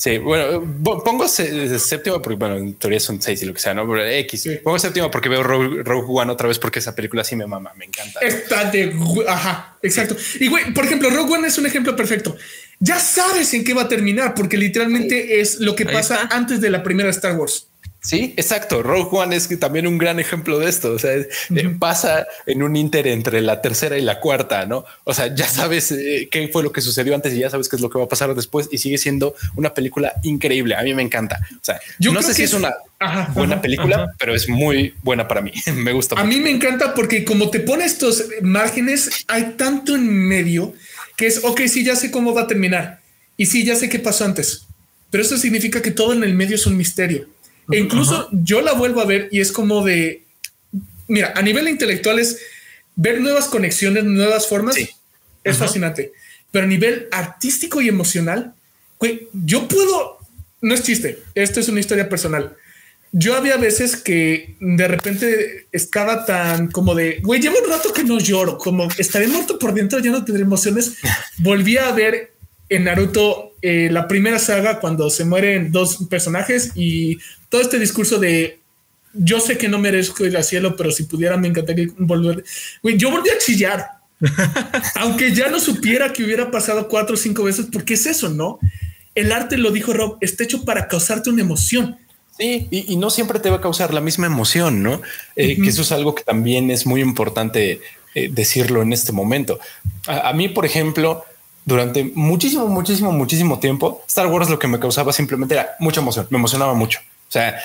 Sí, 0.00 0.18
bueno, 0.18 0.62
pongo 1.04 1.26
séptima 1.26 2.22
porque, 2.22 2.36
bueno, 2.36 2.56
en 2.56 2.74
teoría 2.74 3.00
son 3.00 3.20
seis 3.20 3.42
y 3.42 3.46
lo 3.46 3.52
que 3.52 3.58
sea, 3.58 3.74
¿no? 3.74 3.84
Pero 3.88 4.06
X. 4.06 4.48
Pongo 4.62 4.78
séptima 4.78 5.10
porque 5.10 5.28
veo 5.28 5.42
Rogue, 5.42 5.82
One 6.06 6.30
otra 6.30 6.46
vez 6.46 6.60
porque 6.60 6.78
esa 6.78 6.94
película 6.94 7.24
sí 7.24 7.34
me 7.34 7.48
mama, 7.48 7.72
me 7.76 7.86
encanta. 7.86 8.20
Está 8.20 8.70
de... 8.70 8.94
Ajá, 9.26 9.76
exacto. 9.82 10.16
Y, 10.38 10.46
güey, 10.46 10.72
por 10.72 10.84
ejemplo, 10.84 11.10
Rogue 11.10 11.34
One 11.34 11.48
es 11.48 11.58
un 11.58 11.66
ejemplo 11.66 11.96
perfecto. 11.96 12.36
Ya 12.78 13.00
sabes 13.00 13.52
en 13.54 13.64
qué 13.64 13.74
va 13.74 13.82
a 13.82 13.88
terminar 13.88 14.34
porque 14.36 14.56
literalmente 14.56 15.40
es 15.40 15.58
lo 15.58 15.74
que 15.74 15.84
pasa 15.84 16.28
antes 16.30 16.60
de 16.60 16.70
la 16.70 16.84
primera 16.84 17.10
Star 17.10 17.36
Wars. 17.36 17.67
Sí, 18.00 18.32
exacto. 18.36 18.82
Rogue 18.82 19.08
One 19.10 19.34
es 19.34 19.48
también 19.58 19.86
un 19.86 19.98
gran 19.98 20.20
ejemplo 20.20 20.58
de 20.58 20.68
esto. 20.68 20.92
O 20.92 20.98
sea, 20.98 21.14
eh, 21.14 21.28
pasa 21.78 22.26
en 22.46 22.62
un 22.62 22.76
inter 22.76 23.08
entre 23.08 23.40
la 23.40 23.60
tercera 23.60 23.98
y 23.98 24.02
la 24.02 24.20
cuarta, 24.20 24.66
¿no? 24.66 24.84
O 25.04 25.12
sea, 25.12 25.34
ya 25.34 25.48
sabes 25.48 25.90
eh, 25.92 26.28
qué 26.30 26.48
fue 26.48 26.62
lo 26.62 26.70
que 26.70 26.80
sucedió 26.80 27.14
antes 27.14 27.34
y 27.34 27.40
ya 27.40 27.50
sabes 27.50 27.68
qué 27.68 27.76
es 27.76 27.82
lo 27.82 27.90
que 27.90 27.98
va 27.98 28.04
a 28.04 28.08
pasar 28.08 28.34
después 28.34 28.68
y 28.70 28.78
sigue 28.78 28.98
siendo 28.98 29.34
una 29.56 29.74
película 29.74 30.14
increíble. 30.22 30.76
A 30.76 30.82
mí 30.82 30.94
me 30.94 31.02
encanta. 31.02 31.40
O 31.52 31.64
sea, 31.64 31.80
yo 31.98 32.12
no 32.12 32.22
sé 32.22 32.34
si 32.34 32.44
es, 32.44 32.54
una 32.54 32.72
buena 33.34 33.60
película, 33.60 34.14
pero 34.18 34.34
es 34.34 34.48
muy 34.48 34.94
buena 35.02 35.26
para 35.26 35.40
mí. 35.40 35.52
me 35.74 35.92
gusta. 35.92 36.20
A 36.20 36.24
mí 36.24 36.40
me 36.40 36.50
encanta 36.50 36.94
porque 36.94 37.24
como 37.24 37.50
te 37.50 37.60
pone 37.60 37.84
estos 37.84 38.24
márgenes, 38.42 39.24
hay 39.26 39.54
tanto 39.56 39.96
en 39.96 40.08
medio 40.08 40.72
que 41.16 41.26
es, 41.26 41.42
ok, 41.42 41.62
sí, 41.66 41.84
ya 41.84 41.96
sé 41.96 42.12
cómo 42.12 42.32
va 42.32 42.42
a 42.42 42.46
terminar. 42.46 43.00
Y 43.36 43.46
sí, 43.46 43.64
ya 43.64 43.74
sé 43.74 43.88
qué 43.88 43.98
pasó 43.98 44.24
antes. 44.24 44.66
Pero 45.10 45.22
eso 45.22 45.36
significa 45.36 45.82
que 45.82 45.90
todo 45.90 46.12
en 46.12 46.22
el 46.22 46.34
medio 46.34 46.54
es 46.54 46.66
un 46.66 46.76
misterio 46.76 47.26
e 47.70 47.78
incluso 47.78 48.28
yo 48.32 48.60
la 48.60 48.72
vuelvo 48.72 49.00
a 49.00 49.06
ver 49.06 49.28
y 49.30 49.40
es 49.40 49.52
como 49.52 49.84
de, 49.84 50.24
mira, 51.06 51.32
a 51.36 51.42
nivel 51.42 51.68
intelectual 51.68 52.18
es 52.18 52.38
ver 52.96 53.20
nuevas 53.20 53.46
conexiones, 53.46 54.04
nuevas 54.04 54.46
formas, 54.48 54.76
es 55.44 55.56
fascinante. 55.56 56.12
Pero 56.50 56.64
a 56.64 56.68
nivel 56.68 57.08
artístico 57.12 57.80
y 57.80 57.88
emocional, 57.88 58.54
yo 59.32 59.68
puedo, 59.68 60.18
no 60.60 60.74
es 60.74 60.82
chiste, 60.82 61.18
esto 61.34 61.60
es 61.60 61.68
una 61.68 61.80
historia 61.80 62.08
personal. 62.08 62.56
Yo 63.12 63.36
había 63.36 63.56
veces 63.56 63.96
que 63.96 64.56
de 64.60 64.88
repente 64.88 65.66
estaba 65.72 66.26
tan 66.26 66.70
como 66.70 66.94
de, 66.94 67.20
güey, 67.22 67.40
llevo 67.40 67.58
un 67.62 67.70
rato 67.70 67.92
que 67.92 68.04
no 68.04 68.18
lloro, 68.18 68.58
como 68.58 68.88
estaré 68.98 69.28
muerto 69.28 69.58
por 69.58 69.72
dentro, 69.72 69.98
ya 69.98 70.10
no 70.10 70.24
tendré 70.24 70.42
emociones. 70.42 70.98
Volví 71.38 71.78
a 71.78 71.90
ver 71.92 72.32
en 72.68 72.84
Naruto 72.84 73.54
eh, 73.62 73.88
la 73.90 74.06
primera 74.06 74.38
saga 74.38 74.78
cuando 74.80 75.10
se 75.10 75.24
mueren 75.24 75.72
dos 75.72 75.98
personajes 76.08 76.72
y 76.74 77.18
todo 77.48 77.60
este 77.60 77.78
discurso 77.78 78.18
de 78.18 78.60
yo 79.14 79.40
sé 79.40 79.58
que 79.58 79.68
no 79.68 79.78
merezco 79.78 80.24
ir 80.24 80.36
al 80.36 80.44
cielo, 80.44 80.76
pero 80.76 80.92
si 80.92 81.04
pudiera 81.04 81.36
me 81.36 81.48
encantaría 81.48 81.88
volver. 81.98 82.44
yo 82.82 83.10
volví 83.10 83.30
a 83.30 83.38
chillar, 83.38 83.88
aunque 84.96 85.34
ya 85.34 85.48
no 85.48 85.58
supiera 85.58 86.12
que 86.12 86.24
hubiera 86.24 86.50
pasado 86.50 86.88
cuatro 86.88 87.14
o 87.14 87.18
cinco 87.18 87.44
veces, 87.44 87.66
porque 87.72 87.94
es 87.94 88.06
eso, 88.06 88.28
¿no? 88.28 88.58
El 89.14 89.32
arte, 89.32 89.56
lo 89.56 89.72
dijo 89.72 89.92
Rob, 89.92 90.18
está 90.20 90.44
hecho 90.44 90.64
para 90.64 90.86
causarte 90.86 91.30
una 91.30 91.42
emoción. 91.42 91.96
Sí, 92.38 92.68
y, 92.70 92.94
no 92.96 93.10
siempre 93.10 93.40
te 93.40 93.50
va 93.50 93.56
a 93.56 93.60
causar 93.60 93.92
la 93.92 94.00
misma 94.00 94.26
emoción, 94.26 94.80
¿no? 94.80 95.02
Eh, 95.34 95.60
que 95.60 95.70
eso 95.70 95.82
es 95.82 95.90
algo 95.90 96.14
que 96.14 96.22
también 96.22 96.70
es 96.70 96.86
muy 96.86 97.00
importante 97.00 97.80
eh, 98.14 98.28
decirlo 98.30 98.82
en 98.82 98.92
este 98.92 99.10
momento. 99.10 99.58
A, 100.06 100.28
a 100.28 100.32
mí, 100.34 100.48
por 100.48 100.64
ejemplo, 100.64 101.24
durante 101.68 102.10
muchísimo, 102.14 102.66
muchísimo, 102.66 103.12
muchísimo 103.12 103.58
tiempo, 103.58 104.02
Star 104.08 104.26
Wars 104.28 104.48
lo 104.48 104.58
que 104.58 104.66
me 104.66 104.80
causaba 104.80 105.12
simplemente 105.12 105.54
era 105.54 105.76
mucha 105.80 106.00
emoción, 106.00 106.26
me 106.30 106.38
emocionaba 106.38 106.72
mucho. 106.72 107.00
O 107.00 107.30
sea, 107.30 107.60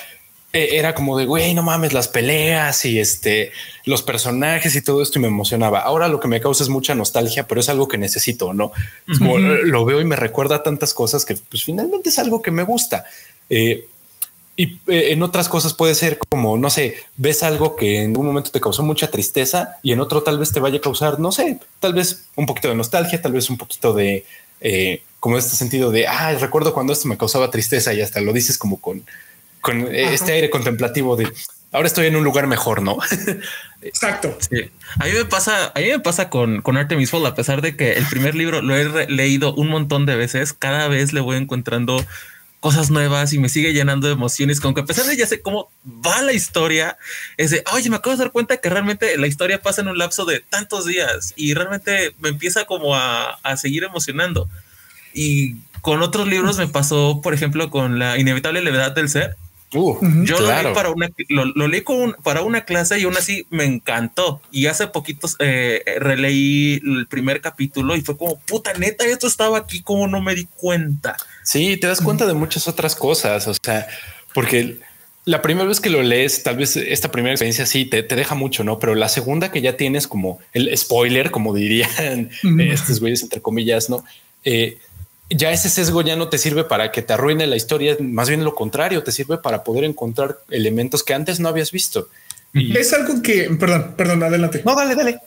e, 0.52 0.76
era 0.76 0.94
como 0.94 1.18
de, 1.18 1.26
güey, 1.26 1.54
no 1.54 1.64
mames, 1.64 1.94
las 1.94 2.10
peleas 2.10 2.84
y 2.84 3.00
este, 3.00 3.54
los 3.86 4.02
personajes 4.02 4.76
y 4.76 4.82
todo 4.82 5.02
esto 5.02 5.20
y 5.20 5.22
me 5.22 5.30
emocionaba. 5.30 5.80
Ahora 5.80 6.10
lo 6.10 6.20
que 6.20 6.28
me 6.28 6.42
causa 6.42 6.64
es 6.64 6.70
mucha 6.70 6.94
nostalgia, 6.96 7.48
pero 7.48 7.62
es 7.62 7.70
algo 7.70 7.88
que 7.88 7.98
necesito, 7.98 8.54
¿no? 8.54 8.74
lo 9.06 9.86
veo 9.86 10.02
y 10.02 10.06
me 10.06 10.18
recuerda 10.18 10.64
tantas 10.64 10.94
cosas 10.94 11.24
que 11.24 11.36
pues 11.36 11.64
finalmente 11.64 12.10
es 12.10 12.20
algo 12.20 12.42
que 12.42 12.52
me 12.52 12.64
gusta. 12.64 13.06
Eh, 13.50 13.88
y 14.56 14.80
eh, 14.88 15.12
en 15.12 15.24
otras 15.24 15.50
cosas 15.50 15.74
puede 15.74 15.96
ser 15.96 16.20
como, 16.30 16.58
no 16.58 16.70
sé, 16.70 16.98
ves 17.18 17.44
algo 17.44 17.76
que 17.76 18.04
en 18.04 18.16
un 18.16 18.26
momento 18.26 18.52
te 18.52 18.62
causó 18.62 18.84
mucha 18.84 19.10
tristeza 19.10 19.78
y 19.82 19.92
en 19.92 20.00
otro 20.00 20.22
tal 20.22 20.38
vez 20.38 20.52
te 20.52 20.60
vaya 20.60 20.78
a 20.78 20.82
causar, 20.82 21.20
no 21.20 21.32
sé, 21.32 21.60
tal 21.80 21.94
vez 21.94 22.26
un 22.36 22.46
poquito 22.46 22.68
de 22.68 22.76
nostalgia, 22.76 23.22
tal 23.22 23.32
vez 23.32 23.50
un 23.50 23.58
poquito 23.58 23.94
de, 23.94 24.26
eh, 24.62 25.02
como 25.20 25.38
este 25.38 25.56
sentido 25.56 25.92
de, 25.92 26.08
ah, 26.08 26.34
recuerdo 26.34 26.74
cuando 26.74 26.94
esto 26.94 27.08
me 27.08 27.18
causaba 27.18 27.50
tristeza 27.50 27.94
y 27.94 28.02
hasta 28.02 28.22
lo 28.22 28.32
dices 28.32 28.58
como 28.58 28.80
con, 28.80 29.04
con 29.62 29.88
este 29.94 30.34
aire 30.34 30.50
contemplativo 30.50 31.16
de 31.16 31.32
ahora 31.74 31.88
estoy 31.88 32.06
en 32.06 32.16
un 32.16 32.24
lugar 32.24 32.48
mejor, 32.48 32.82
¿no? 32.82 32.98
Exacto. 33.82 34.38
Sí. 34.40 34.72
A 35.00 35.06
mí 35.06 35.12
me 35.12 35.26
pasa, 35.26 35.74
a 35.76 35.80
mí 35.80 35.88
me 35.88 36.00
pasa 36.00 36.30
con, 36.30 36.62
con 36.62 36.78
Artemis 36.78 37.10
Fowl, 37.10 37.26
a 37.26 37.36
pesar 37.36 37.62
de 37.62 37.76
que 37.76 37.94
el 37.94 38.06
primer 38.06 38.36
libro 38.36 38.62
lo 38.62 38.78
he 38.78 39.08
leído 39.08 39.54
un 39.56 39.68
montón 39.68 40.06
de 40.06 40.16
veces, 40.16 40.54
cada 40.54 40.88
vez 40.88 41.12
le 41.12 41.20
voy 41.20 41.36
encontrando 41.38 41.98
cosas 42.64 42.90
nuevas 42.90 43.34
y 43.34 43.40
me 43.40 43.50
sigue 43.50 43.74
llenando 43.74 44.08
de 44.08 44.14
emociones, 44.14 44.62
como 44.62 44.74
que 44.74 44.80
a 44.80 44.86
pesar 44.86 45.06
de 45.06 45.18
ya 45.18 45.28
sé 45.28 45.42
cómo 45.42 45.70
va 45.86 46.22
la 46.22 46.32
historia, 46.32 46.98
es 47.36 47.52
de, 47.52 47.62
oye, 47.74 47.90
me 47.90 47.98
acabo 47.98 48.16
de 48.16 48.24
dar 48.24 48.32
cuenta 48.32 48.56
que 48.56 48.70
realmente 48.70 49.18
la 49.18 49.28
historia 49.28 49.62
pasa 49.62 49.82
en 49.82 49.90
un 49.90 49.98
lapso 49.98 50.24
de 50.24 50.40
tantos 50.40 50.86
días 50.86 51.34
y 51.36 51.56
realmente 51.56 52.16
me 52.22 52.30
empieza 52.30 52.64
como 52.64 52.96
a, 52.96 53.32
a 53.44 53.58
seguir 53.58 53.84
emocionando. 53.84 54.48
Y 55.14 55.56
con 55.82 56.02
otros 56.02 56.26
libros 56.26 56.58
me 56.58 56.70
pasó, 56.70 57.20
por 57.22 57.34
ejemplo, 57.34 57.70
con 57.70 58.00
la 58.00 58.18
inevitable 58.18 58.62
levedad 58.62 58.94
del 58.94 59.10
ser, 59.10 59.36
Uh, 59.76 59.98
yo 60.24 60.40
lo 60.40 60.48
leí 60.48 60.74
para 60.76 60.92
una, 60.92 61.10
lo, 61.30 61.68
leí 61.68 61.84
para 62.22 62.44
una 62.44 62.64
clase 62.64 63.00
y 63.00 63.06
aún 63.06 63.18
así 63.18 63.48
me 63.50 63.64
encantó. 63.64 64.40
Y 64.52 64.68
hace 64.68 64.86
poquitos 64.86 65.36
eh, 65.40 65.84
releí 66.00 66.80
el 66.86 67.08
primer 67.08 67.42
capítulo 67.42 67.96
y 67.96 68.02
fue 68.02 68.16
como 68.16 68.40
puta 68.42 68.74
neta, 68.74 69.04
esto 69.06 69.26
estaba 69.26 69.58
aquí, 69.58 69.82
como 69.82 70.08
no 70.08 70.22
me 70.22 70.36
di 70.36 70.48
cuenta. 70.56 71.18
Sí, 71.44 71.78
te 71.78 71.88
das 71.88 72.02
cuenta 72.02 72.26
de 72.26 72.34
muchas 72.34 72.68
otras 72.68 72.96
cosas. 72.96 73.48
O 73.48 73.54
sea, 73.54 73.88
porque 74.34 74.80
la 75.26 75.42
primera 75.42 75.68
vez 75.68 75.80
que 75.80 75.90
lo 75.90 76.02
lees, 76.02 76.44
tal 76.44 76.58
vez 76.58 76.76
esta 76.76 77.12
primera 77.12 77.34
experiencia 77.34 77.66
sí 77.66 77.86
te, 77.86 78.04
te 78.04 78.16
deja 78.16 78.36
mucho, 78.36 78.64
no? 78.64 78.80
Pero 78.80 78.96
la 78.96 79.10
segunda 79.10 79.52
que 79.52 79.62
ya 79.62 79.78
tienes 79.78 80.08
como 80.08 80.40
el 80.54 80.76
spoiler, 80.78 81.32
como 81.32 81.54
dirían 81.54 82.30
estos 82.60 83.00
güeyes, 83.00 83.24
entre 83.24 83.42
comillas, 83.42 83.90
no? 83.90 84.04
Eh, 84.44 84.78
ya 85.30 85.52
ese 85.52 85.70
sesgo 85.70 86.02
ya 86.02 86.16
no 86.16 86.30
te 86.30 86.38
sirve 86.38 86.64
para 86.64 86.92
que 86.92 87.02
te 87.02 87.14
arruine 87.14 87.48
la 87.48 87.56
historia, 87.56 87.98
más 88.00 88.30
bien 88.30 88.44
lo 88.44 88.56
contrario, 88.56 89.04
te 89.04 89.12
sirve 89.12 89.38
para 89.38 89.64
poder 89.64 89.84
encontrar 89.84 90.40
elementos 90.50 91.04
que 91.04 91.14
antes 91.14 91.40
no 91.40 91.50
habías 91.50 91.72
visto. 91.72 92.10
Es 92.54 92.94
algo 92.94 93.22
que, 93.22 93.50
perdón, 93.60 93.96
perdón, 93.98 94.24
adelante. 94.24 94.62
No, 94.64 94.76
dale, 94.76 94.96
dale. 94.96 95.20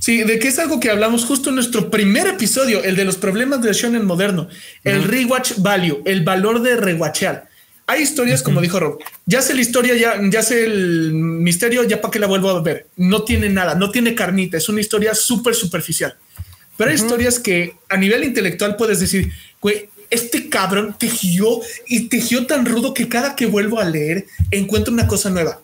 Sí, 0.00 0.22
de 0.22 0.38
que 0.38 0.48
es 0.48 0.58
algo 0.58 0.80
que 0.80 0.90
hablamos 0.90 1.24
justo 1.24 1.50
en 1.50 1.56
nuestro 1.56 1.90
primer 1.90 2.26
episodio, 2.26 2.82
el 2.82 2.96
de 2.96 3.04
los 3.04 3.16
problemas 3.16 3.62
del 3.62 3.74
shonen 3.74 4.04
moderno, 4.04 4.48
el 4.84 5.02
rewatch 5.04 5.58
value, 5.58 6.02
el 6.04 6.24
valor 6.24 6.62
de 6.62 6.76
rewatchear. 6.76 7.48
Hay 7.88 8.02
historias, 8.02 8.42
como 8.42 8.60
dijo 8.60 8.80
Rob, 8.80 8.98
ya 9.26 9.42
sé 9.42 9.54
la 9.54 9.60
historia, 9.60 9.94
ya, 9.94 10.20
ya 10.28 10.42
sé 10.42 10.64
el 10.64 11.12
misterio, 11.12 11.84
ya 11.84 12.00
para 12.00 12.10
qué 12.10 12.18
la 12.18 12.26
vuelvo 12.26 12.50
a 12.50 12.60
ver. 12.60 12.88
No 12.96 13.22
tiene 13.22 13.48
nada, 13.48 13.76
no 13.76 13.90
tiene 13.90 14.14
carnita, 14.14 14.56
es 14.56 14.68
una 14.68 14.80
historia 14.80 15.14
súper 15.14 15.54
superficial. 15.54 16.16
Pero 16.76 16.90
hay 16.90 16.96
historias 16.96 17.38
que 17.38 17.74
a 17.88 17.96
nivel 17.96 18.24
intelectual 18.24 18.76
puedes 18.76 18.98
decir, 18.98 19.30
güey, 19.60 19.88
este 20.10 20.48
cabrón 20.48 20.96
tejió 20.98 21.60
y 21.86 22.08
tejió 22.08 22.46
tan 22.46 22.66
rudo 22.66 22.92
que 22.92 23.08
cada 23.08 23.36
que 23.36 23.46
vuelvo 23.46 23.80
a 23.80 23.84
leer 23.84 24.26
encuentro 24.50 24.92
una 24.92 25.06
cosa 25.06 25.30
nueva. 25.30 25.60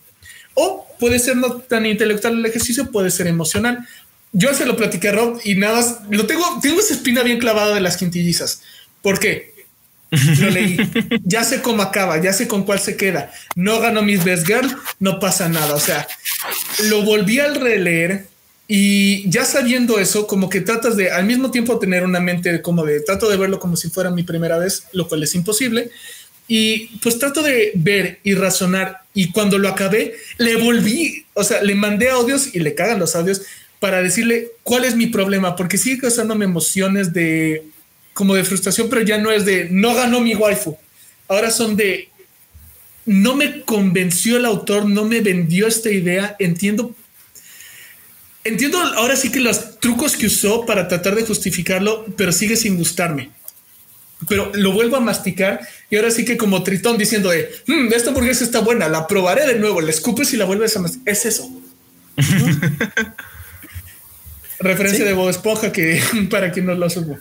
O 0.55 0.87
puede 1.01 1.19
ser 1.19 1.37
no 1.37 1.57
tan 1.57 1.87
intelectual 1.87 2.39
el 2.39 2.47
ejercicio, 2.47 2.91
puede 2.91 3.11
ser 3.11 3.27
emocional. 3.27 3.87
Yo 4.33 4.55
se 4.55 4.67
lo 4.67 4.77
platiqué 4.77 5.09
a 5.09 5.13
Rob 5.13 5.41
y 5.45 5.55
nada 5.55 5.77
más 5.77 6.01
lo 6.11 6.27
tengo, 6.27 6.45
tengo 6.63 6.81
esa 6.81 6.95
espina 6.95 7.23
bien 7.23 7.39
clavada 7.39 7.75
de 7.75 7.81
las 7.81 7.97
quintillizas. 7.97 8.63
¿Por 9.03 9.19
qué? 9.19 9.53
Lo 10.41 10.51
leí. 10.51 10.77
Ya 11.25 11.45
sé 11.45 11.63
cómo 11.63 11.83
acaba, 11.83 12.21
ya 12.21 12.33
sé 12.33 12.49
con 12.49 12.65
cuál 12.65 12.81
se 12.81 12.97
queda. 12.97 13.33
No 13.57 13.81
ganó 13.81 14.03
mis 14.03 14.25
Best 14.25 14.47
Girl, 14.47 14.75
no 15.01 15.21
pasa 15.21 15.49
nada. 15.49 15.75
O 15.75 15.81
sea, 15.81 16.07
lo 16.85 17.03
volví 17.03 17.41
al 17.41 17.57
releer 17.57 18.27
y 18.69 19.29
ya 19.29 19.45
sabiendo 19.45 19.99
eso, 19.99 20.27
como 20.27 20.49
que 20.49 20.61
tratas 20.61 20.97
de 20.97 21.11
al 21.11 21.25
mismo 21.25 21.51
tiempo 21.51 21.79
tener 21.79 22.05
una 22.05 22.21
mente 22.21 22.63
como 22.63 22.85
de 22.85 23.01
trato 23.01 23.29
de 23.29 23.37
verlo 23.37 23.59
como 23.59 23.77
si 23.77 23.91
fuera 23.91 24.11
mi 24.11 24.23
primera 24.23 24.59
vez, 24.59 24.85
lo 24.93 25.09
cual 25.09 25.23
es 25.23 25.35
imposible. 25.35 25.91
Y 26.49 26.99
pues 26.99 27.19
trato 27.19 27.43
de 27.43 27.73
ver 27.75 28.21
y 28.23 28.35
razonar. 28.35 29.03
Y 29.15 29.31
cuando 29.33 29.59
lo 29.59 29.69
acabé, 29.69 30.15
le 30.39 30.57
volví, 30.57 31.27
o 31.35 31.45
sea, 31.45 31.63
le 31.63 31.75
mandé 31.75 32.11
audios 32.11 32.55
y 32.55 32.61
le 32.61 32.75
cagan 32.75 32.99
los 32.99 33.15
audios 33.15 33.43
para 33.83 34.01
decirle 34.01 34.53
cuál 34.63 34.85
es 34.85 34.95
mi 34.95 35.09
problema, 35.09 35.57
porque 35.57 35.77
sigue 35.77 36.03
causándome 36.03 36.45
emociones 36.45 37.13
de 37.13 37.65
como 38.13 38.37
de 38.37 38.45
frustración, 38.45 38.89
pero 38.89 39.03
ya 39.03 39.19
no 39.19 39.33
es 39.33 39.45
de 39.45 39.71
no 39.73 39.93
ganó 39.93 40.21
mi 40.21 40.37
waifu. 40.37 40.79
Ahora 41.27 41.51
son 41.51 41.75
de 41.75 42.09
no 43.07 43.35
me 43.35 43.63
convenció 43.63 44.37
el 44.37 44.45
autor, 44.45 44.89
no 44.89 45.05
me 45.05 45.21
vendió 45.21 45.67
esta 45.67 45.91
idea. 45.91 46.37
Entiendo 46.39 46.95
Entiendo 48.45 48.79
ahora 48.79 49.17
sí 49.17 49.33
que 49.33 49.41
los 49.41 49.81
trucos 49.81 50.17
que 50.17 50.27
usó 50.27 50.65
para 50.65 50.87
tratar 50.87 51.17
de 51.17 51.27
justificarlo, 51.27 52.07
pero 52.17 52.31
sigue 52.31 52.55
sin 52.55 52.77
gustarme. 52.77 53.31
Pero 54.29 54.53
lo 54.55 54.71
vuelvo 54.71 54.95
a 54.95 55.01
masticar 55.01 55.61
y 55.91 55.97
ahora 55.97 56.13
sí 56.13 56.25
que 56.25 56.37
como 56.37 56.63
tritón 56.63 56.99
diciendo 56.99 57.31
de 57.31 57.51
mm, 57.67 57.93
esta 57.93 58.11
hamburguesa 58.11 58.45
está 58.45 58.61
buena, 58.61 58.89
la 58.89 59.09
probaré 59.09 59.45
de 59.45 59.59
nuevo, 59.59 59.81
la 59.81 59.91
escupes 59.91 60.33
y 60.33 60.37
la 60.37 60.45
vuelves 60.45 60.77
a 60.77 60.81
masticar. 60.81 61.13
Es 61.13 61.27
eso. 61.27 61.51
Referencia 64.63 65.05
de 65.05 65.13
Bob 65.13 65.29
Esponja 65.29 65.73
que 65.73 66.01
para 66.31 66.53
quien 66.53 66.67
no 66.67 66.75
lo 66.75 66.89
supo. 66.89 67.19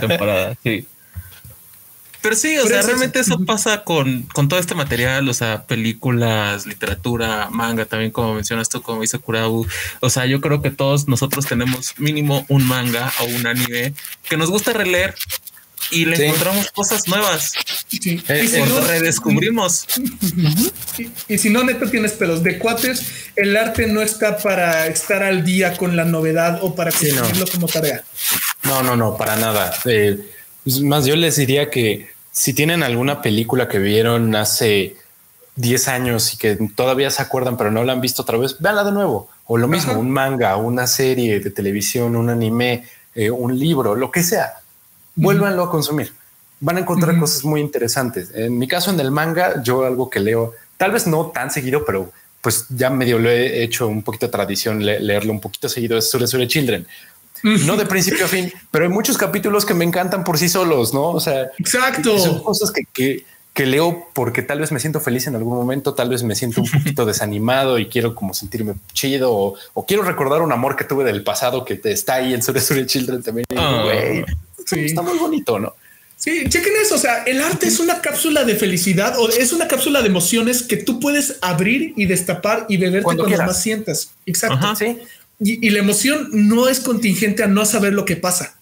temporada, 0.00 0.56
sí. 0.62 0.86
Pero 2.20 2.34
sí, 2.34 2.58
o 2.58 2.66
sea, 2.66 2.82
realmente 2.82 3.20
eso 3.20 3.38
pasa 3.44 3.84
con, 3.84 4.22
con, 4.22 4.48
todo 4.48 4.58
este 4.58 4.74
material, 4.74 5.28
o 5.28 5.34
sea, 5.34 5.66
películas, 5.66 6.66
literatura, 6.66 7.48
manga, 7.50 7.84
también 7.84 8.10
como 8.10 8.34
mencionas 8.34 8.68
tú, 8.68 8.82
como 8.82 9.02
dice 9.02 9.20
Kurabu. 9.20 9.66
O 10.00 10.10
sea, 10.10 10.26
yo 10.26 10.40
creo 10.40 10.60
que 10.60 10.70
todos 10.70 11.06
nosotros 11.06 11.46
tenemos 11.46 11.94
mínimo 11.98 12.44
un 12.48 12.66
manga 12.66 13.12
o 13.20 13.24
un 13.24 13.46
anime 13.46 13.94
que 14.28 14.36
nos 14.36 14.50
gusta 14.50 14.72
releer 14.72 15.14
y 15.90 16.04
le 16.04 16.26
encontramos 16.26 16.70
cosas 16.72 17.08
nuevas. 17.08 17.52
Sí. 17.88 18.22
Eh, 18.28 18.42
y 18.44 18.48
si 18.48 18.60
no, 18.60 18.80
redescubrimos. 18.80 19.86
Y, 21.28 21.38
si 21.38 21.50
no, 21.50 21.64
neto, 21.64 21.88
tienes 21.88 22.12
pelos 22.12 22.42
de 22.42 22.58
cuates, 22.58 23.30
el 23.36 23.56
arte 23.56 23.86
no 23.86 24.02
está 24.02 24.38
para 24.38 24.86
estar 24.86 25.22
al 25.22 25.44
día 25.44 25.76
con 25.76 25.96
la 25.96 26.04
novedad 26.04 26.58
o 26.62 26.74
para 26.74 26.90
conseguirlo 26.90 27.46
como 27.46 27.66
tarea. 27.66 28.02
No, 28.64 28.82
no, 28.82 28.96
no, 28.96 29.16
para 29.16 29.36
nada. 29.36 29.74
Eh, 29.84 30.18
más, 30.82 31.06
yo 31.06 31.16
les 31.16 31.36
diría 31.36 31.70
que 31.70 32.08
si 32.32 32.52
tienen 32.52 32.82
alguna 32.82 33.22
película 33.22 33.68
que 33.68 33.78
vieron 33.78 34.34
hace 34.36 34.96
10 35.56 35.88
años 35.88 36.34
y 36.34 36.36
que 36.36 36.58
todavía 36.74 37.10
se 37.10 37.22
acuerdan, 37.22 37.56
pero 37.56 37.70
no 37.70 37.84
la 37.84 37.92
han 37.92 38.00
visto 38.00 38.22
otra 38.22 38.38
vez, 38.38 38.56
véanla 38.58 38.84
de 38.84 38.92
nuevo. 38.92 39.28
O 39.46 39.56
lo 39.56 39.66
mismo, 39.66 39.94
un 39.94 40.10
manga, 40.10 40.56
una 40.56 40.86
serie 40.86 41.40
de 41.40 41.50
televisión, 41.50 42.16
un 42.16 42.28
anime, 42.28 42.84
eh, 43.14 43.30
un 43.30 43.58
libro, 43.58 43.94
lo 43.94 44.10
que 44.10 44.22
sea 44.22 44.58
vuélvanlo 45.18 45.64
a 45.64 45.70
consumir. 45.70 46.12
Van 46.60 46.76
a 46.76 46.80
encontrar 46.80 47.18
cosas 47.18 47.44
muy 47.44 47.60
interesantes. 47.60 48.30
En 48.34 48.58
mi 48.58 48.66
caso, 48.66 48.90
en 48.90 48.98
el 49.00 49.10
manga, 49.10 49.62
yo 49.62 49.84
algo 49.84 50.10
que 50.10 50.20
leo, 50.20 50.54
tal 50.76 50.90
vez 50.92 51.06
no 51.06 51.26
tan 51.26 51.50
seguido, 51.50 51.84
pero 51.84 52.10
pues 52.40 52.66
ya 52.70 52.90
medio 52.90 53.18
lo 53.18 53.30
he 53.30 53.62
hecho 53.62 53.88
un 53.88 54.02
poquito 54.02 54.26
de 54.26 54.32
tradición 54.32 54.84
leerlo 54.84 55.32
un 55.32 55.40
poquito 55.40 55.68
seguido, 55.68 55.98
es 55.98 56.10
Sure 56.10 56.26
Sure 56.26 56.46
Children. 56.46 56.86
No 57.42 57.76
de 57.76 57.86
principio 57.86 58.24
a 58.24 58.28
fin, 58.28 58.52
pero 58.70 58.84
hay 58.84 58.90
muchos 58.90 59.16
capítulos 59.16 59.64
que 59.64 59.74
me 59.74 59.84
encantan 59.84 60.24
por 60.24 60.38
sí 60.38 60.48
solos, 60.48 60.92
¿no? 60.92 61.10
O 61.10 61.20
sea, 61.20 61.50
exacto. 61.58 62.18
Son 62.18 62.42
cosas 62.42 62.72
que, 62.72 62.82
que, 62.92 63.24
que 63.52 63.66
leo 63.66 64.08
porque 64.12 64.42
tal 64.42 64.60
vez 64.60 64.72
me 64.72 64.80
siento 64.80 65.00
feliz 65.00 65.26
en 65.28 65.36
algún 65.36 65.56
momento, 65.56 65.94
tal 65.94 66.08
vez 66.08 66.22
me 66.22 66.34
siento 66.34 66.62
un 66.62 66.70
poquito 66.70 67.06
desanimado 67.06 67.78
y 67.78 67.86
quiero 67.86 68.14
como 68.14 68.34
sentirme 68.34 68.74
chido 68.92 69.32
o, 69.32 69.86
quiero 69.86 70.02
recordar 70.02 70.42
un 70.42 70.52
amor 70.52 70.74
que 70.74 70.84
tuve 70.84 71.04
del 71.04 71.22
pasado 71.22 71.64
que 71.64 71.80
está 71.84 72.14
ahí 72.14 72.34
en 72.34 72.42
Sure 72.42 72.60
Sure 72.60 72.86
Children 72.86 73.22
también. 73.22 73.46
Ah. 74.72 74.76
Está 74.76 75.02
muy 75.02 75.18
bonito, 75.18 75.58
¿no? 75.58 75.74
Sí, 76.16 76.44
chequen 76.48 76.72
eso. 76.82 76.96
O 76.96 76.98
sea, 76.98 77.22
el 77.24 77.40
arte 77.40 77.68
es 77.68 77.78
una 77.78 78.00
cápsula 78.00 78.44
de 78.44 78.56
felicidad 78.56 79.18
o 79.18 79.28
es 79.28 79.52
una 79.52 79.68
cápsula 79.68 80.02
de 80.02 80.08
emociones 80.08 80.62
que 80.62 80.76
tú 80.76 80.98
puedes 80.98 81.38
abrir 81.42 81.92
y 81.96 82.06
destapar 82.06 82.66
y 82.68 82.76
beberte 82.76 83.04
cuando, 83.04 83.28
más 83.28 83.62
sientas. 83.62 84.10
Exacto. 84.26 84.74
sí. 84.74 84.98
y, 85.38 85.70
la 85.70 85.78
emoción 85.78 86.28
no 86.32 86.68
es 86.68 86.80
contingente 86.80 87.44
a 87.44 87.46
no 87.46 87.64
saber 87.64 87.92
lo 87.92 88.04
que 88.04 88.16
pasa. 88.16 88.58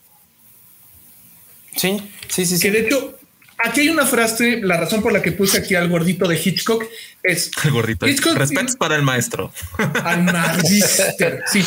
Sí, 1.76 2.02
sí, 2.28 2.44
sí. 2.44 2.58
Que 2.58 2.70
de 2.70 2.80
hecho, 2.80 3.18
Aquí 3.58 3.80
hay 3.80 3.88
una 3.88 4.06
frase, 4.06 4.60
la 4.62 4.76
razón 4.76 5.02
por 5.02 5.12
la 5.12 5.22
que 5.22 5.32
puse 5.32 5.58
aquí 5.58 5.74
al 5.74 5.88
gordito 5.88 6.28
de 6.28 6.36
Hitchcock 6.36 6.84
es... 7.22 7.50
El 7.64 7.70
gordito. 7.70 8.06
Hitchcock 8.06 8.36
Respetos 8.36 8.76
para 8.76 8.96
el 8.96 9.02
maestro. 9.02 9.52
Al 10.04 10.24
magister, 10.24 11.42
sí. 11.50 11.64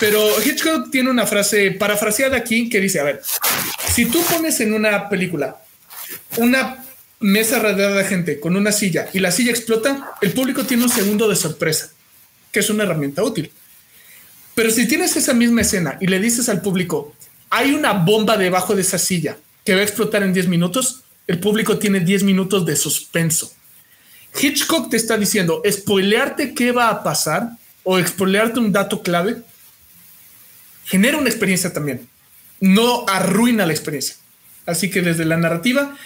Pero 0.00 0.20
Hitchcock 0.44 0.90
tiene 0.90 1.10
una 1.10 1.26
frase 1.26 1.70
parafraseada 1.72 2.36
aquí 2.36 2.68
que 2.68 2.80
dice, 2.80 3.00
a 3.00 3.04
ver, 3.04 3.22
si 3.94 4.06
tú 4.06 4.22
pones 4.24 4.60
en 4.60 4.72
una 4.72 5.08
película 5.08 5.58
una 6.36 6.84
mesa 7.20 7.58
rodeada 7.58 7.96
de 7.96 8.04
gente 8.04 8.40
con 8.40 8.56
una 8.56 8.72
silla 8.72 9.08
y 9.12 9.20
la 9.20 9.30
silla 9.30 9.50
explota, 9.50 10.12
el 10.20 10.32
público 10.32 10.64
tiene 10.64 10.84
un 10.84 10.90
segundo 10.90 11.28
de 11.28 11.36
sorpresa, 11.36 11.90
que 12.52 12.60
es 12.60 12.70
una 12.70 12.84
herramienta 12.84 13.22
útil. 13.22 13.50
Pero 14.54 14.70
si 14.70 14.88
tienes 14.88 15.16
esa 15.16 15.34
misma 15.34 15.60
escena 15.60 15.98
y 16.00 16.08
le 16.08 16.18
dices 16.18 16.48
al 16.48 16.60
público, 16.60 17.14
hay 17.50 17.72
una 17.74 17.92
bomba 17.92 18.36
debajo 18.36 18.74
de 18.74 18.82
esa 18.82 18.98
silla 18.98 19.36
que 19.64 19.74
va 19.74 19.80
a 19.80 19.84
explotar 19.84 20.22
en 20.22 20.32
10 20.32 20.48
minutos, 20.48 21.04
el 21.28 21.38
público 21.38 21.78
tiene 21.78 22.00
10 22.00 22.24
minutos 22.24 22.66
de 22.66 22.74
suspenso. 22.74 23.52
Hitchcock 24.40 24.90
te 24.90 24.96
está 24.96 25.16
diciendo, 25.16 25.62
spoilearte 25.70 26.54
qué 26.54 26.72
va 26.72 26.88
a 26.88 27.02
pasar 27.04 27.50
o 27.84 28.02
spoilearte 28.04 28.58
un 28.58 28.72
dato 28.72 29.02
clave 29.02 29.42
genera 30.86 31.18
una 31.18 31.28
experiencia 31.28 31.72
también. 31.72 32.08
No 32.60 33.04
arruina 33.06 33.66
la 33.66 33.72
experiencia. 33.72 34.16
Así 34.66 34.90
que 34.90 35.02
desde 35.02 35.26
la 35.26 35.36
narrativa 35.36 35.96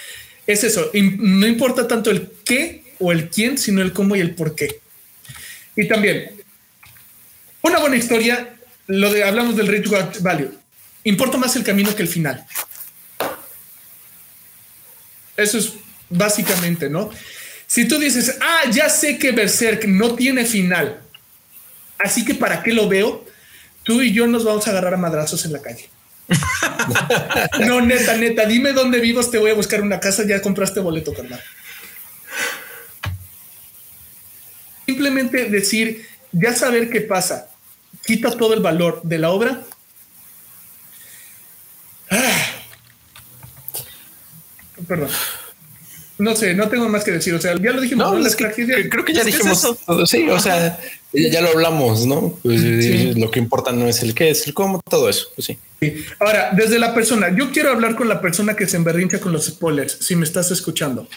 es 0.46 0.64
eso. 0.64 0.90
No 0.92 1.46
importa 1.46 1.86
tanto 1.86 2.10
el 2.10 2.30
qué 2.44 2.82
o 2.98 3.12
el 3.12 3.28
quién, 3.30 3.58
sino 3.58 3.80
el 3.80 3.92
cómo 3.92 4.16
y 4.16 4.20
el 4.20 4.34
por 4.34 4.56
qué. 4.56 4.80
Y 5.76 5.88
también, 5.88 6.32
una 7.62 7.78
buena 7.78 7.96
historia, 7.96 8.56
lo 8.88 9.12
de 9.12 9.24
hablamos 9.24 9.56
del 9.56 9.68
rich 9.68 9.88
value. 10.20 10.52
Importa 11.04 11.38
más 11.38 11.54
el 11.56 11.64
camino 11.64 11.94
que 11.94 12.02
el 12.02 12.08
final. 12.08 12.44
Eso 15.36 15.58
es 15.58 15.74
básicamente, 16.08 16.88
¿no? 16.90 17.10
Si 17.66 17.86
tú 17.86 17.98
dices, 17.98 18.36
ah, 18.40 18.70
ya 18.70 18.88
sé 18.88 19.18
que 19.18 19.32
Berserk 19.32 19.86
no 19.86 20.14
tiene 20.14 20.44
final, 20.44 21.00
así 21.98 22.24
que 22.24 22.34
¿para 22.34 22.62
qué 22.62 22.72
lo 22.72 22.88
veo? 22.88 23.24
Tú 23.82 24.02
y 24.02 24.12
yo 24.12 24.26
nos 24.26 24.44
vamos 24.44 24.66
a 24.66 24.70
agarrar 24.70 24.94
a 24.94 24.98
madrazos 24.98 25.44
en 25.46 25.52
la 25.52 25.62
calle. 25.62 25.88
no, 27.66 27.80
neta, 27.80 28.16
neta, 28.16 28.44
dime 28.46 28.72
dónde 28.72 29.00
vivas, 29.00 29.30
te 29.30 29.38
voy 29.38 29.50
a 29.50 29.54
buscar 29.54 29.80
una 29.80 30.00
casa, 30.00 30.24
ya 30.26 30.42
compraste 30.42 30.80
boleto, 30.80 31.14
carnal. 31.14 31.42
Simplemente 34.86 35.46
decir, 35.46 36.06
ya 36.32 36.54
saber 36.54 36.90
qué 36.90 37.00
pasa, 37.00 37.48
quita 38.04 38.30
todo 38.36 38.54
el 38.54 38.60
valor 38.60 39.00
de 39.02 39.18
la 39.18 39.30
obra. 39.30 39.62
Perdón. 44.86 45.08
No 46.18 46.36
sé, 46.36 46.54
no 46.54 46.68
tengo 46.68 46.88
más 46.88 47.04
que 47.04 47.10
decir. 47.10 47.34
O 47.34 47.40
sea, 47.40 47.54
ya 47.60 47.72
lo 47.72 47.80
dijimos. 47.80 48.36
creo 48.36 49.04
que 49.04 49.12
ya 49.12 49.24
dijimos 49.24 49.62
todo. 49.84 50.06
Sí, 50.06 50.28
o 50.28 50.38
sea, 50.38 50.78
ya 51.12 51.40
lo 51.40 51.48
hablamos, 51.48 52.06
¿no? 52.06 52.38
Pues, 52.42 53.16
lo 53.16 53.30
que 53.30 53.40
importa 53.40 53.72
no 53.72 53.88
es 53.88 54.02
el 54.02 54.14
qué, 54.14 54.30
es 54.30 54.46
el 54.46 54.54
cómo, 54.54 54.80
todo 54.88 55.08
eso. 55.08 55.26
Pues 55.34 55.46
sí. 55.46 55.58
Ahora, 56.20 56.50
desde 56.52 56.78
la 56.78 56.94
persona, 56.94 57.34
yo 57.34 57.50
quiero 57.50 57.70
hablar 57.70 57.96
con 57.96 58.08
la 58.08 58.20
persona 58.20 58.54
que 58.54 58.66
se 58.66 58.76
emberrincha 58.76 59.18
con 59.18 59.32
los 59.32 59.46
spoilers, 59.46 59.98
si 60.00 60.14
me 60.14 60.24
estás 60.24 60.50
escuchando. 60.50 61.08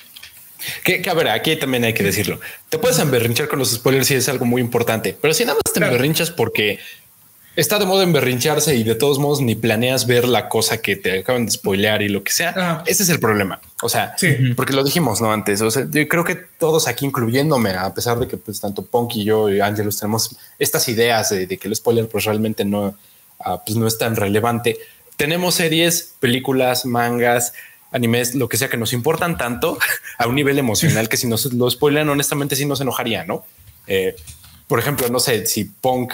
Que, 0.84 1.03
a 1.07 1.13
ver, 1.13 1.30
aquí 1.30 1.55
también 1.57 1.84
hay 1.84 1.93
que 1.93 2.03
decirlo. 2.03 2.39
Te 2.70 2.80
puedes 2.80 2.97
emberrinchar 2.97 3.47
con 3.47 3.59
los 3.59 3.72
spoilers 3.72 4.07
si 4.07 4.16
es 4.16 4.28
algo 4.28 4.45
muy 4.45 4.61
importante, 4.61 5.16
pero 5.20 5.34
si 5.34 5.45
nada 5.45 5.59
más 5.63 5.72
te 5.72 5.84
emberrinchas 5.84 6.32
porque 6.32 6.80
está 7.55 7.79
de 7.79 7.85
moda 7.85 8.03
emberrincharse 8.03 8.75
y 8.75 8.83
de 8.83 8.95
todos 8.95 9.19
modos 9.19 9.41
ni 9.41 9.55
planeas 9.55 10.07
ver 10.07 10.27
la 10.27 10.49
cosa 10.49 10.81
que 10.81 10.95
te 10.95 11.19
acaban 11.19 11.45
de 11.45 11.51
spoilear 11.51 12.01
y 12.01 12.09
lo 12.09 12.23
que 12.23 12.31
sea. 12.31 12.53
Ah. 12.55 12.83
Ese 12.85 13.03
es 13.03 13.09
el 13.09 13.19
problema. 13.19 13.59
O 13.81 13.89
sea, 13.89 14.15
porque 14.55 14.73
lo 14.73 14.83
dijimos 14.83 15.21
no 15.21 15.31
antes. 15.31 15.61
O 15.61 15.71
sea, 15.71 15.87
yo 15.89 16.07
creo 16.07 16.23
que 16.23 16.35
todos 16.35 16.87
aquí, 16.87 17.05
incluyéndome, 17.05 17.71
a 17.71 17.93
pesar 17.93 18.19
de 18.19 18.27
que 18.27 18.37
pues, 18.37 18.59
tanto 18.59 18.85
Punk 18.85 19.15
y 19.15 19.23
yo 19.23 19.49
y 19.49 19.59
Angelus 19.59 19.99
tenemos 19.99 20.35
estas 20.59 20.87
ideas 20.89 21.29
de, 21.29 21.47
que 21.47 21.67
el 21.67 21.75
spoiler 21.75 22.07
pues 22.07 22.25
realmente 22.25 22.65
no, 22.65 22.97
ah, 23.39 23.61
pues, 23.65 23.77
no 23.77 23.87
es 23.87 23.97
tan 23.97 24.15
relevante. 24.15 24.77
Tenemos 25.17 25.55
series, 25.55 26.13
películas, 26.19 26.85
mangas, 26.85 27.53
animes, 27.91 28.35
lo 28.35 28.49
que 28.49 28.57
sea 28.57 28.69
que 28.69 28.77
nos 28.77 28.91
importan 28.91 29.37
tanto 29.37 29.77
a 30.17 30.27
un 30.27 30.35
nivel 30.35 30.59
emocional 30.59 31.07
que 31.07 31.17
si 31.17 31.27
nos 31.27 31.53
lo 31.53 31.69
spoilan, 31.69 32.09
honestamente 32.09 32.55
sí 32.55 32.65
nos 32.65 32.81
enojaría, 32.81 33.23
¿no? 33.23 33.45
Eh, 33.87 34.15
por 34.67 34.79
ejemplo, 34.79 35.07
no 35.09 35.19
sé 35.19 35.45
si 35.45 35.65
Punk 35.65 36.13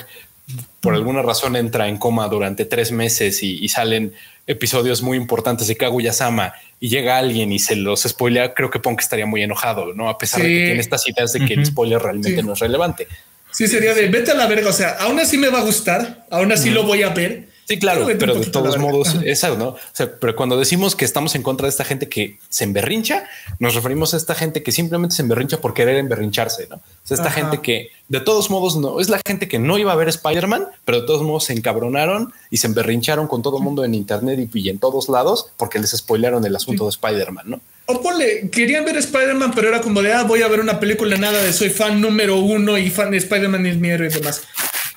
por 0.79 0.93
alguna 0.93 1.21
razón 1.21 1.55
entra 1.55 1.87
en 1.87 1.97
coma 1.97 2.27
durante 2.27 2.65
tres 2.65 2.91
meses 2.91 3.41
y, 3.43 3.67
salen 3.69 4.13
episodios 4.47 5.01
muy 5.01 5.17
importantes 5.17 5.67
de 5.67 5.77
Kaguya-sama 5.77 6.53
y 6.79 6.89
llega 6.89 7.17
alguien 7.17 7.51
y 7.51 7.59
se 7.59 7.75
los 7.75 8.01
spoilea, 8.01 8.53
creo 8.53 8.69
que 8.69 8.79
Punk 8.79 8.99
estaría 8.99 9.25
muy 9.25 9.43
enojado, 9.43 9.93
¿no? 9.93 10.09
A 10.09 10.17
pesar 10.17 10.41
de 10.41 10.47
que 10.49 10.65
tiene 10.65 10.79
estas 10.79 11.07
ideas 11.07 11.31
de 11.33 11.45
que 11.45 11.53
el 11.53 11.65
spoiler 11.65 12.01
realmente 12.01 12.41
no 12.43 12.53
es 12.53 12.59
relevante. 12.59 13.07
Sí, 13.51 13.67
sería 13.67 13.93
de 13.93 14.07
vete 14.07 14.31
a 14.31 14.33
la 14.33 14.47
verga. 14.47 14.69
O 14.69 14.73
sea, 14.73 14.97
aún 14.99 15.19
así 15.19 15.37
me 15.37 15.49
va 15.49 15.59
a 15.59 15.63
gustar, 15.63 16.25
aún 16.31 16.51
así 16.51 16.69
lo 16.69 16.83
voy 16.83 17.03
a 17.03 17.09
ver, 17.09 17.49
Sí, 17.71 17.79
claro, 17.79 18.05
pero 18.19 18.35
de 18.35 18.47
todos 18.47 18.77
modos, 18.77 19.15
eso, 19.23 19.57
¿no? 19.57 19.69
O 19.69 19.77
sea, 19.93 20.11
pero 20.19 20.35
cuando 20.35 20.57
decimos 20.57 20.93
que 20.93 21.05
estamos 21.05 21.35
en 21.35 21.41
contra 21.41 21.67
de 21.67 21.69
esta 21.69 21.85
gente 21.85 22.09
que 22.09 22.37
se 22.49 22.65
emberrincha, 22.65 23.23
nos 23.59 23.75
referimos 23.75 24.13
a 24.13 24.17
esta 24.17 24.35
gente 24.35 24.61
que 24.61 24.73
simplemente 24.73 25.15
se 25.15 25.21
emberrincha 25.21 25.61
por 25.61 25.73
querer 25.73 25.95
emberrincharse, 25.95 26.67
¿no? 26.69 26.75
O 26.75 26.81
sea, 27.05 27.15
esta 27.15 27.31
gente 27.31 27.61
que 27.61 27.87
de 28.09 28.19
todos 28.19 28.49
modos 28.49 28.75
no 28.75 28.99
es 28.99 29.07
la 29.07 29.21
gente 29.25 29.47
que 29.47 29.57
no 29.57 29.77
iba 29.77 29.93
a 29.93 29.95
ver 29.95 30.09
Spider-Man, 30.09 30.67
pero 30.83 30.99
de 30.99 31.07
todos 31.07 31.21
modos 31.21 31.45
se 31.45 31.53
encabronaron 31.53 32.33
y 32.49 32.57
se 32.57 32.67
emberrincharon 32.67 33.27
con 33.27 33.41
todo 33.41 33.59
el 33.59 33.63
mundo 33.63 33.85
en 33.85 33.93
internet 33.93 34.49
y, 34.53 34.67
en 34.67 34.77
todos 34.77 35.07
lados 35.07 35.53
porque 35.55 35.79
les 35.79 35.91
spoilearon 35.91 36.45
el 36.45 36.53
asunto 36.53 36.83
de 36.83 36.89
Spider-Man, 36.89 37.45
¿no? 37.51 37.61
O 37.85 38.01
ponle, 38.01 38.49
querían 38.49 38.83
ver 38.83 38.97
Spider-Man, 38.97 39.53
pero 39.55 39.69
era 39.69 39.79
como 39.79 40.01
de, 40.01 40.11
ah, 40.11 40.23
voy 40.23 40.41
a 40.41 40.49
ver 40.49 40.59
una 40.59 40.77
película 40.77 41.15
nada 41.15 41.41
de 41.41 41.53
soy 41.53 41.69
fan 41.69 42.01
número 42.01 42.37
uno 42.37 42.77
y 42.77 42.89
fan 42.89 43.11
de 43.11 43.17
Spider-Man 43.17 43.65
es 43.65 43.77
mi 43.77 43.91
héroe 43.91 44.09
y 44.09 44.13
demás. 44.13 44.41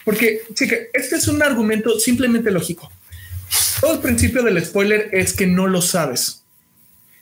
Porque, 0.05 0.43
chica, 0.55 0.76
este 0.93 1.16
es 1.16 1.28
un 1.28 1.43
argumento 1.43 1.98
simplemente 1.98 2.51
lógico. 2.51 2.93
Todo 3.81 3.94
el 3.94 4.01
principio 4.01 4.43
del 4.43 4.64
spoiler 4.64 5.09
es 5.12 5.32
que 5.32 5.47
no 5.47 5.66
lo 5.66 5.81
sabes. 5.81 6.43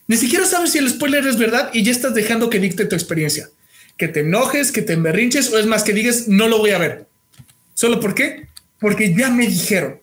Ni 0.08 0.16
siquiera 0.16 0.44
sabes 0.46 0.72
si 0.72 0.78
el 0.78 0.90
spoiler 0.90 1.26
es 1.26 1.38
verdad 1.38 1.70
y 1.72 1.82
ya 1.84 1.92
estás 1.92 2.14
dejando 2.14 2.50
que 2.50 2.58
dicte 2.58 2.84
tu 2.84 2.94
experiencia. 2.94 3.48
Que 3.96 4.08
te 4.08 4.20
enojes, 4.20 4.72
que 4.72 4.82
te 4.82 4.94
emberrinches 4.94 5.52
o 5.52 5.58
es 5.58 5.66
más 5.66 5.84
que 5.84 5.92
digas 5.92 6.28
no 6.28 6.48
lo 6.48 6.58
voy 6.58 6.70
a 6.70 6.78
ver. 6.78 7.06
¿Solo 7.74 8.00
por 8.00 8.14
qué? 8.14 8.48
Porque 8.80 9.14
ya 9.14 9.30
me 9.30 9.46
dijeron. 9.46 10.00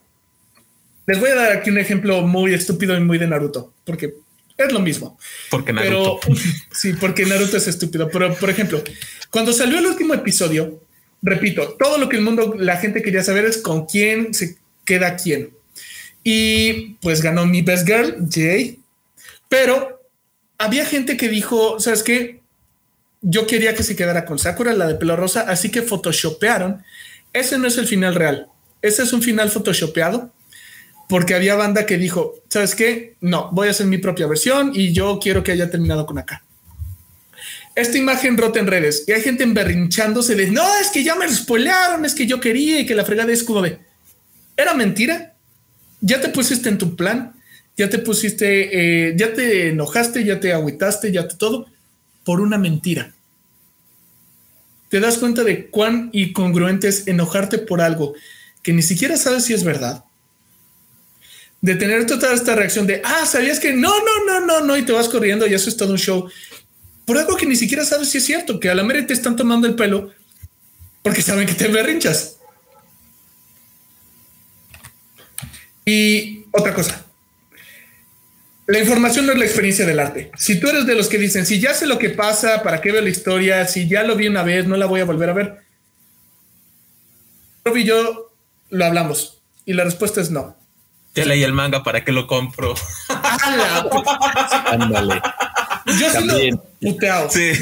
Les 1.06 1.18
voy 1.18 1.30
a 1.30 1.34
dar 1.34 1.52
aquí 1.52 1.70
un 1.70 1.78
ejemplo 1.78 2.22
muy 2.22 2.54
estúpido 2.54 2.96
y 2.96 3.00
muy 3.00 3.18
de 3.18 3.26
Naruto, 3.26 3.74
porque 3.84 4.14
es 4.56 4.72
lo 4.72 4.80
mismo. 4.80 5.18
Porque 5.50 5.72
Naruto. 5.72 6.20
sí, 6.72 6.92
porque 6.94 7.26
Naruto 7.26 7.56
es 7.56 7.66
estúpido. 7.66 8.08
Pero, 8.08 8.34
por 8.34 8.48
ejemplo, 8.48 8.82
cuando 9.30 9.52
salió 9.52 9.78
el 9.78 9.86
último 9.86 10.14
episodio, 10.14 10.80
repito, 11.22 11.76
todo 11.78 11.98
lo 11.98 12.08
que 12.08 12.16
el 12.16 12.22
mundo, 12.22 12.54
la 12.58 12.76
gente 12.76 13.02
quería 13.02 13.22
saber 13.22 13.44
es 13.44 13.58
con 13.58 13.86
quién 13.86 14.34
se 14.34 14.56
queda 14.84 15.16
quién. 15.16 15.50
Y 16.22 16.94
pues 17.00 17.22
ganó 17.22 17.46
mi 17.46 17.62
best 17.62 17.86
girl, 17.86 18.26
Jay. 18.30 18.78
Pero 19.48 20.02
había 20.58 20.84
gente 20.84 21.16
que 21.16 21.28
dijo, 21.28 21.80
¿sabes 21.80 22.02
qué? 22.02 22.40
Yo 23.22 23.46
quería 23.46 23.74
que 23.74 23.82
se 23.82 23.96
quedara 23.96 24.24
con 24.24 24.38
Sakura, 24.38 24.72
la 24.72 24.86
de 24.86 24.94
pelo 24.94 25.16
rosa, 25.16 25.42
así 25.42 25.70
que 25.70 25.82
photoshopearon. 25.82 26.82
Ese 27.32 27.58
no 27.58 27.68
es 27.68 27.78
el 27.78 27.86
final 27.86 28.14
real. 28.14 28.48
Ese 28.82 29.02
es 29.02 29.12
un 29.12 29.22
final 29.22 29.50
photoshopeado 29.50 30.32
porque 31.08 31.34
había 31.34 31.56
banda 31.56 31.86
que 31.86 31.98
dijo, 31.98 32.36
¿sabes 32.48 32.74
qué? 32.74 33.16
No, 33.20 33.50
voy 33.52 33.68
a 33.68 33.72
hacer 33.72 33.86
mi 33.86 33.98
propia 33.98 34.26
versión 34.26 34.70
y 34.74 34.92
yo 34.92 35.18
quiero 35.20 35.42
que 35.42 35.52
haya 35.52 35.70
terminado 35.70 36.06
con 36.06 36.18
acá. 36.18 36.44
Esta 37.74 37.98
imagen 37.98 38.36
rota 38.36 38.58
en 38.58 38.66
redes 38.66 39.04
y 39.06 39.12
hay 39.12 39.22
gente 39.22 39.44
emberrinchándose 39.44 40.34
de, 40.34 40.50
no, 40.50 40.76
es 40.78 40.88
que 40.88 41.04
ya 41.04 41.14
me 41.14 41.28
spoilearon, 41.28 42.04
es 42.04 42.14
que 42.14 42.26
yo 42.26 42.40
quería 42.40 42.80
y 42.80 42.86
que 42.86 42.94
la 42.94 43.04
fregada 43.04 43.32
es 43.32 43.44
como 43.44 43.62
de, 43.62 43.78
¿era 44.56 44.74
mentira? 44.74 45.34
¿Ya 46.00 46.20
te 46.20 46.28
pusiste 46.28 46.68
en 46.68 46.78
tu 46.78 46.96
plan? 46.96 47.32
¿Ya 47.76 47.88
te 47.88 47.98
pusiste, 47.98 49.08
eh, 49.08 49.14
ya 49.16 49.32
te 49.32 49.68
enojaste, 49.68 50.24
ya 50.24 50.40
te 50.40 50.52
agüitaste, 50.52 51.12
ya 51.12 51.28
te 51.28 51.36
todo? 51.36 51.66
Por 52.24 52.40
una 52.40 52.58
mentira. 52.58 53.14
Te 54.88 54.98
das 54.98 55.18
cuenta 55.18 55.44
de 55.44 55.68
cuán 55.68 56.10
incongruente 56.12 56.88
es 56.88 57.06
enojarte 57.06 57.58
por 57.58 57.80
algo 57.80 58.14
que 58.62 58.72
ni 58.72 58.82
siquiera 58.82 59.16
sabes 59.16 59.44
si 59.44 59.54
es 59.54 59.64
verdad 59.64 60.04
de 61.62 61.74
tener 61.74 62.06
toda 62.06 62.32
esta 62.32 62.54
reacción 62.54 62.86
de, 62.86 63.02
ah, 63.04 63.26
sabías 63.26 63.60
que 63.60 63.72
no, 63.72 63.90
no, 63.90 64.24
no, 64.26 64.46
no, 64.46 64.60
no, 64.64 64.76
y 64.76 64.82
te 64.82 64.92
vas 64.92 65.08
corriendo 65.08 65.46
y 65.46 65.54
eso 65.54 65.68
es 65.68 65.76
todo 65.76 65.92
un 65.92 65.98
show. 65.98 66.28
Por 67.10 67.18
algo 67.18 67.36
que 67.36 67.44
ni 67.44 67.56
siquiera 67.56 67.84
sabes 67.84 68.08
si 68.08 68.18
es 68.18 68.24
cierto, 68.24 68.60
que 68.60 68.70
a 68.70 68.74
la 68.76 68.84
mera 68.84 69.04
te 69.04 69.12
están 69.12 69.34
tomando 69.34 69.66
el 69.66 69.74
pelo 69.74 70.12
porque 71.02 71.22
saben 71.22 71.44
que 71.44 71.54
te 71.54 71.66
berrinchas. 71.66 72.36
Y 75.84 76.44
otra 76.52 76.72
cosa, 76.72 77.04
la 78.68 78.78
información 78.78 79.26
no 79.26 79.32
es 79.32 79.38
la 79.40 79.44
experiencia 79.44 79.84
del 79.84 79.98
arte. 79.98 80.30
Si 80.36 80.60
tú 80.60 80.68
eres 80.68 80.86
de 80.86 80.94
los 80.94 81.08
que 81.08 81.18
dicen, 81.18 81.46
si 81.46 81.58
ya 81.58 81.74
sé 81.74 81.88
lo 81.88 81.98
que 81.98 82.10
pasa, 82.10 82.62
¿para 82.62 82.80
qué 82.80 82.92
veo 82.92 83.02
la 83.02 83.10
historia? 83.10 83.66
Si 83.66 83.88
ya 83.88 84.04
lo 84.04 84.14
vi 84.14 84.28
una 84.28 84.44
vez, 84.44 84.68
no 84.68 84.76
la 84.76 84.86
voy 84.86 85.00
a 85.00 85.04
volver 85.04 85.30
a 85.30 85.32
ver. 85.32 85.64
Rob 87.64 87.76
y 87.76 87.82
yo 87.82 88.30
lo 88.68 88.84
hablamos 88.84 89.42
y 89.66 89.72
la 89.72 89.82
respuesta 89.82 90.20
es 90.20 90.30
no. 90.30 90.56
Ya 91.16 91.24
leí 91.24 91.42
el 91.42 91.54
manga, 91.54 91.82
¿para 91.82 92.04
qué 92.04 92.12
lo 92.12 92.28
compro? 92.28 92.76
Ándale. 94.66 95.20
Yo 95.86 96.10
sí 96.10 96.26
lo 96.26 96.62
puteado. 96.80 97.30
Sí. 97.30 97.52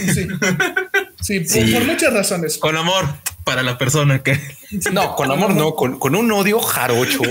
Sí, 1.21 1.41
Por, 1.41 1.85
muchas 1.85 2.13
razones. 2.13 2.59
Con 2.59 2.77
amor 2.77 3.07
para 3.45 3.63
la 3.63 3.77
persona 3.77 4.23
que. 4.23 4.41
No, 4.93 5.17
con 5.17 5.31
amor 5.31 5.55
no, 5.55 5.75
con, 5.75 5.99
con 5.99 6.15
un 6.15 6.31
odio 6.33 6.61
jarocho, 6.61 7.23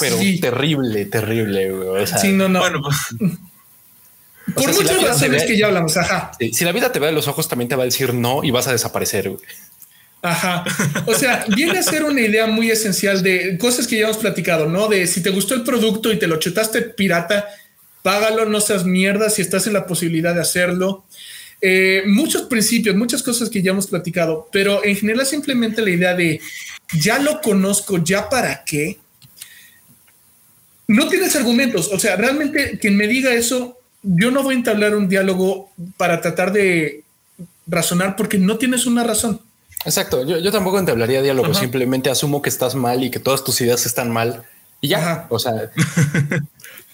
pero 0.00 0.16
terrible, 0.40 1.04
terrible. 1.06 1.70
O 1.72 2.06
sea, 2.06 2.18
sí, 2.18 2.32
no, 2.32 2.48
no. 2.48 2.60
Bueno, 2.60 2.80
pues. 2.82 2.96
Por 4.54 4.74
muchas 4.74 5.02
razones 5.02 5.44
que 5.44 5.56
ya 5.56 5.66
hablamos, 5.66 5.96
ajá. 5.96 6.32
si 6.52 6.64
la 6.64 6.72
vida 6.72 6.90
te 6.90 6.98
ve 6.98 7.08
a 7.08 7.12
los 7.12 7.28
ojos, 7.28 7.48
también 7.48 7.68
te 7.68 7.76
va 7.76 7.82
a 7.82 7.86
decir 7.86 8.14
no 8.14 8.42
y 8.42 8.50
vas 8.50 8.66
a 8.66 8.72
desaparecer. 8.72 9.30
Ajá. 10.22 10.64
O 11.06 11.14
sea, 11.14 11.44
viene 11.48 11.78
a 11.78 11.82
ser 11.82 12.04
una 12.04 12.20
idea 12.20 12.46
muy 12.46 12.70
esencial 12.70 13.22
de 13.22 13.56
cosas 13.58 13.86
que 13.86 13.96
ya 13.98 14.04
hemos 14.04 14.18
platicado, 14.18 14.66
¿no? 14.66 14.88
De 14.88 15.06
si 15.06 15.22
te 15.22 15.30
gustó 15.30 15.54
el 15.54 15.62
producto 15.62 16.12
y 16.12 16.18
te 16.18 16.26
lo 16.26 16.38
chetaste 16.38 16.82
pirata, 16.82 17.46
págalo, 18.02 18.46
no 18.46 18.60
seas 18.60 18.84
mierda 18.84 19.30
si 19.30 19.42
estás 19.42 19.66
en 19.66 19.74
la 19.74 19.86
posibilidad 19.86 20.34
de 20.34 20.40
hacerlo. 20.40 21.04
Eh, 21.60 22.02
muchos 22.06 22.42
principios, 22.42 22.96
muchas 22.96 23.22
cosas 23.22 23.50
que 23.50 23.62
ya 23.62 23.72
hemos 23.72 23.86
platicado, 23.86 24.48
pero 24.50 24.84
en 24.84 24.96
general 24.96 25.26
simplemente 25.26 25.82
la 25.82 25.90
idea 25.90 26.14
de 26.14 26.40
ya 26.98 27.18
lo 27.18 27.40
conozco, 27.40 27.98
ya 27.98 28.28
para 28.28 28.64
qué. 28.64 28.98
No 30.88 31.08
tienes 31.08 31.36
argumentos. 31.36 31.90
O 31.92 31.98
sea, 31.98 32.16
realmente 32.16 32.78
quien 32.78 32.96
me 32.96 33.06
diga 33.06 33.32
eso, 33.32 33.78
yo 34.02 34.30
no 34.30 34.42
voy 34.42 34.54
a 34.54 34.58
entablar 34.58 34.96
un 34.96 35.08
diálogo 35.08 35.70
para 35.96 36.20
tratar 36.20 36.52
de 36.52 37.04
razonar 37.66 38.16
porque 38.16 38.38
no 38.38 38.56
tienes 38.58 38.86
una 38.86 39.04
razón. 39.04 39.40
Exacto, 39.84 40.26
yo, 40.26 40.38
yo 40.38 40.52
tampoco 40.52 40.82
te 40.84 40.90
hablaría 40.90 41.22
diálogo, 41.22 41.54
simplemente 41.54 42.10
asumo 42.10 42.42
que 42.42 42.50
estás 42.50 42.74
mal 42.74 43.02
y 43.02 43.10
que 43.10 43.18
todas 43.18 43.44
tus 43.44 43.60
ideas 43.62 43.86
están 43.86 44.10
mal 44.10 44.44
y 44.80 44.88
ya, 44.88 45.26
o 45.28 45.38
sea, 45.38 45.52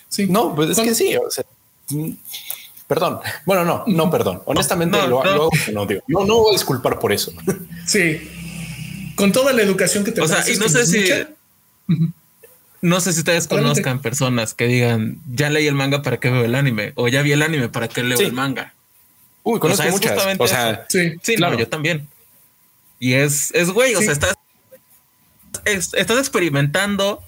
sí. 0.09 0.27
no, 0.27 0.55
pues 0.55 0.71
es 0.71 0.81
que 0.81 0.95
sí, 0.95 1.17
o 1.17 1.31
sea, 1.31 1.45
perdón, 2.87 3.21
bueno, 3.45 3.65
no, 3.65 3.85
no, 3.87 4.11
perdón, 4.11 4.43
honestamente 4.47 4.97
no, 4.99 5.07
lo, 5.07 5.23
hago, 5.23 5.51
no, 5.73 5.87
digo, 5.87 6.03
no, 6.09 6.25
no 6.25 6.37
voy 6.37 6.51
a 6.51 6.53
disculpar 6.53 6.99
por 6.99 7.13
eso. 7.13 7.33
Sí, 7.87 8.21
con 9.17 9.33
toda 9.33 9.53
la 9.53 9.63
educación 9.63 10.05
que 10.05 10.13
te 10.13 10.21
O 10.21 10.29
sea, 10.29 10.49
y 10.49 10.57
no 10.57 10.69
sé 10.69 10.87
si... 10.87 11.11
No 12.83 13.01
sé 13.01 13.13
si 13.13 13.21
ustedes 13.21 13.49
conozcan 13.49 14.01
personas 14.01 14.55
que 14.55 14.67
digan, 14.67 15.19
ya 15.33 15.51
leí 15.51 15.67
el 15.67 15.75
manga 15.75 16.03
para 16.03 16.19
qué 16.19 16.31
veo 16.31 16.45
el 16.45 16.55
anime, 16.55 16.93
o 16.95 17.09
ya 17.09 17.23
vi 17.23 17.33
el 17.33 17.43
anime 17.43 17.69
para 17.69 17.89
qué 17.89 18.05
leo 18.05 18.19
el 18.19 18.33
manga. 18.33 18.75
Uy, 19.43 19.59
conozco 19.59 19.89
muchas. 19.89 20.37
O 20.39 20.47
sea, 20.47 20.87
sí, 20.89 21.13
sí 21.23 21.37
claro, 21.37 21.57
yo 21.57 21.69
también. 21.69 22.09
Y 22.99 23.15
es, 23.15 23.53
es 23.55 23.71
güey, 23.71 23.95
o 23.95 24.01
sea, 24.01 24.13
estás, 24.13 24.35
estás 25.65 26.19
experimentando 26.19 27.23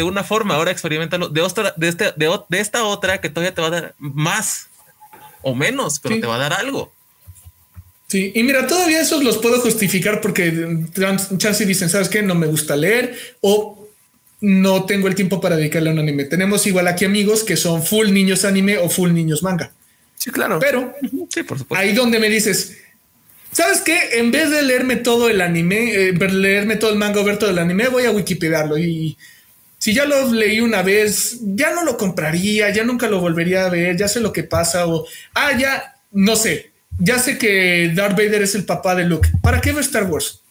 de 0.00 0.04
una 0.04 0.24
forma, 0.24 0.54
ahora 0.54 0.70
experimentalo 0.70 1.28
de, 1.28 1.42
otra, 1.42 1.74
de, 1.76 1.88
este, 1.88 2.12
de, 2.16 2.40
esta 2.52 2.84
otra 2.84 3.20
que 3.20 3.28
todavía 3.28 3.54
te 3.54 3.60
va 3.60 3.68
a 3.68 3.70
dar 3.70 3.94
más 3.98 4.68
o 5.42 5.54
menos, 5.54 6.00
pero 6.00 6.18
te 6.18 6.26
va 6.26 6.36
a 6.36 6.38
dar 6.38 6.54
algo. 6.54 6.90
Sí, 8.06 8.32
y 8.34 8.42
mira, 8.42 8.66
todavía 8.66 9.00
esos 9.00 9.22
los 9.22 9.36
puedo 9.38 9.60
justificar 9.60 10.20
porque 10.22 10.86
chance 11.36 11.66
dicen, 11.66 11.90
¿sabes 11.90 12.08
qué? 12.08 12.22
No 12.22 12.34
me 12.34 12.46
gusta 12.46 12.76
leer 12.76 13.14
o 13.40 13.86
no 14.40 14.86
tengo 14.86 15.06
el 15.06 15.14
tiempo 15.14 15.38
para 15.40 15.56
dedicarle 15.56 15.90
a 15.90 15.92
un 15.92 15.98
anime. 15.98 16.24
Tenemos 16.24 16.66
igual 16.66 16.88
aquí 16.88 17.04
amigos 17.04 17.44
que 17.44 17.56
son 17.58 17.82
full 17.82 18.10
niños 18.10 18.46
anime 18.46 18.78
o 18.78 18.88
full 18.88 19.12
niños 19.12 19.42
manga. 19.42 19.70
Sí, 20.16 20.30
claro. 20.30 20.58
Pero 20.60 20.94
sí, 21.28 21.42
por 21.42 21.58
supuesto. 21.58 21.76
ahí 21.76 21.94
donde 21.94 22.18
me 22.18 22.30
dices, 22.30 22.78
¿Sabes 23.52 23.80
qué? 23.80 23.98
En 24.12 24.30
vez 24.30 24.50
de 24.50 24.62
leerme 24.62 24.96
todo 24.96 25.28
el 25.28 25.40
anime, 25.40 25.92
eh, 25.92 26.12
leerme 26.12 26.76
todo 26.76 26.90
el 26.90 26.98
manga 26.98 27.20
o 27.20 27.24
ver 27.24 27.36
todo 27.36 27.50
el 27.50 27.58
anime, 27.58 27.88
voy 27.88 28.04
a 28.04 28.12
Wikipediarlo 28.12 28.78
y 28.78 29.18
si 29.80 29.94
ya 29.94 30.04
lo 30.04 30.30
leí 30.30 30.60
una 30.60 30.82
vez, 30.82 31.38
ya 31.40 31.72
no 31.72 31.84
lo 31.84 31.96
compraría, 31.96 32.70
ya 32.70 32.84
nunca 32.84 33.08
lo 33.08 33.18
volvería 33.18 33.64
a 33.64 33.70
ver, 33.70 33.96
ya 33.96 34.08
sé 34.08 34.20
lo 34.20 34.32
que 34.32 34.44
pasa 34.44 34.86
o, 34.86 35.06
ah, 35.34 35.56
ya, 35.58 35.96
no 36.12 36.36
sé, 36.36 36.70
ya 36.98 37.18
sé 37.18 37.38
que 37.38 37.90
Darth 37.94 38.12
Vader 38.12 38.42
es 38.42 38.54
el 38.54 38.64
papá 38.64 38.94
de 38.94 39.04
Luke. 39.04 39.30
¿Para 39.42 39.62
qué 39.62 39.72
ver 39.72 39.82
Star 39.82 40.04
Wars? 40.04 40.42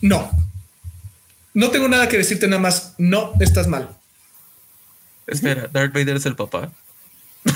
No. 0.00 0.30
No 1.54 1.70
tengo 1.70 1.88
nada 1.88 2.06
que 2.08 2.18
decirte 2.18 2.46
nada 2.46 2.60
más. 2.60 2.94
No, 2.98 3.32
estás 3.40 3.66
mal. 3.66 3.88
Espera, 5.26 5.68
Darth 5.72 5.94
Vader 5.94 6.16
es 6.16 6.26
el 6.26 6.36
papá. 6.36 6.70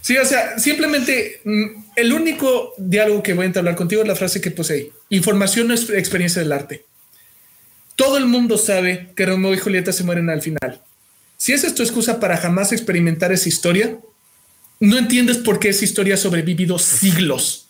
Sí, 0.00 0.16
o 0.16 0.24
sea, 0.24 0.58
simplemente 0.58 1.42
mm, 1.44 1.66
el 1.96 2.14
único 2.14 2.72
diálogo 2.78 3.22
que 3.22 3.34
voy 3.34 3.42
a 3.42 3.46
entablar 3.48 3.76
contigo 3.76 4.00
es 4.00 4.08
la 4.08 4.16
frase 4.16 4.40
que 4.40 4.50
poseí. 4.50 4.90
Información 5.10 5.68
no 5.68 5.74
es 5.74 5.90
experiencia 5.90 6.40
del 6.40 6.52
arte. 6.52 6.86
Todo 7.98 8.16
el 8.16 8.26
mundo 8.26 8.58
sabe 8.58 9.08
que 9.16 9.26
Romeo 9.26 9.52
y 9.52 9.58
Julieta 9.58 9.92
se 9.92 10.04
mueren 10.04 10.30
al 10.30 10.40
final. 10.40 10.80
Si 11.36 11.52
esa 11.52 11.66
es 11.66 11.74
tu 11.74 11.82
excusa 11.82 12.20
para 12.20 12.36
jamás 12.36 12.70
experimentar 12.70 13.32
esa 13.32 13.48
historia, 13.48 13.98
no 14.78 14.98
entiendes 14.98 15.38
por 15.38 15.58
qué 15.58 15.70
esa 15.70 15.84
historia 15.84 16.14
ha 16.14 16.16
sobrevivido 16.16 16.78
siglos. 16.78 17.66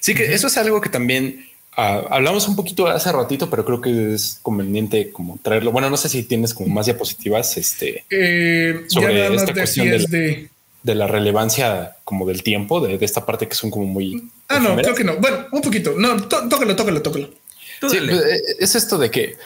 Sí, 0.00 0.16
que 0.16 0.34
eso 0.34 0.48
es 0.48 0.56
algo 0.56 0.80
que 0.80 0.88
también 0.88 1.46
ah, 1.76 2.02
hablamos 2.10 2.48
un 2.48 2.56
poquito 2.56 2.88
hace 2.88 3.12
ratito, 3.12 3.48
pero 3.48 3.64
creo 3.64 3.80
que 3.80 4.12
es 4.12 4.40
conveniente 4.42 5.12
como 5.12 5.38
traerlo. 5.40 5.70
Bueno, 5.70 5.88
no 5.88 5.96
sé 5.96 6.08
si 6.08 6.24
tienes 6.24 6.52
como 6.52 6.74
más 6.74 6.86
diapositivas 6.86 7.56
este, 7.56 8.04
eh, 8.10 8.86
sobre 8.88 9.32
esta 9.36 9.52
cuestión 9.52 9.88
de, 9.88 10.50
de 10.82 10.94
la 10.96 11.06
relevancia 11.06 11.94
como 12.02 12.26
del 12.26 12.42
tiempo, 12.42 12.80
de, 12.80 12.98
esta 13.00 13.24
parte 13.24 13.46
que 13.46 13.54
son 13.54 13.70
como 13.70 13.86
muy... 13.86 14.28
Ah, 14.48 14.58
no, 14.58 14.74
creo 14.74 14.96
que 14.96 15.04
no. 15.04 15.18
Bueno, 15.18 15.46
un 15.52 15.60
poquito. 15.60 15.94
No, 15.96 16.20
tócalo, 16.26 16.74
tócalo, 16.74 17.02
tócalo. 17.02 17.30
Sí, 17.90 17.98
pues, 17.98 18.24
eh, 18.24 18.42
es 18.58 18.74
esto 18.74 18.98
de 18.98 19.10
que 19.10 19.36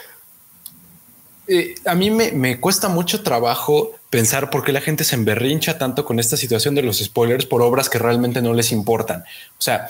eh, 1.47 1.75
a 1.85 1.95
mí 1.95 2.11
me, 2.11 2.31
me, 2.31 2.59
cuesta 2.59 2.89
mucho 2.89 3.23
trabajo 3.23 3.91
pensar 4.09 4.49
por 4.49 4.63
qué 4.63 4.71
la 4.71 4.81
gente 4.81 5.03
se 5.03 5.15
emberrincha 5.15 5.77
tanto 5.77 6.05
con 6.05 6.19
esta 6.19 6.37
situación 6.37 6.75
de 6.75 6.81
los 6.81 6.99
spoilers 6.99 7.45
por 7.45 7.61
obras 7.61 7.89
que 7.89 7.99
realmente 7.99 8.41
no 8.41 8.53
les 8.53 8.71
importan. 8.71 9.23
O 9.57 9.61
sea, 9.61 9.89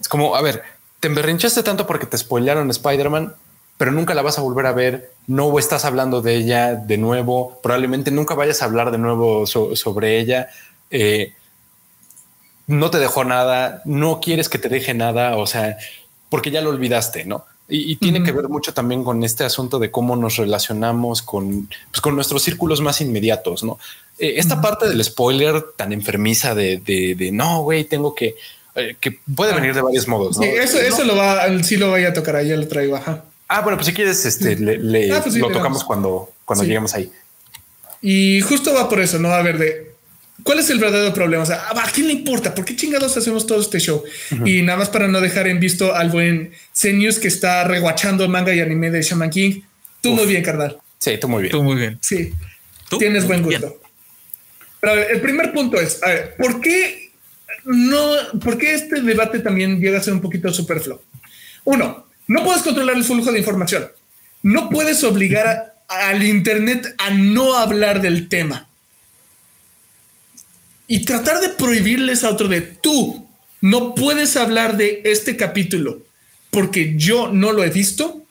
es 0.00 0.08
como, 0.08 0.34
a 0.34 0.42
ver, 0.42 0.62
te 1.00 1.08
emberrinchaste 1.08 1.62
tanto 1.62 1.86
porque 1.86 2.06
te 2.06 2.18
spoilearon 2.18 2.70
Spider-Man, 2.70 3.34
pero 3.78 3.92
nunca 3.92 4.14
la 4.14 4.22
vas 4.22 4.38
a 4.38 4.42
volver 4.42 4.66
a 4.66 4.72
ver, 4.72 5.12
no 5.26 5.58
estás 5.58 5.84
hablando 5.86 6.20
de 6.20 6.34
ella 6.34 6.74
de 6.74 6.98
nuevo, 6.98 7.58
probablemente 7.62 8.10
nunca 8.10 8.34
vayas 8.34 8.60
a 8.60 8.66
hablar 8.66 8.90
de 8.90 8.98
nuevo 8.98 9.46
sobre 9.46 10.18
ella. 10.18 10.48
Eh, 10.90 11.32
no 12.66 12.90
te 12.90 12.98
dejó 12.98 13.24
nada, 13.24 13.82
no 13.84 14.20
quieres 14.20 14.48
que 14.48 14.58
te 14.58 14.68
deje 14.68 14.92
nada, 14.92 15.36
o 15.36 15.46
sea, 15.46 15.78
porque 16.28 16.50
ya 16.50 16.60
lo 16.60 16.70
olvidaste, 16.70 17.24
¿no? 17.24 17.46
Y, 17.70 17.96
tiene 17.96 18.22
que 18.22 18.32
ver 18.32 18.48
mucho 18.48 18.74
también 18.74 19.04
con 19.04 19.22
este 19.22 19.44
asunto 19.44 19.78
de 19.78 19.90
cómo 19.90 20.16
nos 20.16 20.36
relacionamos 20.36 21.22
con, 21.22 21.68
pues, 21.90 22.00
con 22.00 22.16
nuestros 22.16 22.42
círculos 22.42 22.80
más 22.80 23.00
inmediatos, 23.00 23.62
¿no? 23.62 23.78
Eh, 24.18 24.34
esta 24.36 24.60
parte 24.60 24.88
del 24.88 25.02
spoiler 25.04 25.62
tan 25.76 25.92
enfermiza 25.92 26.54
de, 26.54 27.30
no, 27.32 27.62
güey, 27.62 27.84
tengo 27.84 28.14
que, 28.14 28.34
eh, 28.74 28.96
que 29.00 29.18
puede 29.34 29.52
ah. 29.52 29.54
venir 29.54 29.74
de 29.74 29.82
varios 29.82 30.08
modos. 30.08 30.36
¿no? 30.36 30.42
Sí, 30.42 30.48
eso, 30.48 30.78
eso 30.78 31.04
lo 31.04 31.16
va, 31.16 31.46
sí 31.62 31.76
lo 31.76 31.90
vaya 31.90 32.08
a 32.08 32.12
tocar 32.12 32.36
ahí, 32.36 32.54
lo 32.54 32.66
traigo, 32.66 32.96
ajá. 32.96 33.24
Ah, 33.48 33.62
bueno, 33.62 33.76
pues 33.76 33.86
si 33.86 33.94
quieres, 33.94 34.24
este, 34.24 34.56
le, 34.56 35.12
ah, 35.12 35.20
pues 35.22 35.36
lo 35.36 35.50
tocamos 35.50 35.84
cuando, 35.84 36.30
cuando 36.44 36.64
lleguemos 36.64 36.94
ahí. 36.94 37.10
Y 38.02 38.40
justo 38.40 38.74
va 38.74 38.88
por 38.88 39.00
eso, 39.00 39.18
no 39.18 39.28
a 39.28 39.38
haber 39.38 39.58
de 39.58 39.89
cuál 40.42 40.58
es 40.58 40.70
el 40.70 40.78
verdadero 40.78 41.12
problema. 41.12 41.42
O 41.42 41.46
sea, 41.46 41.68
¿a 41.68 41.90
quién 41.90 42.06
le 42.06 42.12
importa? 42.12 42.54
¿Por 42.54 42.64
qué 42.64 42.76
chingados 42.76 43.16
hacemos 43.16 43.46
todo 43.46 43.60
este 43.60 43.78
show? 43.78 44.02
Y 44.44 44.62
nada 44.62 44.78
más 44.78 44.88
para 44.88 45.08
no 45.08 45.20
dejar 45.20 45.48
en 45.48 45.60
visto 45.60 45.94
al 45.94 46.10
buen 46.10 46.52
C-News 46.72 47.18
que 47.18 47.28
está 47.28 47.64
reguachando 47.64 48.28
manga 48.28 48.54
y 48.54 48.60
anime 48.60 48.90
de 48.90 49.02
Shaman 49.02 49.30
King. 49.30 49.62
Tú 50.00 50.14
muy 50.14 50.26
bien, 50.26 50.42
carnal. 50.42 50.78
Sí, 50.98 51.18
tú 51.18 51.28
muy 51.28 51.42
bien. 51.42 51.52
Tú 51.52 51.62
muy 51.62 51.76
bien. 51.76 51.98
Sí. 52.00 52.32
Tienes 52.98 53.26
buen 53.26 53.42
gusto. 53.42 53.80
Pero 54.80 54.94
el 54.94 55.20
primer 55.20 55.52
punto 55.52 55.80
es, 55.80 56.02
a 56.02 56.08
ver, 56.08 56.36
¿por 56.36 56.60
qué 56.60 57.12
no, 57.64 58.14
por 58.42 58.56
qué 58.56 58.74
este 58.74 59.02
debate 59.02 59.40
también 59.40 59.80
llega 59.80 59.98
a 59.98 60.02
ser 60.02 60.14
un 60.14 60.20
poquito 60.20 60.52
superfluo? 60.52 61.02
Uno, 61.64 62.06
no 62.26 62.44
puedes 62.44 62.62
controlar 62.62 62.96
el 62.96 63.04
flujo 63.04 63.30
de 63.30 63.38
información. 63.38 63.88
No 64.42 64.70
puedes 64.70 65.04
obligar 65.04 65.74
al 65.88 66.22
Internet 66.22 66.94
a 66.98 67.10
no 67.10 67.56
hablar 67.56 68.00
del 68.00 68.28
tema. 68.28 68.69
Y 70.90 71.04
tratar 71.04 71.38
de 71.40 71.50
prohibirles 71.50 72.24
a 72.24 72.30
otro 72.30 72.48
de 72.48 72.62
tú 72.62 73.24
no 73.60 73.94
puedes 73.94 74.36
hablar 74.36 74.76
de 74.76 75.02
este 75.04 75.36
capítulo 75.36 76.02
porque 76.50 76.94
yo 76.96 77.28
no 77.28 77.52
lo 77.52 77.62
he 77.62 77.70
visto. 77.70 78.24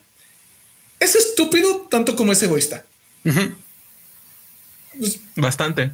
Es 1.00 1.16
estúpido 1.16 1.88
tanto 1.90 2.18
como 2.18 2.34
es 2.34 2.44
egoísta. 2.44 2.84
Pues, 3.24 5.22
Bastante. 5.38 5.92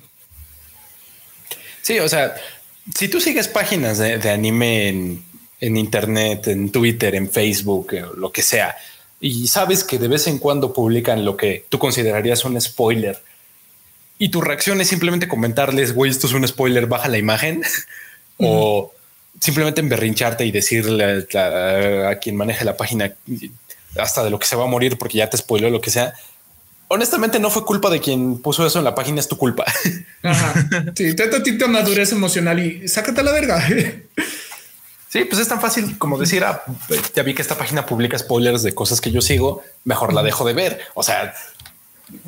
Sí, 1.83 1.99
o 1.99 2.09
sea, 2.09 2.35
si 2.95 3.09
tú 3.09 3.21
sigues 3.21 3.47
páginas 3.47 3.99
de, 3.99 4.27
anime 4.31 4.87
en, 4.87 5.23
en, 5.61 5.77
internet, 5.77 6.47
en 6.47 6.71
Twitter, 6.71 7.13
en 7.13 7.29
Facebook, 7.29 7.93
eh, 7.93 8.05
lo 8.17 8.31
que 8.31 8.41
sea, 8.41 8.75
y 9.19 9.49
sabes 9.49 9.83
que 9.83 9.99
de 9.99 10.07
vez 10.07 10.25
en 10.25 10.39
cuando 10.39 10.73
publican 10.73 11.25
lo 11.25 11.37
que 11.37 11.67
tú 11.69 11.77
considerarías 11.77 12.43
un 12.43 12.59
spoiler, 12.59 13.21
y 14.17 14.29
tu 14.29 14.41
reacción 14.41 14.81
es 14.81 14.87
simplemente 14.87 15.27
comentarles, 15.27 15.93
güey, 15.93 16.11
esto 16.11 16.27
es 16.27 16.33
un 16.33 16.47
spoiler, 16.47 16.87
baja 16.87 17.09
la 17.09 17.17
imagen, 17.17 17.63
o 18.37 18.93
simplemente 19.39 19.81
emberrincharte 19.81 20.45
y 20.45 20.51
decirle 20.51 21.27
a, 21.33 22.19
quien 22.19 22.35
maneja 22.35 22.63
la 22.63 22.77
página 22.77 23.13
hasta 23.97 24.23
de 24.23 24.29
lo 24.29 24.39
que 24.39 24.47
se 24.47 24.55
va 24.55 24.63
a 24.63 24.67
morir 24.67 24.97
porque 24.97 25.17
ya 25.17 25.29
te 25.29 25.37
spoiló 25.37 25.69
lo 25.69 25.81
que 25.81 25.89
sea 25.89 26.13
honestamente 26.87 27.39
no 27.39 27.49
fue 27.49 27.65
culpa 27.65 27.89
de 27.89 27.99
quien 27.99 28.41
puso 28.41 28.65
eso 28.65 28.79
en 28.79 28.85
la 28.85 28.95
página, 28.95 29.19
es 29.19 29.27
tu 29.27 29.37
culpa. 29.37 29.65
Ajá. 30.23 30.53
Sí, 30.95 31.15
trata 31.15 31.43
tanta 31.43 31.67
madurez 31.67 32.11
emocional 32.11 32.59
y 32.59 32.87
sácate 32.87 33.21
a 33.21 33.23
la 33.23 33.31
verga. 33.31 33.67
Sí, 35.07 35.23
pues 35.23 35.39
es 35.39 35.47
tan 35.47 35.61
fácil 35.61 35.97
como 35.97 36.17
decir, 36.17 36.43
ah, 36.43 36.61
ya 37.15 37.23
vi 37.23 37.33
que 37.33 37.41
esta 37.41 37.57
página 37.57 37.85
publica 37.85 38.19
spoilers 38.19 38.63
de 38.63 38.75
cosas 38.75 38.99
que 38.99 39.11
yo 39.11 39.21
sigo, 39.21 39.63
mejor 39.85 40.13
la 40.13 40.21
dejo 40.21 40.43
de 40.43 40.51
ver. 40.51 40.81
O 40.93 41.03
sea, 41.03 41.33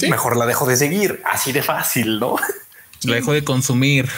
mejor 0.10 0.38
la 0.38 0.46
dejo 0.46 0.66
de 0.66 0.78
seguir. 0.78 1.22
Así 1.26 1.52
de 1.52 1.62
fácil, 1.62 2.20
¿no? 2.20 2.36
La 3.04 3.14
dejo 3.14 3.32
de 3.32 3.44
consumir. 3.44 4.10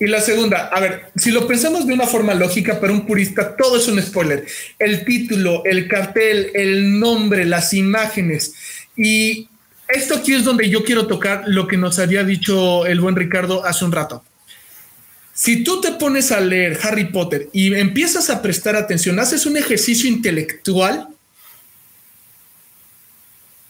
Y 0.00 0.06
la 0.06 0.22
segunda, 0.22 0.68
a 0.68 0.80
ver, 0.80 1.10
si 1.14 1.30
lo 1.30 1.46
pensamos 1.46 1.86
de 1.86 1.92
una 1.92 2.06
forma 2.06 2.32
lógica 2.32 2.80
para 2.80 2.90
un 2.90 3.06
purista, 3.06 3.54
todo 3.54 3.76
es 3.76 3.86
un 3.86 4.00
spoiler. 4.00 4.46
El 4.78 5.04
título, 5.04 5.62
el 5.66 5.86
cartel, 5.86 6.50
el 6.54 6.98
nombre, 6.98 7.44
las 7.44 7.74
imágenes, 7.74 8.54
y 8.96 9.48
esto 9.88 10.16
aquí 10.16 10.34
es 10.34 10.44
donde 10.44 10.70
yo 10.70 10.84
quiero 10.84 11.06
tocar 11.06 11.42
lo 11.46 11.66
que 11.66 11.76
nos 11.76 11.98
había 11.98 12.24
dicho 12.24 12.86
el 12.86 13.00
buen 13.00 13.16
Ricardo 13.16 13.64
hace 13.64 13.84
un 13.84 13.92
rato. 13.92 14.24
Si 15.34 15.64
tú 15.64 15.80
te 15.80 15.92
pones 15.92 16.30
a 16.32 16.40
leer 16.40 16.78
Harry 16.82 17.06
Potter 17.06 17.48
y 17.52 17.74
empiezas 17.74 18.30
a 18.30 18.40
prestar 18.40 18.76
atención, 18.76 19.18
haces 19.18 19.46
un 19.46 19.56
ejercicio 19.56 20.08
intelectual, 20.08 21.08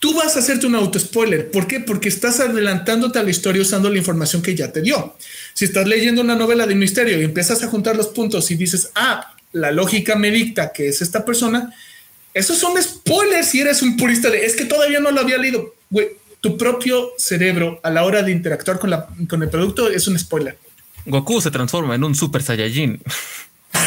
tú 0.05 0.13
vas 0.13 0.37
a 0.37 0.41
hacerte 0.41 0.67
un 0.67 0.75
auto-spoiler. 0.75 1.51
¿Por 1.51 1.67
qué? 1.67 1.81
Porque 1.81 2.11
estás 2.11 2.39
adelantándote 2.39 3.19
a 3.19 3.23
la 3.23 3.31
historia 3.31 3.63
usando 3.63 3.89
la 3.89 3.97
información 3.97 4.43
que 4.43 4.55
ya 4.55 4.71
te 4.71 4.83
dio. 4.83 5.17
Si 5.55 5.65
estás 5.65 5.87
leyendo 5.89 6.21
una 6.21 6.35
novela 6.35 6.67
de 6.67 6.75
misterio 6.75 7.19
y 7.19 7.25
empiezas 7.25 7.63
a 7.63 7.69
juntar 7.69 7.97
los 7.97 8.09
puntos 8.09 8.51
y 8.51 8.57
dices, 8.57 8.91
ah, 8.97 9.35
la 9.53 9.73
lógica 9.73 10.15
me 10.15 10.31
dicta 10.31 10.73
que 10.73 10.89
es 10.89 11.01
esta 11.01 11.25
persona, 11.25 11.75
esos 12.35 12.59
son 12.59 12.75
spoilers 12.83 13.49
si 13.49 13.63
eres 13.63 13.81
un 13.81 13.97
purista 13.97 14.29
de 14.29 14.45
es 14.45 14.55
que 14.57 14.67
todavía 14.67 15.01
no 15.01 15.11
lo 15.11 15.23
había 15.23 15.39
leído. 15.39 15.75
Güey, 15.89 16.09
tu 16.43 16.59
propio 16.59 17.13
cerebro 17.17 17.81
a 17.83 17.89
la 17.89 18.05
hora 18.05 18.23
de 18.23 18.31
interactuar 18.31 18.79
con, 18.79 18.91
la, 18.91 19.09
con 19.27 19.43
el 19.43 19.49
producto 19.49 19.89
es 19.89 20.07
un 20.07 20.19
spoiler. 20.19 20.59
Goku 21.07 21.41
se 21.41 21.51
transforma 21.51 21.95
en 21.95 22.05
un 22.05 22.15
Super 22.15 22.43
Saiyajin. 22.43 23.01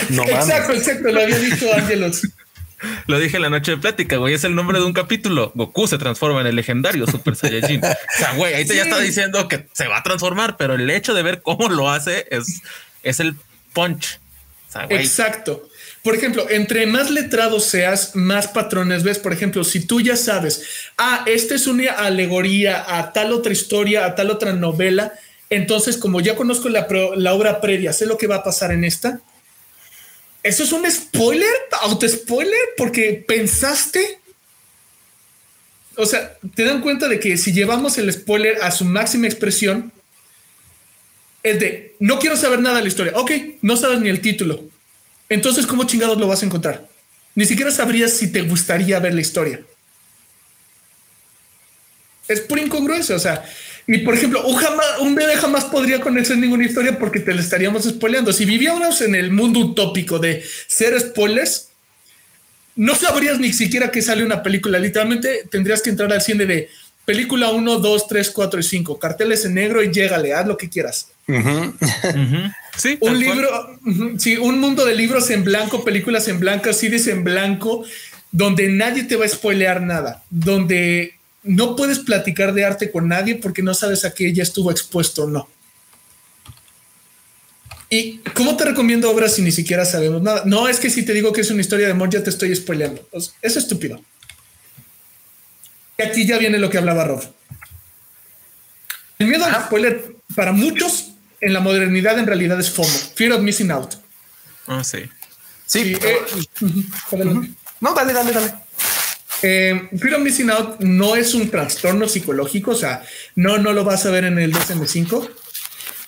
No 0.09 0.23
exacto, 0.27 0.73
exacto, 0.73 1.11
lo 1.11 1.21
había 1.21 1.37
dicho 1.37 1.71
Ángelos. 1.75 2.23
Lo 3.07 3.19
dije 3.19 3.37
en 3.37 3.43
la 3.43 3.49
noche 3.49 3.71
de 3.71 3.77
plática, 3.77 4.17
güey. 4.17 4.33
Es 4.33 4.43
el 4.43 4.55
nombre 4.55 4.79
de 4.79 4.85
un 4.85 4.93
capítulo. 4.93 5.51
Goku 5.55 5.87
se 5.87 5.97
transforma 5.97 6.41
en 6.41 6.47
el 6.47 6.55
legendario 6.55 7.07
Super 7.07 7.35
Saiyajin. 7.35 7.83
o 7.83 8.17
sea, 8.17 8.33
güey, 8.33 8.53
ahí 8.53 8.65
te 8.65 8.75
ya 8.75 8.83
está 8.83 8.99
diciendo 8.99 9.47
que 9.47 9.67
se 9.73 9.87
va 9.87 9.97
a 9.97 10.03
transformar, 10.03 10.57
pero 10.57 10.75
el 10.75 10.89
hecho 10.89 11.13
de 11.13 11.23
ver 11.23 11.41
cómo 11.41 11.69
lo 11.69 11.89
hace 11.89 12.27
es, 12.29 12.61
es 13.03 13.19
el 13.19 13.35
punch. 13.73 14.19
Exacto. 14.89 15.67
Por 16.03 16.15
ejemplo, 16.15 16.47
entre 16.49 16.85
más 16.85 17.09
letrado 17.09 17.59
seas, 17.59 18.15
más 18.15 18.47
patrones 18.47 19.03
ves. 19.03 19.19
Por 19.19 19.33
ejemplo, 19.33 19.63
si 19.63 19.85
tú 19.85 20.01
ya 20.01 20.15
sabes, 20.15 20.63
ah, 20.97 21.23
esta 21.25 21.55
es 21.55 21.67
una 21.67 21.91
alegoría 21.91 22.97
a 22.97 23.11
tal 23.11 23.33
otra 23.33 23.51
historia, 23.51 24.05
a 24.05 24.15
tal 24.15 24.29
otra 24.29 24.53
novela, 24.53 25.13
entonces 25.49 25.97
como 25.97 26.21
ya 26.21 26.35
conozco 26.35 26.69
la, 26.69 27.33
obra 27.33 27.61
previa, 27.61 27.93
sé 27.93 28.05
lo 28.05 28.17
que 28.17 28.27
va 28.27 28.37
a 28.37 28.43
pasar 28.43 28.71
en 28.71 28.83
esta. 28.83 29.19
Eso 30.47 30.63
es 30.63 30.71
un 30.71 30.89
spoiler, 30.89 31.53
auto 31.81 32.07
spoiler, 32.07 32.59
porque 32.77 33.23
pensaste. 33.27 34.19
O 35.95 36.05
sea, 36.05 36.37
te 36.55 36.63
dan 36.63 36.81
cuenta 36.81 37.07
de 37.07 37.19
que 37.19 37.37
si 37.37 37.51
llevamos 37.51 37.97
el 37.97 38.11
spoiler 38.13 38.59
a 38.61 38.71
su 38.71 38.85
máxima 38.85 39.27
expresión, 39.27 39.91
es 41.43 41.59
de 41.59 41.95
no 41.99 42.19
quiero 42.19 42.37
saber 42.37 42.59
nada 42.59 42.77
de 42.77 42.83
la 42.83 42.87
historia. 42.87 43.13
Ok, 43.15 43.31
no 43.61 43.77
sabes 43.77 43.99
ni 43.99 44.09
el 44.09 44.21
título 44.21 44.63
entonces, 45.29 45.67
¿cómo 45.67 45.83
chingados 45.83 46.17
lo 46.17 46.27
vas 46.27 46.41
a 46.41 46.45
encontrar? 46.45 46.87
Ni 47.35 47.45
siquiera 47.45 47.71
sabrías 47.71 48.13
si 48.13 48.31
te 48.31 48.41
gustaría 48.41 48.99
ver 48.99 49.13
la 49.13 49.21
historia. 49.21 49.61
Es 52.27 52.41
pura 52.41 52.61
incongruencia, 52.61 53.15
o 53.15 53.19
sea, 53.19 53.43
y 53.87 53.99
por 53.99 54.13
ejemplo, 54.13 54.45
un, 54.45 54.57
un 54.99 55.15
bebé 55.15 55.37
jamás 55.37 55.65
podría 55.65 56.01
conocer 56.01 56.37
ninguna 56.37 56.65
historia 56.65 56.99
porque 56.99 57.21
te 57.21 57.33
la 57.33 57.41
estaríamos 57.41 57.85
spoileando. 57.85 58.33
Si 58.33 58.43
viviéramos 58.43 59.01
en 59.01 59.15
el 59.15 59.31
mundo 59.31 59.61
utópico 59.61 60.19
de 60.19 60.43
ser 60.67 60.99
spoilers, 60.99 61.69
no 62.75 62.95
sabrías 62.95 63.39
ni 63.39 63.53
siquiera 63.53 63.89
que 63.89 64.01
sale 64.01 64.25
una 64.25 64.43
película. 64.43 64.77
Literalmente 64.77 65.47
tendrías 65.49 65.81
que 65.81 65.89
entrar 65.89 66.11
al 66.11 66.21
cine 66.21 66.45
de 66.45 66.69
película 67.05 67.51
1, 67.51 67.79
2, 67.79 68.07
3, 68.09 68.31
4 68.31 68.59
y 68.59 68.63
5, 68.63 68.99
carteles 68.99 69.45
en 69.45 69.53
negro 69.53 69.81
y 69.81 69.91
llégale, 69.91 70.33
haz 70.33 70.45
lo 70.45 70.57
que 70.57 70.69
quieras. 70.69 71.07
Sí, 72.77 72.97
un 72.99 73.19
libro, 73.19 73.79
sí, 74.17 74.37
un 74.37 74.59
mundo 74.59 74.85
de 74.85 74.93
libros 74.93 75.29
en 75.31 75.43
blanco, 75.43 75.83
películas 75.83 76.27
en 76.27 76.39
blanco, 76.39 76.71
CDs 76.73 77.07
en 77.07 77.23
blanco, 77.23 77.83
donde 78.31 78.69
nadie 78.69 79.05
te 79.05 79.15
va 79.15 79.25
a 79.25 79.29
spoilear 79.29 79.81
nada, 79.81 80.23
donde 80.29 81.16
no 81.47 81.75
puedes 81.75 81.99
platicar 81.99 82.53
de 82.53 82.65
arte 82.65 82.91
con 82.91 83.07
nadie 83.07 83.35
porque 83.35 83.63
no 83.63 83.73
sabes 83.73 84.05
a 84.05 84.13
qué 84.13 84.27
ella 84.27 84.43
estuvo 84.43 84.71
expuesto 84.71 85.23
o 85.23 85.27
no. 85.27 85.49
¿Y 87.89 88.17
cómo 88.33 88.57
te 88.57 88.65
recomiendo 88.65 89.09
obras 89.09 89.35
si 89.35 89.41
ni 89.41 89.51
siquiera 89.51 89.85
sabemos 89.85 90.21
nada? 90.21 90.43
No 90.45 90.67
es 90.67 90.79
que 90.79 90.89
si 90.89 91.05
te 91.05 91.13
digo 91.13 91.31
que 91.31 91.41
es 91.41 91.51
una 91.51 91.61
historia 91.61 91.85
de 91.85 91.93
amor 91.93 92.09
ya 92.09 92.21
te 92.21 92.29
estoy 92.29 92.53
spoileando. 92.55 93.07
Pues, 93.11 93.33
es 93.41 93.55
estúpido. 93.55 94.01
Y 95.97 96.03
aquí 96.03 96.27
ya 96.27 96.37
viene 96.37 96.59
lo 96.59 96.69
que 96.69 96.77
hablaba 96.77 97.05
Rob. 97.05 97.23
El 99.19 99.27
miedo 99.27 99.45
al 99.45 99.63
spoiler 99.63 100.15
para 100.35 100.51
muchos 100.51 101.13
en 101.39 101.53
la 101.53 101.59
modernidad 101.59 102.19
en 102.19 102.27
realidad 102.27 102.59
es 102.59 102.69
FOMO, 102.69 102.89
Fear 103.15 103.33
of 103.33 103.41
Missing 103.41 103.71
Out. 103.71 103.95
Ah, 104.67 104.83
sí. 104.83 105.09
Sí. 105.65 105.95
Eh, 106.01 106.17
no, 107.79 107.93
dale, 107.93 108.13
dale, 108.13 108.31
dale. 108.31 108.53
Eh, 109.41 109.89
Fear 109.97 110.15
of 110.15 110.21
Missing 110.21 110.49
Out 110.49 110.79
no 110.79 111.15
es 111.15 111.33
un 111.33 111.49
trastorno 111.49 112.07
psicológico, 112.07 112.71
o 112.71 112.75
sea, 112.75 113.03
no, 113.35 113.57
no 113.57 113.73
lo 113.73 113.83
vas 113.83 114.05
a 114.05 114.11
ver 114.11 114.25
en 114.25 114.39
el 114.39 114.51
DSM5, 114.51 115.29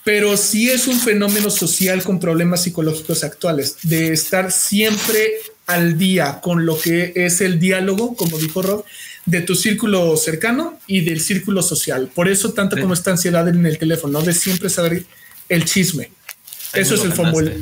pero 0.04 0.36
sí 0.36 0.70
es 0.70 0.88
un 0.88 0.98
fenómeno 0.98 1.50
social 1.50 2.02
con 2.02 2.18
problemas 2.18 2.62
psicológicos 2.62 3.22
actuales, 3.22 3.76
de 3.82 4.12
estar 4.12 4.50
siempre 4.50 5.34
al 5.66 5.96
día 5.96 6.40
con 6.40 6.66
lo 6.66 6.78
que 6.78 7.12
es 7.14 7.40
el 7.40 7.60
diálogo, 7.60 8.16
como 8.16 8.38
dijo 8.38 8.62
Rob, 8.62 8.84
de 9.26 9.42
tu 9.42 9.54
círculo 9.54 10.16
cercano 10.16 10.80
y 10.86 11.02
del 11.02 11.20
círculo 11.20 11.62
social. 11.62 12.10
Por 12.12 12.28
eso 12.28 12.52
tanto 12.52 12.76
como 12.80 12.94
esta 12.94 13.12
ansiedad 13.12 13.46
en 13.48 13.64
el 13.64 13.78
teléfono, 13.78 14.22
de 14.22 14.32
siempre 14.32 14.68
saber 14.68 15.04
el 15.48 15.64
chisme. 15.64 16.10
eso 16.72 16.94
es 16.94 17.04
el 17.04 17.12
fórmula. 17.12 17.52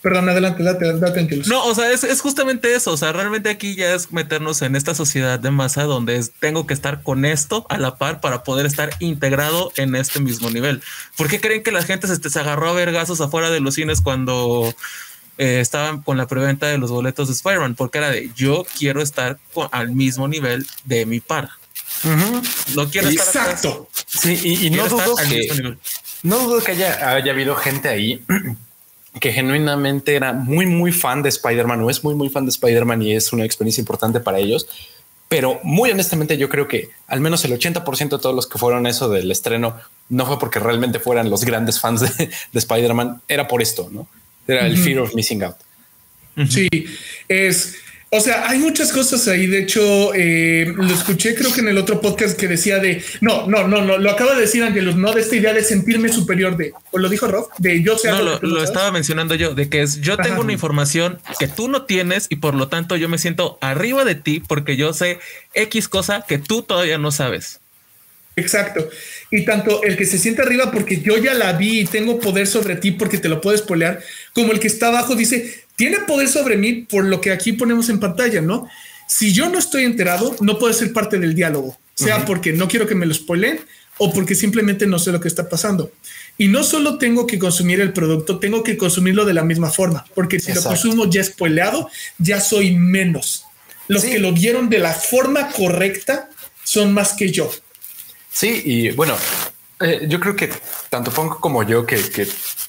Perdón, 0.00 0.28
adelante, 0.28 0.62
date, 0.62 0.92
date, 0.92 1.42
No, 1.46 1.64
o 1.64 1.74
sea, 1.74 1.90
es, 1.90 2.20
justamente 2.20 2.72
eso. 2.72 2.92
O 2.92 2.96
sea, 2.96 3.12
realmente 3.12 3.50
aquí 3.50 3.74
ya 3.74 3.94
es 3.94 4.12
meternos 4.12 4.62
en 4.62 4.76
esta 4.76 4.94
sociedad 4.94 5.40
de 5.40 5.50
masa 5.50 5.84
donde 5.84 6.24
tengo 6.38 6.68
que 6.68 6.74
estar 6.74 7.02
con 7.02 7.24
esto 7.24 7.66
a 7.68 7.78
la 7.78 7.96
par 7.96 8.20
para 8.20 8.44
poder 8.44 8.64
estar 8.64 8.90
integrado 9.00 9.72
en 9.76 9.96
este 9.96 10.20
mismo 10.20 10.50
nivel. 10.50 10.82
¿Por 11.16 11.28
qué 11.28 11.40
creen 11.40 11.64
que 11.64 11.72
la 11.72 11.82
gente 11.82 12.06
se, 12.06 12.16
se 12.16 12.38
agarró 12.38 12.68
a 12.68 12.74
ver 12.74 12.92
gasos 12.92 13.20
afuera 13.20 13.50
de 13.50 13.58
los 13.58 13.74
cines 13.74 14.00
cuando 14.00 14.72
eh, 15.36 15.58
estaban 15.58 16.00
con 16.02 16.16
la 16.16 16.28
preventa 16.28 16.66
de 16.66 16.78
los 16.78 16.92
boletos 16.92 17.26
de 17.26 17.34
Spider-Man? 17.34 17.74
Porque 17.74 17.98
era 17.98 18.10
de 18.10 18.30
yo 18.36 18.64
quiero 18.78 19.02
estar 19.02 19.38
al 19.72 19.90
mismo 19.90 20.28
nivel 20.28 20.64
de 20.84 21.06
mi 21.06 21.18
par. 21.18 21.50
No 22.76 22.88
quiero 22.88 23.08
Exacto. 23.08 23.88
Sí, 24.06 24.38
y, 24.44 24.70
no 24.70 24.88
dudo 24.88 25.16
que 25.16 25.76
no 26.22 26.38
dudo 26.38 26.62
que 26.62 26.72
haya, 26.72 27.14
haya 27.14 27.32
habido 27.32 27.56
gente 27.56 27.88
ahí 27.88 28.24
que 29.20 29.32
genuinamente 29.32 30.14
era 30.14 30.32
muy, 30.32 30.66
muy 30.66 30.92
fan 30.92 31.22
de 31.22 31.28
Spider-Man 31.28 31.82
o 31.82 31.90
es 31.90 32.04
muy, 32.04 32.14
muy 32.14 32.28
fan 32.28 32.44
de 32.44 32.50
Spider-Man 32.50 33.02
y 33.02 33.14
es 33.14 33.32
una 33.32 33.44
experiencia 33.44 33.80
importante 33.80 34.20
para 34.20 34.38
ellos. 34.38 34.66
Pero 35.28 35.60
muy 35.62 35.90
honestamente, 35.90 36.38
yo 36.38 36.48
creo 36.48 36.68
que 36.68 36.90
al 37.06 37.20
menos 37.20 37.44
el 37.44 37.52
80% 37.52 38.08
de 38.08 38.18
todos 38.18 38.34
los 38.34 38.46
que 38.46 38.58
fueron 38.58 38.86
eso 38.86 39.08
del 39.10 39.30
estreno 39.30 39.76
no 40.08 40.26
fue 40.26 40.38
porque 40.38 40.58
realmente 40.58 41.00
fueran 41.00 41.28
los 41.28 41.44
grandes 41.44 41.80
fans 41.80 42.00
de, 42.00 42.30
Spider-Man, 42.52 43.20
era 43.28 43.46
por 43.46 43.60
esto, 43.60 43.88
no 43.92 44.08
era 44.48 44.66
el 44.66 44.78
fear 44.78 45.00
of 45.00 45.14
missing 45.14 45.42
out. 45.42 45.56
Sí, 46.48 46.68
es 47.28 47.76
o 48.10 48.20
sea, 48.20 48.48
hay 48.48 48.58
muchas 48.58 48.90
cosas 48.90 49.28
ahí. 49.28 49.46
De 49.46 49.60
hecho, 49.60 50.14
eh, 50.14 50.72
lo 50.74 50.94
escuché 50.94 51.34
creo 51.34 51.52
que 51.52 51.60
en 51.60 51.68
el 51.68 51.76
otro 51.76 52.00
podcast 52.00 52.38
que 52.38 52.48
decía 52.48 52.78
de 52.78 53.02
no, 53.20 53.46
no, 53.46 53.68
no, 53.68 53.82
no, 53.82 53.98
lo 53.98 54.10
acaba 54.10 54.34
de 54.34 54.42
decir 54.42 54.62
Angelus, 54.62 54.96
no 54.96 55.12
de 55.12 55.20
esta 55.20 55.36
idea 55.36 55.52
de 55.52 55.62
sentirme 55.62 56.08
superior 56.08 56.56
de, 56.56 56.72
o 56.90 56.98
lo 56.98 57.08
dijo 57.08 57.26
Rob, 57.26 57.48
de 57.58 57.82
yo 57.82 57.98
sé. 57.98 58.08
No, 58.08 58.38
lo, 58.40 58.62
estaba 58.64 58.90
mencionando 58.92 59.34
yo, 59.34 59.54
de 59.54 59.68
que 59.68 59.82
es 59.82 60.00
yo 60.00 60.16
tengo 60.16 60.40
una 60.40 60.52
información 60.52 61.20
que 61.38 61.48
tú 61.48 61.68
no 61.68 61.82
tienes 61.82 62.26
y 62.30 62.36
por 62.36 62.54
lo 62.54 62.68
tanto 62.68 62.96
yo 62.96 63.08
me 63.08 63.18
siento 63.18 63.58
arriba 63.60 64.04
de 64.04 64.14
ti 64.14 64.40
porque 64.40 64.76
yo 64.76 64.94
sé 64.94 65.18
X 65.52 65.88
cosa 65.88 66.24
que 66.26 66.38
tú 66.38 66.62
todavía 66.62 66.96
no 66.96 67.10
sabes. 67.10 67.60
Exacto. 68.36 68.88
Y 69.30 69.44
tanto 69.44 69.82
el 69.82 69.96
que 69.96 70.06
se 70.06 70.16
siente 70.16 70.42
arriba 70.42 70.70
porque 70.70 71.00
yo 71.00 71.18
ya 71.18 71.34
la 71.34 71.52
vi 71.54 71.80
y 71.80 71.84
tengo 71.84 72.20
poder 72.20 72.46
sobre 72.46 72.76
ti 72.76 72.92
porque 72.92 73.18
te 73.18 73.28
lo 73.28 73.40
puedes 73.40 73.62
polear, 73.62 74.00
como 74.32 74.52
el 74.52 74.60
que 74.60 74.68
está 74.68 74.88
abajo 74.88 75.16
dice, 75.16 75.64
tiene 75.78 76.00
poder 76.00 76.28
sobre 76.28 76.56
mí 76.56 76.72
por 76.72 77.04
lo 77.04 77.20
que 77.20 77.30
aquí 77.30 77.52
ponemos 77.52 77.88
en 77.88 78.00
pantalla, 78.00 78.40
¿no? 78.40 78.68
Si 79.06 79.32
yo 79.32 79.48
no 79.48 79.60
estoy 79.60 79.84
enterado, 79.84 80.34
no 80.40 80.58
puedo 80.58 80.74
ser 80.74 80.92
parte 80.92 81.20
del 81.20 81.36
diálogo, 81.36 81.78
sea 81.94 82.24
porque 82.24 82.52
no 82.52 82.66
quiero 82.66 82.88
que 82.88 82.96
me 82.96 83.06
lo 83.06 83.14
spoilen 83.14 83.60
o 83.96 84.12
porque 84.12 84.34
simplemente 84.34 84.88
no 84.88 84.98
sé 84.98 85.12
lo 85.12 85.20
que 85.20 85.28
está 85.28 85.48
pasando. 85.48 85.92
Y 86.36 86.48
no 86.48 86.64
solo 86.64 86.98
tengo 86.98 87.28
que 87.28 87.38
consumir 87.38 87.80
el 87.80 87.92
producto, 87.92 88.40
tengo 88.40 88.64
que 88.64 88.76
consumirlo 88.76 89.24
de 89.24 89.34
la 89.34 89.44
misma 89.44 89.70
forma, 89.70 90.04
porque 90.16 90.40
si 90.40 90.52
lo 90.52 90.62
consumo 90.64 91.08
ya 91.08 91.22
spoileado, 91.22 91.88
ya 92.18 92.40
soy 92.40 92.74
menos. 92.74 93.44
Los 93.86 94.04
que 94.04 94.18
lo 94.18 94.32
vieron 94.32 94.68
de 94.68 94.80
la 94.80 94.92
forma 94.92 95.48
correcta 95.50 96.28
son 96.64 96.92
más 96.92 97.12
que 97.12 97.30
yo. 97.30 97.52
Sí, 98.32 98.62
y 98.64 98.90
bueno, 98.90 99.16
eh, 99.80 100.06
yo 100.08 100.18
creo 100.18 100.34
que 100.34 100.50
tanto 100.90 101.12
Punk 101.12 101.38
como 101.38 101.62
yo, 101.62 101.86
que, 101.86 102.26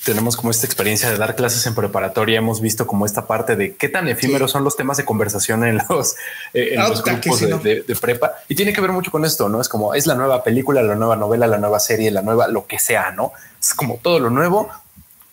tenemos 0.10 0.36
como 0.36 0.50
esta 0.50 0.66
experiencia 0.66 1.08
de 1.12 1.18
dar 1.18 1.36
clases 1.36 1.64
en 1.68 1.76
preparatoria, 1.76 2.40
hemos 2.40 2.62
visto 2.62 2.88
como 2.88 3.06
esta 3.06 3.28
parte 3.28 3.56
de 3.56 3.76
qué 3.76 3.90
tan 3.90 4.08
efímeros 4.08 4.50
son 4.50 4.64
los 4.64 4.76
temas 4.76 4.98
de 4.98 5.06
conversación 5.06 5.64
en 5.64 5.80
los, 5.88 6.16
eh, 6.56 6.76
ah, 6.80 6.90
grupos 7.06 7.42
de, 7.42 7.84
prepa. 8.02 8.34
Y 8.48 8.56
tiene 8.56 8.74
que 8.74 8.82
ver 8.82 8.92
mucho 8.92 9.12
con 9.12 9.24
esto, 9.24 9.50
¿no? 9.50 9.62
Es 9.62 9.70
como 9.70 9.94
es 9.94 10.08
la 10.08 10.16
nueva 10.16 10.44
película, 10.44 10.82
la 10.82 10.96
nueva 10.96 11.16
novela, 11.16 11.46
la 11.46 11.60
nueva 11.60 11.80
serie, 11.80 12.10
la 12.10 12.24
nueva, 12.24 12.48
lo 12.48 12.66
que 12.66 12.80
sea, 12.80 13.12
¿no? 13.12 13.34
Es 13.62 13.76
como 13.76 14.00
todo 14.02 14.20
lo 14.20 14.32
nuevo. 14.32 14.72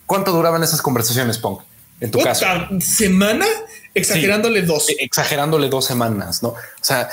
¿Cuánto 0.04 0.32
duraban 0.32 0.62
esas 0.62 0.82
conversaciones, 0.82 1.38
Punk? 1.38 1.62
En 2.00 2.10
tu 2.10 2.18
caso. 2.20 2.44
¿Semana? 2.78 3.46
Exagerándole 3.94 4.60
dos. 4.60 4.88
Exagerándole 4.98 5.70
dos 5.70 5.86
semanas, 5.86 6.42
¿no? 6.42 6.50
O 6.50 6.56
sea, 6.82 7.08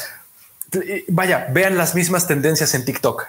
vaya, 1.07 1.48
vean 1.52 1.77
las 1.77 1.95
mismas 1.95 2.27
tendencias 2.27 2.73
en 2.73 2.84
TikTok 2.84 3.26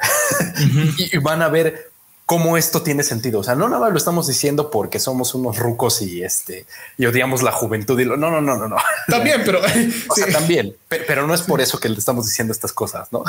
y, 0.98 1.18
van 1.18 1.40
a 1.40 1.48
ver 1.48 1.92
cómo 2.26 2.56
esto 2.56 2.82
tiene 2.82 3.02
sentido. 3.02 3.40
O 3.40 3.44
sea, 3.44 3.54
no 3.54 3.68
nada 3.68 3.80
más 3.80 3.92
lo 3.92 3.98
estamos 3.98 4.26
diciendo 4.26 4.70
porque 4.70 4.98
somos 4.98 5.34
unos 5.34 5.58
rucos 5.58 6.02
y 6.02 6.22
este 6.22 6.66
y 6.96 7.06
odiamos 7.06 7.42
la 7.42 7.52
juventud 7.52 7.98
y 7.98 8.04
lo 8.04 8.16
no, 8.16 8.30
no, 8.30 8.40
no, 8.40 8.56
no, 8.56 8.68
no. 8.68 8.76
También, 9.08 9.42
pero 9.44 9.60
o 10.08 10.14
sea, 10.14 10.26
también, 10.32 10.74
pero, 10.88 11.26
no 11.26 11.34
es 11.34 11.42
por 11.42 11.60
eso 11.60 11.78
que 11.78 11.88
le 11.88 11.98
estamos 11.98 12.26
diciendo 12.26 12.52
estas 12.52 12.72
cosas, 12.72 13.12
no? 13.12 13.24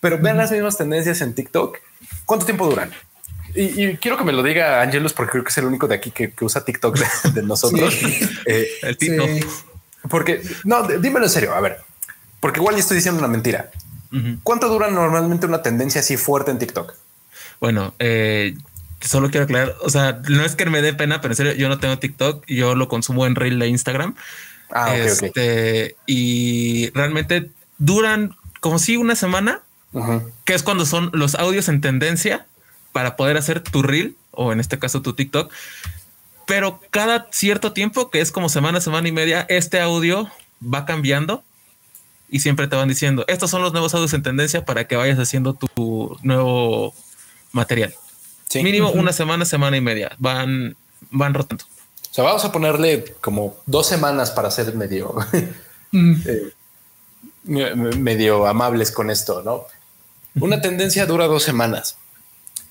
Pero 0.00 0.18
vean 0.18 0.36
las 0.36 0.50
mismas 0.50 0.76
tendencias 0.76 1.20
en 1.20 1.34
TikTok. 1.34 1.78
¿Cuánto 2.24 2.44
tiempo 2.44 2.66
duran? 2.66 2.90
Y, 3.54 3.96
quiero 3.96 4.18
que 4.18 4.24
me 4.24 4.32
lo 4.32 4.42
diga 4.42 4.82
Angelus, 4.82 5.14
porque 5.14 5.32
creo 5.32 5.44
que 5.44 5.48
es 5.48 5.56
el 5.56 5.64
único 5.64 5.88
de 5.88 5.94
aquí 5.94 6.10
que, 6.10 6.30
usa 6.42 6.62
TikTok 6.62 6.98
de, 7.32 7.42
nosotros. 7.42 7.94
Eh, 8.44 8.68
el 8.82 8.98
TikTok. 8.98 9.30
Porque 10.10 10.42
no, 10.64 10.86
dímelo 10.86 11.24
en 11.24 11.30
serio. 11.30 11.54
A 11.54 11.60
ver, 11.60 11.78
porque 12.38 12.60
igual 12.60 12.76
estoy 12.76 12.96
diciendo 12.96 13.18
una 13.18 13.28
mentira. 13.28 13.70
¿Cuánto 14.42 14.68
dura 14.68 14.90
normalmente 14.90 15.46
una 15.46 15.62
tendencia 15.62 16.02
así 16.02 16.18
fuerte 16.18 16.50
en 16.50 16.58
TikTok? 16.58 16.94
Bueno, 17.60 17.94
eh, 17.98 18.56
solo 19.00 19.30
quiero 19.30 19.44
aclarar, 19.44 19.74
o 19.82 19.90
sea, 19.90 20.20
no 20.28 20.44
es 20.44 20.56
que 20.56 20.66
me 20.66 20.82
dé 20.82 20.94
pena, 20.94 21.20
pero 21.20 21.32
en 21.32 21.36
serio, 21.36 21.52
yo 21.54 21.68
no 21.68 21.78
tengo 21.78 21.98
TikTok, 21.98 22.44
yo 22.46 22.74
lo 22.74 22.88
consumo 22.88 23.26
en 23.26 23.34
Reel 23.34 23.58
de 23.58 23.68
Instagram. 23.68 24.14
Ah, 24.70 24.96
este, 24.96 25.96
Y 26.06 26.90
realmente 26.90 27.50
duran 27.78 28.36
como 28.60 28.78
si 28.78 28.96
una 28.96 29.14
semana, 29.14 29.60
que 30.44 30.54
es 30.54 30.62
cuando 30.62 30.84
son 30.84 31.10
los 31.14 31.36
audios 31.36 31.68
en 31.68 31.80
tendencia 31.80 32.46
para 32.92 33.16
poder 33.16 33.36
hacer 33.36 33.60
tu 33.60 33.82
Reel 33.82 34.16
o 34.30 34.52
en 34.52 34.60
este 34.60 34.78
caso 34.78 35.02
tu 35.02 35.14
TikTok. 35.14 35.50
Pero 36.46 36.80
cada 36.90 37.28
cierto 37.30 37.72
tiempo, 37.72 38.10
que 38.10 38.20
es 38.20 38.30
como 38.30 38.48
semana, 38.48 38.80
semana 38.80 39.08
y 39.08 39.12
media, 39.12 39.46
este 39.48 39.80
audio 39.80 40.30
va 40.62 40.84
cambiando 40.84 41.42
y 42.28 42.40
siempre 42.40 42.68
te 42.68 42.76
van 42.76 42.88
diciendo, 42.88 43.24
estos 43.28 43.50
son 43.50 43.62
los 43.62 43.72
nuevos 43.72 43.94
audios 43.94 44.12
en 44.14 44.22
tendencia 44.22 44.64
para 44.64 44.86
que 44.86 44.96
vayas 44.96 45.18
haciendo 45.18 45.54
tu 45.54 46.18
nuevo 46.22 46.94
material. 47.56 47.94
Mínimo 48.54 48.90
una 48.90 49.12
semana, 49.12 49.44
semana 49.44 49.76
y 49.76 49.80
media. 49.80 50.12
Van, 50.18 50.76
van 51.10 51.34
rotando. 51.34 51.64
O 51.64 52.14
sea, 52.14 52.24
vamos 52.24 52.44
a 52.44 52.52
ponerle 52.52 53.16
como 53.20 53.56
dos 53.66 53.88
semanas 53.88 54.30
para 54.30 54.50
ser 54.50 54.74
medio, 54.74 55.14
mm. 55.90 56.14
eh, 56.24 57.74
medio 57.98 58.46
amables 58.46 58.92
con 58.92 59.10
esto, 59.10 59.42
¿no? 59.42 59.66
Una 60.40 60.60
tendencia 60.60 61.06
dura 61.06 61.26
dos 61.26 61.42
semanas. 61.42 61.96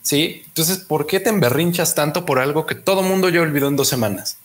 Sí. 0.01 0.43
Entonces, 0.47 0.77
¿por 0.79 1.07
qué 1.07 1.19
te 1.19 1.29
emberrinchas 1.29 1.95
tanto 1.95 2.25
por 2.25 2.39
algo 2.39 2.65
que 2.65 2.75
todo 2.75 3.01
mundo 3.01 3.29
ya 3.29 3.41
olvidó 3.41 3.67
en 3.67 3.75
dos 3.75 3.87
semanas? 3.87 4.37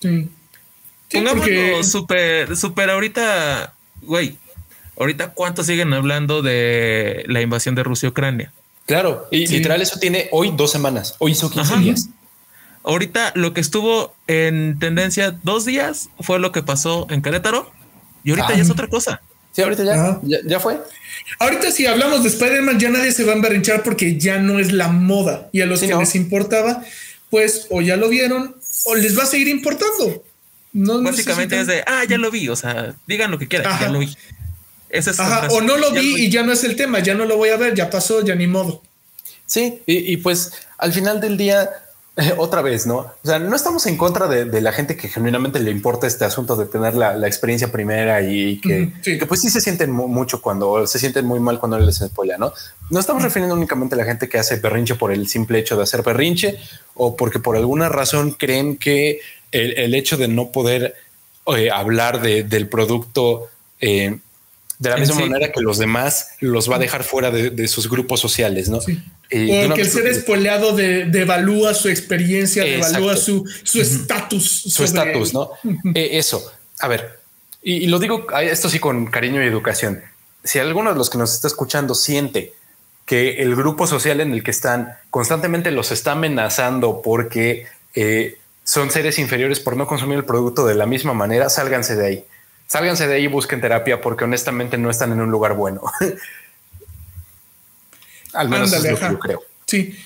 Sí. 0.00 0.28
Pongámoslo 1.10 1.82
súper, 1.84 2.56
súper 2.56 2.90
ahorita 2.90 3.74
güey, 4.06 4.38
ahorita 4.98 5.30
cuánto 5.30 5.64
siguen 5.64 5.92
hablando 5.92 6.42
de 6.42 7.24
la 7.26 7.40
invasión 7.40 7.74
de 7.74 7.82
Rusia 7.82 8.08
a 8.08 8.10
Ucrania. 8.10 8.52
Claro, 8.86 9.26
y 9.30 9.46
literal 9.46 9.80
eso 9.80 9.98
tiene 9.98 10.28
hoy 10.30 10.52
dos 10.54 10.70
semanas, 10.70 11.16
hoy 11.18 11.32
hizo 11.32 11.50
15 11.50 11.76
días. 11.78 12.08
Ahorita 12.82 13.32
lo 13.34 13.54
que 13.54 13.62
estuvo 13.62 14.14
en 14.26 14.78
tendencia 14.78 15.30
dos 15.42 15.64
días 15.64 16.10
fue 16.20 16.38
lo 16.38 16.52
que 16.52 16.62
pasó 16.62 17.06
en 17.08 17.22
Querétaro 17.22 17.72
y 18.24 18.30
ahorita 18.30 18.54
ya 18.54 18.62
es 18.62 18.70
otra 18.70 18.88
cosa. 18.88 19.22
Sí, 19.52 19.62
ahorita 19.62 19.84
ya, 19.84 20.20
ya, 20.44 20.60
fue. 20.60 20.78
Ahorita 21.38 21.70
si 21.70 21.86
hablamos 21.86 22.24
de 22.24 22.28
Spider-Man 22.28 22.78
ya 22.78 22.90
nadie 22.90 23.12
se 23.12 23.24
va 23.24 23.32
a 23.32 23.36
emberrinchar 23.36 23.82
porque 23.84 24.18
ya 24.18 24.38
no 24.38 24.58
es 24.58 24.72
la 24.72 24.88
moda 24.88 25.48
y 25.52 25.62
a 25.62 25.66
los 25.66 25.80
que 25.80 25.94
les 25.94 26.14
importaba, 26.14 26.82
pues 27.30 27.66
o 27.70 27.80
ya 27.80 27.96
lo 27.96 28.10
vieron 28.10 28.54
o 28.84 28.94
les 28.96 29.18
va 29.18 29.22
a 29.22 29.26
seguir 29.26 29.48
importando. 29.48 30.22
Básicamente 30.74 31.58
es 31.58 31.68
de, 31.68 31.84
ah, 31.86 32.04
ya 32.04 32.18
lo 32.18 32.30
vi, 32.30 32.48
o 32.48 32.56
sea, 32.56 32.94
digan 33.06 33.30
lo 33.30 33.38
que 33.38 33.48
quieran, 33.48 33.78
ya 33.80 33.88
lo 33.88 34.00
vi. 34.00 34.14
Es 34.94 35.18
o 35.50 35.60
no 35.60 35.76
lo 35.76 35.90
vi 35.90 36.24
y 36.24 36.30
ya 36.30 36.42
no 36.42 36.52
es 36.52 36.64
el 36.64 36.76
tema, 36.76 37.00
ya 37.00 37.14
no 37.14 37.24
lo 37.24 37.36
voy 37.36 37.50
a 37.50 37.56
ver, 37.56 37.74
ya 37.74 37.90
pasó, 37.90 38.24
ya 38.24 38.34
ni 38.34 38.46
modo. 38.46 38.82
Sí, 39.46 39.82
y, 39.86 40.16
pues 40.18 40.52
al 40.78 40.92
final 40.92 41.20
del 41.20 41.36
día, 41.36 41.68
otra 42.38 42.62
vez, 42.62 42.86
¿no? 42.86 42.96
O 42.96 43.14
sea, 43.24 43.38
no 43.38 43.54
estamos 43.54 43.86
en 43.86 43.96
contra 43.96 44.26
de, 44.28 44.60
la 44.60 44.72
gente 44.72 44.96
que 44.96 45.08
genuinamente 45.08 45.60
le 45.60 45.70
importa 45.70 46.06
este 46.06 46.24
asunto 46.24 46.56
de 46.56 46.66
tener 46.66 46.94
la, 46.94 47.26
experiencia 47.26 47.70
primera 47.70 48.22
y 48.22 48.60
que, 48.60 48.92
pues 49.26 49.40
sí 49.40 49.50
se 49.50 49.60
sienten 49.60 49.90
mucho 49.90 50.40
cuando 50.40 50.86
se 50.86 50.98
sienten 50.98 51.26
muy 51.26 51.40
mal 51.40 51.58
cuando 51.58 51.78
les 51.78 51.96
spoila, 51.96 52.38
¿no? 52.38 52.52
No 52.90 53.00
estamos 53.00 53.22
refiriendo 53.22 53.54
únicamente 53.54 53.96
a 53.96 53.98
la 53.98 54.04
gente 54.04 54.28
que 54.28 54.38
hace 54.38 54.56
berrinche 54.56 54.94
por 54.94 55.12
el 55.12 55.28
simple 55.28 55.58
hecho 55.58 55.76
de 55.76 55.82
hacer 55.82 56.02
berrinche 56.02 56.58
o 56.94 57.16
porque 57.16 57.38
por 57.38 57.56
alguna 57.56 57.88
razón 57.88 58.30
creen 58.32 58.76
que 58.76 59.20
el, 59.50 59.94
hecho 59.94 60.16
de 60.16 60.28
no 60.28 60.50
poder 60.50 60.94
eh, 61.56 61.70
hablar 61.70 62.20
del 62.22 62.68
producto 62.68 63.48
eh, 63.80 64.18
de 64.78 64.90
la 64.90 64.96
misma 64.96 65.20
manera 65.20 65.52
que 65.52 65.60
los 65.60 65.78
demás 65.78 66.28
los 66.40 66.70
va 66.70 66.76
a 66.76 66.78
dejar 66.78 67.04
fuera 67.04 67.30
de, 67.30 67.68
sus 67.68 67.88
grupos 67.88 68.20
sociales, 68.20 68.68
¿no? 68.68 68.80
Eh, 69.30 69.64
Porque 69.66 69.82
el 69.82 69.90
ser 69.90 70.06
espoleado 70.06 70.72
devalúa 70.74 71.74
su 71.74 71.88
experiencia, 71.88 72.64
devalúa 72.64 73.16
su 73.16 73.44
estatus. 73.74 74.62
Su 74.68 74.84
estatus, 74.84 75.32
¿no? 75.32 75.50
eso. 75.94 76.52
A 76.80 76.88
ver, 76.88 77.20
y, 77.62 77.86
lo 77.86 77.98
digo 77.98 78.26
esto 78.40 78.68
sí 78.68 78.78
con 78.78 79.06
cariño 79.06 79.42
y 79.42 79.46
educación. 79.46 80.02
Si 80.42 80.58
alguno 80.58 80.90
de 80.90 80.96
los 80.96 81.08
que 81.08 81.18
nos 81.18 81.32
está 81.32 81.48
escuchando 81.48 81.94
siente 81.94 82.52
que 83.06 83.42
el 83.42 83.54
grupo 83.54 83.86
social 83.86 84.20
en 84.20 84.32
el 84.32 84.42
que 84.42 84.50
están 84.50 84.94
constantemente 85.10 85.70
los 85.70 85.90
está 85.92 86.12
amenazando 86.12 87.00
porque 87.02 87.66
son 88.64 88.90
seres 88.90 89.18
inferiores 89.18 89.60
por 89.60 89.76
no 89.76 89.86
consumir 89.86 90.18
el 90.18 90.24
producto 90.24 90.66
de 90.66 90.74
la 90.74 90.86
misma 90.86 91.14
manera, 91.14 91.48
sálganse 91.48 91.96
de 91.96 92.06
ahí. 92.06 92.24
Sálganse 92.66 93.06
de 93.06 93.14
ahí 93.14 93.24
y 93.24 93.28
busquen 93.28 93.60
terapia 93.60 94.00
porque 94.00 94.24
honestamente 94.24 94.78
no 94.78 94.90
están 94.90 95.12
en 95.12 95.20
un 95.20 95.30
lugar 95.30 95.54
bueno. 95.54 95.82
Al 98.32 98.48
menos 98.48 98.72
es 98.72 98.90
lo 98.90 98.98
que 98.98 99.08
yo 99.10 99.18
creo. 99.18 99.42
Sí. 99.66 99.96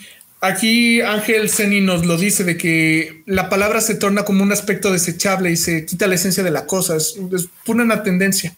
Aquí 0.40 1.00
Ángel 1.00 1.48
Seni 1.48 1.80
nos 1.80 2.06
lo 2.06 2.16
dice 2.16 2.44
de 2.44 2.56
que 2.56 3.22
la 3.26 3.48
palabra 3.48 3.80
se 3.80 3.96
torna 3.96 4.24
como 4.24 4.44
un 4.44 4.52
aspecto 4.52 4.92
desechable 4.92 5.50
y 5.50 5.56
se 5.56 5.84
quita 5.84 6.06
la 6.06 6.14
esencia 6.14 6.44
de 6.44 6.52
la 6.52 6.66
cosa. 6.66 6.96
Es, 6.96 7.16
una 7.66 8.02
tendencia. 8.02 8.54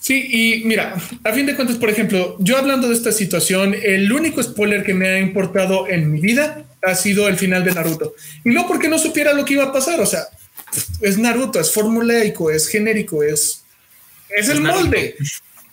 Sí, 0.00 0.28
y 0.30 0.64
mira, 0.64 0.94
a 1.24 1.32
fin 1.32 1.44
de 1.44 1.54
cuentas, 1.54 1.76
por 1.76 1.90
ejemplo, 1.90 2.36
yo 2.38 2.56
hablando 2.56 2.88
de 2.88 2.94
esta 2.94 3.12
situación, 3.12 3.76
el 3.82 4.10
único 4.10 4.42
spoiler 4.42 4.82
que 4.82 4.94
me 4.94 5.08
ha 5.08 5.20
importado 5.20 5.86
en 5.88 6.10
mi 6.10 6.20
vida 6.20 6.64
ha 6.82 6.94
sido 6.94 7.28
el 7.28 7.36
final 7.36 7.62
de 7.64 7.72
Naruto. 7.72 8.14
Y 8.42 8.50
no 8.50 8.66
porque 8.66 8.88
no 8.88 8.98
supiera 8.98 9.34
lo 9.34 9.44
que 9.44 9.54
iba 9.54 9.64
a 9.64 9.72
pasar, 9.72 10.00
o 10.00 10.06
sea, 10.06 10.22
es 11.00 11.18
Naruto, 11.18 11.60
es 11.60 11.72
formulaico, 11.72 12.50
es 12.50 12.68
genérico, 12.68 13.22
es, 13.22 13.62
es 14.28 14.48
el 14.48 14.60
molde. 14.60 15.16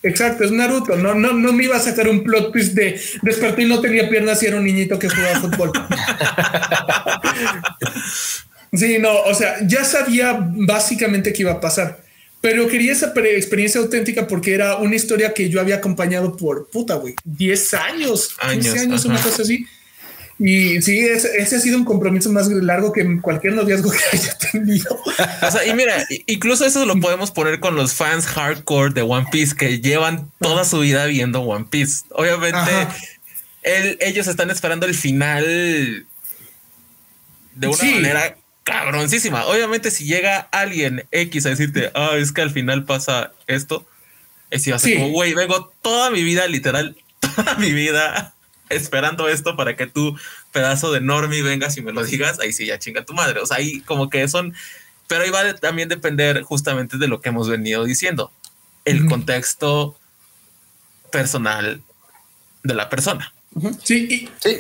Exacto, 0.04 0.44
es 0.44 0.52
Naruto. 0.52 0.96
No, 0.96 1.14
no, 1.14 1.34
no 1.34 1.54
me 1.54 1.66
iba 1.66 1.76
a 1.76 1.80
sacar 1.80 2.08
un 2.08 2.24
plot 2.24 2.52
twist 2.52 2.74
de 2.74 3.00
desperté 3.22 3.64
y 3.64 3.66
no 3.66 3.82
tenía 3.82 4.10
piernas 4.10 4.42
y 4.44 4.46
era 4.46 4.58
un 4.58 4.66
niñito 4.66 5.00
que 5.00 5.10
jugaba 5.10 5.42
fútbol. 5.42 5.72
sí, 8.74 8.98
no, 9.00 9.22
o 9.24 9.34
sea, 9.34 9.58
ya 9.68 9.84
sabía 9.84 10.38
básicamente 10.40 11.34
qué 11.34 11.42
iba 11.42 11.54
a 11.54 11.62
pasar, 11.62 12.04
pero 12.42 12.68
quería 12.68 12.92
esa 12.92 13.12
experiencia 13.16 13.82
auténtica 13.82 14.28
porque 14.28 14.54
era 14.54 14.78
una 14.78 14.96
historia 14.96 15.34
que 15.34 15.50
yo 15.50 15.60
había 15.60 15.78
acompañado 15.78 16.38
por 16.38 16.70
puta, 16.70 16.96
güey, 16.96 17.16
10 17.24 17.74
años, 17.74 18.36
15 18.52 18.80
años, 18.80 19.06
una 19.06 19.22
cosa 19.22 19.42
así. 19.42 19.66
Y 20.40 20.82
sí, 20.84 21.00
ese, 21.00 21.56
ha 21.56 21.60
sido 21.60 21.78
un 21.78 21.86
compromiso 21.86 22.32
más 22.32 22.48
largo 22.48 22.94
que 22.94 23.20
cualquier 23.22 23.54
noviazgo 23.54 23.92
que 23.92 24.18
haya 24.18 24.38
tenido. 24.38 25.02
O 25.42 25.52
sea, 25.52 25.66
y 25.66 25.74
mira, 25.74 26.06
incluso 26.28 26.64
eso 26.66 26.86
lo 26.86 27.00
podemos 27.00 27.32
poner 27.32 27.60
con 27.60 27.76
los 27.76 27.96
fans 27.96 28.28
hardcore 28.28 28.94
de 28.94 29.02
One 29.02 29.28
Piece 29.32 29.56
que 29.56 29.80
llevan 29.80 30.32
toda 30.40 30.64
su 30.64 30.80
vida 30.80 31.06
viendo 31.08 31.42
One 31.42 31.66
Piece. 31.70 32.06
Obviamente, 32.12 32.72
ellos 33.64 34.28
están 34.28 34.52
esperando 34.52 34.86
el 34.86 34.94
final 34.94 36.06
de 37.56 37.68
una 37.68 37.84
manera 37.96 38.38
cabroncísima. 38.64 39.46
Obviamente, 39.46 39.90
si 39.90 40.06
llega 40.06 40.48
alguien 40.52 41.04
X 41.12 41.48
a 41.48 41.50
decirte, 41.50 41.90
ah, 41.96 42.12
es 42.16 42.32
que 42.32 42.42
al 42.42 42.52
final 42.52 42.86
pasa 42.86 43.32
esto, 43.48 43.88
es 44.52 44.70
va 44.70 44.76
a 44.76 44.80
ser 44.80 44.98
como, 44.98 45.10
güey, 45.10 45.34
vengo 45.34 45.74
toda 45.82 46.12
mi 46.12 46.22
vida, 46.22 46.46
literal, 46.48 46.96
toda 47.20 47.56
mi 47.56 47.72
vida 47.74 48.36
esperando 48.70 49.28
esto 49.28 49.56
para 49.56 49.76
que 49.76 49.88
tú, 49.88 50.18
pedazo 50.52 50.92
de 50.92 51.02
normie, 51.02 51.42
vengas 51.42 51.78
y 51.78 51.82
me 51.82 51.92
lo 51.92 52.04
digas, 52.04 52.40
ahí 52.40 52.54
sí 52.54 52.66
ya 52.66 52.80
chinga 52.80 53.06
tu 53.06 53.14
madre. 53.14 53.40
O 53.40 53.46
sea, 53.46 53.58
ahí 53.58 53.82
como 53.82 54.10
que 54.10 54.28
son, 54.28 54.54
pero 55.08 55.24
ahí 55.24 55.30
va 55.30 55.42
a 55.42 55.56
también 55.56 55.90
depender 55.90 56.42
justamente 56.42 56.98
de 56.98 57.08
lo 57.08 57.22
que 57.22 57.30
hemos 57.30 57.50
venido 57.50 57.84
diciendo, 57.84 58.32
el 58.86 59.06
contexto 59.06 59.98
personal 61.12 61.82
de 62.64 62.74
la 62.74 62.90
persona. 62.90 63.34
Sí, 63.84 64.08
y, 64.10 64.30
sí. 64.40 64.58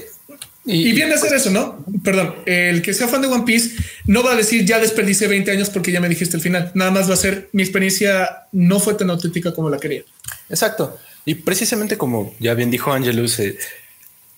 Y, 0.69 0.91
viene 0.91 1.13
a 1.13 1.17
ser 1.17 1.33
eso, 1.33 1.49
¿no? 1.49 1.85
Perdón, 2.03 2.35
el 2.45 2.81
que 2.81 2.93
sea 2.93 3.07
fan 3.07 3.21
de 3.21 3.29
One 3.29 3.45
Piece 3.45 3.77
no 4.05 4.21
va 4.21 4.33
a 4.33 4.35
decir 4.35 4.65
ya 4.65 4.79
desperdicié 4.79 5.27
20 5.27 5.49
años 5.51 5.69
porque 5.69 5.93
ya 5.93 6.01
me 6.01 6.09
dijiste 6.09 6.35
el 6.35 6.43
final. 6.43 6.71
Nada 6.73 6.91
más 6.91 7.09
va 7.09 7.13
a 7.13 7.17
ser 7.17 7.49
mi 7.53 7.63
experiencia 7.63 8.47
no 8.51 8.81
fue 8.81 8.95
tan 8.95 9.09
auténtica 9.09 9.53
como 9.53 9.69
la 9.69 9.79
quería. 9.79 10.03
Exacto. 10.49 10.97
Y 11.23 11.35
precisamente 11.35 11.97
como 11.97 12.35
ya 12.39 12.53
bien 12.53 12.69
dijo 12.69 12.91
Angelus, 12.91 13.39
eh, 13.39 13.57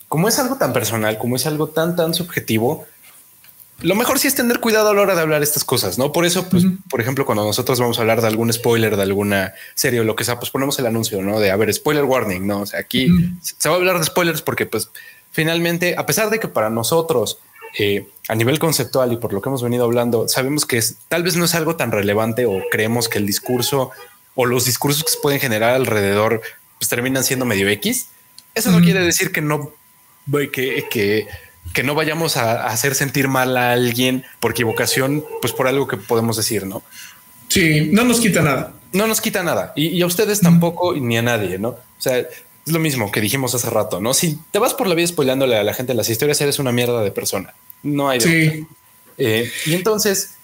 como 0.09 0.27
es 0.27 0.37
algo 0.39 0.57
tan 0.57 0.73
personal, 0.73 1.17
como 1.17 1.37
es 1.37 1.45
algo 1.45 1.67
tan, 1.67 1.95
tan 1.95 2.13
subjetivo, 2.13 2.85
lo 3.81 3.95
mejor 3.95 4.19
sí 4.19 4.27
es 4.27 4.35
tener 4.35 4.59
cuidado 4.59 4.89
a 4.89 4.93
la 4.93 5.01
hora 5.01 5.15
de 5.15 5.21
hablar 5.21 5.41
estas 5.41 5.63
cosas, 5.63 5.97
¿no? 5.97 6.11
Por 6.11 6.25
eso, 6.25 6.49
pues, 6.49 6.65
por 6.89 6.99
ejemplo, 6.99 7.25
cuando 7.25 7.45
nosotros 7.45 7.79
vamos 7.79 7.97
a 7.97 8.01
hablar 8.01 8.19
de 8.19 8.27
algún 8.27 8.51
spoiler 8.51 8.97
de 8.97 9.03
alguna 9.03 9.53
serie 9.73 10.01
o 10.01 10.03
lo 10.03 10.17
que 10.17 10.25
sea, 10.25 10.37
pues 10.37 10.51
ponemos 10.51 10.77
el 10.79 10.87
anuncio, 10.87 11.21
¿no? 11.21 11.39
De, 11.39 11.49
a 11.49 11.55
ver, 11.55 11.73
spoiler 11.73 12.03
warning, 12.03 12.45
¿no? 12.45 12.61
O 12.61 12.65
sea, 12.65 12.81
aquí 12.81 13.07
se 13.41 13.69
va 13.69 13.75
a 13.75 13.77
hablar 13.77 13.99
de 13.99 14.05
spoilers 14.05 14.41
porque, 14.41 14.65
pues, 14.65 14.89
finalmente, 15.31 15.95
a 15.97 16.05
pesar 16.05 16.29
de 16.29 16.39
que 16.39 16.49
para 16.49 16.69
nosotros, 16.69 17.37
eh, 17.77 18.05
a 18.27 18.35
nivel 18.35 18.59
conceptual 18.59 19.13
y 19.13 19.17
por 19.17 19.31
lo 19.31 19.41
que 19.41 19.47
hemos 19.47 19.63
venido 19.63 19.85
hablando, 19.85 20.27
sabemos 20.27 20.65
que 20.65 20.77
es, 20.77 20.97
tal 21.07 21.23
vez 21.23 21.37
no 21.37 21.45
es 21.45 21.55
algo 21.55 21.77
tan 21.77 21.91
relevante 21.91 22.45
o 22.45 22.61
creemos 22.71 23.07
que 23.07 23.19
el 23.19 23.25
discurso 23.25 23.91
o 24.35 24.45
los 24.45 24.65
discursos 24.65 25.03
que 25.03 25.11
se 25.11 25.19
pueden 25.19 25.39
generar 25.39 25.75
alrededor, 25.75 26.41
pues 26.79 26.89
terminan 26.89 27.23
siendo 27.23 27.45
medio 27.45 27.69
X. 27.69 28.07
Eso 28.55 28.71
no 28.71 28.81
quiere 28.81 28.99
decir 29.01 29.31
que 29.31 29.41
no 29.41 29.71
que, 30.51 30.85
que, 30.89 31.27
que 31.73 31.83
no 31.83 31.95
vayamos 31.95 32.37
a, 32.37 32.67
hacer 32.67 32.95
sentir 32.95 33.27
mal 33.27 33.57
a 33.57 33.73
alguien 33.73 34.23
por 34.39 34.51
equivocación, 34.51 35.23
pues 35.41 35.53
por 35.53 35.67
algo 35.67 35.87
que 35.87 35.97
podemos 35.97 36.37
decir, 36.37 36.65
¿no? 36.65 36.83
Sí, 37.47 37.89
no 37.91 38.03
nos 38.03 38.19
quita 38.19 38.41
nada. 38.41 38.73
No 38.91 39.07
nos 39.07 39.21
quita 39.21 39.43
nada. 39.43 39.73
Y, 39.75 40.01
a 40.01 40.05
ustedes 40.05 40.41
tampoco, 40.41 40.95
ni 40.95 41.17
a 41.17 41.21
nadie, 41.21 41.59
¿no? 41.59 41.69
O 41.69 42.01
sea, 42.01 42.17
es 42.17 42.27
lo 42.65 42.79
mismo 42.79 43.11
que 43.11 43.21
dijimos 43.21 43.53
hace 43.55 43.69
rato, 43.69 43.99
¿no? 43.99 44.13
Si 44.13 44.39
te 44.51 44.59
vas 44.59 44.73
por 44.73 44.87
la 44.87 44.95
vida 44.95 45.07
spoilándole 45.07 45.57
a 45.57 45.63
la 45.63 45.73
gente 45.73 45.93
las 45.93 46.09
historias, 46.09 46.41
eres 46.41 46.59
una 46.59 46.71
mierda 46.71 47.01
de 47.01 47.11
persona. 47.11 47.53
No 47.83 48.09
hay. 48.09 48.21
Sí. 48.21 48.65
Eh, 49.17 49.51
y 49.65 49.73
entonces, 49.73 50.35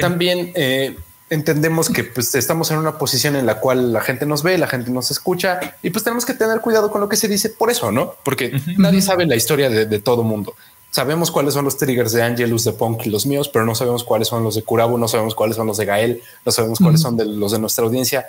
también 0.00 0.52
eh, 0.54 0.96
entendemos 1.32 1.88
que 1.88 2.04
pues, 2.04 2.34
estamos 2.34 2.70
en 2.70 2.76
una 2.76 2.98
posición 2.98 3.36
en 3.36 3.46
la 3.46 3.58
cual 3.58 3.90
la 3.90 4.02
gente 4.02 4.26
nos 4.26 4.42
ve, 4.42 4.58
la 4.58 4.66
gente 4.66 4.90
nos 4.90 5.10
escucha 5.10 5.76
y 5.82 5.88
pues 5.88 6.04
tenemos 6.04 6.26
que 6.26 6.34
tener 6.34 6.60
cuidado 6.60 6.90
con 6.90 7.00
lo 7.00 7.08
que 7.08 7.16
se 7.16 7.26
dice 7.26 7.48
por 7.48 7.70
eso, 7.70 7.90
¿no? 7.90 8.14
Porque 8.22 8.52
nadie 8.76 9.00
sabe 9.00 9.24
la 9.24 9.34
historia 9.34 9.70
de, 9.70 9.98
todo 9.98 10.24
mundo. 10.24 10.54
Sabemos 10.90 11.30
cuáles 11.30 11.54
son 11.54 11.64
los 11.64 11.78
triggers 11.78 12.12
de 12.12 12.22
Angelus, 12.22 12.64
de 12.64 12.72
Punk 12.72 13.06
y 13.06 13.10
los 13.10 13.24
míos, 13.24 13.48
pero 13.48 13.64
no 13.64 13.74
sabemos 13.74 14.04
cuáles 14.04 14.28
son 14.28 14.44
los 14.44 14.56
de 14.56 14.62
Kurabu, 14.62 14.98
no 14.98 15.08
sabemos 15.08 15.34
cuáles 15.34 15.56
son 15.56 15.66
los 15.66 15.78
de 15.78 15.86
Gael, 15.86 16.22
no 16.44 16.52
sabemos 16.52 16.78
cuáles 16.78 17.00
son 17.00 17.16
de 17.16 17.24
los 17.24 17.52
de 17.52 17.58
nuestra 17.58 17.86
audiencia. 17.86 18.26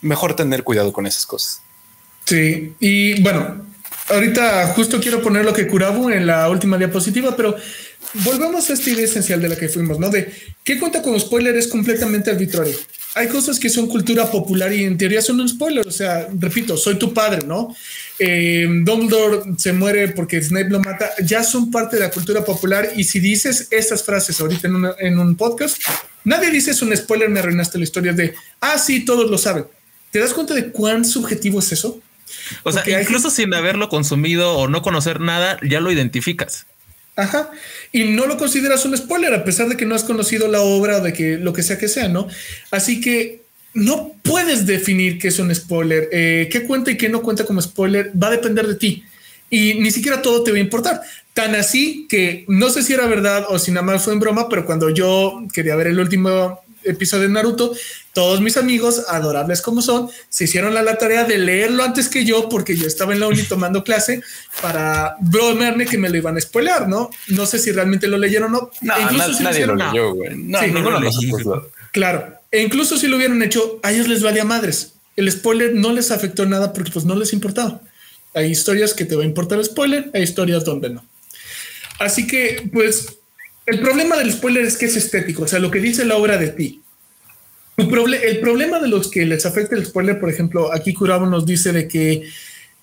Mejor 0.00 0.36
tener 0.36 0.62
cuidado 0.62 0.92
con 0.92 1.08
esas 1.08 1.26
cosas. 1.26 1.60
Sí, 2.24 2.76
y 2.78 3.20
bueno, 3.20 3.62
ahorita 4.10 4.68
justo 4.76 5.00
quiero 5.00 5.22
poner 5.22 5.44
lo 5.44 5.52
que 5.52 5.66
Kurabu 5.66 6.10
en 6.10 6.28
la 6.28 6.48
última 6.48 6.78
diapositiva, 6.78 7.34
pero 7.36 7.56
volvamos 8.14 8.70
a 8.70 8.74
esta 8.74 8.90
idea 8.90 9.04
esencial 9.04 9.40
de 9.40 9.48
la 9.48 9.56
que 9.56 9.68
fuimos, 9.68 9.98
¿no? 9.98 10.10
De 10.10 10.32
qué 10.62 10.78
cuenta 10.78 11.02
con 11.02 11.18
spoiler 11.18 11.56
es 11.56 11.68
completamente 11.68 12.30
arbitrario. 12.30 12.74
Hay 13.16 13.28
cosas 13.28 13.60
que 13.60 13.68
son 13.68 13.86
cultura 13.86 14.28
popular 14.30 14.72
y 14.72 14.84
en 14.84 14.98
teoría 14.98 15.22
son 15.22 15.40
un 15.40 15.48
spoiler. 15.48 15.86
O 15.86 15.90
sea, 15.90 16.28
repito, 16.36 16.76
soy 16.76 16.98
tu 16.98 17.14
padre, 17.14 17.46
¿no? 17.46 17.74
Eh, 18.18 18.66
Dumbledore 18.82 19.52
se 19.56 19.72
muere 19.72 20.08
porque 20.08 20.42
Snape 20.42 20.70
lo 20.70 20.80
mata. 20.80 21.10
Ya 21.24 21.44
son 21.44 21.70
parte 21.70 21.96
de 21.96 22.02
la 22.02 22.10
cultura 22.10 22.44
popular. 22.44 22.90
Y 22.96 23.04
si 23.04 23.20
dices 23.20 23.68
estas 23.70 24.02
frases 24.02 24.40
ahorita 24.40 24.66
en, 24.66 24.86
en 24.98 25.18
un 25.18 25.36
podcast, 25.36 25.80
nadie 26.24 26.50
dice 26.50 26.72
es 26.72 26.82
un 26.82 26.96
spoiler, 26.96 27.28
me 27.28 27.38
arruinaste 27.38 27.78
la 27.78 27.84
historia 27.84 28.12
de, 28.12 28.34
ah, 28.60 28.78
sí, 28.78 29.04
todos 29.04 29.30
lo 29.30 29.38
saben. 29.38 29.66
¿Te 30.10 30.18
das 30.18 30.32
cuenta 30.32 30.54
de 30.54 30.70
cuán 30.70 31.04
subjetivo 31.04 31.60
es 31.60 31.70
eso? 31.70 32.00
O 32.62 32.72
sea, 32.72 33.00
incluso 33.00 33.30
sin 33.30 33.54
haberlo 33.54 33.88
consumido 33.88 34.56
o 34.56 34.68
no 34.68 34.82
conocer 34.82 35.20
nada, 35.20 35.58
ya 35.62 35.80
lo 35.80 35.90
identificas. 35.90 36.66
Ajá. 37.16 37.50
Y 37.92 38.04
no 38.04 38.26
lo 38.26 38.36
consideras 38.36 38.84
un 38.84 38.96
spoiler, 38.96 39.32
a 39.34 39.44
pesar 39.44 39.68
de 39.68 39.76
que 39.76 39.86
no 39.86 39.94
has 39.94 40.04
conocido 40.04 40.48
la 40.48 40.60
obra 40.60 40.98
o 40.98 41.00
de 41.00 41.12
que 41.12 41.38
lo 41.38 41.52
que 41.52 41.62
sea 41.62 41.78
que 41.78 41.88
sea, 41.88 42.08
¿no? 42.08 42.26
Así 42.70 43.00
que 43.00 43.42
no 43.72 44.12
puedes 44.22 44.66
definir 44.66 45.18
qué 45.18 45.28
es 45.28 45.38
un 45.38 45.54
spoiler. 45.54 46.08
Eh, 46.12 46.48
qué 46.50 46.64
cuenta 46.64 46.90
y 46.90 46.96
qué 46.96 47.08
no 47.08 47.22
cuenta 47.22 47.44
como 47.44 47.62
spoiler 47.62 48.10
va 48.20 48.28
a 48.28 48.32
depender 48.32 48.66
de 48.66 48.76
ti. 48.76 49.04
Y 49.50 49.74
ni 49.74 49.90
siquiera 49.90 50.22
todo 50.22 50.42
te 50.42 50.50
va 50.50 50.56
a 50.56 50.60
importar. 50.60 51.02
Tan 51.32 51.54
así 51.54 52.06
que 52.08 52.44
no 52.48 52.70
sé 52.70 52.82
si 52.82 52.92
era 52.92 53.06
verdad 53.06 53.46
o 53.48 53.58
si 53.58 53.70
nada 53.70 53.86
más 53.86 54.02
fue 54.02 54.12
en 54.12 54.20
broma, 54.20 54.48
pero 54.48 54.64
cuando 54.64 54.90
yo 54.90 55.44
quería 55.52 55.76
ver 55.76 55.88
el 55.88 55.98
último 55.98 56.63
episodio 56.84 57.24
de 57.24 57.30
Naruto, 57.30 57.74
todos 58.12 58.40
mis 58.40 58.56
amigos, 58.56 59.04
adorables 59.08 59.60
como 59.60 59.82
son, 59.82 60.08
se 60.28 60.44
hicieron 60.44 60.74
la, 60.74 60.98
tarea 60.98 61.24
de 61.24 61.38
leerlo 61.38 61.82
antes 61.82 62.08
que 62.08 62.24
yo, 62.24 62.48
porque 62.48 62.76
yo 62.76 62.86
estaba 62.86 63.12
en 63.12 63.20
la 63.20 63.28
uni 63.28 63.42
tomando 63.42 63.82
clase 63.82 64.22
para 64.62 65.16
bromearme 65.20 65.86
que 65.86 65.98
me 65.98 66.08
lo 66.08 66.16
iban 66.16 66.36
a 66.36 66.40
spoiler, 66.40 66.86
¿no? 66.88 67.10
No 67.28 67.46
sé 67.46 67.58
si 67.58 67.72
realmente 67.72 68.06
lo 68.06 68.18
leyeron 68.18 68.54
o 68.54 68.70
no. 68.82 68.94
E 68.96 69.02
incluso 69.02 69.42
nadie 69.42 69.66
lo 69.66 69.74
leyó, 69.74 70.14
güey. 70.14 70.36
No, 70.36 70.60
lo 70.66 71.70
Claro. 71.92 72.38
E 72.50 72.62
incluso 72.62 72.96
si 72.96 73.08
lo 73.08 73.16
hubieran 73.16 73.42
hecho, 73.42 73.80
a 73.82 73.92
ellos 73.92 74.08
les 74.08 74.22
valía 74.22 74.44
madres. 74.44 74.94
El 75.16 75.30
spoiler 75.30 75.74
no 75.74 75.92
les 75.92 76.10
afectó 76.10 76.46
nada 76.46 76.72
porque 76.72 76.90
pues 76.90 77.04
no 77.04 77.16
les 77.16 77.32
importaba. 77.32 77.80
Hay 78.34 78.50
historias 78.50 78.94
que 78.94 79.04
te 79.04 79.14
va 79.14 79.22
a 79.22 79.26
importar 79.26 79.58
el 79.58 79.64
spoiler, 79.64 80.10
hay 80.12 80.22
historias 80.22 80.64
donde 80.64 80.90
no. 80.90 81.04
Así 81.98 82.26
que, 82.26 82.68
pues, 82.72 83.18
el 83.66 83.80
problema 83.80 84.16
del 84.16 84.32
spoiler 84.32 84.64
es 84.64 84.76
que 84.76 84.86
es 84.86 84.96
estético, 84.96 85.44
o 85.44 85.48
sea, 85.48 85.58
lo 85.58 85.70
que 85.70 85.80
dice 85.80 86.04
la 86.04 86.16
obra 86.16 86.36
de 86.36 86.48
ti. 86.48 86.82
el 87.76 88.40
problema 88.40 88.78
de 88.78 88.88
los 88.88 89.10
que 89.10 89.24
les 89.24 89.46
afecta 89.46 89.74
el 89.74 89.86
spoiler, 89.86 90.20
por 90.20 90.30
ejemplo, 90.30 90.72
aquí 90.72 90.94
Curabo 90.94 91.26
nos 91.26 91.46
dice 91.46 91.72
de 91.72 91.88
que 91.88 92.28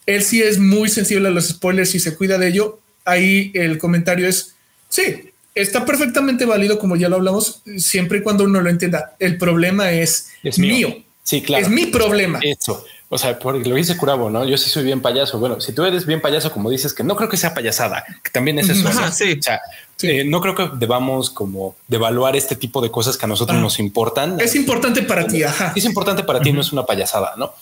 él 0.05 0.23
sí 0.23 0.41
es 0.41 0.57
muy 0.57 0.89
sensible 0.89 1.27
a 1.27 1.31
los 1.31 1.47
spoilers 1.47 1.95
y 1.95 1.99
se 1.99 2.15
cuida 2.15 2.37
de 2.37 2.47
ello. 2.47 2.79
Ahí 3.05 3.51
el 3.53 3.77
comentario 3.77 4.27
es, 4.27 4.55
sí, 4.89 5.31
está 5.55 5.85
perfectamente 5.85 6.45
válido, 6.45 6.79
como 6.79 6.95
ya 6.95 7.09
lo 7.09 7.17
hablamos, 7.17 7.61
siempre 7.77 8.19
y 8.19 8.21
cuando 8.21 8.43
uno 8.43 8.61
lo 8.61 8.69
entienda. 8.69 9.15
El 9.19 9.37
problema 9.37 9.91
es, 9.91 10.29
es 10.43 10.59
mío. 10.59 10.95
Sí, 11.23 11.41
claro. 11.41 11.63
Es 11.63 11.71
mi 11.71 11.85
problema. 11.87 12.39
Eso. 12.41 12.83
O 13.13 13.17
sea, 13.17 13.37
porque 13.37 13.67
lo 13.67 13.75
dice 13.75 13.97
Curabo, 13.97 14.29
¿no? 14.29 14.47
Yo 14.47 14.57
sí 14.57 14.69
soy 14.69 14.83
bien 14.83 15.01
payaso. 15.01 15.37
Bueno, 15.37 15.59
si 15.59 15.73
tú 15.73 15.83
eres 15.83 16.05
bien 16.05 16.21
payaso, 16.21 16.51
como 16.51 16.69
dices, 16.69 16.93
que 16.93 17.03
no 17.03 17.15
creo 17.15 17.29
que 17.29 17.37
sea 17.37 17.53
payasada, 17.53 18.03
que 18.23 18.31
también 18.31 18.57
es 18.59 18.69
eso. 18.69 18.89
sí. 19.11 19.37
O 19.37 19.43
sea, 19.43 19.59
eh, 20.03 20.23
no 20.25 20.41
creo 20.41 20.55
que 20.55 20.69
debamos 20.73 21.29
como 21.29 21.75
devaluar 21.87 22.35
este 22.35 22.55
tipo 22.55 22.81
de 22.81 22.91
cosas 22.91 23.17
que 23.17 23.25
a 23.25 23.27
nosotros 23.27 23.57
ah. 23.57 23.61
nos 23.61 23.79
importan. 23.79 24.39
Es 24.39 24.55
importante 24.55 25.01
para 25.03 25.27
ti. 25.27 25.43
Ajá. 25.43 25.73
Es 25.75 25.85
importante 25.85 26.23
para 26.23 26.41
ti, 26.41 26.51
no 26.51 26.61
es 26.61 26.71
una 26.71 26.85
payasada, 26.85 27.33
¿no? 27.37 27.53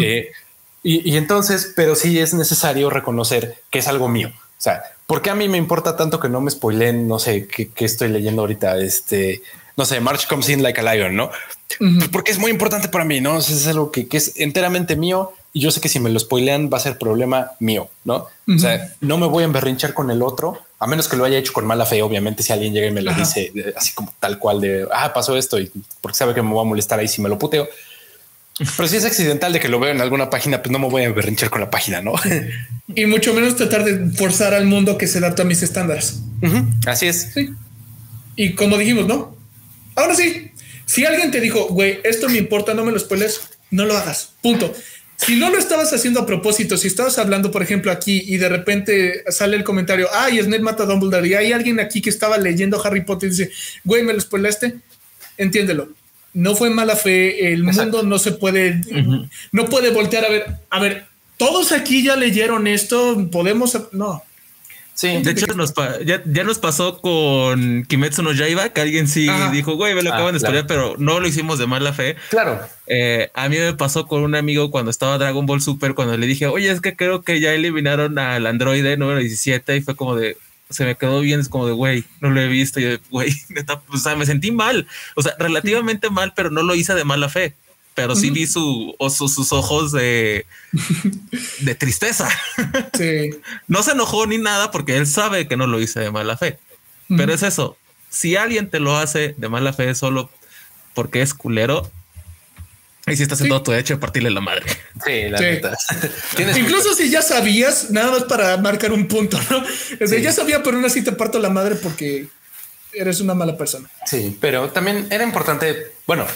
Eh, 0.00 0.32
y, 0.82 1.16
entonces, 1.16 1.72
pero 1.76 1.94
sí 1.94 2.18
es 2.18 2.34
necesario 2.34 2.90
reconocer 2.90 3.62
que 3.70 3.78
es 3.78 3.88
algo 3.88 4.08
mío. 4.08 4.30
O 4.34 4.62
sea, 4.62 4.82
¿por 5.06 5.22
qué 5.22 5.30
a 5.30 5.34
mí 5.34 5.48
me 5.48 5.58
importa 5.58 5.96
tanto 5.96 6.18
que 6.18 6.28
no 6.28 6.40
me 6.40 6.50
spoilen? 6.50 7.06
No 7.08 7.18
sé 7.18 7.46
qué, 7.46 7.84
estoy 7.84 8.08
leyendo 8.08 8.42
ahorita. 8.42 8.78
Este 8.78 9.42
no 9.76 9.84
sé, 9.84 10.00
March 10.00 10.26
comes 10.28 10.48
in 10.48 10.62
like 10.62 10.80
a 10.80 10.94
lion, 10.94 11.16
¿no? 11.16 11.30
Porque 12.12 12.30
es 12.30 12.38
muy 12.38 12.50
importante 12.50 12.88
para 12.88 13.04
mí, 13.04 13.20
¿no? 13.20 13.38
Es 13.38 13.66
algo 13.66 13.90
que, 13.90 14.06
es 14.10 14.34
enteramente 14.36 14.96
mío 14.96 15.32
y 15.52 15.60
yo 15.60 15.70
sé 15.70 15.80
que 15.80 15.88
si 15.88 16.00
me 16.00 16.10
lo 16.10 16.18
spoilean 16.18 16.70
va 16.72 16.76
a 16.76 16.80
ser 16.80 16.98
problema 16.98 17.52
mío, 17.60 17.88
¿no? 18.04 18.28
O 18.54 18.58
sea, 18.58 18.94
no 19.00 19.18
me 19.18 19.26
voy 19.26 19.42
a 19.42 19.46
emberrinchar 19.46 19.94
con 19.94 20.10
el 20.10 20.22
otro, 20.22 20.58
a 20.82 20.86
menos 20.88 21.06
que 21.06 21.16
lo 21.16 21.24
haya 21.24 21.38
hecho 21.38 21.52
con 21.52 21.64
mala 21.64 21.86
fe, 21.86 22.02
obviamente, 22.02 22.42
si 22.42 22.52
alguien 22.52 22.74
llega 22.74 22.88
y 22.88 22.90
me 22.90 23.02
lo 23.02 23.14
dice 23.14 23.52
así 23.76 23.92
como 23.92 24.12
tal 24.18 24.40
cual 24.40 24.60
de, 24.60 24.88
ah, 24.92 25.12
pasó 25.12 25.36
esto 25.36 25.60
y 25.60 25.70
porque 26.00 26.18
sabe 26.18 26.34
que 26.34 26.42
me 26.42 26.52
va 26.52 26.62
a 26.62 26.64
molestar 26.64 26.98
ahí 26.98 27.06
si 27.06 27.22
me 27.22 27.28
lo 27.28 27.38
puteo. 27.38 27.68
Pero 28.58 28.88
si 28.88 28.96
es 28.96 29.04
accidental 29.04 29.52
de 29.52 29.60
que 29.60 29.68
lo 29.68 29.78
veo 29.78 29.92
en 29.92 30.00
alguna 30.00 30.28
página, 30.28 30.60
pues 30.60 30.72
no 30.72 30.80
me 30.80 30.88
voy 30.88 31.04
a 31.04 31.12
berrinchar 31.12 31.50
con 31.50 31.60
la 31.60 31.70
página, 31.70 32.02
¿no? 32.02 32.14
y 32.96 33.06
mucho 33.06 33.32
menos 33.32 33.54
tratar 33.54 33.84
de 33.84 34.10
forzar 34.10 34.54
al 34.54 34.66
mundo 34.66 34.98
que 34.98 35.06
se 35.06 35.18
adapte 35.18 35.42
a 35.42 35.44
mis 35.44 35.62
estándares. 35.62 36.20
Así 36.84 37.06
es. 37.06 37.30
Sí. 37.32 37.50
Y 38.34 38.54
como 38.54 38.76
dijimos, 38.76 39.06
¿no? 39.06 39.36
Ahora 39.94 40.16
sí, 40.16 40.50
si 40.84 41.04
alguien 41.04 41.30
te 41.30 41.40
dijo, 41.40 41.68
güey, 41.68 42.00
esto 42.02 42.28
me 42.28 42.38
importa, 42.38 42.74
no 42.74 42.84
me 42.84 42.90
lo 42.90 42.98
spoiles, 42.98 43.40
no 43.70 43.84
lo 43.84 43.96
hagas. 43.96 44.30
Punto. 44.42 44.74
Si 45.24 45.36
no 45.36 45.50
lo 45.50 45.58
estabas 45.58 45.92
haciendo 45.92 46.20
a 46.20 46.26
propósito, 46.26 46.76
si 46.76 46.88
estabas 46.88 47.16
hablando, 47.18 47.52
por 47.52 47.62
ejemplo, 47.62 47.92
aquí 47.92 48.24
y 48.26 48.38
de 48.38 48.48
repente 48.48 49.22
sale 49.30 49.56
el 49.56 49.62
comentario, 49.62 50.08
ay, 50.12 50.42
Snell 50.42 50.62
mata 50.62 50.82
a 50.82 50.86
Dumbledore 50.86 51.28
y 51.28 51.34
hay 51.34 51.52
alguien 51.52 51.78
aquí 51.78 52.02
que 52.02 52.10
estaba 52.10 52.38
leyendo 52.38 52.84
Harry 52.84 53.02
Potter 53.02 53.28
y 53.28 53.30
dice, 53.30 53.50
güey, 53.84 54.02
me 54.02 54.14
lo 54.14 54.20
spoilaste, 54.20 54.76
entiéndelo. 55.38 55.90
No 56.34 56.56
fue 56.56 56.70
mala 56.70 56.96
fe, 56.96 57.52
el 57.52 57.62
mundo 57.62 58.02
no 58.02 58.18
se 58.18 58.32
puede, 58.32 58.80
no 59.52 59.66
puede 59.66 59.90
voltear 59.90 60.24
a 60.24 60.28
ver, 60.28 60.46
a 60.70 60.80
ver, 60.80 61.04
todos 61.36 61.72
aquí 61.72 62.02
ya 62.02 62.16
leyeron 62.16 62.66
esto, 62.66 63.28
podemos, 63.30 63.78
no, 63.92 64.24
Sí. 64.94 65.22
De 65.22 65.30
hecho, 65.30 65.46
nos 65.54 65.72
ya, 66.04 66.22
ya, 66.24 66.44
nos 66.44 66.58
pasó 66.58 67.00
con 67.00 67.84
Kimetsu 67.84 68.22
no 68.22 68.32
Yaiba, 68.32 68.68
que 68.70 68.80
alguien 68.80 69.08
sí 69.08 69.28
dijo, 69.50 69.74
güey, 69.74 69.94
me 69.94 70.02
lo 70.02 70.10
ah, 70.10 70.14
acaban 70.14 70.32
de 70.32 70.38
estudiar, 70.38 70.66
pero 70.66 70.96
no 70.98 71.18
lo 71.18 71.26
hicimos 71.26 71.58
de 71.58 71.66
mala 71.66 71.92
fe. 71.92 72.16
Claro. 72.30 72.60
Eh, 72.86 73.30
a 73.34 73.48
mí 73.48 73.56
me 73.56 73.72
pasó 73.72 74.06
con 74.06 74.22
un 74.22 74.34
amigo 74.34 74.70
cuando 74.70 74.90
estaba 74.90 75.18
Dragon 75.18 75.46
Ball 75.46 75.62
Super, 75.62 75.94
cuando 75.94 76.16
le 76.16 76.26
dije, 76.26 76.46
oye, 76.46 76.70
es 76.70 76.80
que 76.80 76.94
creo 76.94 77.22
que 77.22 77.40
ya 77.40 77.54
eliminaron 77.54 78.18
al 78.18 78.46
androide 78.46 78.96
número 78.96 79.18
17 79.18 79.76
y 79.76 79.80
fue 79.80 79.96
como 79.96 80.14
de, 80.14 80.36
se 80.68 80.84
me 80.84 80.94
quedó 80.94 81.20
bien, 81.20 81.40
es 81.40 81.48
como 81.48 81.66
de, 81.66 81.72
güey, 81.72 82.04
no 82.20 82.30
lo 82.30 82.40
he 82.40 82.48
visto. 82.48 82.78
Y 82.78 82.84
yo, 82.84 82.88
güey, 83.10 83.32
o 83.88 83.96
sea, 83.96 84.14
me 84.14 84.26
sentí 84.26 84.52
mal, 84.52 84.86
o 85.16 85.22
sea, 85.22 85.34
relativamente 85.38 86.10
mal, 86.10 86.32
pero 86.36 86.50
no 86.50 86.62
lo 86.62 86.74
hice 86.74 86.94
de 86.94 87.04
mala 87.04 87.28
fe 87.28 87.54
pero 87.94 88.16
sí 88.16 88.30
vi 88.30 88.46
su, 88.46 88.94
sus 89.10 89.52
ojos 89.52 89.92
de, 89.92 90.46
de 91.60 91.74
tristeza. 91.74 92.28
Sí. 92.96 93.30
no 93.68 93.82
se 93.82 93.92
enojó 93.92 94.26
ni 94.26 94.38
nada 94.38 94.70
porque 94.70 94.96
él 94.96 95.06
sabe 95.06 95.48
que 95.48 95.56
no 95.56 95.66
lo 95.66 95.80
hice 95.80 96.00
de 96.00 96.10
mala 96.10 96.36
fe. 96.36 96.58
Pero 97.08 97.34
es 97.34 97.42
eso. 97.42 97.76
Si 98.10 98.36
alguien 98.36 98.70
te 98.70 98.80
lo 98.80 98.96
hace 98.96 99.34
de 99.36 99.48
mala 99.48 99.72
fe 99.72 99.94
solo 99.94 100.30
porque 100.94 101.22
es 101.22 101.34
culero, 101.34 101.90
y 103.06 103.16
si 103.16 103.24
estás 103.24 103.38
haciendo 103.38 103.56
todo 103.56 103.64
tu 103.64 103.70
derecho 103.72 103.94
de 103.94 104.00
partirle 104.00 104.30
la 104.30 104.40
madre. 104.40 104.64
Sí, 105.04 105.28
la 105.28 105.40
neta. 105.40 105.76
Incluso 106.56 106.94
si 106.94 107.10
ya 107.10 107.22
sabías, 107.22 107.90
nada 107.90 108.12
más 108.12 108.24
para 108.24 108.56
marcar 108.58 108.92
un 108.92 109.08
punto, 109.08 109.40
¿no? 109.50 109.58
O 109.58 110.04
ya 110.04 110.32
sabía, 110.32 110.62
pero 110.62 110.76
aún 110.76 110.86
así 110.86 111.02
te 111.02 111.10
parto 111.10 111.40
la 111.40 111.50
madre 111.50 111.74
porque 111.74 112.28
eres 112.92 113.20
una 113.20 113.34
mala 113.34 113.56
persona. 113.56 113.88
Sí, 114.06 114.36
pero 114.40 114.70
también 114.70 115.06
era 115.10 115.24
importante, 115.24 115.92
bueno, 116.06 116.26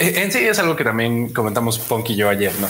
e, 0.00 0.22
en 0.22 0.32
sí 0.32 0.38
es 0.38 0.58
algo 0.58 0.76
que 0.76 0.84
también 0.84 1.32
comentamos 1.32 1.78
Punk 1.78 2.10
y 2.10 2.16
yo 2.16 2.28
ayer, 2.28 2.52
¿no? 2.60 2.68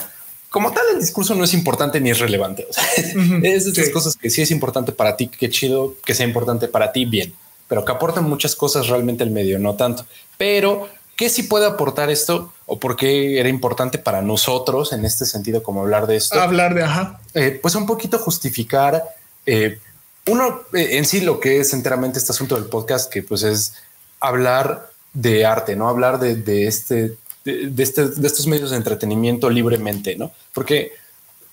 Como 0.49 0.73
tal, 0.73 0.85
el 0.93 1.01
discurso 1.01 1.35
no 1.35 1.45
es 1.45 1.53
importante 1.53 2.01
ni 2.01 2.11
es 2.11 2.21
relevante. 2.21 2.67
O 2.69 2.73
sea, 2.73 2.85
es 3.43 3.65
de 3.65 3.71
estas 3.71 3.91
cosas 3.91 4.17
que 4.17 4.31
sí 4.31 4.43
es 4.43 4.51
importante 4.51 4.93
para 4.93 5.17
ti, 5.17 5.29
qué 5.29 5.51
chido 5.51 5.97
que 6.05 6.15
sea 6.15 6.27
importante 6.27 6.69
para 6.69 6.93
ti, 6.93 7.05
bien, 7.05 7.35
pero 7.67 7.85
que 7.85 7.93
aportan 7.93 8.25
muchas 8.25 8.55
cosas 8.55 8.89
realmente 8.89 9.25
el 9.25 9.31
medio, 9.31 9.59
no 9.59 9.75
tanto. 9.75 10.07
Pero, 10.39 10.89
¿qué 11.17 11.29
sí 11.29 11.43
puede 11.43 11.67
aportar 11.67 12.11
esto? 12.11 12.53
¿O 12.67 12.79
por 12.79 12.97
qué 12.97 13.41
era 13.41 13.49
importante 13.49 13.99
para 13.99 14.23
nosotros 14.23 14.93
en 14.93 15.05
este 15.05 15.27
sentido, 15.27 15.63
como 15.63 15.83
hablar 15.83 16.07
de 16.07 16.17
esto? 16.17 16.41
Hablar 16.41 16.75
de, 16.75 16.85
ajá. 16.85 17.21
Eh, 17.35 17.59
pues 17.61 17.75
un 17.75 17.87
poquito 17.87 18.19
justificar 18.19 19.03
eh, 19.47 19.79
uno 20.27 20.63
eh, 20.73 20.97
en 20.99 21.05
sí 21.05 21.21
lo 21.21 21.41
que 21.41 21.61
es 21.61 21.73
enteramente 21.73 22.19
este 22.19 22.33
asunto 22.33 22.55
del 22.55 22.67
podcast, 22.67 23.13
que 23.13 23.23
pues 23.23 23.43
es 23.43 23.75
hablar 24.21 24.91
de 25.13 25.45
arte, 25.45 25.77
no 25.77 25.89
hablar 25.89 26.19
de, 26.19 26.67
este, 26.67 27.17
de, 27.45 27.83
este, 27.83 28.09
de 28.09 28.27
estos 28.27 28.47
medios 28.47 28.71
de 28.71 28.77
entretenimiento 28.77 29.51
libremente, 29.51 30.17
no? 30.17 30.33
Porque 30.53 30.93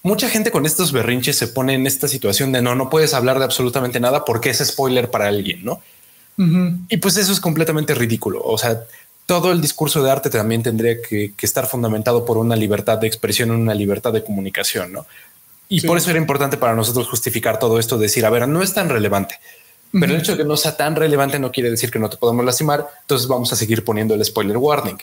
mucha 0.03 0.30
gente 0.30 0.52
con 0.52 0.65
estos 0.65 0.91
berrinches 0.91 1.38
se 1.38 1.48
pone 1.48 1.76
en 1.76 1.85
esta 1.85 2.07
situación 2.07 2.52
de 2.52 2.61
no, 2.61 2.76
no 2.76 2.89
puedes 2.89 3.14
hablar 3.14 3.38
de 3.38 3.45
absolutamente 3.45 3.99
nada 3.99 4.26
porque 4.26 4.49
es 4.49 4.57
spoiler 4.60 5.11
para 5.11 5.27
alguien, 5.27 5.64
no? 5.64 5.81
Y 6.89 6.98
pues 6.98 7.18
eso 7.18 7.31
es 7.31 7.39
completamente 7.39 7.93
ridículo. 7.93 8.41
O 8.43 8.57
sea, 8.57 8.81
todo 9.27 9.52
el 9.52 9.61
discurso 9.61 10.02
de 10.02 10.10
arte 10.10 10.31
también 10.31 10.64
tendría 10.64 10.99
que, 10.99 11.34
que, 11.38 11.45
estar 11.45 11.68
fundamentado 11.68 12.26
por 12.26 12.39
una 12.39 12.56
libertad 12.56 12.98
de 12.98 13.06
expresión, 13.06 13.52
una 13.52 13.76
libertad 13.76 14.11
de 14.11 14.23
comunicación, 14.23 14.91
¿no? 14.91 15.06
Y 15.72 15.88
por 15.88 15.98
eso 15.98 16.10
era 16.10 16.19
importante 16.19 16.57
para 16.57 16.76
nosotros 16.76 17.07
justificar 17.07 17.57
todo 17.57 17.80
esto, 17.80 17.98
decir, 17.98 18.26
a 18.26 18.30
ver, 18.30 18.45
no 18.45 18.61
es 18.61 18.73
tan 18.73 18.89
relevante. 18.89 19.35
Pero 19.93 20.14
el 20.14 20.19
hecho 20.19 20.34
de 20.34 20.39
que 20.39 20.43
no 20.43 20.57
sea 20.57 20.76
tan 20.76 20.98
relevante 20.98 21.39
no 21.39 21.49
quiere 21.49 21.69
decir 21.69 21.89
que 21.89 21.98
no 21.98 22.10
te 22.10 22.18
podamos 22.18 22.43
lastimar, 22.43 22.88
entonces 23.02 23.26
vamos 23.27 23.53
a 23.53 23.56
seguir 23.56 23.85
poniendo 23.85 24.14
el 24.14 24.23
spoiler 24.26 24.57
warning. 24.57 24.98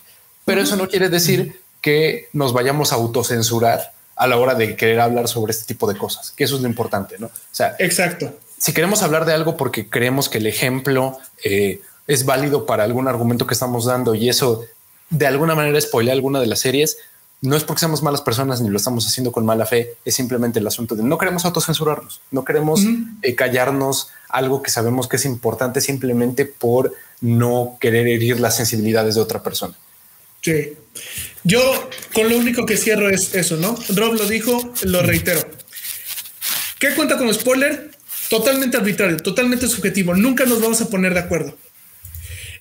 Pero 0.44 0.60
eso 0.60 0.76
no 0.76 0.86
quiere 0.86 1.08
decir 1.08 1.62
que 1.80 2.28
nos 2.34 2.52
vayamos 2.52 2.92
a 2.92 2.96
autocensurar 2.96 3.92
a 4.14 4.26
la 4.26 4.36
hora 4.36 4.54
de 4.54 4.76
querer 4.76 5.00
hablar 5.00 5.26
sobre 5.26 5.52
este 5.52 5.64
tipo 5.64 5.90
de 5.90 5.96
cosas, 5.96 6.32
que 6.32 6.44
eso 6.44 6.56
es 6.56 6.62
lo 6.62 6.68
importante, 6.68 7.16
¿no? 7.18 7.28
O 7.28 7.32
sea, 7.50 7.74
exacto. 7.78 8.38
Si 8.58 8.74
queremos 8.74 9.02
hablar 9.02 9.24
de 9.24 9.32
algo 9.32 9.56
porque 9.56 9.88
creemos 9.88 10.28
que 10.28 10.36
el 10.36 10.46
ejemplo 10.46 11.18
eh, 11.44 11.80
es 12.06 12.26
válido 12.26 12.66
para 12.66 12.84
algún 12.84 13.08
argumento 13.08 13.46
que 13.46 13.54
estamos 13.54 13.86
dando 13.86 14.14
y 14.14 14.28
eso 14.28 14.66
de 15.08 15.26
alguna 15.26 15.54
manera 15.54 15.80
spoilea 15.80 16.12
alguna 16.12 16.40
de 16.40 16.46
las 16.46 16.58
series, 16.60 16.98
no 17.40 17.56
es 17.56 17.64
porque 17.64 17.80
seamos 17.80 18.02
malas 18.02 18.20
personas 18.20 18.60
ni 18.60 18.68
lo 18.68 18.76
estamos 18.76 19.06
haciendo 19.06 19.30
con 19.30 19.46
mala 19.46 19.64
fe, 19.64 19.94
es 20.04 20.14
simplemente 20.14 20.58
el 20.58 20.66
asunto 20.66 20.96
de 20.96 21.02
no 21.02 21.18
queremos 21.18 21.44
autocensurarnos, 21.44 22.20
no 22.30 22.44
queremos 22.44 22.84
eh, 23.22 23.34
callarnos 23.34 24.08
algo 24.28 24.62
que 24.62 24.70
sabemos 24.70 25.06
que 25.06 25.16
es 25.16 25.24
importante 25.24 25.80
simplemente 25.80 26.46
por 26.46 26.94
no 27.20 27.76
querer 27.80 28.08
herir 28.08 28.40
las 28.40 28.56
sensibilidades 28.56 29.14
de 29.14 29.20
otra 29.20 29.42
persona. 29.42 29.74
Sí, 30.40 30.72
yo 31.44 31.60
con 32.12 32.28
lo 32.28 32.36
único 32.36 32.66
que 32.66 32.76
cierro 32.76 33.08
es 33.08 33.34
eso, 33.34 33.56
¿no? 33.56 33.76
Rob 33.94 34.14
lo 34.14 34.26
dijo, 34.26 34.72
lo 34.82 35.02
reitero. 35.02 35.40
¿Qué 36.78 36.94
cuenta 36.94 37.18
con 37.18 37.32
spoiler? 37.32 37.90
Totalmente 38.30 38.76
arbitrario, 38.76 39.16
totalmente 39.16 39.68
subjetivo, 39.68 40.14
nunca 40.14 40.44
nos 40.44 40.60
vamos 40.60 40.80
a 40.80 40.88
poner 40.88 41.14
de 41.14 41.20
acuerdo. 41.20 41.56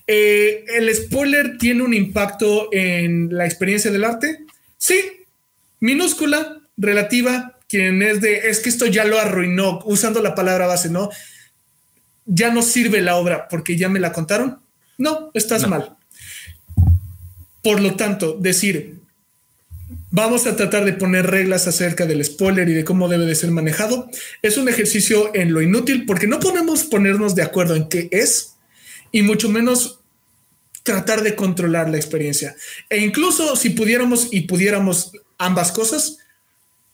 Eh, 0.06 0.64
¿El 0.68 0.94
spoiler 0.94 1.58
tiene 1.58 1.82
un 1.82 1.92
impacto 1.92 2.72
en 2.72 3.28
la 3.30 3.44
experiencia 3.44 3.90
del 3.90 4.04
arte? 4.04 4.46
Sí, 4.88 5.26
minúscula, 5.80 6.62
relativa, 6.78 7.58
quien 7.68 8.00
es 8.00 8.22
de, 8.22 8.48
es 8.48 8.60
que 8.60 8.70
esto 8.70 8.86
ya 8.86 9.04
lo 9.04 9.20
arruinó, 9.20 9.80
usando 9.84 10.22
la 10.22 10.34
palabra 10.34 10.66
base, 10.66 10.88
¿no? 10.88 11.10
Ya 12.24 12.50
no 12.50 12.62
sirve 12.62 13.02
la 13.02 13.16
obra 13.16 13.48
porque 13.48 13.76
ya 13.76 13.90
me 13.90 14.00
la 14.00 14.14
contaron. 14.14 14.60
No, 14.96 15.30
estás 15.34 15.68
mal. 15.68 15.94
Por 17.62 17.82
lo 17.82 17.96
tanto, 17.96 18.38
decir, 18.40 19.00
vamos 20.10 20.46
a 20.46 20.56
tratar 20.56 20.86
de 20.86 20.94
poner 20.94 21.26
reglas 21.26 21.66
acerca 21.66 22.06
del 22.06 22.24
spoiler 22.24 22.66
y 22.70 22.72
de 22.72 22.84
cómo 22.84 23.08
debe 23.08 23.26
de 23.26 23.34
ser 23.34 23.50
manejado, 23.50 24.08
es 24.40 24.56
un 24.56 24.70
ejercicio 24.70 25.34
en 25.34 25.52
lo 25.52 25.60
inútil 25.60 26.06
porque 26.06 26.26
no 26.26 26.40
podemos 26.40 26.84
ponernos 26.84 27.34
de 27.34 27.42
acuerdo 27.42 27.76
en 27.76 27.90
qué 27.90 28.08
es 28.10 28.54
y 29.12 29.20
mucho 29.20 29.50
menos 29.50 29.97
tratar 30.88 31.22
de 31.22 31.36
controlar 31.36 31.90
la 31.90 31.98
experiencia. 31.98 32.56
E 32.88 32.96
incluso 32.96 33.56
si 33.56 33.70
pudiéramos 33.70 34.28
y 34.30 34.40
pudiéramos 34.42 35.12
ambas 35.36 35.70
cosas, 35.70 36.16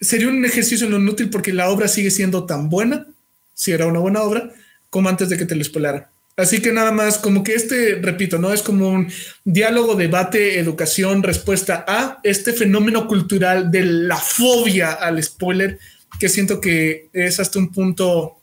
sería 0.00 0.26
un 0.26 0.44
ejercicio 0.44 0.88
no 0.88 0.98
inútil 0.98 1.30
porque 1.30 1.52
la 1.52 1.70
obra 1.70 1.86
sigue 1.86 2.10
siendo 2.10 2.44
tan 2.44 2.68
buena, 2.68 3.06
si 3.54 3.70
era 3.70 3.86
una 3.86 4.00
buena 4.00 4.22
obra, 4.22 4.50
como 4.90 5.08
antes 5.08 5.28
de 5.28 5.38
que 5.38 5.46
te 5.46 5.54
lo 5.54 5.62
spoilara. 5.62 6.10
Así 6.36 6.60
que 6.60 6.72
nada 6.72 6.90
más, 6.90 7.18
como 7.18 7.44
que 7.44 7.54
este, 7.54 8.00
repito, 8.02 8.36
no 8.38 8.52
es 8.52 8.62
como 8.62 8.88
un 8.88 9.12
diálogo, 9.44 9.94
debate, 9.94 10.58
educación, 10.58 11.22
respuesta 11.22 11.84
a 11.86 12.18
este 12.24 12.52
fenómeno 12.52 13.06
cultural 13.06 13.70
de 13.70 13.84
la 13.84 14.16
fobia 14.16 14.90
al 14.90 15.22
spoiler, 15.22 15.78
que 16.18 16.28
siento 16.28 16.60
que 16.60 17.10
es 17.12 17.38
hasta 17.38 17.60
un 17.60 17.70
punto 17.70 18.36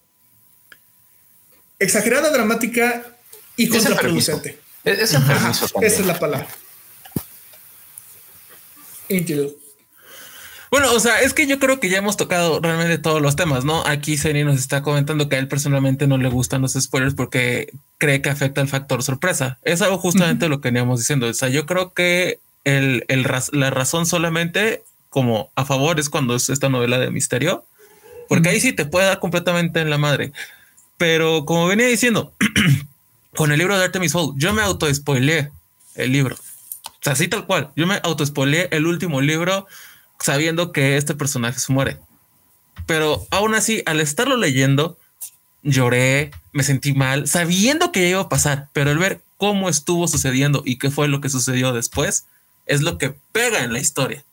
exagerada, 1.78 2.32
dramática 2.32 3.18
y 3.58 3.68
contraproducente. 3.68 4.71
Es, 4.84 5.00
Esa 5.00 5.82
es 5.82 6.06
la 6.06 6.20
palabra. 6.20 6.48
Bueno, 10.72 10.94
o 10.94 11.00
sea, 11.02 11.20
es 11.20 11.34
que 11.34 11.48
yo 11.48 11.60
creo 11.60 11.82
que 11.82 11.90
ya 11.90 11.98
hemos 11.98 12.16
tocado 12.16 12.62
realmente 12.62 12.98
todos 12.98 13.22
los 13.22 13.36
temas, 13.36 13.66
¿no? 13.66 13.86
Aquí 13.86 14.16
Seni 14.16 14.46
nos 14.46 14.58
está 14.58 14.82
comentando 14.82 15.28
que 15.28 15.36
a 15.36 15.40
él 15.40 15.50
personalmente 15.50 16.08
no 16.08 16.18
le 16.18 16.30
gustan 16.30 16.62
los 16.62 16.74
spoilers 16.74 17.14
porque 17.14 17.74
cree 17.98 18.22
que 18.22 18.30
afecta 18.30 18.62
el 18.62 18.70
factor 18.70 19.04
sorpresa. 19.04 19.60
Es 19.64 19.82
algo 19.82 19.98
justamente 19.98 20.48
lo 20.48 20.62
que 20.62 20.70
veníamos 20.70 21.00
diciendo. 21.00 21.28
O 21.28 21.34
sea, 21.34 21.50
yo 21.50 21.66
creo 21.66 21.94
que 21.94 22.40
el, 22.64 23.06
la 23.52 23.70
razón 23.70 24.06
solamente 24.06 24.82
como 25.10 25.52
a 25.56 25.66
favor 25.66 26.00
es 26.00 26.10
cuando 26.10 26.36
es 26.36 26.50
esta 26.50 26.70
novela 26.70 26.98
de 26.98 27.12
misterio, 27.12 27.66
porque 28.30 28.48
ahí 28.48 28.62
sí 28.62 28.72
te 28.72 28.86
puede 28.86 29.08
dar 29.08 29.20
completamente 29.20 29.82
en 29.82 29.90
la 29.90 29.98
madre. 29.98 30.32
Pero 30.98 31.44
como 31.44 31.68
venía 31.68 31.88
diciendo, 31.88 32.34
con 33.36 33.52
el 33.52 33.60
libro 33.60 33.78
de 33.78 33.86
Artemis 33.86 34.12
Fowl, 34.12 34.34
yo 34.38 34.54
me 34.54 34.62
auto-spoileé 34.62 35.52
el 35.96 36.12
libro. 36.12 36.36
O 36.36 37.04
sea, 37.04 37.14
así 37.14 37.28
tal 37.28 37.46
cual. 37.46 37.72
Yo 37.76 37.88
me 37.88 38.00
autoespoleé 38.04 38.70
el 38.72 38.86
último 38.86 39.22
libro 39.22 39.66
sabiendo 40.20 40.72
que 40.72 40.98
este 40.98 41.16
personaje 41.16 41.60
se 41.60 41.74
muere. 41.74 41.98
Pero 42.86 43.26
aún 43.32 43.56
así, 43.56 43.82
al 43.86 44.00
estarlo 44.00 44.38
leyendo, 44.38 44.98
lloré, 45.64 46.32
me 46.54 46.64
sentí 46.64 46.94
mal, 46.94 47.28
sabiendo 47.28 47.92
que 47.92 48.08
iba 48.08 48.22
a 48.22 48.30
pasar, 48.30 48.70
pero 48.74 48.92
el 48.92 49.00
ver 49.00 49.22
cómo 49.38 49.70
estuvo 49.70 50.08
sucediendo 50.08 50.62
y 50.66 50.78
qué 50.78 50.92
fue 50.92 51.08
lo 51.08 51.22
que 51.22 51.30
sucedió 51.30 51.74
después 51.74 52.26
es 52.68 52.82
lo 52.82 53.00
que 53.00 53.16
pega 53.32 53.64
en 53.64 53.74
la 53.74 53.80
historia. 53.80 54.24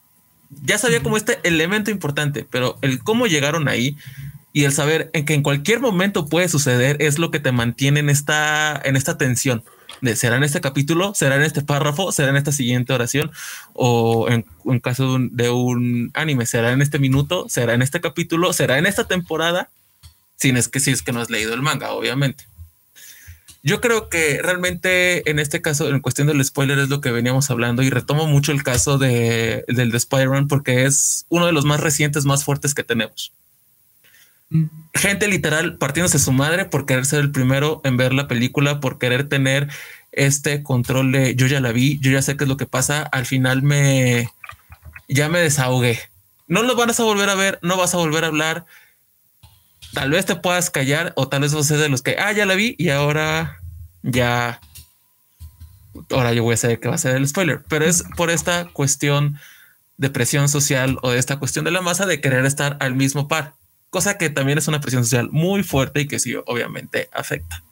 Ya 0.62 0.78
sabía 0.78 1.02
como 1.02 1.16
este 1.16 1.38
elemento 1.44 1.90
importante, 1.90 2.46
pero 2.50 2.78
el 2.82 3.02
cómo 3.02 3.26
llegaron 3.26 3.68
ahí 3.68 3.96
y 4.52 4.64
el 4.64 4.72
saber 4.72 5.10
en 5.12 5.24
que 5.24 5.34
en 5.34 5.42
cualquier 5.42 5.80
momento 5.80 6.26
puede 6.26 6.48
suceder 6.48 7.00
es 7.00 7.18
lo 7.18 7.30
que 7.30 7.40
te 7.40 7.52
mantiene 7.52 8.00
en 8.00 8.10
esta, 8.10 8.80
en 8.84 8.96
esta 8.96 9.18
tensión 9.18 9.62
será 10.14 10.36
en 10.36 10.44
este 10.44 10.60
capítulo, 10.60 11.14
será 11.14 11.36
en 11.36 11.42
este 11.42 11.62
párrafo, 11.62 12.12
será 12.12 12.30
en 12.30 12.36
esta 12.36 12.52
siguiente 12.52 12.92
oración 12.92 13.30
o 13.74 14.28
en, 14.28 14.44
caso 14.80 15.18
de 15.18 15.50
un, 15.50 16.10
anime, 16.14 16.46
será 16.46 16.72
en 16.72 16.82
este 16.82 16.98
minuto, 16.98 17.46
será 17.48 17.74
en 17.74 17.82
este 17.82 18.00
capítulo, 18.00 18.52
será 18.52 18.78
en 18.78 18.86
esta 18.86 19.04
temporada, 19.04 19.70
sin 20.36 20.56
es 20.56 20.68
que 20.68 20.80
si 20.80 20.90
es 20.90 21.02
que 21.02 21.12
no 21.12 21.20
has 21.20 21.30
leído 21.30 21.54
el 21.54 21.62
manga, 21.62 21.92
obviamente. 21.92 22.44
Yo 23.64 23.80
creo 23.80 24.08
que 24.08 24.40
realmente 24.40 25.28
en 25.28 25.40
este 25.40 25.60
caso, 25.60 25.88
en 25.88 26.00
cuestión 26.00 26.28
del 26.28 26.44
spoiler, 26.44 26.78
es 26.78 26.88
lo 26.88 27.00
que 27.00 27.10
veníamos 27.10 27.50
hablando 27.50 27.82
y 27.82 27.90
retomo 27.90 28.26
mucho 28.26 28.52
el 28.52 28.62
caso 28.62 28.98
de, 28.98 29.64
del 29.66 29.90
de 29.90 29.96
Spider-Man 29.96 30.46
porque 30.46 30.84
es 30.84 31.26
uno 31.28 31.46
de 31.46 31.52
los 31.52 31.64
más 31.64 31.80
recientes, 31.80 32.24
más 32.24 32.44
fuertes 32.44 32.72
que 32.72 32.84
tenemos. 32.84 33.32
Gente 34.94 35.28
literal 35.28 35.76
partiéndose 35.78 36.18
su 36.18 36.32
madre 36.32 36.64
por 36.64 36.86
querer 36.86 37.06
ser 37.06 37.20
el 37.20 37.30
primero 37.30 37.80
en 37.84 37.96
ver 37.96 38.12
la 38.12 38.28
película, 38.28 38.80
por 38.80 38.98
querer 38.98 39.28
tener 39.28 39.68
este 40.12 40.62
control 40.62 41.12
de 41.12 41.34
yo 41.34 41.46
ya 41.46 41.60
la 41.60 41.72
vi, 41.72 41.98
yo 42.00 42.10
ya 42.10 42.22
sé 42.22 42.36
qué 42.36 42.44
es 42.44 42.48
lo 42.48 42.56
que 42.56 42.66
pasa. 42.66 43.02
Al 43.02 43.26
final 43.26 43.62
me 43.62 44.28
ya 45.08 45.28
me 45.28 45.38
desahogué. 45.38 45.98
No 46.46 46.62
lo 46.62 46.76
vas 46.76 46.98
a 46.98 47.04
volver 47.04 47.28
a 47.28 47.34
ver, 47.34 47.58
no 47.62 47.76
vas 47.76 47.94
a 47.94 47.98
volver 47.98 48.24
a 48.24 48.28
hablar 48.28 48.66
tal 49.92 50.10
vez 50.10 50.26
te 50.26 50.36
puedas 50.36 50.70
callar 50.70 51.12
o 51.16 51.28
tal 51.28 51.42
vez 51.42 51.54
vos 51.54 51.68
de 51.68 51.88
los 51.88 52.02
que, 52.02 52.16
ah, 52.18 52.32
ya 52.32 52.46
la 52.46 52.54
vi 52.54 52.74
y 52.78 52.90
ahora 52.90 53.60
ya, 54.02 54.60
ahora 56.10 56.32
yo 56.32 56.42
voy 56.42 56.54
a 56.54 56.58
saber 56.58 56.80
que 56.80 56.88
va 56.88 56.94
a 56.94 56.98
ser 56.98 57.16
el 57.16 57.26
spoiler, 57.26 57.62
pero 57.68 57.84
es 57.84 58.04
por 58.16 58.30
esta 58.30 58.66
cuestión 58.66 59.38
de 59.96 60.10
presión 60.10 60.48
social 60.48 60.98
o 61.02 61.10
de 61.10 61.18
esta 61.18 61.38
cuestión 61.38 61.64
de 61.64 61.70
la 61.70 61.80
masa 61.80 62.06
de 62.06 62.20
querer 62.20 62.44
estar 62.46 62.76
al 62.80 62.94
mismo 62.94 63.28
par, 63.28 63.54
cosa 63.90 64.19
que 64.19 64.31
también 64.31 64.59
es 64.59 64.69
una 64.69 64.81
presión 64.81 65.05
social 65.05 65.28
muy 65.31 65.62
fuerte 65.62 66.01
y 66.02 66.09
que 66.09 66.19
sí, 66.19 66.35
obviamente 66.47 67.09
afecta. 67.12 67.62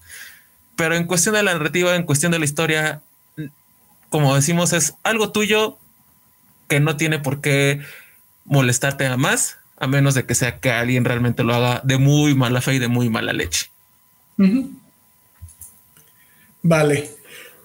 Pero 0.77 0.95
en 0.95 1.05
cuestión 1.07 1.35
de 1.35 1.43
la 1.43 1.53
narrativa, 1.55 1.95
en 1.97 2.05
cuestión 2.05 2.33
de 2.33 2.39
la 2.39 2.45
historia, 2.45 3.03
como 4.09 4.35
decimos, 4.35 4.73
es 4.73 4.95
algo 5.03 5.33
tuyo 5.33 5.79
que 6.69 6.81
no 6.81 6.97
tiene 6.97 7.19
por 7.19 7.41
qué 7.41 7.81
molestarte 8.45 9.07
a 9.07 9.17
más, 9.17 9.59
a 9.79 9.87
menos 9.87 10.15
de 10.15 10.25
que 10.25 10.35
sea 10.35 10.61
que 10.61 10.71
alguien 10.71 11.05
realmente 11.05 11.45
lo 11.45 11.55
haga 11.55 11.81
de 11.85 11.99
muy 11.99 12.35
mala 12.35 12.61
fe 12.61 12.75
y 12.75 12.79
de 12.79 12.89
muy 12.89 13.09
mala 13.09 13.33
leche. 13.33 13.71
Vale. 16.63 17.11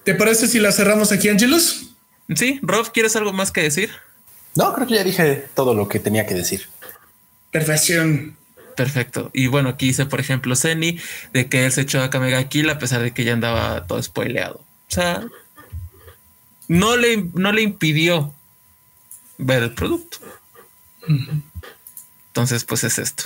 ¿Te 0.04 0.14
parece 0.14 0.46
si 0.46 0.58
la 0.58 0.72
cerramos 0.72 1.12
aquí, 1.12 1.28
Angelus? 1.28 1.94
Sí, 2.34 2.58
Rob, 2.62 2.90
¿quieres 2.92 3.14
algo 3.16 3.32
más 3.32 3.52
que 3.52 3.62
decir? 3.62 3.90
No, 4.54 4.72
creo 4.74 4.86
que 4.86 4.94
ya 4.94 5.04
dije 5.04 5.48
todo 5.54 5.74
lo 5.74 5.88
que 5.88 5.98
tenía 6.00 6.26
que 6.26 6.34
decir. 6.34 6.68
Perfección. 7.50 8.36
Perfecto. 8.76 9.30
Y 9.32 9.46
bueno, 9.46 9.70
aquí 9.70 9.86
dice, 9.86 10.06
por 10.06 10.20
ejemplo, 10.20 10.56
Zeni, 10.56 10.98
de 11.32 11.48
que 11.48 11.66
él 11.66 11.72
se 11.72 11.82
echó 11.82 12.02
a 12.02 12.10
Kamega 12.10 12.48
Kill 12.48 12.70
a 12.70 12.78
pesar 12.78 13.02
de 13.02 13.12
que 13.12 13.24
ya 13.24 13.32
andaba 13.32 13.86
todo 13.86 14.02
spoileado. 14.02 14.56
O 14.58 14.94
sea, 14.94 15.24
no 16.68 16.96
le, 16.96 17.28
no 17.34 17.52
le 17.52 17.62
impidió 17.62 18.34
ver 19.38 19.62
el 19.62 19.72
producto. 19.72 20.18
Entonces, 22.28 22.64
pues 22.64 22.84
es 22.84 22.98
esto. 22.98 23.24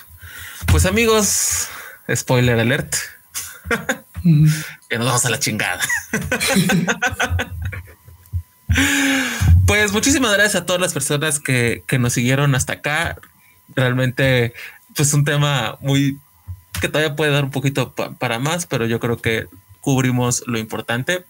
Pues 0.66 0.86
amigos, 0.86 1.68
spoiler 2.14 2.58
alert. 2.58 2.96
que 4.88 4.98
nos 4.98 5.06
vamos 5.06 5.24
a 5.24 5.30
la 5.30 5.38
chingada. 5.38 5.80
pues 9.66 9.92
muchísimas 9.92 10.32
gracias 10.32 10.62
a 10.62 10.66
todas 10.66 10.80
las 10.80 10.92
personas 10.92 11.40
que, 11.40 11.84
nos 11.98 12.12
siguieron 12.12 12.54
hasta 12.54 12.74
acá. 12.74 13.16
Realmente, 13.74 14.54
pues 14.96 15.12
un 15.14 15.24
tema 15.24 15.76
muy 15.80 16.18
que 16.80 16.88
todavía 16.88 17.16
puede 17.16 17.32
dar 17.32 17.44
un 17.44 17.50
poquito 17.50 17.94
para 17.94 18.38
más, 18.38 18.66
pero 18.66 18.86
yo 18.86 19.00
creo 19.00 19.20
que 19.20 19.46
cubrimos 19.80 20.42
lo 20.46 20.58
importante. 20.58 21.24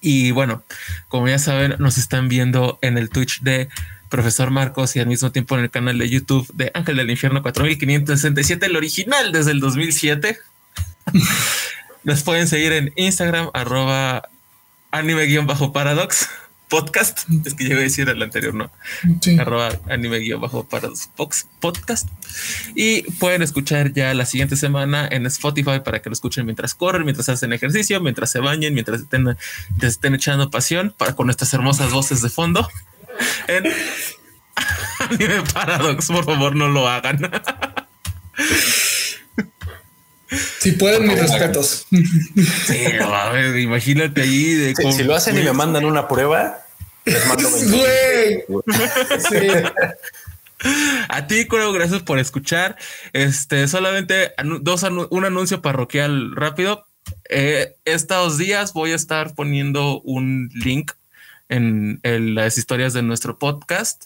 Y 0.00 0.32
bueno, 0.32 0.62
como 1.08 1.28
ya 1.28 1.38
saben, 1.38 1.76
nos 1.78 1.98
están 1.98 2.28
viendo 2.28 2.78
en 2.82 2.98
el 2.98 3.10
Twitch 3.10 3.40
de 3.40 3.68
profesor 4.08 4.50
Marcos 4.50 4.94
y 4.96 5.00
al 5.00 5.06
mismo 5.06 5.32
tiempo 5.32 5.56
en 5.56 5.64
el 5.64 5.70
canal 5.70 5.98
de 5.98 6.08
YouTube 6.08 6.46
de 6.54 6.70
Ángel 6.74 6.96
del 6.96 7.10
Infierno 7.10 7.42
4567, 7.42 8.66
el 8.66 8.76
original 8.76 9.32
desde 9.32 9.52
el 9.52 9.60
2007. 9.60 10.38
Nos 12.04 12.22
pueden 12.22 12.46
seguir 12.46 12.72
en 12.72 12.92
Instagram, 12.96 13.50
arroba 13.54 14.28
anime-paradox 14.90 16.28
podcast. 16.74 17.20
Es 17.44 17.54
que 17.54 17.62
yo 17.62 17.70
iba 17.70 17.78
a 17.78 17.82
decir 17.84 18.08
el 18.08 18.20
anterior, 18.20 18.52
¿no? 18.52 18.68
Arroba 19.38 19.68
anime-paradox 19.88 21.08
podcast. 21.60 22.08
Y 22.74 23.02
pueden 23.12 23.42
escuchar 23.42 23.92
ya 23.92 24.12
la 24.12 24.26
siguiente 24.26 24.56
semana 24.56 25.06
en 25.08 25.24
Spotify 25.26 25.78
para 25.84 26.02
que 26.02 26.10
lo 26.10 26.14
escuchen 26.14 26.44
mientras 26.46 26.74
corren, 26.74 27.04
mientras 27.04 27.28
hacen 27.28 27.52
ejercicio, 27.52 28.00
mientras 28.00 28.32
se 28.32 28.40
bañen, 28.40 28.74
mientras 28.74 29.02
estén, 29.02 29.22
mientras 29.22 29.92
estén 29.92 30.16
echando 30.16 30.50
pasión 30.50 30.92
para 30.98 31.14
con 31.14 31.28
nuestras 31.28 31.54
hermosas 31.54 31.92
voces 31.92 32.22
de 32.22 32.28
fondo 32.28 32.68
en 33.46 33.64
Anime 34.98 35.42
Paradox, 35.52 36.08
por 36.08 36.24
favor, 36.24 36.56
no 36.56 36.68
lo 36.68 36.88
hagan. 36.88 37.30
Si 40.58 40.72
pueden, 40.72 41.06
mis 41.06 41.20
respetos. 41.20 41.86
Sí, 41.90 42.78
imagínate 43.60 44.22
ahí. 44.22 44.54
De 44.54 44.74
si 44.74 45.04
lo 45.04 45.14
hacen 45.14 45.38
y 45.38 45.42
me 45.42 45.52
mandan 45.52 45.84
una 45.84 46.08
prueba, 46.08 46.63
les 47.04 47.26
mando 47.26 47.48
A 51.08 51.26
ti, 51.26 51.46
Creo, 51.46 51.72
gracias 51.72 52.02
por 52.02 52.18
escuchar. 52.18 52.76
Este, 53.12 53.68
solamente 53.68 54.32
dos 54.60 54.82
un 54.82 55.24
anuncio 55.24 55.60
parroquial 55.62 56.34
rápido. 56.34 56.86
Eh, 57.28 57.74
estos 57.84 58.38
días 58.38 58.72
voy 58.72 58.92
a 58.92 58.96
estar 58.96 59.34
poniendo 59.34 60.00
un 60.02 60.50
link 60.54 60.92
en, 61.48 62.00
las 62.02 62.56
historias 62.56 62.92
de 62.92 63.02
nuestro 63.02 63.38
podcast 63.38 64.04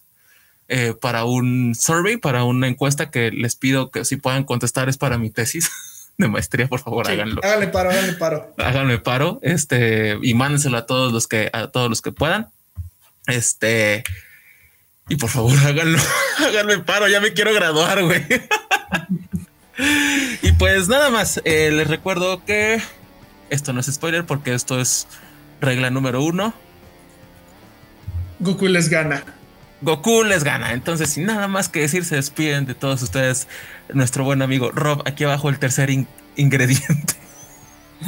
eh, 0.68 0.94
para 1.00 1.24
un 1.24 1.74
survey, 1.74 2.16
para 2.16 2.44
una 2.44 2.66
encuesta 2.66 3.10
que 3.10 3.30
les 3.30 3.56
pido 3.56 3.90
que 3.90 4.04
si 4.04 4.16
puedan 4.16 4.44
contestar 4.44 4.88
es 4.88 4.98
para 4.98 5.16
mi 5.16 5.30
tesis 5.30 5.70
de 6.18 6.28
maestría, 6.28 6.66
por 6.66 6.80
favor, 6.80 7.08
háganlo. 7.08 7.40
Háganle 7.44 7.68
paro, 7.68 7.90
háganle 7.90 8.12
paro. 8.14 8.54
Háganme 8.58 8.98
paro, 8.98 9.38
este, 9.42 10.18
y 10.22 10.34
mándenselo 10.34 10.76
a 10.76 10.86
todos 10.86 11.12
los 11.12 11.28
que, 11.28 11.50
a 11.52 11.68
todos 11.68 11.88
los 11.88 12.02
que 12.02 12.12
puedan. 12.12 12.50
Este, 13.28 14.02
y 15.08 15.14
por 15.16 15.30
favor, 15.30 15.56
háganlo, 15.64 15.98
háganme 16.38 16.78
paro, 16.78 17.06
ya 17.06 17.20
me 17.20 17.32
quiero 17.32 17.54
graduar, 17.54 18.02
güey. 18.02 18.26
y 20.42 20.52
pues 20.52 20.88
nada 20.88 21.10
más, 21.10 21.40
eh, 21.44 21.70
les 21.70 21.86
recuerdo 21.86 22.44
que 22.44 22.82
esto 23.50 23.72
no 23.72 23.80
es 23.80 23.86
spoiler 23.86 24.26
porque 24.26 24.52
esto 24.52 24.80
es 24.80 25.06
regla 25.60 25.90
número 25.90 26.22
uno 26.22 26.52
Goku 28.40 28.68
les 28.68 28.88
gana. 28.88 29.24
Goku 29.80 30.24
les 30.24 30.44
gana. 30.44 30.72
Entonces, 30.72 31.10
sin 31.10 31.26
nada 31.26 31.48
más 31.48 31.68
que 31.68 31.80
decir, 31.80 32.04
se 32.04 32.16
despiden 32.16 32.66
de 32.66 32.74
todos 32.74 33.02
ustedes. 33.02 33.48
Nuestro 33.92 34.24
buen 34.24 34.42
amigo 34.42 34.70
Rob, 34.70 35.02
aquí 35.06 35.24
abajo 35.24 35.48
el 35.48 35.58
tercer 35.58 35.90
ingrediente. 36.36 37.14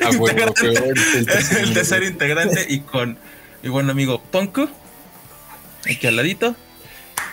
el, 0.00 1.74
tercer, 1.74 2.04
integrante 2.04 2.64
y 2.68 2.80
con 2.80 3.18
mi 3.62 3.68
buen 3.68 3.90
amigo 3.90 4.22
Ponku, 4.22 4.68
aquí 5.84 6.06
al 6.06 6.16
ladito. 6.16 6.54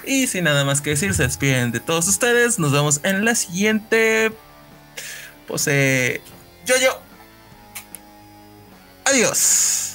Y 0.05 0.27
sin 0.27 0.45
nada 0.45 0.63
más 0.63 0.81
que 0.81 0.91
decir, 0.91 1.13
se 1.13 1.23
despiden 1.23 1.71
de 1.71 1.81
todos 1.81 2.07
ustedes. 2.07 2.59
Nos 2.59 2.71
vemos 2.71 3.01
en 3.03 3.25
la 3.25 3.35
siguiente. 3.35 4.31
Pues, 5.47 5.67
eh, 5.67 6.21
yo, 6.65 6.75
yo. 6.77 7.01
Adiós. 9.05 9.86